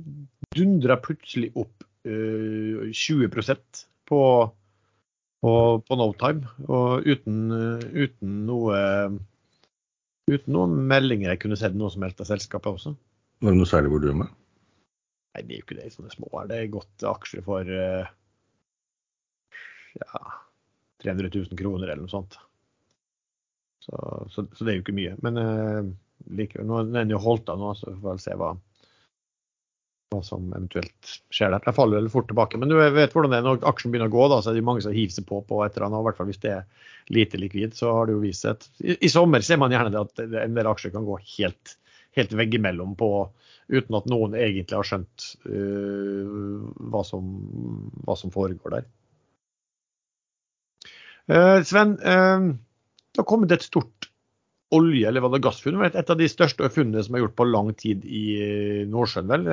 dundra 0.56 0.98
plutselig 1.00 1.52
opp 1.60 1.84
uh, 2.08 2.88
20 2.88 3.28
på, 4.08 4.22
på, 5.42 5.52
på 5.88 6.00
no 6.00 6.08
time, 6.20 6.48
og 6.68 7.08
uten, 7.08 7.44
uten 7.92 8.40
noe 8.48 8.80
Uten 10.30 10.54
noen 10.54 10.76
meldinger 10.90 11.32
jeg 11.32 11.42
kunne 11.42 11.58
sett 11.58 11.74
noe 11.74 11.90
som 11.90 12.04
helst 12.06 12.20
av 12.22 12.28
selskapet 12.28 12.70
også. 12.70 12.94
Var 13.42 13.54
det 13.54 13.58
noe 13.58 13.70
særlig 13.70 13.90
hvor 13.90 14.02
du 14.02 14.08
er 14.12 14.18
med? 14.20 14.38
Nei, 15.32 15.42
det 15.48 15.54
er 15.54 15.58
jo 15.58 15.66
ikke 15.66 15.78
det. 15.80 15.88
Sånne 15.94 16.12
små 16.12 16.30
er 16.42 16.50
det 16.50 16.60
gått 16.74 17.04
aksjer 17.08 17.44
for 17.46 17.66
uh, 17.66 18.04
ja, 19.98 20.22
300 21.02 21.32
000 21.32 21.58
kroner 21.58 21.88
eller 21.88 22.04
noe 22.04 22.12
sånt. 22.12 22.38
Så, 23.82 23.96
så, 24.30 24.44
så, 24.46 24.62
det 24.62 24.70
er 24.70 24.78
jo 24.78 24.84
ikke 24.84 24.94
mye. 24.94 25.16
Men 25.26 25.40
uh, 25.40 25.80
likevel, 26.38 26.68
nå 26.68 26.82
er 26.84 26.92
den 26.92 27.16
jo 27.16 27.22
holdt 27.24 27.50
av 27.50 27.58
nå, 27.58 27.72
så 27.80 27.96
får 27.96 28.20
vi 28.20 28.26
se 28.28 28.36
hva, 28.38 28.52
hva 30.12 30.20
som 30.26 30.50
eventuelt 30.52 31.12
skjer 31.32 31.52
der. 31.54 31.64
Jeg 31.66 31.76
faller 31.76 32.00
vel 32.00 32.12
fort 32.12 32.28
tilbake. 32.30 32.60
Men 32.60 32.70
du 32.70 32.76
vet 32.78 33.14
hvordan 33.14 33.32
det 33.32 33.40
er 33.40 33.46
når 33.46 33.66
aksjen 33.72 33.92
begynner 33.92 34.10
å 34.10 34.14
gå, 34.14 34.26
da, 34.32 34.40
så 34.42 34.52
er 34.52 34.58
det 34.58 34.64
mange 34.68 34.84
som 34.84 34.94
hiver 34.94 35.14
seg 35.16 35.26
på 35.28 35.40
på 35.48 35.60
et 35.64 35.76
eller 35.76 35.88
annet. 35.88 36.02
I 36.02 36.08
hvert 36.08 36.20
fall 36.20 36.30
hvis 36.30 36.42
det 36.42 36.54
er 36.54 36.88
lite 37.12 37.40
likvid, 37.40 37.76
så 37.78 37.92
har 37.96 38.08
det 38.08 38.16
jo 38.16 38.22
vist 38.22 38.46
seg 38.46 38.66
I, 38.80 38.96
I, 38.98 39.10
sommer 39.12 39.44
ser 39.44 39.60
man 39.60 39.74
gjerne 39.74 39.92
det 39.94 40.02
at 40.02 40.24
en 40.44 40.58
del 40.58 40.70
aksjer 40.70 40.94
kan 40.94 41.06
gå 41.08 41.18
helt, 41.36 41.76
helt 42.18 42.34
veggimellom 42.38 42.96
på 43.00 43.12
uten 43.72 43.96
at 43.96 44.08
noen 44.10 44.36
egentlig 44.36 44.76
har 44.76 44.86
skjønt 44.86 45.28
uh, 45.48 46.62
hva, 46.92 47.02
som, 47.06 47.30
hva, 48.04 48.16
som, 48.18 48.32
foregår 48.34 48.76
der. 48.76 48.88
Uh, 51.30 51.58
Sven, 51.64 51.96
uh, 52.02 52.52
det 53.12 53.22
har 53.22 53.28
kommet 53.28 53.54
et 53.54 53.64
stort 53.64 54.01
olje- 54.72 55.08
eller 55.08 55.24
var 55.24 55.34
det 55.34 55.42
gassfunn? 55.44 55.80
Et 55.84 56.10
av 56.10 56.18
de 56.18 56.28
største 56.30 56.70
funnene 56.72 57.04
som 57.04 57.16
er 57.16 57.24
gjort 57.24 57.38
på 57.38 57.48
lang 57.48 57.72
tid 57.78 58.04
i 58.04 58.24
Nordsjøen. 58.90 59.28
vel? 59.28 59.48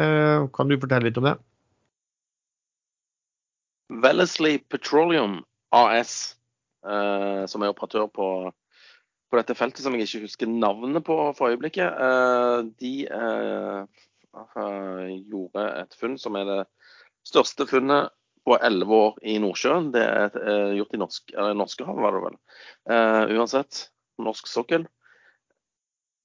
Kan 0.55 0.71
du 0.71 0.77
fortelle 0.79 1.09
litt 1.09 1.19
om 1.21 1.29
det? 1.29 1.35
Wellesley 3.89 4.59
Petroleum 4.69 5.41
AS, 5.75 6.35
som 6.83 7.65
er 7.65 7.73
operatør 7.73 8.07
på 8.13 8.29
på 9.29 9.37
dette 9.37 9.55
feltet 9.57 9.85
som 9.85 9.95
jeg 9.95 10.07
ikke 10.07 10.25
husker 10.25 10.49
navnet 10.49 11.05
på 11.05 11.17
for 11.37 11.53
øyeblikket. 11.53 11.89
Eh, 12.05 12.61
de 12.81 12.93
eh, 13.05 14.05
eh, 14.41 15.09
gjorde 15.29 15.65
et 15.83 15.99
funn 15.99 16.17
som 16.21 16.37
er 16.39 16.47
det 16.49 16.61
største 17.27 17.67
funnet 17.69 18.09
på 18.47 18.57
elleve 18.65 19.01
år 19.05 19.19
i 19.27 19.37
Nordsjøen. 19.41 19.91
Det 19.93 20.01
er 20.01 20.75
gjort 20.79 20.95
i 20.95 21.01
norsk, 21.01 21.33
Norskehavet, 21.59 22.01
var 22.01 22.15
det 22.15 22.21
vel. 22.23 22.37
Uansett, 23.35 23.81
norsk 24.17 24.47
sokkel. 24.49 24.87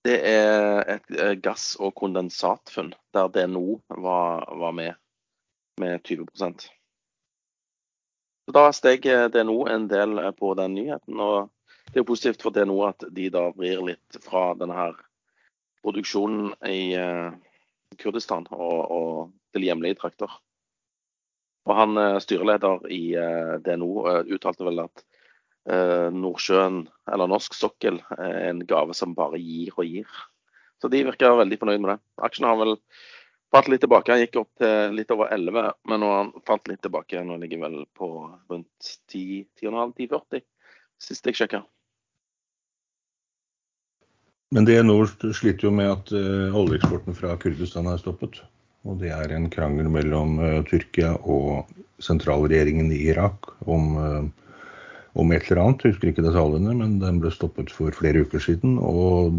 Det 0.05 0.19
er 0.29 0.83
et 0.99 1.41
gass- 1.41 1.79
og 1.81 1.95
kondensatfunn 1.97 2.93
der 3.17 3.31
DNO 3.33 3.79
var, 3.89 4.45
var 4.61 4.73
med 4.77 4.93
med 5.81 6.03
20 6.03 6.27
Så 8.45 8.53
Da 8.53 8.73
steg 8.73 9.07
DNO 9.33 9.67
en 9.67 9.89
del 9.89 10.21
på 10.39 10.55
den 10.55 10.75
nyheten. 10.75 11.21
og 11.21 11.51
det 11.93 12.01
er 12.01 12.05
positivt 12.05 12.43
for 12.43 12.51
DNO 12.51 12.83
at 12.87 13.05
de 13.11 13.31
da 13.31 13.51
vrir 13.57 13.81
litt 13.83 14.19
fra 14.23 14.55
denne 14.55 14.75
her 14.75 14.95
produksjonen 15.83 16.53
i 16.67 16.95
Kurdistan 17.99 18.47
og, 18.51 18.91
og, 18.91 19.33
til 19.55 19.63
hjemlige 19.63 19.95
trakter. 19.95 20.31
Og 21.65 21.77
han 21.77 22.21
styreleder 22.21 22.87
i 22.91 23.15
DNO 23.65 23.91
uttalte 24.35 24.67
vel 24.67 24.85
at 24.85 25.05
Nordsjøen, 25.65 26.83
eller 27.09 27.31
norsk 27.31 27.55
sokkel, 27.57 27.97
er 28.19 28.51
en 28.51 28.59
gave 28.69 28.93
som 28.97 29.15
bare 29.17 29.39
gir 29.41 29.73
og 29.79 29.87
gir. 29.89 30.19
Så 30.83 30.91
de 30.93 31.01
virker 31.07 31.39
veldig 31.39 31.57
fornøyd 31.63 31.81
med 31.81 31.95
det. 31.95 32.01
Aksjen 32.27 32.45
har 32.45 32.59
vel 32.61 32.75
falt 33.55 33.71
litt 33.73 33.81
tilbake. 33.85 34.13
Han 34.13 34.21
gikk 34.21 34.41
opp 34.43 34.51
til 34.61 34.97
litt 34.99 35.13
over 35.15 35.31
11, 35.33 35.71
men 35.89 36.03
nå 36.03 36.11
har 36.11 36.19
han 36.25 36.33
falt 36.49 36.69
litt 36.69 36.83
tilbake. 36.85 37.23
Nå 37.25 37.39
ligger 37.41 37.63
vel 37.63 37.79
på 37.97 38.11
rundt 38.51 38.91
10-10,5-10,40 39.15 40.45
sist 41.03 41.27
jeg 41.29 41.39
sjekka. 41.39 41.63
Men 44.55 44.67
det 44.69 44.79
nå 44.85 44.97
sliter 45.35 45.67
jo 45.67 45.73
med 45.75 45.91
at 45.91 46.13
uh, 46.15 46.55
oljeeksporten 46.55 47.17
fra 47.19 47.35
Kurdistan 47.41 47.89
er 47.91 47.99
stoppet. 48.03 48.39
Og 48.85 49.01
det 49.01 49.11
er 49.17 49.33
en 49.35 49.49
krangel 49.51 49.89
mellom 49.91 50.37
uh, 50.39 50.61
Tyrkia 50.69 51.15
og 51.23 51.73
sentralregjeringen 52.05 52.93
i 52.95 53.01
Irak 53.09 53.49
om, 53.65 53.97
om, 55.15 55.33
et 55.33 55.47
eller 55.49 55.63
annet. 55.63 55.85
Jeg 55.85 55.95
husker 55.95 56.11
ikke 56.11 56.27
detaljene, 56.27 56.75
men 56.81 56.99
den 57.03 57.21
ble 57.23 57.33
stoppet 57.35 57.73
for 57.73 57.95
flere 57.95 58.25
uker 58.27 58.43
siden. 58.43 58.77
Og 58.79 59.35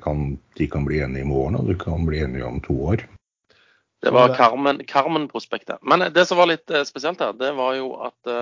kan, 0.00 0.26
de 0.56 0.68
kan 0.70 0.86
bli 0.86 1.02
enige 1.04 1.26
i 1.26 1.28
morgen, 1.28 1.58
og 1.60 1.68
de 1.68 1.76
kan 1.78 2.06
bli 2.08 2.22
enige 2.24 2.46
om 2.46 2.60
to 2.64 2.76
år. 2.94 3.04
Det 4.04 4.12
var 4.12 4.34
Carmen-prospektet. 4.36 5.80
Men 5.82 6.06
det 6.12 6.26
som 6.28 6.40
var 6.40 6.50
litt 6.50 6.72
spesielt 6.84 7.22
her, 7.24 7.32
det 7.36 7.54
var 7.56 7.76
jo 7.78 7.94
at 8.04 8.32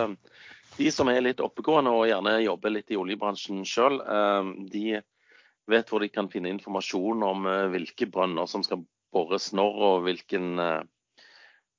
de 0.79 0.91
som 0.91 1.11
er 1.13 1.23
litt 1.23 1.43
oppegående 1.43 1.93
og 1.95 2.09
gjerne 2.11 2.41
jobber 2.43 2.75
litt 2.75 2.91
i 2.91 2.99
oljebransjen 2.99 3.63
sjøl, 3.69 4.01
de 4.73 5.03
vet 5.71 5.91
hvor 5.91 6.03
de 6.03 6.11
kan 6.11 6.31
finne 6.33 6.51
informasjon 6.53 7.23
om 7.27 7.47
eh, 7.47 7.69
hvilke 7.73 8.09
brønner 8.11 8.49
som 8.51 8.65
skal 8.67 8.83
bores 9.15 9.51
når, 9.57 9.79
og 9.89 10.07
hvilken 10.07 10.63
eh, 10.63 10.81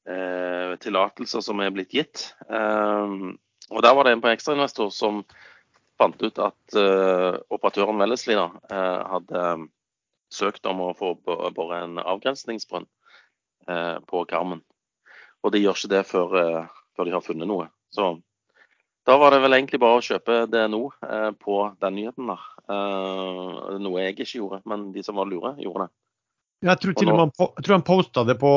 eh, 0.09 0.75
tillatelser 0.83 1.43
som 1.43 1.63
er 1.63 1.73
blitt 1.75 1.95
gitt. 1.95 2.27
Eh, 3.69 3.75
og 3.75 3.83
Der 3.83 3.95
var 3.95 4.03
det 4.03 4.13
en 4.13 4.21
på 4.23 4.31
ekstrainvestor 4.31 4.91
som 4.91 5.23
fant 6.01 6.21
ut 6.21 6.39
at 6.41 6.75
uh, 6.75 7.37
operatøren 7.53 7.99
Wellesley 8.01 8.35
eh, 8.35 9.01
hadde 9.13 9.69
søkt 10.33 10.65
om 10.65 10.81
å 10.81 10.93
få 10.97 11.13
bore 11.53 11.83
en 11.83 11.99
avgrensningsbrønn 12.01 12.89
på 14.09 14.23
Karmen. 14.27 14.63
Og 15.45 15.53
de 15.53 15.61
gjør 15.61 15.77
ikke 15.77 15.91
det 15.93 16.01
før, 16.09 16.33
før 16.97 17.07
de 17.07 17.13
har 17.13 17.23
funnet 17.23 17.47
noe. 17.47 17.67
Så 17.93 18.09
da 19.05 19.17
var 19.17 19.31
det 19.31 19.41
vel 19.43 19.57
egentlig 19.57 19.81
bare 19.83 19.99
å 19.99 20.03
kjøpe 20.03 20.45
DNO 20.47 20.85
eh, 21.03 21.31
på 21.35 21.57
den 21.83 21.97
nyheten 21.97 22.29
der. 22.31 22.43
Eh, 22.71 23.73
noe 23.83 24.03
jeg 24.03 24.15
ikke 24.15 24.27
gjorde, 24.37 24.61
men 24.69 24.91
de 24.95 25.03
som 25.03 25.19
var 25.19 25.27
lure, 25.27 25.51
gjorde 25.59 25.89
det. 25.89 25.95
Jeg 26.63 26.79
tror 26.79 26.93
til 26.95 27.09
og 27.09 27.17
med 27.17 27.23
han, 27.23 27.31
jeg 27.57 27.65
tror 27.65 27.75
han 27.75 27.85
posta 27.87 28.23
det 28.27 28.35
på, 28.39 28.51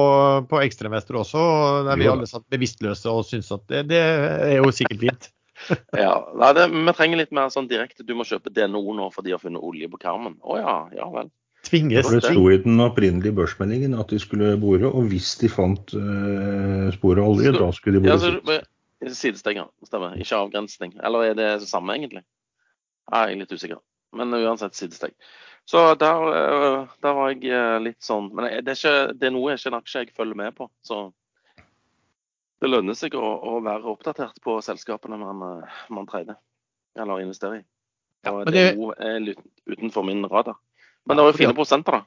på 0.51 0.61
Ekstremester 0.63 1.19
også, 1.19 1.47
der 1.89 1.99
vi 1.99 2.11
alle 2.11 2.29
satt 2.31 2.45
bevisstløse 2.53 3.11
og 3.11 3.27
syntes 3.27 3.51
at 3.57 3.65
det, 3.73 3.87
det 3.91 4.03
er 4.03 4.61
jo 4.61 4.71
sikkert 4.75 5.03
fint. 5.03 5.27
ja, 6.05 6.13
nei, 6.37 6.53
det, 6.55 6.69
Vi 6.71 6.95
trenger 6.95 7.21
litt 7.23 7.35
mer 7.35 7.51
sånn 7.53 7.69
direkte. 7.71 8.05
Du 8.07 8.15
må 8.15 8.27
kjøpe 8.29 8.53
DNO 8.55 8.85
nå 8.95 9.09
for 9.15 9.27
de 9.27 9.35
har 9.35 9.43
funnet 9.43 9.65
olje 9.65 9.89
på 9.91 10.01
Karmen. 10.03 10.37
Å 10.45 10.61
ja, 10.61 10.77
ja 10.95 11.09
vel. 11.13 11.33
Tvinges. 11.67 12.07
Det 12.13 12.23
sto 12.23 12.47
i 12.53 12.61
den 12.63 12.79
opprinnelige 12.85 13.35
børsmeldingen 13.35 13.97
at 13.99 14.13
de 14.13 14.21
skulle 14.23 14.53
bore, 14.63 14.87
og 14.87 15.09
hvis 15.11 15.33
de 15.41 15.51
fant 15.51 15.97
uh, 15.99 16.87
spor 16.95 17.19
av 17.19 17.33
olje, 17.33 17.55
da 17.57 17.73
skulle 17.75 17.99
de 17.99 18.07
bore. 18.07 18.15
Ja, 18.15 18.61
så, 18.63 18.63
Sidestenger, 19.13 19.69
stemmer. 19.85 20.15
Ikke 20.21 20.39
avgrensning. 20.39 20.95
Eller 21.05 21.33
er 21.33 21.35
det 21.37 21.49
det 21.65 21.69
samme, 21.69 21.99
egentlig? 21.99 22.23
Jeg 23.11 23.35
er 23.35 23.41
litt 23.43 23.53
usikker. 23.53 23.83
Men 24.17 24.33
uansett 24.39 24.79
sidesteg. 24.79 25.13
Så 25.67 25.83
der, 25.99 26.27
eh, 26.39 26.89
der, 27.03 27.15
var 27.19 27.33
jeg 27.33 27.51
eh, 27.51 27.77
litt 27.83 28.03
sånn 28.05 28.29
Men 28.31 28.47
det 28.63 28.71
er, 28.71 28.77
ikke, 28.79 29.15
det 29.19 29.27
er 29.27 29.33
noe 29.35 29.57
ikke 29.57 29.73
en 29.73 29.79
aksje 29.81 30.03
jeg 30.05 30.13
følger 30.15 30.39
med 30.39 30.55
på. 30.55 30.69
Så 30.87 31.09
det 32.63 32.71
lønner 32.71 32.95
seg 32.97 33.17
å, 33.19 33.23
å 33.23 33.59
være 33.65 33.91
oppdatert 33.91 34.39
på 34.45 34.61
selskapene 34.65 35.19
man, 35.21 35.43
eh, 35.49 35.81
man 35.91 36.07
trener 36.07 36.39
eller 36.97 37.25
investerer 37.25 37.61
i. 37.61 37.65
Og 38.31 38.47
det 38.51 38.63
er 38.73 39.19
litt 39.21 39.43
utenfor 39.69 40.07
min 40.07 40.25
radar. 40.27 40.57
Men 41.07 41.19
det 41.19 41.27
var 41.27 41.35
jo 41.35 41.39
fine 41.39 41.55
prosenter, 41.55 41.99
da. 41.99 42.07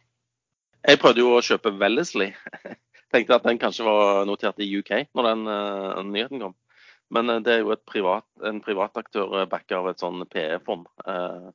Jeg 0.89 0.99
prøvde 0.99 1.21
jo 1.21 1.35
å 1.35 1.43
kjøpe 1.43 1.75
Wellesley. 1.77 2.31
Tenkte 3.13 3.37
at 3.37 3.45
den 3.45 3.59
kanskje 3.61 3.85
var 3.85 4.25
notert 4.27 4.59
i 4.63 4.67
UK 4.79 4.91
når 5.17 5.27
den 5.29 5.45
uh, 5.51 6.01
nyheten 6.07 6.41
kom. 6.41 6.55
Men 7.13 7.31
det 7.45 7.53
er 7.53 7.63
jo 7.63 7.77
privat, 7.89 8.25
en 8.45 8.59
privataktør 8.61 9.29
aktør 9.29 9.47
backa 9.49 9.79
av 9.79 9.87
et 9.91 10.01
sånn 10.01 10.21
PE-fond. 10.29 10.85
Eh, 11.09 11.47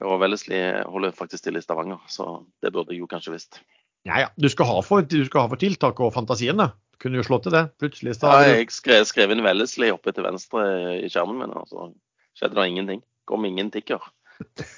og 0.00 0.20
Wellesley 0.22 0.80
holder 0.88 1.12
faktisk 1.16 1.44
til 1.44 1.58
i 1.58 1.64
Stavanger, 1.64 2.00
så 2.08 2.40
det 2.64 2.72
burde 2.72 2.94
jeg 2.94 3.02
jo 3.02 3.10
kanskje 3.10 3.34
visst. 3.34 3.60
Ja, 4.08 4.22
ja. 4.22 4.28
Du 4.40 4.48
skal 4.48 4.68
ha 4.70 4.78
for, 4.84 5.04
du 5.04 5.20
skal 5.26 5.44
ha 5.44 5.52
for 5.52 5.60
tiltak 5.60 6.00
og 6.00 6.14
fantasien, 6.14 6.60
da. 6.60 6.72
Kunne 7.00 7.20
jo 7.20 7.24
slått 7.24 7.46
til 7.48 7.56
det. 7.56 7.64
Plutselig 7.80 8.14
Ja, 8.20 8.42
jeg 8.44 8.68
skrev, 8.72 9.06
skrev 9.08 9.32
inn 9.32 9.44
Wellesley 9.44 9.92
oppe 9.92 10.12
til 10.12 10.26
venstre 10.26 10.64
i 11.00 11.08
skjermen 11.08 11.40
min, 11.40 11.54
og 11.56 11.68
så 11.68 11.88
skjedde 12.36 12.58
det 12.58 12.66
ingenting. 12.68 13.00
Kom 13.28 13.46
ingen 13.48 13.70
tikker. 13.72 14.04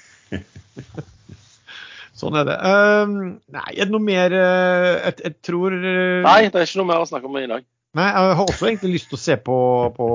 sånn 2.19 2.39
er 2.39 2.47
det. 2.47 2.57
Um, 2.63 3.17
nei, 3.51 3.69
er 3.75 3.87
det 3.87 3.91
noe 3.91 4.03
mer 4.03 4.35
uh, 4.35 4.89
jeg, 5.09 5.19
jeg, 5.19 5.37
tror 5.43 5.75
uh... 5.75 6.23
Nei, 6.23 6.39
det 6.47 6.61
er 6.61 6.67
ikke 6.67 6.83
noe 6.83 6.91
mer 6.93 7.03
å 7.03 7.09
snakke 7.09 7.31
om 7.31 7.39
i 7.39 7.47
dag. 7.51 7.67
Nei, 7.93 8.09
jeg 8.09 8.37
har 8.39 8.47
også 8.47 8.69
egentlig 8.69 8.95
lyst 8.95 9.11
til 9.11 9.19
å 9.19 9.21
se 9.21 9.35
på, 9.37 9.57
på, 9.93 10.07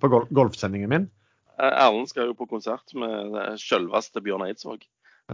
på 0.00 0.10
golfsendingen 0.36 0.92
min. 0.92 1.08
Eh, 1.60 1.70
Erlend 1.70 2.10
skal 2.10 2.30
jo 2.30 2.36
på 2.38 2.48
konsert 2.50 2.94
med 2.98 3.36
selveste 3.62 4.22
Bjørn 4.24 4.46
Eidsvåg. 4.48 4.86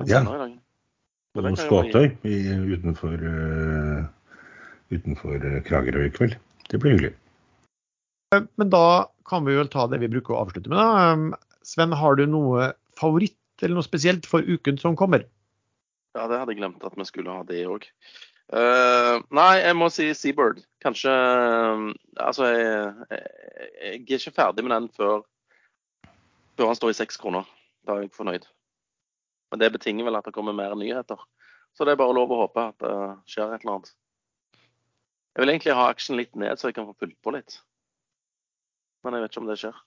Ja. 0.08 0.22
På 1.34 1.44
noen 1.44 1.58
skåtøy 1.58 2.10
utenfor, 2.20 3.14
uh, 3.22 4.04
utenfor 4.90 5.42
uh, 5.46 5.58
Kragerø 5.66 6.04
i 6.08 6.12
kveld. 6.14 6.36
Det 6.70 6.80
blir 6.82 6.96
hyggelig. 6.96 7.12
Men 8.30 8.70
da 8.70 9.10
kan 9.26 9.46
vi 9.46 9.56
vel 9.58 9.70
ta 9.70 9.86
det 9.90 10.00
vi 10.02 10.10
bruker 10.10 10.36
å 10.36 10.44
avslutte 10.44 10.70
med. 10.70 10.78
da. 10.78 11.38
Sven, 11.66 11.94
har 11.94 12.18
du 12.18 12.24
noe 12.30 12.72
favoritt 12.98 13.36
eller 13.62 13.78
noe 13.78 13.86
spesielt 13.86 14.26
for 14.28 14.42
uken 14.42 14.78
som 14.80 14.98
kommer? 14.98 15.26
Ja, 16.16 16.26
det 16.26 16.40
hadde 16.40 16.54
jeg 16.54 16.60
glemt 16.62 16.84
at 16.86 16.96
vi 16.98 17.06
skulle 17.06 17.34
ha 17.34 17.46
det 17.46 17.62
òg. 17.70 17.86
Uh, 18.50 19.22
nei, 19.30 19.60
jeg 19.62 19.76
må 19.78 19.86
si 19.94 20.08
Seabird. 20.16 20.64
Kanskje 20.82 21.10
uh, 21.12 21.90
Altså, 22.18 22.48
jeg, 22.50 22.94
jeg, 23.12 23.20
jeg, 23.78 24.00
er 24.00 24.18
ikke 24.18 24.34
ferdig 24.34 24.64
med 24.66 24.74
den 24.74 24.88
før, 24.96 25.22
før 26.60 26.68
han 26.74 26.76
står 26.76 26.92
i 26.92 26.98
seks 27.00 27.16
kroner. 27.20 27.48
Da 27.88 27.96
er 27.96 28.04
jeg 28.04 28.12
fornøyd. 28.12 28.44
Men 29.50 29.62
det 29.62 29.72
betinger 29.72 30.04
vel 30.06 30.18
at 30.20 30.28
det 30.28 30.34
kommer 30.36 30.52
mer 30.56 30.76
nyheter. 30.76 31.18
Så 31.72 31.86
det 31.86 31.94
er 31.94 32.00
bare 32.02 32.14
lov 32.14 32.30
å 32.34 32.42
håpe 32.42 32.66
at 32.68 32.78
det 32.84 32.94
skjer 33.30 33.54
et 33.54 33.64
eller 33.64 33.78
annet. 33.78 33.92
Jeg 35.30 35.44
vil 35.44 35.52
egentlig 35.54 35.76
ha 35.78 35.86
aksjen 35.88 36.18
litt 36.18 36.34
ned, 36.36 36.58
så 36.58 36.68
jeg 36.68 36.76
kan 36.76 36.88
få 36.90 36.96
fulgt 37.00 37.20
på 37.24 37.32
litt. 37.32 37.56
Men 39.06 39.16
jeg 39.16 39.24
vet 39.24 39.32
ikke 39.32 39.42
om 39.44 39.48
det 39.48 39.58
skjer. 39.62 39.78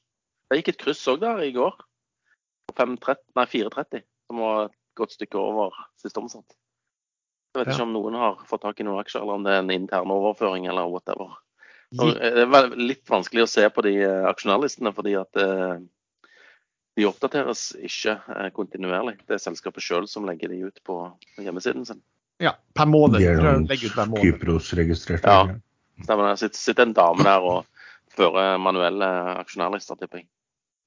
Det 0.50 0.60
gikk 0.60 0.72
et 0.74 0.82
kryss 0.86 1.04
òg 1.12 1.22
der 1.22 1.44
i 1.46 1.52
går. 1.56 1.76
på 2.64 2.74
5,30 2.80 3.20
nei 3.36 3.44
4,30, 3.52 4.04
som 4.28 4.40
var 4.40 4.66
et 4.70 4.76
godt 4.96 5.12
stykke 5.12 5.36
over 5.38 5.76
sist 6.00 6.18
omsatt. 6.18 6.56
Jeg 7.54 7.60
vet 7.60 7.68
Ja. 7.68 7.74
ikke 7.76 7.84
om 7.84 7.94
noen 7.94 8.16
har 8.16 8.40
fått 8.48 8.62
tak 8.64 8.80
i 8.80 8.84
noen 8.88 9.04
aksjer, 9.04 9.22
eller 9.22 9.34
om 9.36 9.44
det 9.44 9.52
er 9.52 9.60
en 9.60 9.70
intern 9.70 10.10
overføring 10.10 10.66
eller 10.72 10.88
whatever. 10.90 11.36
Og 12.00 12.14
Det 12.16 12.24
er 12.24 12.70
litt 12.80 13.06
vanskelig 13.06 13.44
å 13.44 13.52
se 13.52 13.68
på 13.70 13.84
de 13.84 13.98
eh, 14.02 14.24
aksjonærlistene, 14.32 14.94
fordi 14.96 15.14
at 15.20 15.36
eh, 15.36 15.84
de 16.98 17.06
oppdateres 17.10 17.72
ikke 17.82 18.18
eh, 18.36 18.50
kontinuerlig. 18.56 19.18
Det 19.28 19.38
er 19.38 19.42
selskapet 19.42 19.86
sjøl 19.86 20.08
som 20.10 20.28
legger 20.30 20.54
de 20.54 20.62
ut 20.68 20.84
på 20.86 20.98
hjemmesiden 21.42 21.88
sin. 21.90 22.02
ja, 22.42 22.56
per 22.76 22.90
måned. 22.90 23.22
Er. 23.22 23.64
Kypros-registrerte. 24.20 25.30
Ja. 25.30 25.58
Stemmer 26.04 26.30
det. 26.30 26.38
Sitter, 26.42 26.60
sitter 26.60 26.90
en 26.90 26.96
dame 26.98 27.26
der 27.26 27.50
og 27.50 27.66
fører 28.14 28.62
manuelle 28.62 29.10
aksjonærlister, 29.40 29.98
tipper 30.00 30.22
jeg. 30.22 30.30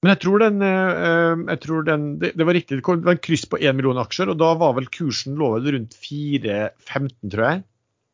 Men 0.05 0.13
jeg 0.13 0.21
tror 0.23 0.43
den, 0.43 0.61
eh, 0.63 1.45
jeg 1.51 1.61
tror 1.65 1.87
den 1.87 2.03
det, 2.23 2.35
det 2.39 2.47
var 2.47 2.55
riktig, 2.55 2.79
det 2.79 2.85
var 2.87 3.17
en 3.17 3.25
kryss 3.27 3.47
på 3.51 3.59
1 3.59 3.75
million 3.79 3.99
aksjer, 3.99 4.31
og 4.31 4.39
da 4.39 4.53
var 4.61 4.77
vel 4.77 4.91
kursen 4.93 5.39
lovet 5.41 5.73
rundt 5.75 5.97
4,15, 5.99 7.33
tror 7.33 7.47
jeg. 7.49 7.65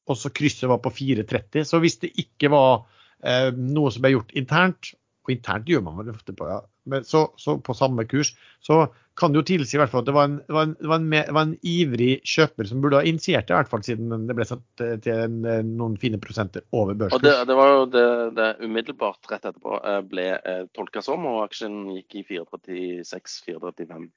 Og 0.09 0.19
så 0.19 0.32
krysset 0.35 0.70
var 0.70 0.81
på 0.82 0.93
4,30. 0.94 1.66
Så 1.69 1.81
hvis 1.82 1.98
det 2.02 2.14
ikke 2.19 2.51
var 2.55 2.86
eh, 3.20 3.51
noe 3.52 3.93
som 3.93 4.05
ble 4.05 4.14
gjort 4.14 4.32
internt, 4.39 4.94
og 5.27 5.35
internt 5.35 5.69
gjør 5.69 5.85
man 5.86 6.01
vel 6.01 6.14
ofte 6.14 6.35
på, 6.35 6.48
ja, 6.48 6.62
men 6.88 7.04
så, 7.06 7.26
så 7.36 7.56
på 7.62 7.74
samme 7.74 8.04
kurs, 8.10 8.32
så 8.60 8.86
kan 9.18 9.32
det 9.32 9.42
jo 9.42 9.48
tilsi 9.50 9.76
i 9.76 9.80
hvert 9.80 9.92
fall 9.92 10.02
at 10.02 10.09
det 10.09 10.14
var 10.16 10.28
en, 10.30 10.38
var 10.48 10.68
en, 10.68 10.72
var 10.88 10.96
en, 10.98 11.34
var 11.36 11.44
en 11.44 11.54
ivrig 11.68 12.14
kjøper 12.28 12.68
som 12.68 12.80
burde 12.82 13.02
ha 13.02 13.09
initiert 13.09 13.46
det, 13.48 13.52
i 13.52 13.59
hvert 13.60 13.70
fall 13.72 13.84
siden 13.84 14.26
det 14.28 14.36
ble 14.38 14.46
satt 14.48 14.84
eh, 14.84 14.96
til 15.04 15.20
en, 15.26 15.36
eh, 15.44 15.60
noen 15.66 15.98
fine 16.00 16.20
prosenter 16.22 16.64
over 16.72 16.96
børskurs. 16.96 17.20
Og 17.20 17.26
det, 17.26 17.34
det 17.50 17.59
var 17.59 17.74
jo 17.74 17.84
det, 17.92 18.06
det 18.38 18.48
umiddelbart 18.64 19.30
rett 19.30 19.44
etterpå 19.44 19.78
eh, 19.78 20.00
ble 20.09 20.26
tolka 20.72 21.04
som, 21.04 21.28
og 21.28 21.44
aksjen 21.44 21.84
gikk 21.98 22.22
i 22.22 22.26
436-435. 22.32 24.09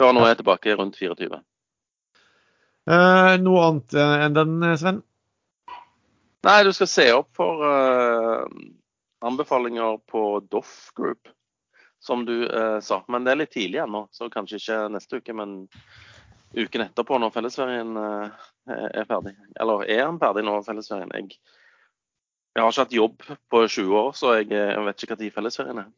Før 0.00 0.16
nå 0.16 0.24
er 0.24 0.32
jeg 0.32 0.40
tilbake 0.40 0.80
rundt 0.80 0.96
24. 0.96 1.44
Eh, 2.90 3.32
noe 3.44 3.68
annet 3.68 4.00
enn 4.00 4.36
den, 4.40 4.58
Sven? 4.80 5.04
Nei, 6.46 6.60
du 6.64 6.72
skal 6.72 6.88
se 6.88 7.04
opp 7.12 7.34
for 7.36 7.60
eh, 7.68 8.44
anbefalinger 9.28 9.98
på 10.08 10.40
Doff 10.48 10.88
Group, 10.96 11.28
som 12.00 12.24
du 12.26 12.36
eh, 12.48 12.80
sa. 12.84 13.02
Men 13.12 13.26
det 13.26 13.34
er 13.34 13.40
litt 13.42 13.54
tidlig 13.54 13.82
ennå, 13.84 14.06
så 14.16 14.30
kanskje 14.32 14.60
ikke 14.60 14.80
neste 14.94 15.20
uke, 15.20 15.36
men 15.36 15.56
uken 16.56 16.86
etterpå 16.88 17.20
når 17.20 17.34
fellesferien 17.36 17.96
eh, 18.00 18.44
er 18.90 19.08
ferdig. 19.08 19.36
Eller 19.60 19.84
er 19.86 20.06
den 20.06 20.20
ferdig 20.22 20.46
nå, 20.48 20.58
fellesferien? 20.66 21.12
Jeg, 21.14 21.36
jeg 22.56 22.64
har 22.64 22.72
ikke 22.72 22.86
hatt 22.86 22.96
jobb 22.96 23.26
på 23.52 23.64
20 23.66 23.98
år, 24.00 24.14
så 24.16 24.38
jeg, 24.40 24.50
jeg 24.56 24.86
vet 24.88 25.04
ikke 25.04 25.20
når 25.20 25.36
fellesferien 25.36 25.84
er. 25.84 25.90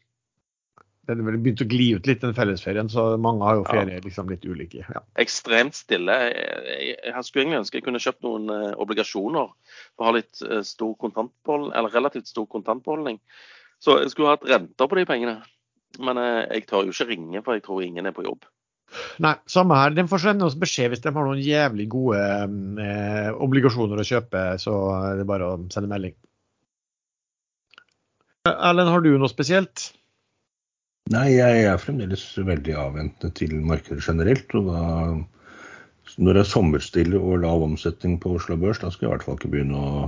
Den 1.11 1.25
har 1.27 1.35
begynt 1.35 1.63
å 1.65 1.67
gli 1.67 1.89
ut 1.99 2.07
litt, 2.07 2.21
den 2.23 2.35
fellesferien, 2.37 2.91
så 2.91 3.17
mange 3.19 3.43
har 3.43 3.57
jo 3.59 3.65
Ja. 3.75 3.83
liksom 4.05 4.29
litt 4.31 4.45
ulike. 4.47 4.85
Ja. 4.87 5.01
ekstremt 5.19 5.75
stille. 5.75 6.13
Jeg, 6.13 6.37
jeg, 6.69 6.99
jeg 7.09 7.25
skulle 7.27 7.43
egentlig 7.43 7.59
ønske 7.59 7.81
jeg 7.81 7.87
kunne 7.89 8.03
kjøpt 8.03 8.23
noen 8.23 8.53
eh, 8.55 8.75
obligasjoner 8.79 9.49
for 9.97 10.05
å 10.05 10.11
ha 10.11 10.13
litt 10.15 10.43
eh, 10.47 10.63
stor 10.63 10.95
kontantbeholdning, 11.03 11.75
eller 11.75 11.91
relativt 11.91 12.31
stor 12.31 12.47
kontantbeholdning. 12.47 13.19
Så 13.83 13.99
jeg 13.99 14.13
skulle 14.15 14.37
hatt 14.37 14.47
renter 14.47 14.87
på 14.87 15.01
de 15.01 15.05
pengene. 15.09 15.41
Men 16.01 16.21
eh, 16.21 16.43
jeg 16.57 16.67
tør 16.71 16.89
jo 16.89 16.95
ikke 16.95 17.09
ringe, 17.11 17.45
for 17.45 17.59
jeg 17.59 17.65
tror 17.67 17.85
ingen 17.85 18.09
er 18.09 18.17
på 18.17 18.25
jobb. 18.27 18.49
Nei, 19.25 19.35
samme 19.49 19.77
her. 19.79 19.95
Den 19.97 20.09
får 20.11 20.25
sende 20.27 20.47
oss 20.47 20.59
beskjed 20.59 20.93
hvis 20.93 21.03
de 21.05 21.13
har 21.13 21.27
noen 21.27 21.41
jævlig 21.41 21.89
gode 21.93 22.21
eh, 22.21 23.31
obligasjoner 23.45 24.01
å 24.01 24.07
kjøpe, 24.07 24.45
så 24.61 24.77
er 24.99 25.23
det 25.23 25.29
bare 25.29 25.49
å 25.49 25.59
sende 25.73 25.91
melding. 25.93 26.17
Erlend, 28.51 28.91
har 28.91 29.05
du 29.05 29.13
noe 29.15 29.31
spesielt? 29.31 29.93
Nei, 31.13 31.29
jeg 31.35 31.65
er 31.67 31.81
fremdeles 31.83 32.25
veldig 32.39 32.75
avventende 32.79 33.35
til 33.39 33.55
markedet 33.67 34.03
generelt. 34.05 34.55
Og 34.59 34.69
da, 34.71 34.83
når 36.19 36.39
det 36.39 36.43
er 36.43 36.51
sommerstille 36.51 37.21
og 37.21 37.43
lav 37.45 37.65
omsetning 37.65 38.19
på 38.23 38.37
Oslo 38.39 38.59
Børs, 38.61 38.83
da 38.83 38.91
skal 38.91 39.07
jeg 39.07 39.11
i 39.11 39.15
hvert 39.17 39.27
fall 39.27 39.39
ikke 39.41 39.53
begynne 39.55 39.83
å 39.83 40.05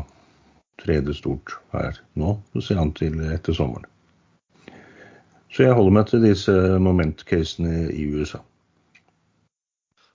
trede 0.83 1.15
stort 1.17 1.57
her 1.75 1.99
nå. 2.19 2.37
Så 2.55 2.69
ser 2.69 2.83
an 2.83 2.95
til 2.99 3.21
etter 3.31 3.57
sommeren. 3.57 3.87
Så 5.55 5.63
jeg 5.69 5.77
holder 5.77 5.95
meg 5.95 6.09
til 6.11 6.25
disse 6.25 6.53
moment-casene 6.83 7.89
i 7.95 8.09
USA. 8.11 8.41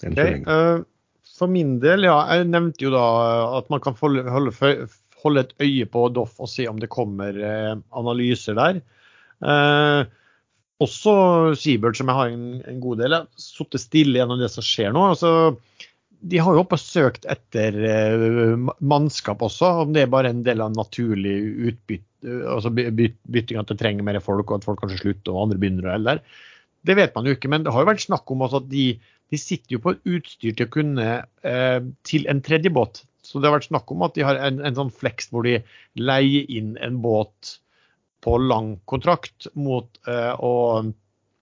Enn 0.03 0.15
så 0.15 0.23
Ok, 0.25 0.25
lenge. 0.25 0.55
eh, 0.55 0.81
For 1.39 1.47
min 1.47 1.77
del, 1.79 2.03
ja. 2.03 2.17
Jeg 2.35 2.49
nevnte 2.51 2.83
jo 2.83 2.91
da 2.91 3.03
at 3.59 3.69
man 3.71 3.79
kan 3.83 3.95
holde, 3.95 4.25
et 5.39 5.53
øye 5.63 5.85
på 5.87 6.05
Doff 6.15 6.39
og 6.39 6.49
se 6.51 6.67
om 6.67 6.79
det 6.79 6.89
kommer 6.91 7.35
eh, 7.39 7.75
analyser 7.95 8.55
der. 8.59 8.81
Eh, 9.39 10.01
også 10.83 11.13
Seabird, 11.59 11.95
som 11.95 12.07
jeg 12.11 12.15
har 12.19 12.33
en, 12.35 12.61
en 12.67 12.79
god 12.83 12.99
del 12.99 13.15
av, 13.17 13.27
sittet 13.39 13.83
stille 13.83 14.19
gjennom 14.19 14.39
det 14.39 14.51
som 14.51 14.63
skjer 14.63 14.91
nå. 14.95 15.09
Altså, 15.13 15.33
de 16.19 16.39
har 16.43 16.55
jo 16.55 16.63
oppe 16.65 16.77
søkt 16.81 17.25
etter 17.31 17.75
eh, 17.87 18.55
mannskap 18.83 19.43
også, 19.45 19.69
om 19.85 19.93
det 19.95 20.03
er 20.03 20.11
bare 20.11 20.33
en 20.33 20.43
del 20.43 20.61
av 20.63 20.73
naturlig 20.75 21.35
utbytte, 21.71 22.33
altså 22.51 22.71
by- 22.75 22.89
by- 22.95 23.13
bytting 23.31 23.59
at 23.61 23.69
det 23.71 23.77
trenger 23.79 24.03
mer 24.03 24.19
folk, 24.23 24.49
og 24.51 24.59
at 24.59 24.67
folk 24.67 24.81
kanskje 24.83 24.99
slutter 25.03 25.31
og 25.35 25.45
andre 25.45 25.59
begynner 25.61 25.93
elde. 25.93 26.17
Det 26.87 26.95
vet 26.99 27.15
man 27.15 27.27
jo 27.27 27.35
ikke, 27.35 27.51
men 27.51 27.63
det 27.63 27.71
har 27.75 27.85
jo 27.85 27.91
vært 27.91 28.03
snakk 28.03 28.31
om 28.31 28.43
også 28.43 28.61
at 28.63 28.67
de, 28.71 28.85
de 29.31 29.39
sitter 29.39 29.77
jo 29.77 29.81
på 29.83 29.95
utstyr 30.07 30.55
til 30.55 30.67
å 30.67 30.73
kunne 30.73 31.07
eh, 31.47 31.79
til 32.07 32.27
en 32.31 32.43
tredje 32.43 32.71
båt. 32.75 33.03
Så 33.23 33.39
det 33.39 33.49
har 33.49 33.59
vært 33.59 33.69
snakk 33.69 33.91
om 33.93 34.03
at 34.07 34.15
de 34.15 34.23
har 34.25 34.39
en, 34.41 34.59
en 34.65 34.77
sånn 34.77 34.91
flex 34.95 35.29
hvor 35.31 35.45
de 35.47 35.59
leier 35.99 36.47
inn 36.51 36.73
en 36.83 36.99
båt 37.03 37.55
på 38.25 38.35
lang 38.41 38.73
kontrakt 38.89 39.47
mot 39.55 39.87
eh, 40.09 40.33
og, 40.43 40.91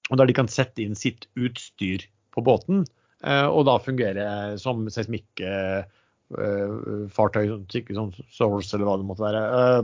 og 0.09 0.19
der 0.21 0.29
de 0.29 0.35
kan 0.37 0.49
sette 0.51 0.83
inn 0.85 0.97
sitt 0.97 1.25
utstyr 1.39 2.05
på 2.35 2.43
båten, 2.45 2.83
og 3.25 3.65
da 3.65 3.79
fungere 3.81 4.25
som 4.61 4.85
seismikkfartøy, 4.93 7.47
uh, 7.49 7.65
som 7.97 8.13
Source 8.29 8.75
eller 8.75 8.85
hva 8.85 8.99
det 8.99 9.07
måtte 9.09 9.25
være. 9.25 9.41
Eh, 9.57 9.81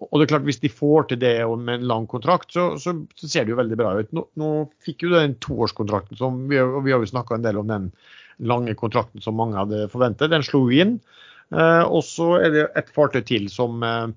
og 0.00 0.16
det 0.16 0.24
er 0.24 0.32
klart, 0.32 0.46
Hvis 0.48 0.62
de 0.62 0.72
får 0.72 1.10
til 1.10 1.20
det 1.20 1.34
med 1.58 1.74
en 1.74 1.88
lang 1.88 2.06
kontrakt, 2.08 2.52
så, 2.52 2.78
så, 2.80 2.94
så 3.16 3.28
ser 3.28 3.44
det 3.44 3.52
jo 3.52 3.60
veldig 3.60 3.76
bra 3.76 3.92
ut. 4.00 4.12
Nå, 4.16 4.24
nå 4.40 4.48
fikk 4.84 5.04
jo 5.04 5.12
den 5.12 5.36
toårskontrakten, 5.44 6.16
som 6.16 6.46
vi, 6.48 6.56
vi 6.56 6.94
har 6.94 7.02
jo 7.02 7.10
snakka 7.10 7.36
en 7.36 7.44
del 7.44 7.60
om 7.60 7.68
den 7.68 7.90
lange 8.40 8.74
kontrakten 8.74 9.20
som 9.20 9.36
mange 9.36 9.58
hadde 9.60 9.90
forventet. 9.92 10.32
Den 10.32 10.46
slo 10.46 10.64
inn. 10.72 10.96
Eh, 11.52 11.84
og 11.84 12.00
så 12.06 12.38
er 12.40 12.54
det 12.54 12.64
et 12.80 12.92
fartøy 12.94 13.20
til 13.28 13.50
som, 13.52 13.82
eh, 13.84 14.08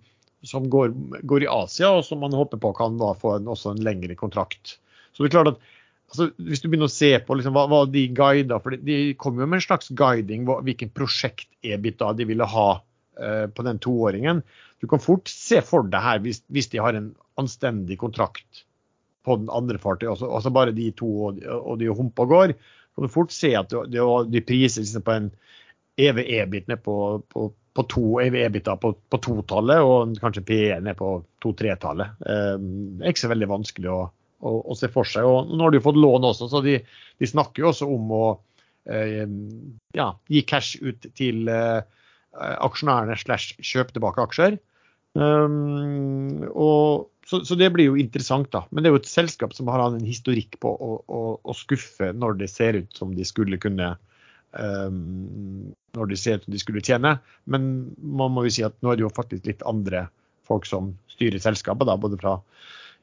som 0.47 0.69
går, 0.71 0.95
går 1.27 1.43
i 1.43 1.51
Asia, 1.51 1.91
og 1.91 2.07
som 2.07 2.23
man 2.23 2.37
håper 2.37 2.61
på 2.63 2.71
kan 2.77 2.95
da 3.01 3.11
få 3.19 3.35
en, 3.39 3.51
også 3.51 3.73
en 3.73 3.83
lengre 3.83 4.15
kontrakt. 4.19 4.77
Så 5.13 5.23
det 5.23 5.31
er 5.31 5.35
klart 5.35 5.51
at 5.55 5.72
altså, 6.13 6.29
Hvis 6.37 6.61
du 6.61 6.69
begynner 6.69 6.91
å 6.91 6.93
se 6.93 7.11
på 7.25 7.37
liksom, 7.37 7.55
hva, 7.57 7.65
hva 7.71 7.83
de 7.89 8.05
guider 8.15 8.61
for 8.63 8.77
De, 8.77 8.97
kom 9.19 9.39
jo 9.41 9.47
med 9.47 9.59
en 9.59 9.65
slags 9.65 9.89
guiding 9.97 10.45
hva, 10.47 10.59
hvilken 10.65 10.93
prosjekt-EBITA 10.95 12.11
de 12.19 12.27
ville 12.29 12.47
ha 12.53 12.67
eh, 13.19 13.47
på 13.49 13.65
den 13.65 13.81
toåringen. 13.83 14.43
Du 14.83 14.87
kan 14.91 15.01
fort 15.01 15.31
se 15.31 15.61
for 15.65 15.87
deg 15.89 16.05
her, 16.05 16.21
hvis, 16.23 16.43
hvis 16.53 16.69
de 16.73 16.81
har 16.83 16.97
en 16.97 17.11
anstendig 17.39 17.97
kontrakt 18.01 18.63
på 19.23 19.37
den 19.39 19.49
andre 19.53 19.79
fartøyet, 19.79 20.11
altså, 20.11 20.29
altså 20.35 20.51
bare 20.53 20.75
de 20.75 20.89
to 20.99 21.09
og, 21.29 21.43
og 21.55 21.77
de 21.79 21.91
humpa 21.95 22.25
går, 22.27 22.53
kan 22.93 23.07
du 23.07 23.11
fort 23.11 23.31
se 23.33 23.53
at 23.57 23.71
de, 23.71 24.01
de, 24.29 24.41
priser 24.45 24.83
liksom 24.83 25.05
på 25.05 25.13
en 25.15 25.29
EV-EBIT 26.03 26.67
ned 26.69 26.81
på, 26.83 26.95
på, 27.31 27.47
på 27.73 27.85
to 27.89 28.03
EV-EBITA 28.21 28.75
på, 28.81 28.91
på 29.09 29.19
totallet, 29.23 29.81
og 29.81 30.17
kanskje 30.21 30.45
PE 30.45 30.81
ned 30.83 30.97
på 30.99 31.15
to-tretallet. 31.41 32.19
Eh, 32.27 32.57
det 32.59 33.07
er 33.07 33.15
ikke 33.15 33.25
så 33.25 33.31
veldig 33.33 33.49
vanskelig 33.53 33.91
å, 33.93 34.01
å, 34.43 34.53
å 34.71 34.77
se 34.77 34.89
for 34.91 35.07
seg. 35.09 35.27
Og 35.27 35.51
nå 35.53 35.63
har 35.63 35.73
de 35.73 35.79
jo 35.79 35.87
fått 35.87 35.99
lån 35.99 36.27
også, 36.29 36.49
så 36.51 36.61
de, 36.65 36.77
de 37.19 37.29
snakker 37.29 37.63
jo 37.63 37.71
også 37.71 37.87
om 37.89 38.13
å 38.15 38.25
eh, 38.91 39.23
ja, 39.97 40.11
gi 40.31 40.43
cash 40.49 40.77
ut 40.83 41.07
til 41.17 41.49
eh, 41.51 41.81
aksjonærene 42.33 43.17
slash 43.19 43.57
kjøp 43.63 43.93
tilbake 43.95 44.27
aksjer. 44.27 44.59
Um, 45.13 46.41
og, 46.49 47.09
så, 47.29 47.43
så 47.45 47.57
det 47.59 47.69
blir 47.75 47.91
jo 47.91 47.99
interessant, 47.99 48.49
da. 48.53 48.63
Men 48.71 48.81
det 48.81 48.89
er 48.89 48.95
jo 48.95 49.03
et 49.03 49.11
selskap 49.11 49.53
som 49.53 49.69
har 49.69 49.83
hatt 49.83 49.99
en 49.99 50.07
historikk 50.07 50.57
på 50.63 50.73
å, 50.73 50.95
å, 51.05 51.21
å 51.37 51.57
skuffe 51.57 52.09
når 52.17 52.39
det 52.41 52.49
ser 52.51 52.79
ut 52.79 52.97
som 52.97 53.13
de 53.13 53.27
skulle 53.27 53.61
kunne 53.61 53.93
um, 54.57 55.69
Når 55.93 56.09
de 56.09 56.17
ser 56.17 56.39
ut 56.39 56.47
som 56.47 56.55
de 56.55 56.61
skulle 56.61 56.81
tjene. 56.83 57.15
Men 57.45 57.93
man 58.01 58.33
må 58.33 58.47
jo 58.47 58.55
si 58.57 58.65
at 58.65 58.75
nå 58.81 58.91
er 58.91 58.99
det 58.99 59.05
jo 59.05 59.13
faktisk 59.13 59.45
litt 59.49 59.61
andre 59.69 60.07
folk 60.43 60.65
som 60.67 60.91
styrer 61.13 61.39
selskapet, 61.39 61.87
da, 61.87 61.95
både 61.95 62.17
fra 62.19 62.39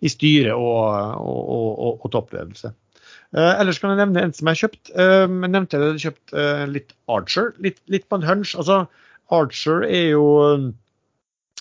i 0.00 0.10
styre 0.10 0.56
og, 0.56 1.20
og, 1.20 1.40
og, 1.54 1.92
og, 1.92 2.08
toppledelse. 2.14 2.72
Eh, 3.36 3.54
ellers 3.60 3.78
kan 3.80 3.92
jeg 3.92 4.00
nevne 4.02 4.24
en 4.24 4.34
som 4.34 4.48
jeg 4.48 4.56
har 4.56 4.62
kjøpt. 4.64 4.92
Eh, 4.94 5.24
jeg 5.26 5.54
nevnte 5.54 5.76
jeg 5.76 5.86
hadde 5.86 6.04
kjøpt 6.04 6.36
eh, 6.42 6.66
litt 6.70 6.94
Archer, 7.12 7.50
litt, 7.62 7.80
litt 7.92 8.06
på 8.08 8.18
en 8.18 8.26
hunch. 8.26 8.54
Altså, 8.58 8.84
Archer 9.34 9.84
er 9.86 10.06
jo 10.14 10.26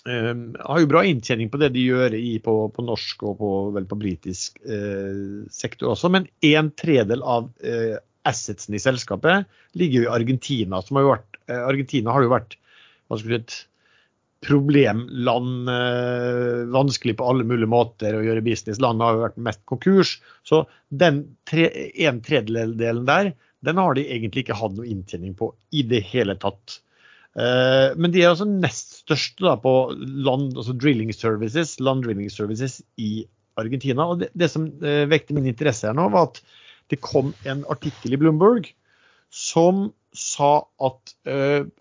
eh, 0.08 0.34
har 0.66 0.82
jo 0.82 0.90
bra 0.90 1.04
inntjening 1.06 1.52
på 1.52 1.60
det 1.62 1.72
de 1.76 1.86
gjør 1.86 2.16
i, 2.18 2.36
på, 2.42 2.56
på 2.74 2.86
norsk 2.86 3.26
og 3.28 3.40
på, 3.40 3.50
vel 3.76 3.88
på 3.90 4.00
britisk 4.00 4.60
eh, 4.64 5.44
sektor 5.52 5.94
også, 5.94 6.10
men 6.12 6.30
en 6.50 6.72
tredel 6.80 7.22
av 7.22 7.50
eh, 7.62 7.98
assetsene 8.28 8.76
i 8.76 8.82
selskapet 8.82 9.46
ligger 9.78 10.02
jo 10.02 10.08
i 10.08 10.14
Argentina. 10.18 10.80
har 10.82 11.04
jo 11.04 11.12
vært, 11.14 11.38
Argentina 11.50 12.12
har 12.12 12.26
jo 12.26 12.32
vært 12.34 12.56
hva 13.08 13.18
skulle 13.18 13.40
si, 13.48 13.64
problemland, 14.40 15.68
eh, 15.68 16.66
vanskelig 16.72 17.16
på 17.16 17.26
alle 17.28 17.44
mulige 17.44 17.68
måter 17.68 18.16
å 18.16 18.22
gjøre 18.24 18.44
business. 18.44 18.80
Landet 18.80 19.04
har 19.04 19.16
jo 19.16 19.24
vært 19.26 19.42
mest 19.48 19.62
konkurs. 19.68 20.14
Så 20.48 20.62
den 20.88 21.22
tre, 21.48 21.68
en 22.06 22.22
tredjedelen 22.24 23.04
der, 23.08 23.34
den 23.66 23.80
har 23.80 23.96
de 23.96 24.06
egentlig 24.08 24.46
ikke 24.46 24.56
hatt 24.56 24.78
noe 24.78 24.88
inntjening 24.88 25.34
på 25.36 25.52
i 25.76 25.84
det 25.84 26.00
hele 26.08 26.38
tatt. 26.40 26.78
Eh, 27.36 27.92
men 28.00 28.14
de 28.14 28.22
er 28.22 28.32
altså 28.32 28.48
nest 28.48 29.02
største 29.02 29.44
da, 29.44 29.58
på 29.60 29.74
land, 29.98 30.54
altså 30.56 30.72
drilling 30.72 31.12
services, 31.12 31.76
land 31.80 32.06
drilling 32.06 32.32
services 32.32 32.80
i 32.96 33.26
Argentina. 33.60 34.08
Og 34.08 34.24
det, 34.24 34.30
det 34.32 34.48
som 34.52 34.70
eh, 34.80 35.04
vekte 35.10 35.36
min 35.36 35.50
interesse 35.52 35.90
her 35.90 35.98
nå, 35.98 36.08
var 36.14 36.30
at 36.30 36.40
det 36.90 37.02
kom 37.04 37.34
en 37.44 37.60
artikkel 37.70 38.16
i 38.16 38.18
Bloomberg 38.18 38.72
som 39.30 39.90
sa 40.16 40.64
at 40.82 41.12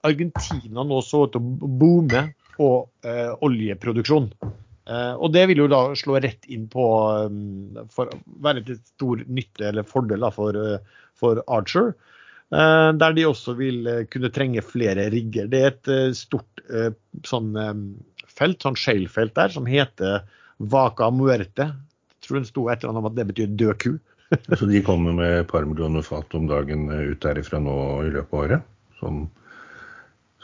Argentina 0.06 0.84
nå 0.86 1.00
så 1.02 1.24
ut 1.26 1.32
til 1.34 1.42
å 1.42 1.70
boome 1.82 2.28
på 2.60 2.70
eh, 3.08 3.32
oljeproduksjon. 3.46 4.30
Eh, 4.90 5.14
og 5.16 5.34
det 5.36 5.46
vil 5.50 5.64
jo 5.64 5.70
da 5.72 5.82
slå 5.98 6.20
rett 6.20 6.48
inn 6.52 6.68
på 6.72 6.86
um, 7.30 7.80
for 7.94 8.12
være 8.44 8.66
til 8.68 8.80
stor 8.82 9.24
nytte 9.28 9.70
eller 9.72 9.88
fordel 9.88 10.26
da, 10.26 10.32
for, 10.34 10.60
for, 11.20 11.44
Archer. 11.48 11.94
der 12.50 13.14
de 13.14 13.26
også 13.30 13.54
vil 13.54 13.86
kunne 14.10 14.32
trenge 14.34 14.64
flere 14.66 15.06
rigger. 15.14 15.46
Det 15.52 15.60
er 15.62 15.74
et 15.76 16.18
stort 16.18 16.64
sånn 17.30 17.52
um, 17.54 17.84
felt, 18.26 18.62
sånn 18.64 18.78
shale-felt 18.80 19.36
der, 19.38 19.54
som 19.54 19.68
heter 19.70 20.24
Vaca 20.58 21.10
Muerte. 21.14 21.70
Jeg 21.70 22.26
tror 22.26 22.40
det 22.40 22.50
sto 22.50 22.68
et 22.68 22.82
eller 22.82 22.94
annet 22.94 23.04
om 23.04 23.10
at 23.12 23.18
det 23.20 23.28
betyr 23.32 23.58
død 23.60 23.78
ku. 23.84 23.92
Så 24.60 24.68
de 24.70 24.82
kommer 24.86 25.16
med 25.18 25.36
et 25.40 25.50
par 25.50 25.66
millioner 25.66 26.06
fat 26.06 26.36
om 26.38 26.48
dagen 26.50 26.90
ut 26.90 27.22
derifra 27.24 27.62
nå 27.64 27.78
i 28.06 28.12
løpet 28.14 28.34
av 28.34 28.44
året? 28.44 28.68
Som, 29.00 29.24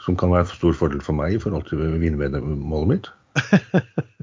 som 0.06 0.16
kan 0.18 0.32
være 0.32 0.48
stor 0.52 0.76
fordel 0.78 1.02
for 1.04 1.18
meg 1.18 1.34
i 1.34 1.42
forhold 1.42 1.66
til 1.68 1.82
vinnermålet 2.00 2.92
mitt? 2.92 3.10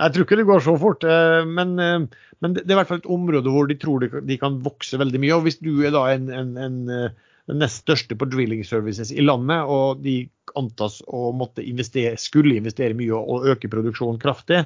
Jeg 0.00 0.14
tror 0.14 0.24
ikke 0.24 0.36
det 0.40 0.48
går 0.48 0.62
så 0.64 0.74
fort, 0.80 1.04
eh, 1.04 1.42
men, 1.44 1.74
eh, 1.78 2.28
men, 2.40 2.54
det 2.56 2.64
er 2.64 2.72
i 2.72 2.78
hvert 2.78 2.88
fall 2.88 3.02
et 3.02 3.10
område 3.12 3.52
hvor 3.52 3.66
de 3.68 3.76
tror 3.80 4.06
de 4.08 4.38
kan 4.40 4.60
vokse 4.64 4.96
veldig 5.00 5.20
mye. 5.20 5.34
og 5.36 5.44
Hvis 5.44 5.60
du 5.60 5.82
er 5.84 5.92
da 5.92 6.06
en, 6.14 6.30
en, 6.32 6.54
en, 6.56 6.78
eh, 6.88 7.34
den 7.50 7.60
nest 7.60 7.82
største 7.84 8.16
på 8.16 8.28
drilling 8.32 8.62
services 8.64 9.12
i 9.12 9.24
landet, 9.24 9.68
og 9.68 10.00
de 10.04 10.22
antas 10.56 11.00
å 11.06 11.30
måtte 11.36 11.64
investere, 11.66 12.16
skulle 12.20 12.56
investere 12.56 12.96
mye 12.96 13.18
og 13.18 13.50
øke 13.52 13.68
produksjonen 13.70 14.20
kraftig, 14.22 14.64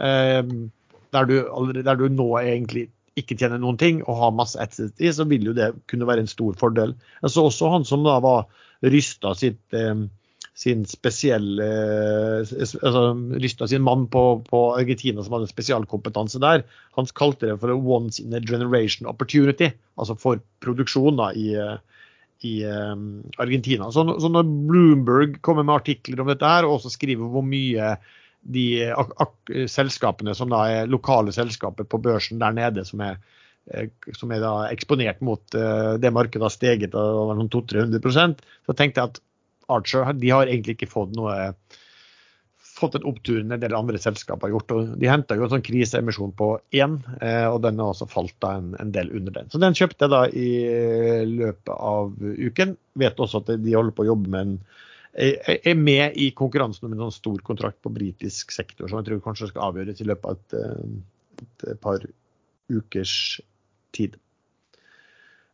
der 0.00 1.26
du, 1.28 1.34
der 1.76 1.98
du 1.98 2.06
nå 2.08 2.28
egentlig 2.38 2.86
ikke 3.18 3.36
tjener 3.36 3.60
noen 3.60 3.76
ting 3.80 3.98
og 4.06 4.16
har 4.20 4.36
masse 4.36 4.58
assets 4.62 5.02
i, 5.02 5.10
så 5.12 5.26
vil 5.28 5.50
jo 5.50 5.54
det 5.56 5.72
kunne 5.90 6.08
være 6.08 6.24
en 6.24 6.30
stor 6.30 6.56
fordel. 6.60 6.94
Jeg 7.20 7.34
så 7.34 7.44
også 7.50 7.72
han 7.74 7.84
som 7.88 8.06
da 8.06 8.16
var 8.24 8.46
rysta 8.82 9.34
sitt 9.36 9.76
eh, 9.76 10.06
sin 10.60 10.82
spesielle 10.88 11.64
eh, 11.64 12.40
altså, 12.60 13.04
rysta 13.40 13.68
sin 13.70 13.84
mann 13.84 14.06
på, 14.12 14.24
på, 14.48 14.62
Argentina 14.76 15.24
som 15.24 15.38
hadde 15.38 15.48
spesialkompetanse 15.52 16.40
der. 16.42 16.64
Han 16.98 17.08
kalte 17.16 17.48
det 17.48 17.58
for 17.62 17.72
a 17.72 17.76
once 17.76 18.20
in 18.22 18.36
a 18.36 18.42
generation 18.44 19.08
opportunity, 19.08 19.70
altså 19.96 20.18
for 20.20 20.42
produksjon 20.64 21.16
da, 21.20 21.30
i, 21.32 21.54
i 22.44 22.54
um, 22.66 23.22
Argentina. 23.40 23.88
Så, 23.92 24.04
så, 24.20 24.28
når 24.28 24.48
Bloomberg 24.68 25.40
kommer 25.40 25.64
med 25.64 25.78
artikler 25.78 26.20
om 26.20 26.28
dette 26.28 26.52
her, 26.52 26.68
og 26.68 26.78
også 26.78 26.92
skriver 26.92 27.32
hvor 27.32 27.46
mye 27.46 27.94
de 28.40 28.66
selskapene 29.68 30.34
som 30.36 30.52
da 30.52 30.64
er 30.72 30.92
lokale 30.92 31.32
selskaper 31.32 31.84
på 31.88 32.00
børsen 32.00 32.40
der 32.40 32.54
nede, 32.56 32.84
som 32.88 33.02
er, 33.04 33.16
eh, 33.16 33.39
som 34.18 34.32
er 34.34 34.42
da 34.42 34.54
eksponert 34.70 35.20
mot 35.24 35.42
uh, 35.54 35.96
det 36.00 36.10
markedet 36.14 36.46
har 36.46 36.54
steget 36.54 36.96
over 36.98 37.38
sånn 37.38 37.52
200-300% 37.52 38.42
så 38.66 38.76
tenkte 38.76 39.02
jeg 39.02 39.12
at 39.12 39.22
Archer 39.70 40.10
de 40.18 40.32
har 40.34 40.50
egentlig 40.50 40.78
ikke 40.78 40.90
fått 40.90 41.14
noe 41.14 41.52
fått 42.80 42.96
en 42.96 43.06
opptur 43.10 43.40
en 43.42 43.60
del 43.60 43.74
andre 43.76 43.98
selskaper 44.00 44.48
har 44.48 44.54
gjort. 44.54 44.72
og 44.72 44.92
De 45.00 45.08
henta 45.10 45.36
en 45.36 45.52
sånn 45.52 45.64
kriseemisjon 45.64 46.32
på 46.38 46.50
én, 46.76 46.96
eh, 47.20 47.46
og 47.50 47.60
den 47.66 47.80
har 47.82 47.92
også 47.92 48.08
falt 48.08 48.46
en, 48.48 48.72
en, 48.80 48.92
del 48.94 49.12
under 49.16 49.36
den. 49.36 49.50
Så 49.52 49.60
den 49.60 49.76
kjøpte 49.76 50.06
jeg 50.06 50.14
da 50.14 50.22
i 50.32 50.50
løpet 51.28 51.74
av 51.76 52.14
uken. 52.16 52.76
Vet 53.00 53.20
også 53.20 53.42
at 53.42 53.52
de 53.60 53.76
holder 53.76 53.96
på 53.96 54.06
å 54.06 54.10
jobbe 54.12 54.32
med 54.32 54.46
en 54.46 54.56
er 55.10 55.74
med 55.74 56.14
i 56.22 56.28
konkurransen 56.38 56.86
om 56.86 56.92
en 56.94 57.00
sånn 57.08 57.16
stor 57.16 57.40
kontrakt 57.42 57.80
på 57.82 57.90
britisk 57.90 58.52
sektor, 58.54 58.86
som 58.86 59.00
jeg 59.00 59.08
tror 59.08 59.22
kanskje 59.24 59.48
skal 59.50 59.72
avgjøres 59.72 60.02
i 60.02 60.06
løpet 60.06 60.28
av 60.30 60.36
et, 60.38 60.54
eh, 60.54 61.72
et 61.72 61.80
par 61.82 62.04
ukers 62.70 63.14
tid. 63.96 64.18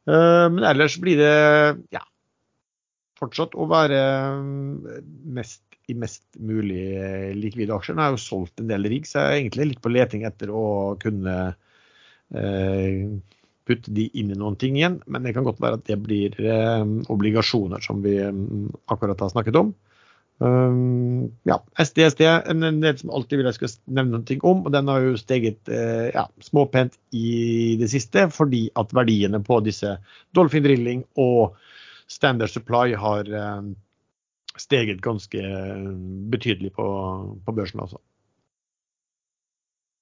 Eh, 0.06 0.46
men 0.52 0.62
ellers 0.66 0.98
blir 1.02 1.20
det 1.20 1.36
ja, 1.94 2.02
fortsatt 3.20 3.56
å 3.56 3.68
være 3.70 4.02
eh, 4.02 5.00
mest 5.38 5.62
i 5.86 5.94
mest 5.94 6.24
mulig 6.42 6.82
likvide 7.38 7.74
aksjer. 7.76 7.94
Jeg 7.94 8.02
har 8.02 8.16
jo 8.16 8.22
solgt 8.22 8.62
en 8.62 8.70
del 8.70 8.88
rigg, 8.90 9.06
så 9.06 9.20
jeg 9.20 9.26
er 9.28 9.40
egentlig 9.40 9.68
litt 9.70 9.82
på 9.84 9.92
leting 9.94 10.24
etter 10.26 10.50
å 10.50 10.64
kunne 10.98 11.36
eh, 12.34 13.04
putte 13.66 13.94
de 13.94 14.08
inn 14.18 14.32
i 14.34 14.38
noen 14.38 14.58
ting 14.58 14.78
igjen. 14.78 14.98
Men 15.06 15.26
det 15.26 15.34
kan 15.36 15.46
godt 15.46 15.62
være 15.62 15.78
at 15.80 15.86
det 15.86 15.98
blir 16.02 16.34
eh, 16.42 16.82
obligasjoner, 17.12 17.82
som 17.86 18.02
vi 18.02 18.18
um, 18.22 18.66
akkurat 18.90 19.22
har 19.22 19.30
snakket 19.34 19.60
om. 19.62 19.72
Um, 20.38 21.30
ja, 21.48 21.56
SDSD 21.80 22.20
en, 22.26 22.64
del 22.82 22.98
som 23.00 23.10
alltid 23.14 23.40
vil 23.40 23.48
jeg 23.48 23.56
skal 23.56 23.72
nevne 23.98 24.20
noe 24.20 24.38
om. 24.44 24.64
og 24.66 24.74
Den 24.74 24.90
har 24.92 25.04
jo 25.04 25.16
steget 25.20 25.70
eh, 25.72 26.10
ja, 26.12 26.26
småpent 26.44 26.98
i 27.16 27.76
det 27.80 27.88
siste, 27.92 28.26
fordi 28.32 28.66
at 28.76 28.92
verdiene 28.96 29.40
på 29.44 29.60
disse 29.64 29.96
Dolphin 30.36 30.66
Drilling 30.66 31.06
og 31.20 31.56
Standard 32.12 32.52
Supply 32.52 32.92
har 32.98 33.30
eh, 33.32 33.70
steget 34.60 35.00
ganske 35.04 35.40
betydelig 36.32 36.74
på, 36.76 36.86
på 37.44 37.56
børsen 37.56 37.80
altså. 37.84 38.00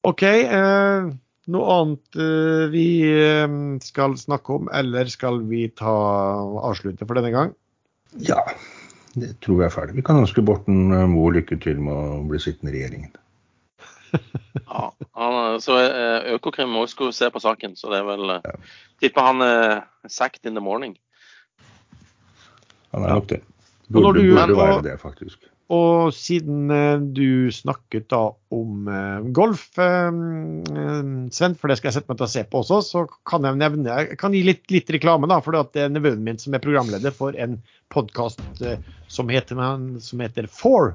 OK. 0.05 0.23
Eh, 0.23 1.13
noe 1.55 1.73
annet 1.77 2.17
uh, 2.17 2.67
vi 2.73 2.87
uh, 3.05 3.57
skal 3.85 4.17
snakke 4.21 4.55
om, 4.57 4.71
eller 4.73 5.11
skal 5.13 5.43
vi 5.49 5.67
ta 5.77 5.93
avslutte 6.65 7.05
for 7.05 7.21
denne 7.21 7.33
gang? 7.35 7.53
Ja, 8.25 8.41
det 9.21 9.35
tror 9.45 9.63
jeg 9.63 9.69
er 9.69 9.75
ferdig. 9.75 9.97
Vi 9.99 10.07
kan 10.07 10.21
ønske 10.21 10.45
Borten 10.45 10.91
uh, 10.93 11.05
Moe 11.11 11.33
lykke 11.37 11.59
til 11.63 11.81
med 11.83 11.95
å 11.95 12.19
bli 12.29 12.41
sittende 12.43 12.73
i 12.73 12.79
regjeringen. 12.79 13.15
ja, 14.71 14.85
så 15.63 15.79
Økokrim 16.37 16.71
må 16.71 16.85
også 16.85 17.11
se 17.15 17.31
på 17.35 17.43
saken, 17.43 17.75
så 17.79 17.91
det 17.91 18.03
er 18.03 18.07
vel 18.07 18.37
ja. 18.37 18.55
Tipper 19.03 19.27
han 19.27 19.43
er 19.43 19.65
sacked 20.07 20.47
in 20.47 20.55
the 20.55 20.63
morning. 20.63 20.95
Han 22.95 23.03
er 23.03 23.19
nok 23.19 23.27
det. 23.33 23.41
Burde, 23.91 24.23
burde 24.23 24.57
være 24.57 24.83
det, 24.87 24.95
faktisk. 25.03 25.51
Og 25.73 26.13
siden 26.13 26.69
eh, 26.73 27.05
du 27.17 27.49
snakket 27.55 28.11
da 28.13 28.21
om 28.53 28.89
eh, 28.91 29.29
golf, 29.37 29.71
eh, 29.81 30.11
Sven, 31.33 31.55
for 31.57 31.73
det 31.73 31.79
skal 31.79 31.89
jeg 31.89 31.97
sette 31.97 32.13
meg 32.13 32.19
til 32.21 32.27
å 32.27 32.33
se 32.35 32.43
på 32.51 32.61
også, 32.61 32.81
så 32.85 33.05
kan 33.25 33.47
jeg 33.49 33.61
nevne 33.63 33.95
Jeg 34.03 34.19
kan 34.21 34.37
gi 34.37 34.43
litt, 34.45 34.67
litt 34.75 34.93
reklame, 34.93 35.31
da, 35.31 35.41
for 35.45 35.57
det 35.57 35.87
er 35.87 35.95
nevøen 35.95 36.21
min 36.27 36.41
som 36.41 36.57
er 36.57 36.65
programleder 36.65 37.15
for 37.17 37.37
en 37.41 37.57
podkast 37.95 38.43
som, 39.09 39.33
som, 39.33 40.21
heter 40.21 40.51
Four. 40.51 40.95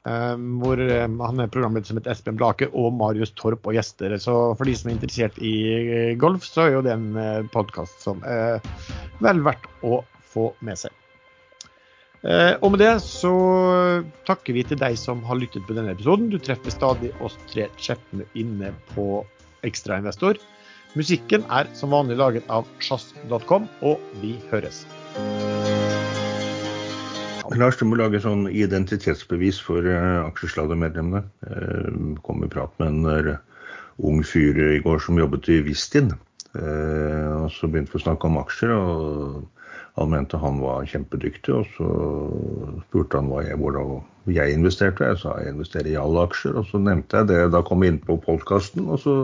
Hvor 0.00 0.80
han 0.80 1.42
er 1.42 1.50
programleder 1.52 1.90
som 1.90 1.98
heter 1.98 2.14
Espen 2.14 2.38
Blake 2.40 2.70
og 2.70 2.94
Marius 2.96 3.34
Torp 3.36 3.68
og 3.68 3.76
gjester. 3.76 4.14
Så 4.22 4.36
for 4.56 4.68
de 4.68 4.76
som 4.76 4.90
er 4.90 4.96
interessert 4.96 5.40
i 5.44 6.14
golf, 6.20 6.46
så 6.48 6.66
er 6.66 6.76
jo 6.76 6.84
det 6.86 6.94
en 6.94 7.50
podkast 7.52 8.04
som 8.04 8.22
er 8.28 8.62
vel 9.24 9.44
verdt 9.46 9.68
å 9.84 10.02
få 10.32 10.50
med 10.64 10.80
seg. 10.80 10.99
Eh, 12.20 12.54
og 12.60 12.74
med 12.74 12.82
det 12.82 12.94
så 13.00 13.32
takker 14.28 14.52
vi 14.52 14.64
til 14.68 14.80
deg 14.80 14.96
som 15.00 15.22
har 15.24 15.38
lyttet 15.40 15.64
på 15.64 15.76
denne 15.76 15.94
episoden. 15.94 16.28
Du 16.32 16.36
treffer 16.36 16.72
stadig 16.74 17.14
oss 17.24 17.38
tre 17.48 17.70
kjeppene 17.80 18.26
inne 18.36 18.74
på 18.92 19.22
Ekstrainvestor. 19.64 20.40
Musikken 20.98 21.44
er 21.54 21.68
som 21.78 21.94
vanlig 21.94 22.18
laget 22.18 22.48
av 22.50 22.66
sjazz.com, 22.82 23.68
og 23.86 24.00
vi 24.20 24.34
høres. 24.50 24.82
Lars, 27.58 27.78
du 27.78 27.86
må 27.88 27.96
lage 27.98 28.20
sånn 28.22 28.44
identitetsbevis 28.50 29.58
for 29.62 29.86
uh, 29.86 30.26
aksjesladdermedlemmene. 30.28 31.24
Uh, 31.46 32.18
kom 32.26 32.44
i 32.46 32.50
prat 32.50 32.74
med 32.82 32.92
en 32.92 33.30
uh, 33.30 33.62
ung 34.06 34.20
fyr 34.26 34.58
i 34.76 34.82
går 34.84 35.00
som 35.02 35.18
jobbet 35.18 35.48
i 35.50 35.60
Vistin. 35.66 36.12
Uh, 36.54 37.46
og 37.46 37.48
så 37.54 37.70
begynte 37.70 37.94
vi 37.94 38.02
å 38.02 38.04
snakke 38.04 38.30
om 38.30 38.38
aksjer. 38.42 38.74
og 38.74 39.59
han 40.00 40.12
mente 40.14 40.38
han 40.40 40.60
var 40.62 40.86
kjempedyktig, 40.88 41.52
og 41.54 41.66
så 41.76 41.88
spurte 42.86 43.20
han 43.20 43.28
hva 43.28 43.44
jeg, 43.44 43.58
hvordan 43.60 44.00
jeg 44.32 44.56
investerte. 44.56 45.10
Jeg 45.12 45.20
sa 45.20 45.36
jeg 45.42 45.54
investerer 45.54 45.92
i 45.92 45.98
alle 46.00 46.24
aksjer, 46.28 46.56
og 46.60 46.68
så 46.70 46.80
nevnte 46.80 47.20
jeg 47.20 47.30
det. 47.30 47.40
Da 47.54 47.62
kom 47.66 47.84
jeg 47.84 47.94
inn 47.94 48.02
på 48.04 48.16
podkasten, 48.24 48.88
og 48.88 49.02
så 49.02 49.16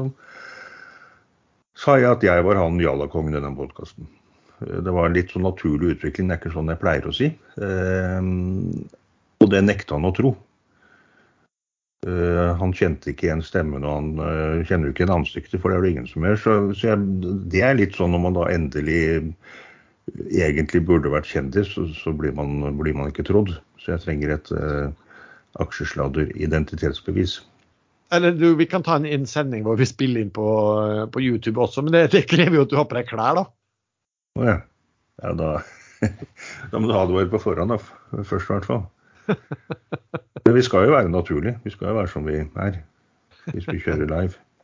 sa 1.77 1.99
jeg 2.01 2.11
at 2.11 2.25
jeg 2.25 2.45
var 2.47 2.61
han 2.61 2.81
jallakongen 2.81 3.37
i 3.37 3.45
den 3.45 3.57
podkasten. 3.57 4.09
Det 4.61 4.93
var 4.93 5.09
en 5.09 5.17
litt 5.17 5.33
sånn 5.33 5.45
naturlig 5.45 5.97
utvikling, 5.97 6.31
det 6.31 6.37
er 6.37 6.41
ikke 6.41 6.55
sånn 6.55 6.73
jeg 6.73 6.81
pleier 6.81 7.09
å 7.09 7.15
si. 7.15 7.29
Ehm, 7.61 8.87
og 9.45 9.51
det 9.53 9.61
nekta 9.67 9.99
han 9.99 10.09
å 10.09 10.15
tro. 10.17 10.33
Uh, 12.07 12.53
han 12.61 12.71
kjente 12.77 13.11
ikke 13.11 13.27
igjen 13.27 13.43
stemmen, 13.43 13.83
og 13.83 13.95
han 13.97 14.11
uh, 14.21 14.65
kjenner 14.69 14.89
jo 14.89 14.95
ikke 14.95 15.03
igjen 15.03 15.17
ansiktet, 15.17 15.59
for 15.59 15.73
det 15.73 15.79
er 15.79 15.85
det 15.85 15.93
ingen 15.95 16.09
som 16.09 16.25
gjør. 16.25 16.37
Så, 16.39 16.55
så 16.79 16.91
jeg, 16.93 17.07
det 17.51 17.63
er 17.67 17.79
litt 17.81 17.97
sånn 17.99 18.13
når 18.15 18.23
man 18.23 18.37
da 18.37 18.45
endelig 18.53 19.01
egentlig 20.15 20.85
burde 20.87 21.11
vært 21.13 21.29
kjendis, 21.31 21.73
så, 21.75 21.87
så 21.97 22.13
blir, 22.15 22.35
man, 22.37 22.61
blir, 22.79 22.95
man, 22.97 23.11
ikke 23.11 23.27
trodd. 23.27 23.55
Så 23.83 23.95
jeg 23.95 24.05
trenger 24.05 24.35
et 24.37 24.51
uh, 24.55 24.89
aksjesladder 25.63 26.33
identitetsbevis. 26.37 27.41
Eller 28.15 28.37
du, 28.39 28.53
vi 28.59 28.69
kan 28.71 28.85
ta 28.87 29.01
en, 29.01 29.09
innsending 29.09 29.65
hvor 29.67 29.79
vi 29.81 29.89
spiller 29.89 30.23
inn 30.23 30.31
på, 30.35 30.47
på 31.11 31.23
YouTube 31.23 31.59
også, 31.63 31.83
men 31.83 31.97
det, 31.97 32.05
det 32.15 32.29
krever 32.31 32.61
jo 32.61 32.67
at 32.67 32.73
du 32.73 32.77
har 32.79 32.87
på 32.87 32.99
deg 32.99 33.09
klær, 33.11 33.41
da. 33.41 33.47
Å 34.39 34.47
ja. 34.47 34.59
ja 35.25 35.33
da, 35.35 35.53
da 36.71 36.83
må 36.83 36.91
du 36.91 36.95
advare 36.95 37.33
på 37.33 37.43
forhånd, 37.43 37.75
da. 37.75 38.23
Først 38.23 38.47
i 38.47 38.55
hvert 38.55 38.69
fall. 38.69 38.85
Men 40.47 40.55
vi 40.55 40.63
skal 40.63 40.87
jo 40.87 40.95
være 40.95 41.11
naturlige. 41.11 41.59
Vi 41.65 41.73
skal 41.75 41.91
jo 41.91 41.97
være 41.97 42.11
som 42.13 42.27
vi 42.29 42.39
er 42.39 42.77
hvis 43.51 43.67
vi 43.67 43.81
kjører 43.83 44.07
live. 44.11 44.39